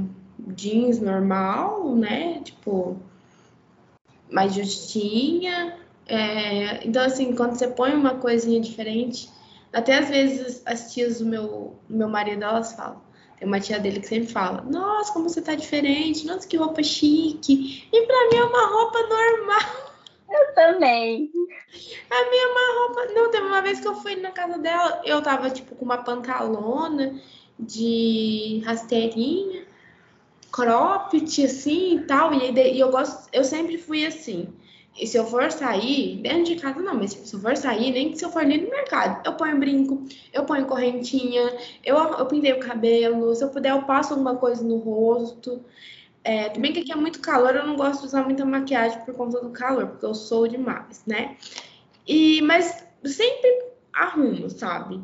jeans 0.49 0.99
normal, 0.99 1.95
né? 1.95 2.39
Tipo, 2.41 2.97
mais 4.29 4.53
justinha. 4.53 5.79
É... 6.05 6.86
Então, 6.88 7.03
assim, 7.03 7.34
quando 7.36 7.55
você 7.55 7.67
põe 7.67 7.95
uma 7.95 8.13
coisinha 8.13 8.61
diferente, 8.61 9.27
até 9.73 9.97
às 9.97 10.07
vezes 10.07 10.61
as 10.67 10.93
tias 10.93 11.17
do 11.17 11.25
meu, 11.25 11.79
meu 11.89 12.07
marido, 12.07 12.43
elas 12.43 12.73
falam. 12.73 13.01
Tem 13.39 13.47
uma 13.47 13.59
tia 13.59 13.79
dele 13.79 14.01
que 14.01 14.07
sempre 14.07 14.31
fala: 14.31 14.61
Nossa, 14.61 15.11
como 15.13 15.27
você 15.27 15.41
tá 15.41 15.55
diferente, 15.55 16.27
nossa, 16.27 16.47
que 16.47 16.57
roupa 16.57 16.84
chique. 16.84 17.89
E 17.91 18.05
pra 18.05 18.29
mim 18.29 18.38
é 18.38 18.43
uma 18.43 18.67
roupa 18.67 18.99
normal. 19.01 19.92
Eu 20.34 20.53
também. 20.55 21.31
A 22.09 22.29
minha 22.29 22.47
uma 22.49 22.79
roupa. 22.79 23.13
Não, 23.13 23.29
teve 23.29 23.45
uma 23.45 23.61
vez 23.61 23.79
que 23.79 23.88
eu 23.88 23.95
fui 23.95 24.15
na 24.15 24.31
casa 24.31 24.57
dela, 24.57 25.01
eu 25.05 25.21
tava 25.21 25.49
tipo 25.51 25.75
com 25.75 25.86
uma 25.86 25.99
pantalona 25.99 27.21
de 27.59 28.63
rasteirinha, 28.65 29.65
cropped 30.51 31.45
assim 31.45 31.97
e 31.97 32.01
tal. 32.01 32.34
E, 32.34 32.51
e 32.51 32.79
eu 32.79 32.89
gosto, 32.89 33.29
eu 33.31 33.43
sempre 33.43 33.77
fui 33.77 34.05
assim. 34.05 34.51
E 34.99 35.07
se 35.07 35.17
eu 35.17 35.25
for 35.25 35.51
sair, 35.51 36.17
dentro 36.17 36.43
de 36.43 36.55
casa 36.55 36.79
não, 36.79 36.95
mas 36.95 37.13
se 37.13 37.34
eu 37.34 37.39
for 37.39 37.57
sair, 37.57 37.91
nem 37.91 38.11
que 38.11 38.17
se 38.17 38.25
eu 38.25 38.29
for 38.29 38.43
ali 38.43 38.61
no 38.61 38.69
mercado, 38.69 39.25
eu 39.25 39.34
ponho 39.34 39.57
brinco, 39.59 40.03
eu 40.31 40.45
ponho 40.45 40.67
correntinha, 40.67 41.51
eu, 41.84 41.97
eu 41.97 42.25
pintei 42.27 42.53
o 42.53 42.59
cabelo, 42.59 43.34
se 43.34 43.43
eu 43.43 43.49
puder, 43.49 43.71
eu 43.71 43.84
passo 43.84 44.13
alguma 44.13 44.36
coisa 44.36 44.63
no 44.63 44.77
rosto. 44.77 45.63
É, 46.24 46.49
também 46.49 46.71
que 46.71 46.80
aqui 46.80 46.91
é 46.91 46.95
muito 46.95 47.19
calor, 47.19 47.55
eu 47.55 47.67
não 47.67 47.76
gosto 47.76 48.01
de 48.01 48.07
usar 48.07 48.24
muita 48.24 48.45
maquiagem 48.45 49.01
por 49.01 49.13
conta 49.13 49.41
do 49.41 49.49
calor, 49.49 49.88
porque 49.88 50.05
eu 50.05 50.15
sou 50.15 50.47
demais, 50.47 51.03
né? 51.05 51.38
E, 52.07 52.41
mas 52.41 52.86
sempre 53.03 53.74
arrumo, 53.93 54.49
sabe? 54.49 55.01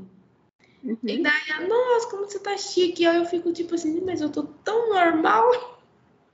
Uhum. 0.84 0.98
E 1.04 1.22
daí, 1.22 1.68
nossa, 1.68 2.10
como 2.10 2.26
você 2.26 2.40
tá 2.40 2.58
chique. 2.58 3.06
Aí 3.06 3.18
eu 3.18 3.26
fico 3.26 3.52
tipo 3.52 3.76
assim, 3.76 4.00
mas 4.02 4.22
eu 4.22 4.30
tô 4.30 4.44
tão 4.64 4.90
normal. 4.90 5.52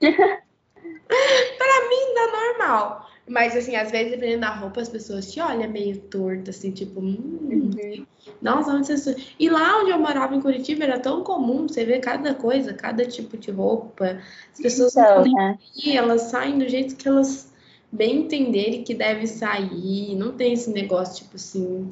pra 0.00 1.88
mim 1.88 2.14
dá 2.14 2.32
normal. 2.32 3.10
Mas, 3.28 3.56
assim, 3.56 3.74
às 3.74 3.90
vezes, 3.90 4.12
dependendo 4.12 4.42
da 4.42 4.54
roupa, 4.54 4.80
as 4.80 4.88
pessoas 4.88 5.32
te 5.32 5.40
olham 5.40 5.68
meio 5.68 5.98
torto, 6.02 6.50
assim, 6.50 6.70
tipo, 6.70 7.00
hum, 7.00 7.72
uhum. 7.74 8.06
nossa, 8.40 8.70
onde 8.70 8.86
você. 8.86 9.16
E 9.38 9.50
lá 9.50 9.80
onde 9.80 9.90
eu 9.90 9.98
morava 9.98 10.36
em 10.36 10.40
Curitiba 10.40 10.84
era 10.84 11.00
tão 11.00 11.24
comum 11.24 11.66
você 11.66 11.84
ver 11.84 11.98
cada 11.98 12.34
coisa, 12.34 12.72
cada 12.72 13.04
tipo 13.04 13.36
de 13.36 13.50
roupa. 13.50 14.20
As 14.52 14.60
pessoas 14.60 14.96
então, 14.96 15.24
não 15.24 15.32
né? 15.32 15.58
elas 15.86 16.22
saem 16.22 16.58
do 16.58 16.68
jeito 16.68 16.94
que 16.94 17.08
elas 17.08 17.52
bem 17.90 18.22
entenderem 18.22 18.84
que 18.84 18.94
deve 18.94 19.26
sair. 19.26 20.14
Não 20.14 20.32
tem 20.32 20.52
esse 20.52 20.70
negócio, 20.70 21.24
tipo 21.24 21.34
assim, 21.34 21.88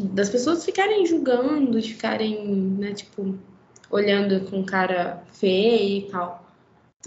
das 0.00 0.30
pessoas 0.30 0.64
ficarem 0.64 1.04
julgando, 1.04 1.80
de 1.80 1.92
ficarem, 1.92 2.46
né, 2.46 2.92
tipo, 2.94 3.34
olhando 3.90 4.40
com 4.48 4.64
cara 4.64 5.22
feia 5.32 5.98
e 5.98 6.10
tal. 6.10 6.47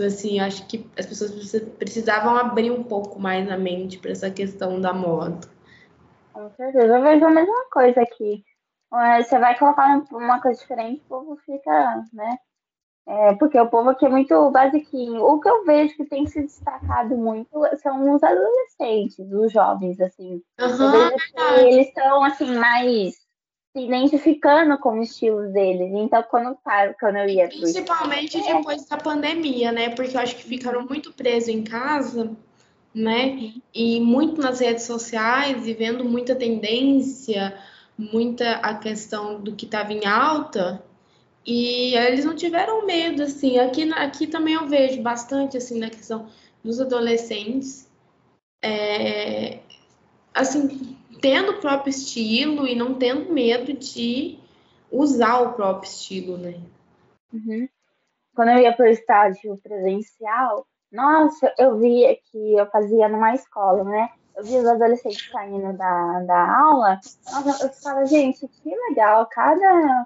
Então, 0.01 0.07
assim, 0.07 0.39
acho 0.39 0.65
que 0.65 0.89
as 0.97 1.05
pessoas 1.05 1.31
precisavam 1.77 2.35
abrir 2.35 2.71
um 2.71 2.81
pouco 2.81 3.19
mais 3.19 3.47
a 3.51 3.55
mente 3.55 3.99
para 3.99 4.09
essa 4.09 4.31
questão 4.31 4.81
da 4.81 4.91
moda. 4.91 5.47
Com 6.33 6.49
certeza, 6.55 6.97
eu 6.97 7.03
vejo 7.03 7.23
a 7.23 7.29
mesma 7.29 7.69
coisa 7.71 8.01
aqui. 8.01 8.43
Você 9.17 9.37
vai 9.37 9.55
colocar 9.59 10.03
uma 10.11 10.41
coisa 10.41 10.59
diferente, 10.59 11.03
o 11.05 11.07
povo 11.07 11.37
fica, 11.45 12.03
né? 12.11 12.35
É, 13.07 13.33
porque 13.35 13.59
o 13.59 13.69
povo 13.69 13.91
aqui 13.91 14.07
é 14.07 14.09
muito 14.09 14.49
basiquinho. 14.49 15.23
O 15.23 15.39
que 15.39 15.47
eu 15.47 15.65
vejo 15.65 15.95
que 15.95 16.05
tem 16.05 16.25
se 16.25 16.41
destacado 16.41 17.15
muito 17.15 17.49
são 17.77 18.15
os 18.15 18.23
adolescentes, 18.23 19.19
os 19.19 19.51
jovens, 19.51 20.01
assim. 20.01 20.41
Uhum, 20.59 21.59
eles 21.59 21.89
estão, 21.89 22.23
assim, 22.23 22.55
mais 22.55 23.20
se 23.73 23.85
identificando 23.85 24.77
com 24.77 24.99
o 24.99 25.01
estilo 25.01 25.51
deles. 25.51 25.91
Então, 25.93 26.23
quando, 26.23 26.57
quando 26.99 27.15
eu 27.17 27.27
ia. 27.27 27.47
Principalmente 27.47 28.37
pro... 28.37 28.57
depois 28.57 28.85
da 28.85 28.97
pandemia, 28.97 29.71
né? 29.71 29.89
Porque 29.89 30.15
eu 30.15 30.21
acho 30.21 30.35
que 30.35 30.43
ficaram 30.43 30.85
muito 30.85 31.13
presos 31.13 31.49
em 31.49 31.63
casa, 31.63 32.31
né? 32.93 33.53
E 33.73 33.99
muito 34.01 34.41
nas 34.41 34.59
redes 34.59 34.83
sociais 34.83 35.65
e 35.65 35.73
vendo 35.73 36.03
muita 36.03 36.35
tendência, 36.35 37.57
muita 37.97 38.57
a 38.57 38.75
questão 38.75 39.39
do 39.39 39.55
que 39.55 39.65
estava 39.65 39.93
em 39.93 40.05
alta. 40.05 40.83
E 41.45 41.95
eles 41.95 42.25
não 42.25 42.35
tiveram 42.35 42.85
medo, 42.85 43.23
assim. 43.23 43.57
Aqui, 43.57 43.91
aqui 43.93 44.27
também 44.27 44.53
eu 44.55 44.67
vejo 44.67 45.01
bastante, 45.01 45.57
assim, 45.57 45.79
na 45.79 45.89
questão 45.89 46.27
dos 46.63 46.79
adolescentes. 46.79 47.89
É, 48.63 49.59
assim, 50.33 50.97
tendo 51.21 51.51
o 51.51 51.61
próprio 51.61 51.91
estilo 51.91 52.67
e 52.67 52.75
não 52.75 52.95
tendo 52.95 53.31
medo 53.31 53.73
de 53.73 54.39
usar 54.91 55.39
o 55.41 55.53
próprio 55.53 55.87
estilo, 55.87 56.37
né? 56.37 56.59
Uhum. 57.31 57.69
Quando 58.35 58.49
eu 58.49 58.57
ia 58.59 58.75
para 58.75 58.85
o 58.85 58.89
estágio 58.89 59.57
presencial, 59.61 60.65
nossa, 60.91 61.53
eu 61.57 61.77
via 61.77 62.15
que 62.15 62.53
eu 62.55 62.65
fazia 62.71 63.07
numa 63.07 63.33
escola, 63.33 63.83
né? 63.83 64.09
Eu 64.35 64.43
via 64.43 64.59
os 64.59 64.67
adolescentes 64.67 65.29
saindo 65.29 65.77
da, 65.77 66.19
da 66.21 66.59
aula, 66.59 66.99
nossa, 67.31 67.65
eu 67.65 67.69
ficava, 67.69 68.05
gente, 68.05 68.47
que 68.47 68.75
legal, 68.89 69.25
cada, 69.27 70.05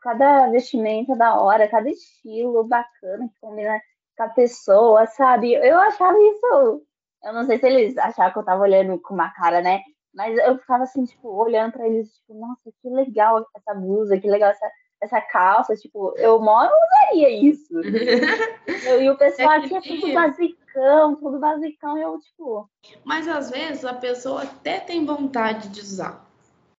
cada 0.00 0.48
vestimenta 0.48 1.16
da 1.16 1.40
hora, 1.40 1.68
cada 1.68 1.88
estilo 1.88 2.64
bacana 2.64 3.28
que 3.28 3.40
combina 3.40 3.80
com 4.16 4.22
a 4.24 4.28
pessoa, 4.28 5.06
sabe? 5.06 5.54
Eu 5.54 5.78
achava 5.78 6.18
isso. 6.18 6.82
Eu 7.24 7.32
não 7.32 7.44
sei 7.44 7.58
se 7.58 7.66
eles 7.66 7.96
achavam 7.96 8.32
que 8.32 8.38
eu 8.40 8.44
tava 8.44 8.62
olhando 8.62 8.98
com 9.00 9.14
uma 9.14 9.30
cara, 9.30 9.62
né? 9.62 9.80
Mas 10.14 10.36
eu 10.38 10.58
ficava 10.58 10.84
assim, 10.84 11.04
tipo, 11.04 11.28
olhando 11.28 11.72
pra 11.72 11.88
eles, 11.88 12.12
tipo, 12.14 12.34
nossa, 12.34 12.70
que 12.80 12.88
legal 12.88 13.46
essa 13.56 13.74
blusa, 13.74 14.18
que 14.18 14.28
legal 14.28 14.50
essa, 14.50 14.70
essa 15.00 15.20
calça. 15.20 15.74
Tipo, 15.74 16.14
eu 16.18 16.40
moro 16.40 16.70
usaria 16.70 17.30
isso. 17.30 17.72
eu, 18.86 19.02
e 19.02 19.10
o 19.10 19.16
pessoal 19.16 19.52
é 19.52 19.56
aqui 19.56 19.74
é 19.74 19.80
tudo 19.80 20.12
basicão, 20.12 21.16
tudo 21.16 21.38
basicão, 21.38 21.98
e 21.98 22.02
eu, 22.02 22.18
tipo. 22.18 22.68
Mas 23.04 23.26
às 23.26 23.50
vezes 23.50 23.84
a 23.84 23.94
pessoa 23.94 24.42
até 24.42 24.80
tem 24.80 25.04
vontade 25.06 25.68
de 25.68 25.80
usar. 25.80 26.30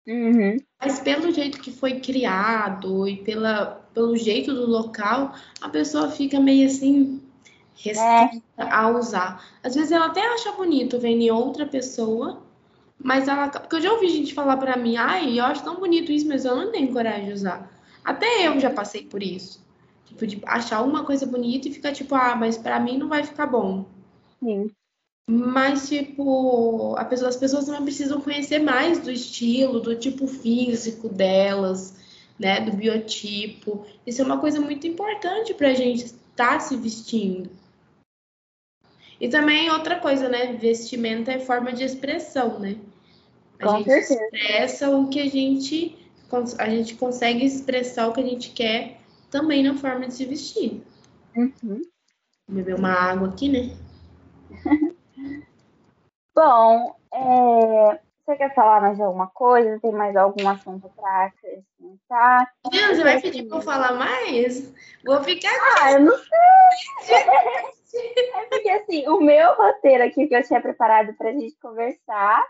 Uhum. 0.05 0.57
Mas 0.81 0.99
pelo 0.99 1.31
jeito 1.31 1.61
que 1.61 1.71
foi 1.71 1.99
criado 1.99 3.07
e 3.07 3.23
pela, 3.23 3.81
pelo 3.93 4.15
jeito 4.17 4.53
do 4.53 4.65
local, 4.65 5.33
a 5.61 5.69
pessoa 5.69 6.09
fica 6.09 6.39
meio 6.39 6.67
assim 6.67 7.21
restrita 7.75 8.43
é. 8.57 8.71
a 8.71 8.89
usar. 8.89 9.43
Às 9.63 9.75
vezes 9.75 9.91
ela 9.91 10.07
até 10.07 10.21
acha 10.33 10.51
bonito 10.51 10.99
vendo 10.99 11.21
em 11.21 11.31
outra 11.31 11.65
pessoa, 11.65 12.41
mas 13.01 13.27
ela. 13.27 13.49
Porque 13.49 13.75
eu 13.75 13.81
já 13.81 13.91
ouvi 13.91 14.09
gente 14.09 14.33
falar 14.33 14.57
para 14.57 14.77
mim, 14.77 14.97
ai, 14.97 15.39
eu 15.39 15.45
acho 15.45 15.63
tão 15.63 15.79
bonito 15.79 16.11
isso, 16.11 16.27
mas 16.27 16.45
eu 16.45 16.55
não 16.55 16.71
tenho 16.71 16.91
coragem 16.91 17.25
de 17.25 17.33
usar. 17.33 17.71
Até 18.03 18.47
eu 18.47 18.59
já 18.59 18.69
passei 18.69 19.05
por 19.05 19.21
isso. 19.21 19.63
Tipo, 20.05 20.27
de 20.27 20.41
achar 20.45 20.81
uma 20.81 21.03
coisa 21.03 21.25
bonita 21.25 21.67
e 21.67 21.73
ficar 21.73 21.91
tipo, 21.91 22.13
ah, 22.15 22.35
mas 22.35 22.57
para 22.57 22.79
mim 22.79 22.97
não 22.97 23.07
vai 23.07 23.23
ficar 23.23 23.47
bom. 23.47 23.85
Sim. 24.39 24.69
Mas, 25.29 25.87
tipo, 25.87 26.95
pessoa, 27.09 27.29
as 27.29 27.37
pessoas 27.37 27.65
também 27.65 27.83
precisam 27.83 28.19
conhecer 28.19 28.59
mais 28.59 28.99
do 28.99 29.09
estilo, 29.09 29.79
do 29.79 29.95
tipo 29.95 30.27
físico 30.27 31.07
delas, 31.07 31.95
né? 32.37 32.59
Do 32.59 32.75
biotipo. 32.75 33.85
Isso 34.05 34.21
é 34.21 34.25
uma 34.25 34.39
coisa 34.39 34.59
muito 34.59 34.85
importante 34.85 35.53
para 35.53 35.69
a 35.69 35.73
gente 35.73 36.03
estar 36.05 36.53
tá 36.53 36.59
se 36.59 36.75
vestindo. 36.75 37.49
E 39.23 39.29
também 39.29 39.71
outra 39.71 40.01
coisa, 40.01 40.27
né? 40.27 40.51
Vestimenta 40.51 41.31
é 41.31 41.39
forma 41.39 41.71
de 41.71 41.81
expressão, 41.81 42.59
né? 42.59 42.75
A 43.57 43.63
Com 43.63 43.77
gente 43.77 43.85
certeza. 43.85 44.21
expressa 44.21 44.89
o 44.89 45.07
que 45.07 45.21
a 45.21 45.29
gente. 45.29 45.97
A 46.59 46.69
gente 46.69 46.95
consegue 46.95 47.45
expressar 47.45 48.09
o 48.09 48.11
que 48.11 48.19
a 48.19 48.25
gente 48.25 48.49
quer 48.49 48.99
também 49.31 49.63
na 49.63 49.75
forma 49.75 50.07
de 50.07 50.13
se 50.13 50.25
vestir. 50.25 50.83
Uhum. 51.37 51.81
Beber 52.49 52.75
uma 52.75 52.91
água 52.91 53.29
aqui, 53.29 53.47
né? 53.47 53.73
Bom, 56.35 56.93
é, 57.13 57.99
você 58.25 58.35
quer 58.35 58.53
falar 58.53 58.81
mais 58.81 58.97
de 58.97 59.03
alguma 59.03 59.27
coisa? 59.27 59.79
Tem 59.79 59.93
mais 59.93 60.17
algum 60.17 60.49
assunto 60.49 60.91
para 60.97 61.27
acrescentar? 61.27 62.53
Deus, 62.69 62.97
você 62.97 63.03
vai 63.03 63.21
pedir 63.21 63.43
para 63.43 63.59
eu 63.59 63.61
falar 63.61 63.93
mais? 63.93 64.69
Vou 65.05 65.23
ficar. 65.23 65.53
Ah, 65.79 65.93
eu 65.93 66.01
não 66.01 66.17
sei. 66.17 67.23
é 67.97 68.45
porque 68.49 68.69
assim, 68.69 69.07
o 69.07 69.19
meu 69.21 69.55
roteiro 69.55 70.03
aqui 70.03 70.27
que 70.27 70.35
eu 70.35 70.43
tinha 70.43 70.61
preparado 70.61 71.13
para 71.15 71.29
a 71.29 71.33
gente 71.33 71.57
conversar 71.59 72.45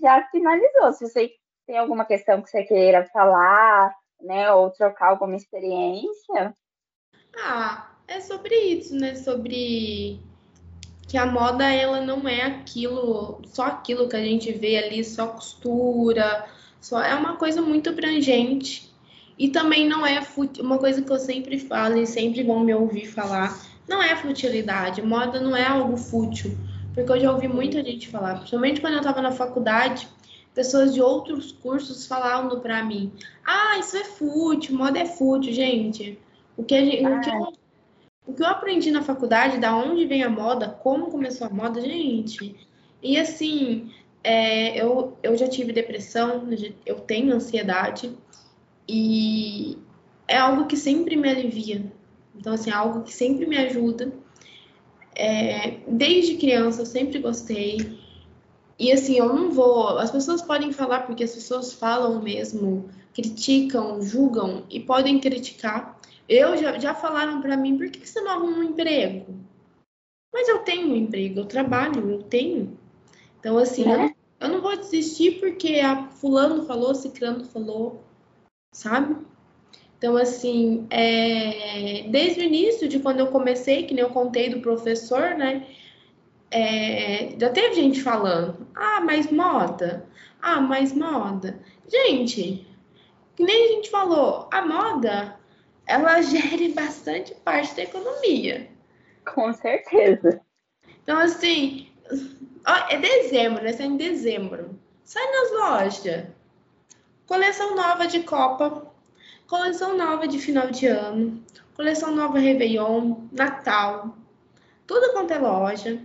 já 0.00 0.22
finalizou. 0.30 0.92
Se 0.92 1.08
você 1.08 1.32
tem 1.66 1.78
alguma 1.78 2.04
questão 2.04 2.42
que 2.42 2.50
você 2.50 2.64
queira 2.64 3.04
falar, 3.06 3.94
né, 4.20 4.50
ou 4.52 4.70
trocar 4.70 5.10
alguma 5.10 5.36
experiência. 5.36 6.54
Ah, 7.36 7.90
é 8.06 8.20
sobre 8.20 8.54
isso, 8.54 8.94
né? 8.94 9.14
Sobre 9.14 10.20
que 11.08 11.18
a 11.18 11.26
moda 11.26 11.70
ela 11.70 12.00
não 12.00 12.28
é 12.28 12.42
aquilo, 12.42 13.42
só 13.46 13.64
aquilo 13.64 14.08
que 14.08 14.16
a 14.16 14.24
gente 14.24 14.52
vê 14.52 14.78
ali, 14.78 15.04
só 15.04 15.28
costura, 15.28 16.46
só 16.80 17.02
é 17.02 17.14
uma 17.14 17.36
coisa 17.36 17.60
muito 17.60 17.90
abrangente. 17.90 18.92
E 19.38 19.48
também 19.48 19.88
não 19.88 20.06
é 20.06 20.22
uma 20.60 20.78
coisa 20.78 21.02
que 21.02 21.10
eu 21.10 21.18
sempre 21.18 21.58
falo 21.58 21.96
e 21.96 22.06
sempre 22.06 22.42
vão 22.42 22.60
me 22.60 22.72
ouvir 22.72 23.06
falar, 23.06 23.52
não 23.88 24.02
é 24.02 24.16
futilidade. 24.16 25.02
Moda 25.02 25.40
não 25.40 25.56
é 25.56 25.66
algo 25.66 25.96
fútil, 25.96 26.56
porque 26.94 27.10
eu 27.12 27.20
já 27.20 27.32
ouvi 27.32 27.48
muita 27.48 27.82
gente 27.84 28.08
falar, 28.08 28.36
principalmente 28.36 28.80
quando 28.80 28.94
eu 28.94 29.00
estava 29.00 29.20
na 29.20 29.32
faculdade, 29.32 30.08
pessoas 30.54 30.94
de 30.94 31.00
outros 31.00 31.52
cursos 31.52 32.06
falando 32.06 32.60
para 32.60 32.82
mim: 32.82 33.12
"Ah, 33.44 33.78
isso 33.78 33.96
é 33.96 34.04
fútil, 34.04 34.76
moda 34.76 34.98
é 34.98 35.06
fútil, 35.06 35.52
gente". 35.52 36.18
O 36.56 36.62
que, 36.62 36.84
gente, 36.84 37.06
o 37.06 37.20
que 37.20 37.30
eu 37.30 37.54
o 38.26 38.32
que 38.32 38.42
eu 38.42 38.46
aprendi 38.46 38.90
na 38.90 39.02
faculdade, 39.02 39.58
da 39.58 39.76
onde 39.76 40.06
vem 40.06 40.22
a 40.22 40.30
moda, 40.30 40.68
como 40.68 41.10
começou 41.10 41.46
a 41.46 41.50
moda, 41.50 41.80
gente. 41.80 42.56
E 43.02 43.18
assim, 43.18 43.92
é, 44.22 44.80
eu, 44.80 45.16
eu 45.22 45.36
já 45.36 45.46
tive 45.46 45.72
depressão, 45.72 46.48
eu 46.86 47.00
tenho 47.00 47.34
ansiedade, 47.34 48.16
e 48.88 49.76
é 50.26 50.38
algo 50.38 50.66
que 50.66 50.76
sempre 50.76 51.16
me 51.16 51.28
alivia. 51.28 51.84
Então, 52.34 52.52
assim, 52.52 52.70
é 52.70 52.74
algo 52.74 53.02
que 53.02 53.12
sempre 53.12 53.46
me 53.46 53.56
ajuda. 53.56 54.12
É, 55.14 55.78
desde 55.86 56.36
criança 56.36 56.82
eu 56.82 56.86
sempre 56.86 57.18
gostei. 57.18 57.98
E 58.78 58.92
assim, 58.92 59.16
eu 59.16 59.32
não 59.32 59.52
vou. 59.52 59.98
As 59.98 60.10
pessoas 60.10 60.42
podem 60.42 60.72
falar 60.72 61.06
porque 61.06 61.24
as 61.24 61.34
pessoas 61.34 61.72
falam 61.72 62.20
mesmo, 62.20 62.88
criticam, 63.12 64.02
julgam 64.02 64.64
e 64.68 64.80
podem 64.80 65.20
criticar. 65.20 65.98
Eu 66.28 66.56
já, 66.56 66.78
já 66.78 66.94
falaram 66.94 67.40
para 67.40 67.56
mim, 67.56 67.76
por 67.76 67.88
que 67.90 68.06
você 68.06 68.20
não 68.20 68.32
arruma 68.32 68.58
um 68.58 68.62
emprego? 68.62 69.44
Mas 70.32 70.48
eu 70.48 70.60
tenho 70.60 70.88
um 70.88 70.96
emprego, 70.96 71.40
eu 71.40 71.44
trabalho, 71.44 72.10
eu 72.10 72.22
tenho. 72.22 72.76
Então, 73.38 73.56
assim, 73.58 73.88
é? 73.88 74.06
eu, 74.06 74.14
eu, 74.40 74.48
não 74.48 74.60
vou 74.60 74.76
desistir 74.76 75.38
porque 75.38 75.78
a 75.78 76.08
fulano 76.08 76.66
falou, 76.66 76.94
ciclano 76.94 77.44
falou, 77.44 78.02
sabe? 78.72 79.16
Então, 79.98 80.16
assim, 80.16 80.86
é, 80.90 82.04
desde 82.08 82.40
o 82.40 82.44
início 82.44 82.88
de 82.88 82.98
quando 82.98 83.20
eu 83.20 83.28
comecei, 83.28 83.84
que 83.84 83.94
nem 83.94 84.04
eu 84.04 84.10
contei 84.10 84.50
do 84.50 84.60
professor, 84.60 85.30
né? 85.34 85.66
É, 86.50 87.34
já 87.38 87.50
teve 87.50 87.74
gente 87.74 88.02
falando, 88.02 88.66
ah, 88.74 89.00
mas 89.00 89.30
moda, 89.30 90.06
ah, 90.40 90.60
mas 90.60 90.92
moda. 90.92 91.58
Gente, 91.88 92.66
que 93.34 93.42
nem 93.42 93.64
a 93.64 93.68
gente 93.68 93.90
falou, 93.90 94.48
a 94.52 94.64
moda 94.64 95.36
ela 95.86 96.20
gere 96.22 96.68
bastante 96.72 97.34
parte 97.36 97.74
da 97.74 97.82
economia. 97.82 98.68
Com 99.24 99.52
certeza. 99.52 100.40
Então, 101.02 101.18
assim, 101.18 101.88
ó, 102.66 102.90
é 102.90 102.98
dezembro, 102.98 103.62
né? 103.62 103.72
Sai 103.72 103.86
em 103.86 103.96
dezembro. 103.96 104.78
Sai 105.02 105.24
nas 105.30 105.50
lojas. 105.52 106.26
Coleção 107.26 107.74
nova 107.74 108.06
de 108.06 108.22
Copa, 108.22 108.93
coleção 109.54 109.96
nova 109.96 110.26
de 110.26 110.36
final 110.36 110.68
de 110.68 110.88
ano, 110.88 111.40
coleção 111.76 112.12
nova 112.12 112.40
Réveillon, 112.40 113.14
Natal, 113.30 114.16
tudo 114.84 115.12
quanto 115.12 115.32
é 115.32 115.38
loja. 115.38 116.02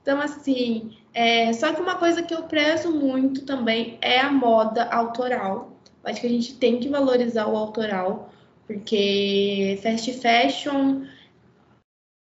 Então, 0.00 0.18
assim, 0.18 0.96
é, 1.12 1.52
só 1.52 1.74
que 1.74 1.82
uma 1.82 1.96
coisa 1.96 2.22
que 2.22 2.32
eu 2.32 2.44
prezo 2.44 2.90
muito 2.90 3.44
também 3.44 3.98
é 4.00 4.18
a 4.18 4.32
moda 4.32 4.84
autoral. 4.84 5.76
Acho 6.02 6.22
que 6.22 6.26
a 6.26 6.30
gente 6.30 6.54
tem 6.54 6.80
que 6.80 6.88
valorizar 6.88 7.46
o 7.46 7.56
autoral, 7.56 8.32
porque 8.66 9.78
fast 9.82 10.10
fashion 10.14 11.04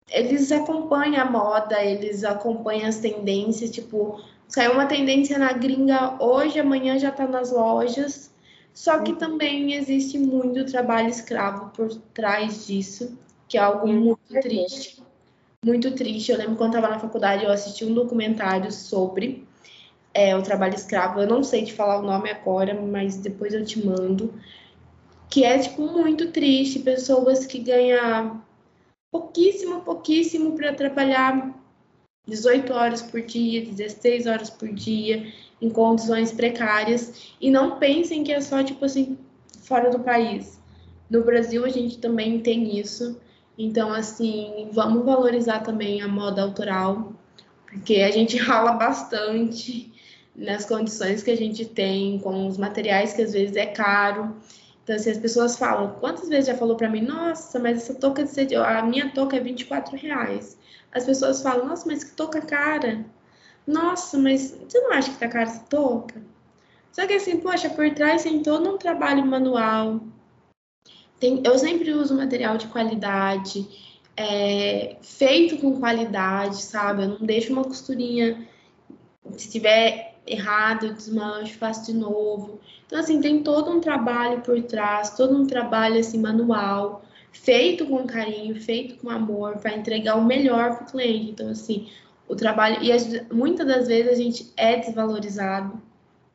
eles 0.09 0.51
acompanham 0.51 1.21
a 1.21 1.31
moda, 1.31 1.85
eles 1.85 2.25
acompanham 2.25 2.89
as 2.89 2.99
tendências, 2.99 3.71
tipo, 3.71 4.25
saiu 4.49 4.73
uma 4.73 4.87
tendência 4.87 5.39
na 5.39 5.53
gringa 5.53 6.17
hoje, 6.19 6.59
amanhã 6.59 6.99
já 6.99 7.13
tá 7.13 7.27
nas 7.27 7.53
lojas. 7.53 8.32
Só 8.75 9.01
que 9.01 9.15
também 9.15 9.75
existe 9.75 10.19
muito 10.19 10.65
trabalho 10.65 11.09
escravo 11.09 11.71
por 11.71 11.95
trás 12.15 12.67
disso, 12.67 13.19
que 13.49 13.59
é 13.59 13.61
algo 13.61 13.87
muito 13.87 14.41
triste. 14.41 15.03
Muito 15.65 15.95
triste. 15.95 16.33
Eu 16.33 16.39
lembro 16.39 16.57
quando 16.57 16.75
eu 16.75 16.81
estava 16.81 16.95
na 16.95 17.01
faculdade, 17.01 17.45
eu 17.45 17.51
assisti 17.51 17.85
um 17.85 17.95
documentário 17.95 18.73
sobre 18.73 19.47
é, 20.15 20.37
o 20.37 20.43
trabalho 20.43 20.75
escravo. 20.75 21.21
Eu 21.21 21.29
não 21.29 21.43
sei 21.43 21.65
te 21.65 21.73
falar 21.73 21.99
o 21.99 22.03
nome 22.03 22.31
agora, 22.31 22.75
mas 22.75 23.17
depois 23.17 23.53
eu 23.55 23.65
te 23.65 23.85
mando 23.85 24.33
que 25.33 25.45
é 25.45 25.59
tipo 25.59 25.87
muito 25.87 26.31
triste, 26.31 26.81
pessoas 26.81 27.47
que 27.47 27.59
ganham 27.59 28.43
pouquíssimo, 29.11 29.81
pouquíssimo 29.81 30.55
para 30.55 30.75
trabalhar 30.75 31.59
18 32.27 32.71
horas 32.71 33.01
por 33.01 33.23
dia, 33.23 33.65
16 33.65 34.27
horas 34.27 34.51
por 34.51 34.69
dia, 34.69 35.33
em 35.63 35.71
condições 35.71 36.33
precárias, 36.33 37.33
e 37.41 37.51
não 37.51 37.79
pensem 37.79 38.25
que 38.25 38.33
é 38.33 38.41
só 38.41 38.65
tipo 38.65 38.85
assim 38.85 39.17
fora 39.63 39.89
do 39.91 40.01
país. 40.01 40.61
No 41.09 41.23
Brasil 41.23 41.65
a 41.65 41.69
gente 41.69 41.99
também 41.99 42.41
tem 42.41 42.79
isso. 42.79 43.21
Então, 43.57 43.93
assim, 43.93 44.69
vamos 44.73 45.05
valorizar 45.05 45.61
também 45.61 46.03
a 46.03 46.09
moda 46.09 46.43
autoral, 46.43 47.13
porque 47.67 47.97
a 47.97 48.11
gente 48.11 48.37
rala 48.39 48.73
bastante 48.73 49.93
nas 50.35 50.65
condições 50.65 51.23
que 51.23 51.31
a 51.31 51.37
gente 51.37 51.65
tem, 51.65 52.19
com 52.19 52.49
os 52.49 52.57
materiais 52.57 53.13
que 53.13 53.23
às 53.23 53.33
vezes 53.33 53.55
é 53.55 53.67
caro. 53.67 54.35
Então, 54.83 54.97
assim, 54.97 55.11
as 55.11 55.19
pessoas 55.19 55.57
falam, 55.57 55.97
quantas 56.01 56.29
vezes 56.29 56.47
já 56.47 56.57
falou 56.57 56.77
para 56.77 56.89
mim, 56.89 57.03
nossa, 57.03 57.61
mas 57.61 57.77
essa 57.79 57.95
touca, 57.95 58.25
de 58.25 58.57
a 58.57 58.83
minha 58.83 59.11
touca 59.11 59.37
é 59.37 59.41
24 59.41 59.97
reais. 59.97 60.59
As 60.91 61.05
pessoas 61.05 61.41
falam, 61.41 61.69
nossa, 61.69 61.87
mas 61.87 62.03
que 62.03 62.17
touca 62.17 62.41
cara. 62.41 63.05
Nossa, 63.67 64.19
mas 64.19 64.51
você 64.51 64.81
não 64.81 64.93
acha 64.93 65.11
que 65.11 65.19
tá 65.19 65.29
cara 65.29 65.45
essa 65.45 65.61
touca? 65.61 66.23
Só 66.93 67.07
que 67.07 67.15
assim, 67.15 67.41
poxa, 67.41 67.71
por 67.71 67.91
trás 67.95 68.23
tem 68.23 68.43
todo 68.43 68.69
um 68.69 68.77
trabalho 68.77 69.25
manual. 69.25 70.01
Tem, 71.19 71.41
eu 71.45 71.59
sempre 71.59 71.93
uso 71.93 72.17
material 72.17 72.59
de 72.59 72.67
qualidade, 72.67 73.67
é, 74.17 74.97
feito 75.01 75.57
com 75.59 75.79
qualidade, 75.79 76.57
sabe? 76.57 77.05
Eu 77.05 77.09
não 77.09 77.27
deixo 77.27 77.53
uma 77.53 77.65
costurinha. 77.65 78.47
Se 79.37 79.51
tiver 79.51 80.17
errado, 80.27 80.87
eu 80.87 80.95
desmancho, 80.95 81.59
faço 81.59 81.87
de 81.87 81.95
novo. 81.97 82.61
Então, 82.87 82.99
assim, 82.99 83.21
tem 83.21 83.43
todo 83.43 83.71
um 83.71 83.81
trabalho 83.81 84.41
por 84.43 84.61
trás, 84.63 85.11
todo 85.17 85.37
um 85.37 85.47
trabalho, 85.47 85.99
assim, 85.99 86.19
manual, 86.19 87.03
feito 87.33 87.87
com 87.87 88.07
carinho, 88.07 88.61
feito 88.61 88.97
com 88.97 89.09
amor, 89.09 89.59
para 89.59 89.75
entregar 89.75 90.17
o 90.17 90.25
melhor 90.25 90.77
para 90.77 90.87
o 90.87 90.91
cliente. 90.91 91.31
Então, 91.31 91.49
assim, 91.49 91.89
o 92.33 92.37
trabalho. 92.37 92.83
E 92.83 93.35
muitas 93.35 93.67
das 93.67 93.87
vezes 93.87 94.13
a 94.13 94.15
gente 94.15 94.53
é 94.57 94.77
desvalorizado, 94.77 95.81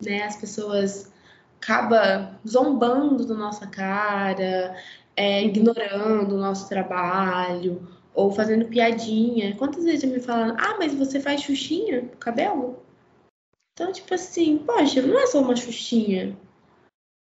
né? 0.04 0.24
As 0.24 0.36
pessoas 0.36 1.12
acabam 1.60 2.36
zombando 2.48 3.26
da 3.26 3.34
nossa 3.34 3.66
cara, 3.66 4.76
é, 5.16 5.44
ignorando 5.44 6.36
o 6.36 6.38
nosso 6.38 6.70
trabalho, 6.70 7.88
ou 8.14 8.32
fazendo 8.32 8.68
piadinha. 8.68 9.56
Quantas 9.56 9.84
vezes 9.84 10.02
já 10.02 10.08
me 10.08 10.20
falam, 10.20 10.56
ah, 10.60 10.76
mas 10.78 10.94
você 10.94 11.20
faz 11.20 11.42
xuxinha 11.42 12.02
no 12.02 12.18
cabelo? 12.18 12.80
Então, 13.74 13.92
tipo 13.92 14.14
assim, 14.14 14.60
poxa, 14.60 15.02
não 15.02 15.20
é 15.20 15.28
só 15.28 15.42
uma 15.42 15.56
xuxinha. 15.56 16.38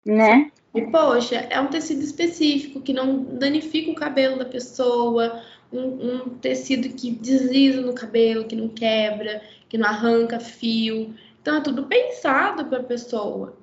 Né? 0.05 0.51
E, 0.73 0.81
poxa, 0.83 1.35
é 1.35 1.59
um 1.59 1.67
tecido 1.67 2.01
específico 2.01 2.81
que 2.81 2.93
não 2.93 3.23
danifica 3.23 3.91
o 3.91 3.95
cabelo 3.95 4.37
da 4.37 4.45
pessoa, 4.45 5.41
um, 5.71 6.15
um 6.15 6.29
tecido 6.37 6.89
que 6.89 7.11
desliza 7.11 7.81
no 7.81 7.93
cabelo, 7.93 8.45
que 8.45 8.55
não 8.55 8.69
quebra, 8.69 9.41
que 9.67 9.77
não 9.77 9.87
arranca 9.87 10.39
fio. 10.39 11.13
Então, 11.41 11.57
é 11.57 11.61
tudo 11.61 11.83
pensado 11.83 12.65
para 12.65 12.79
a 12.79 12.83
pessoa. 12.83 13.57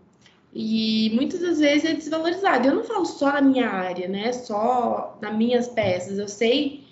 E 0.54 1.10
muitas 1.14 1.40
das 1.40 1.58
vezes 1.58 1.84
é 1.84 1.94
desvalorizado. 1.94 2.66
Eu 2.66 2.74
não 2.76 2.84
falo 2.84 3.04
só 3.04 3.32
na 3.32 3.42
minha 3.42 3.68
área, 3.68 4.08
né? 4.08 4.32
Só 4.32 5.18
nas 5.20 5.36
minhas 5.36 5.68
peças. 5.68 6.18
Eu 6.18 6.28
sei 6.28 6.84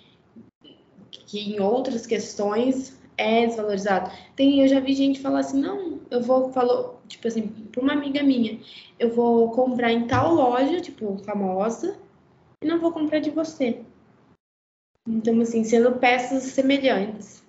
que 1.09 1.39
em 1.39 1.59
outras 1.59 2.05
questões 2.05 2.95
é 3.17 3.47
desvalorizado. 3.47 4.11
Tem, 4.35 4.61
eu 4.61 4.67
já 4.67 4.79
vi 4.79 4.93
gente 4.93 5.19
falar 5.19 5.39
assim, 5.39 5.59
não, 5.59 5.99
eu 6.11 6.21
vou, 6.21 6.51
falou, 6.51 7.01
tipo 7.07 7.27
assim, 7.27 7.47
para 7.71 7.81
uma 7.81 7.93
amiga 7.93 8.21
minha, 8.21 8.59
eu 8.99 9.13
vou 9.13 9.49
comprar 9.51 9.91
em 9.91 10.05
tal 10.07 10.33
loja, 10.33 10.81
tipo, 10.81 11.17
famosa, 11.19 11.97
e 12.61 12.67
não 12.67 12.79
vou 12.79 12.91
comprar 12.91 13.19
de 13.19 13.29
você. 13.29 13.79
Então, 15.07 15.39
assim, 15.41 15.63
sendo 15.63 15.93
peças 15.93 16.43
semelhantes. 16.43 17.43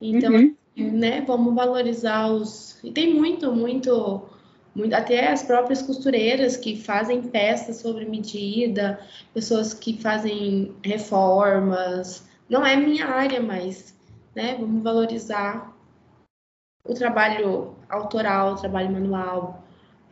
Então, 0.00 0.32
uhum. 0.32 0.54
né, 0.76 1.22
vamos 1.22 1.54
valorizar 1.54 2.28
os. 2.28 2.78
E 2.84 2.92
tem 2.92 3.14
muito, 3.14 3.52
muito, 3.52 4.22
muito, 4.74 4.94
até 4.94 5.28
as 5.32 5.42
próprias 5.42 5.82
costureiras 5.82 6.56
que 6.56 6.76
fazem 6.76 7.22
peças 7.22 7.76
sobre 7.76 8.04
medida, 8.04 9.00
pessoas 9.34 9.74
que 9.74 10.00
fazem 10.00 10.74
reformas. 10.84 12.28
Não 12.48 12.64
é 12.64 12.76
minha 12.76 13.06
área, 13.06 13.42
mas 13.42 13.96
né? 14.36 14.54
Vamos 14.60 14.82
valorizar 14.82 15.74
o 16.84 16.92
trabalho 16.92 17.74
autoral, 17.88 18.52
o 18.52 18.56
trabalho 18.56 18.92
manual, 18.92 19.64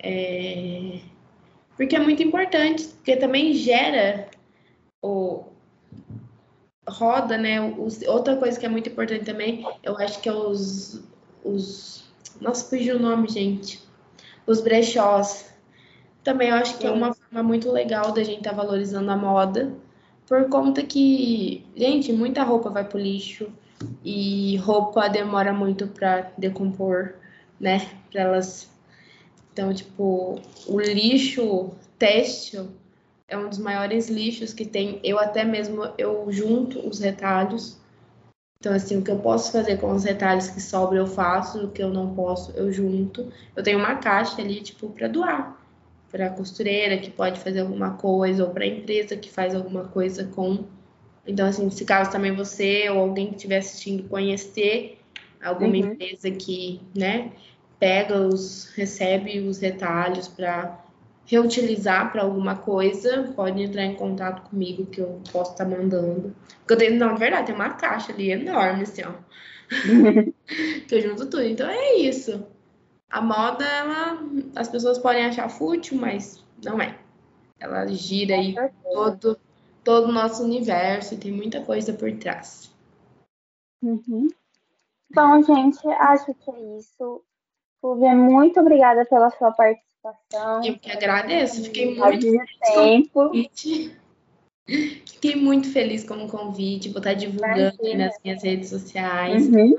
é... 0.02 1.01
porque 1.76 1.94
é 1.94 2.01
muito 2.01 2.22
importante, 2.22 2.84
porque 2.88 3.16
também 3.16 3.52
gera 3.52 4.28
o 5.02 5.44
roda, 6.89 7.36
né? 7.36 7.61
Os... 7.61 8.02
outra 8.02 8.36
coisa 8.36 8.59
que 8.59 8.66
é 8.66 8.69
muito 8.69 8.89
importante 8.89 9.24
também, 9.24 9.66
eu 9.82 9.97
acho 9.98 10.20
que 10.20 10.28
é 10.28 10.32
os, 10.32 11.02
os... 11.44 12.05
nossa, 12.40 12.69
fugiu 12.69 12.97
o 12.97 13.01
nome, 13.01 13.28
gente, 13.28 13.82
os 14.47 14.61
brechós. 14.61 15.52
Também 16.23 16.48
eu 16.48 16.56
acho 16.56 16.78
que 16.78 16.86
é 16.86 16.90
uma 16.90 17.12
forma 17.12 17.43
muito 17.43 17.70
legal 17.70 18.12
da 18.12 18.23
gente 18.23 18.39
estar 18.39 18.51
tá 18.51 18.56
valorizando 18.56 19.11
a 19.11 19.16
moda, 19.16 19.74
por 20.27 20.48
conta 20.48 20.82
que, 20.82 21.66
gente, 21.77 22.12
muita 22.12 22.43
roupa 22.43 22.70
vai 22.70 22.85
pro 22.85 22.98
lixo, 22.98 23.52
e 24.05 24.56
roupa 24.59 25.09
demora 25.09 25.52
muito 25.52 25.86
para 25.86 26.32
decompor, 26.39 27.15
né? 27.59 27.86
Para 28.11 28.23
elas. 28.23 28.70
Então, 29.52 29.73
tipo, 29.73 30.40
o 30.66 30.81
lixo 30.81 31.73
têxtil 31.98 32.70
é 33.28 33.36
um 33.36 33.48
dos 33.48 33.59
maiores 33.59 34.09
lixos 34.09 34.52
que 34.52 34.64
tem. 34.64 35.01
Eu 35.02 35.18
até 35.18 35.44
mesmo 35.44 35.82
eu 35.98 36.26
junto 36.30 36.86
os 36.86 37.01
retalhos. 37.01 37.78
Então, 38.59 38.72
assim, 38.72 38.96
o 38.96 39.02
que 39.02 39.10
eu 39.10 39.18
posso 39.18 39.52
fazer 39.52 39.78
com 39.78 39.92
os 39.92 40.05
retalhos 40.05 40.48
que 40.48 40.60
sobram, 40.60 41.01
eu 41.01 41.06
faço. 41.06 41.64
O 41.66 41.70
que 41.70 41.82
eu 41.82 41.90
não 41.90 42.14
posso, 42.14 42.52
eu 42.52 42.72
junto. 42.72 43.30
Eu 43.55 43.62
tenho 43.62 43.78
uma 43.78 43.96
caixa 43.96 44.40
ali, 44.40 44.60
tipo, 44.60 44.88
para 44.90 45.09
doar. 45.09 45.60
Para 46.10 46.30
costureira 46.30 46.98
que 46.98 47.10
pode 47.10 47.40
fazer 47.40 47.60
alguma 47.60 47.94
coisa, 47.94 48.44
ou 48.44 48.51
para 48.51 48.66
empresa 48.66 49.16
que 49.16 49.30
faz 49.30 49.55
alguma 49.55 49.84
coisa 49.88 50.24
com 50.24 50.64
então, 51.26 51.46
assim, 51.46 51.70
se 51.70 51.84
caso 51.84 52.10
também 52.10 52.34
você 52.34 52.88
ou 52.90 52.98
alguém 52.98 53.28
que 53.28 53.36
estiver 53.36 53.59
assistindo 53.59 54.09
conhecer 54.09 54.98
alguma 55.42 55.70
uhum. 55.70 55.92
empresa 55.92 56.30
que, 56.30 56.80
né, 56.96 57.32
pega 57.78 58.18
os, 58.26 58.70
recebe 58.74 59.40
os 59.40 59.59
retalhos 59.59 60.28
para 60.28 60.84
reutilizar 61.26 62.12
para 62.12 62.22
alguma 62.22 62.56
coisa, 62.56 63.32
pode 63.34 63.62
entrar 63.62 63.84
em 63.84 63.94
contato 63.94 64.48
comigo 64.48 64.86
que 64.86 65.01
eu 65.01 65.20
posso 65.32 65.52
estar 65.52 65.64
tá 65.64 65.70
mandando. 65.70 66.34
Porque 66.59 66.74
eu 66.74 66.78
tenho, 66.78 66.98
não, 66.98 67.14
de 67.14 67.20
verdade, 67.20 67.46
tem 67.46 67.55
uma 67.55 67.70
caixa 67.70 68.12
ali 68.12 68.30
enorme, 68.30 68.82
assim, 68.82 69.02
ó. 69.02 69.12
que 70.86 70.94
eu 70.94 71.01
junto 71.01 71.26
tudo. 71.26 71.42
Então 71.42 71.68
é 71.68 71.94
isso. 71.94 72.46
A 73.10 73.20
moda, 73.20 73.64
ela, 73.64 74.18
as 74.56 74.68
pessoas 74.68 74.98
podem 74.98 75.24
achar 75.24 75.48
fútil, 75.48 75.98
mas 75.98 76.44
não 76.62 76.80
é. 76.80 76.98
Ela 77.59 77.86
gira 77.86 78.34
aí 78.34 78.55
todo, 78.82 79.38
todo 79.82 80.09
o 80.09 80.12
nosso 80.12 80.42
universo 80.42 81.14
e 81.14 81.18
tem 81.18 81.32
muita 81.32 81.62
coisa 81.62 81.92
por 81.92 82.12
trás. 82.18 82.74
Uhum. 83.82 84.28
Bom, 85.14 85.42
gente, 85.42 85.86
acho 85.86 86.34
que 86.34 86.51
é 86.51 86.78
isso. 86.78 87.22
Fulvia, 87.80 88.14
muito 88.14 88.59
obrigada 88.59 89.05
pela 89.05 89.30
sua 89.30 89.52
participação. 89.52 89.84
Eu 90.64 90.78
que 90.78 90.90
agradeço, 90.90 91.64
fiquei 91.64 91.94
muito 91.94 92.20
feliz 92.20 92.51
com 92.74 92.98
o 92.98 93.09
convite. 93.10 93.97
Fiquei 94.66 95.36
muito 95.36 95.72
feliz 95.72 96.05
com 96.05 96.24
o 96.24 96.28
convite, 96.28 96.89
vou 96.89 96.98
estar 96.98 97.14
divulgando 97.14 97.76
aí 97.82 97.97
nas 97.97 98.16
minhas 98.22 98.43
redes 98.43 98.70
sociais. 98.70 99.48
Uhum. 99.48 99.76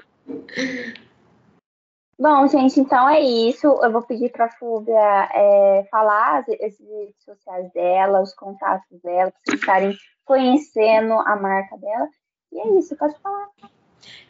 Bom, 2.17 2.47
gente, 2.47 2.79
então 2.79 3.09
é 3.09 3.19
isso. 3.19 3.67
Eu 3.67 3.91
vou 3.91 4.01
pedir 4.01 4.31
para 4.31 4.45
a 4.45 4.51
Fúvia 4.51 5.29
é, 5.33 5.87
falar 5.91 6.39
as, 6.39 6.49
as, 6.49 6.79
redes 6.79 7.23
sociais 7.23 7.71
dela, 7.73 8.21
os 8.21 8.33
contatos 8.33 9.01
dela, 9.01 9.31
para 9.31 9.41
vocês 9.43 9.59
estarem 9.59 9.97
conhecendo 10.23 11.13
a 11.13 11.35
marca 11.35 11.77
dela. 11.77 12.07
E 12.53 12.59
é 12.59 12.79
isso, 12.79 12.95
pode 12.95 13.19
falar. 13.19 13.49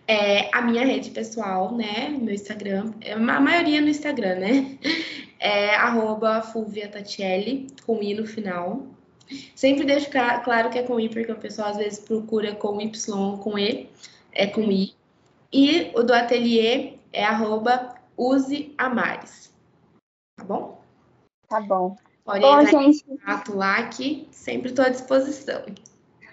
É, 0.07 0.55
a 0.55 0.61
minha 0.61 0.85
rede 0.85 1.09
pessoal, 1.09 1.75
né? 1.75 2.09
Meu 2.09 2.33
Instagram, 2.33 2.93
é 3.01 3.13
a 3.13 3.17
maioria 3.17 3.81
no 3.81 3.87
Instagram, 3.87 4.35
né? 4.35 4.77
É 5.39 5.75
arroba 5.75 6.41
Fulvia 6.41 6.87
Tatielli, 6.87 7.67
com 7.85 8.01
I 8.01 8.13
no 8.13 8.25
final. 8.25 8.83
Sempre 9.55 9.85
deixo 9.85 10.09
claro 10.09 10.69
que 10.69 10.79
é 10.79 10.83
com 10.83 10.99
I, 10.99 11.09
porque 11.09 11.31
o 11.31 11.37
pessoal 11.37 11.69
às 11.69 11.77
vezes 11.77 11.99
procura 11.99 12.55
com 12.55 12.79
Y 12.79 13.13
ou 13.13 13.37
com 13.39 13.57
E, 13.57 13.89
é 14.31 14.47
com 14.47 14.61
I. 14.61 14.95
E 15.51 15.91
o 15.95 16.03
do 16.03 16.13
ateliê 16.13 16.93
é 17.11 17.23
arroba 17.23 17.95
use. 18.17 18.73
Tá 18.77 20.43
bom? 20.43 20.81
Tá 21.47 21.61
bom. 21.61 21.95
Pode 22.23 22.41
bom, 22.41 22.61
entrar 22.61 22.81
gente... 22.81 23.05
em 23.07 23.55
lá 23.55 23.87
que 23.87 24.27
sempre 24.31 24.69
estou 24.69 24.85
à 24.85 24.89
disposição. 24.89 25.63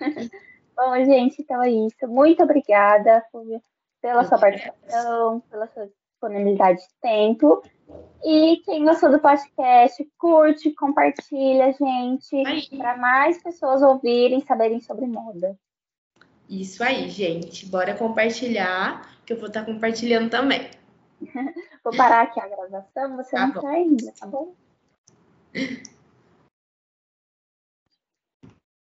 bom, 0.77 0.95
gente, 1.05 1.43
então 1.43 1.63
é 1.63 1.71
isso. 1.71 2.07
Muito 2.09 2.43
obrigada 2.43 3.25
pela 4.01 4.25
sua 4.25 4.39
participação, 4.39 5.41
pela 5.51 5.67
sua 5.69 5.87
disponibilidade 5.87 6.81
de 6.81 6.89
tempo. 7.01 7.63
E 8.25 8.59
quem 8.65 8.85
gostou 8.85 9.11
do 9.11 9.19
podcast, 9.19 10.05
curte, 10.19 10.73
compartilha, 10.73 11.73
gente, 11.73 12.77
para 12.77 12.97
mais 12.97 13.43
pessoas 13.43 13.83
ouvirem, 13.83 14.41
saberem 14.41 14.81
sobre 14.81 15.07
moda. 15.07 15.59
Isso 16.49 16.83
aí, 16.85 17.09
gente. 17.09 17.67
Bora 17.67 17.97
compartilhar, 17.97 19.19
que 19.25 19.33
eu 19.33 19.39
vou 19.39 19.49
estar 19.49 19.65
compartilhando 19.65 20.31
também. 20.31 20.71
vou 21.83 21.97
parar 21.97 22.23
aqui 22.23 22.41
a 22.41 22.49
gravação, 22.49 23.17
você 23.17 23.31
tá 23.31 23.47
não 23.47 23.55
bom. 23.55 23.61
tá 23.61 23.69
ainda, 23.69 24.13
tá 24.19 24.27
bom? 24.27 24.55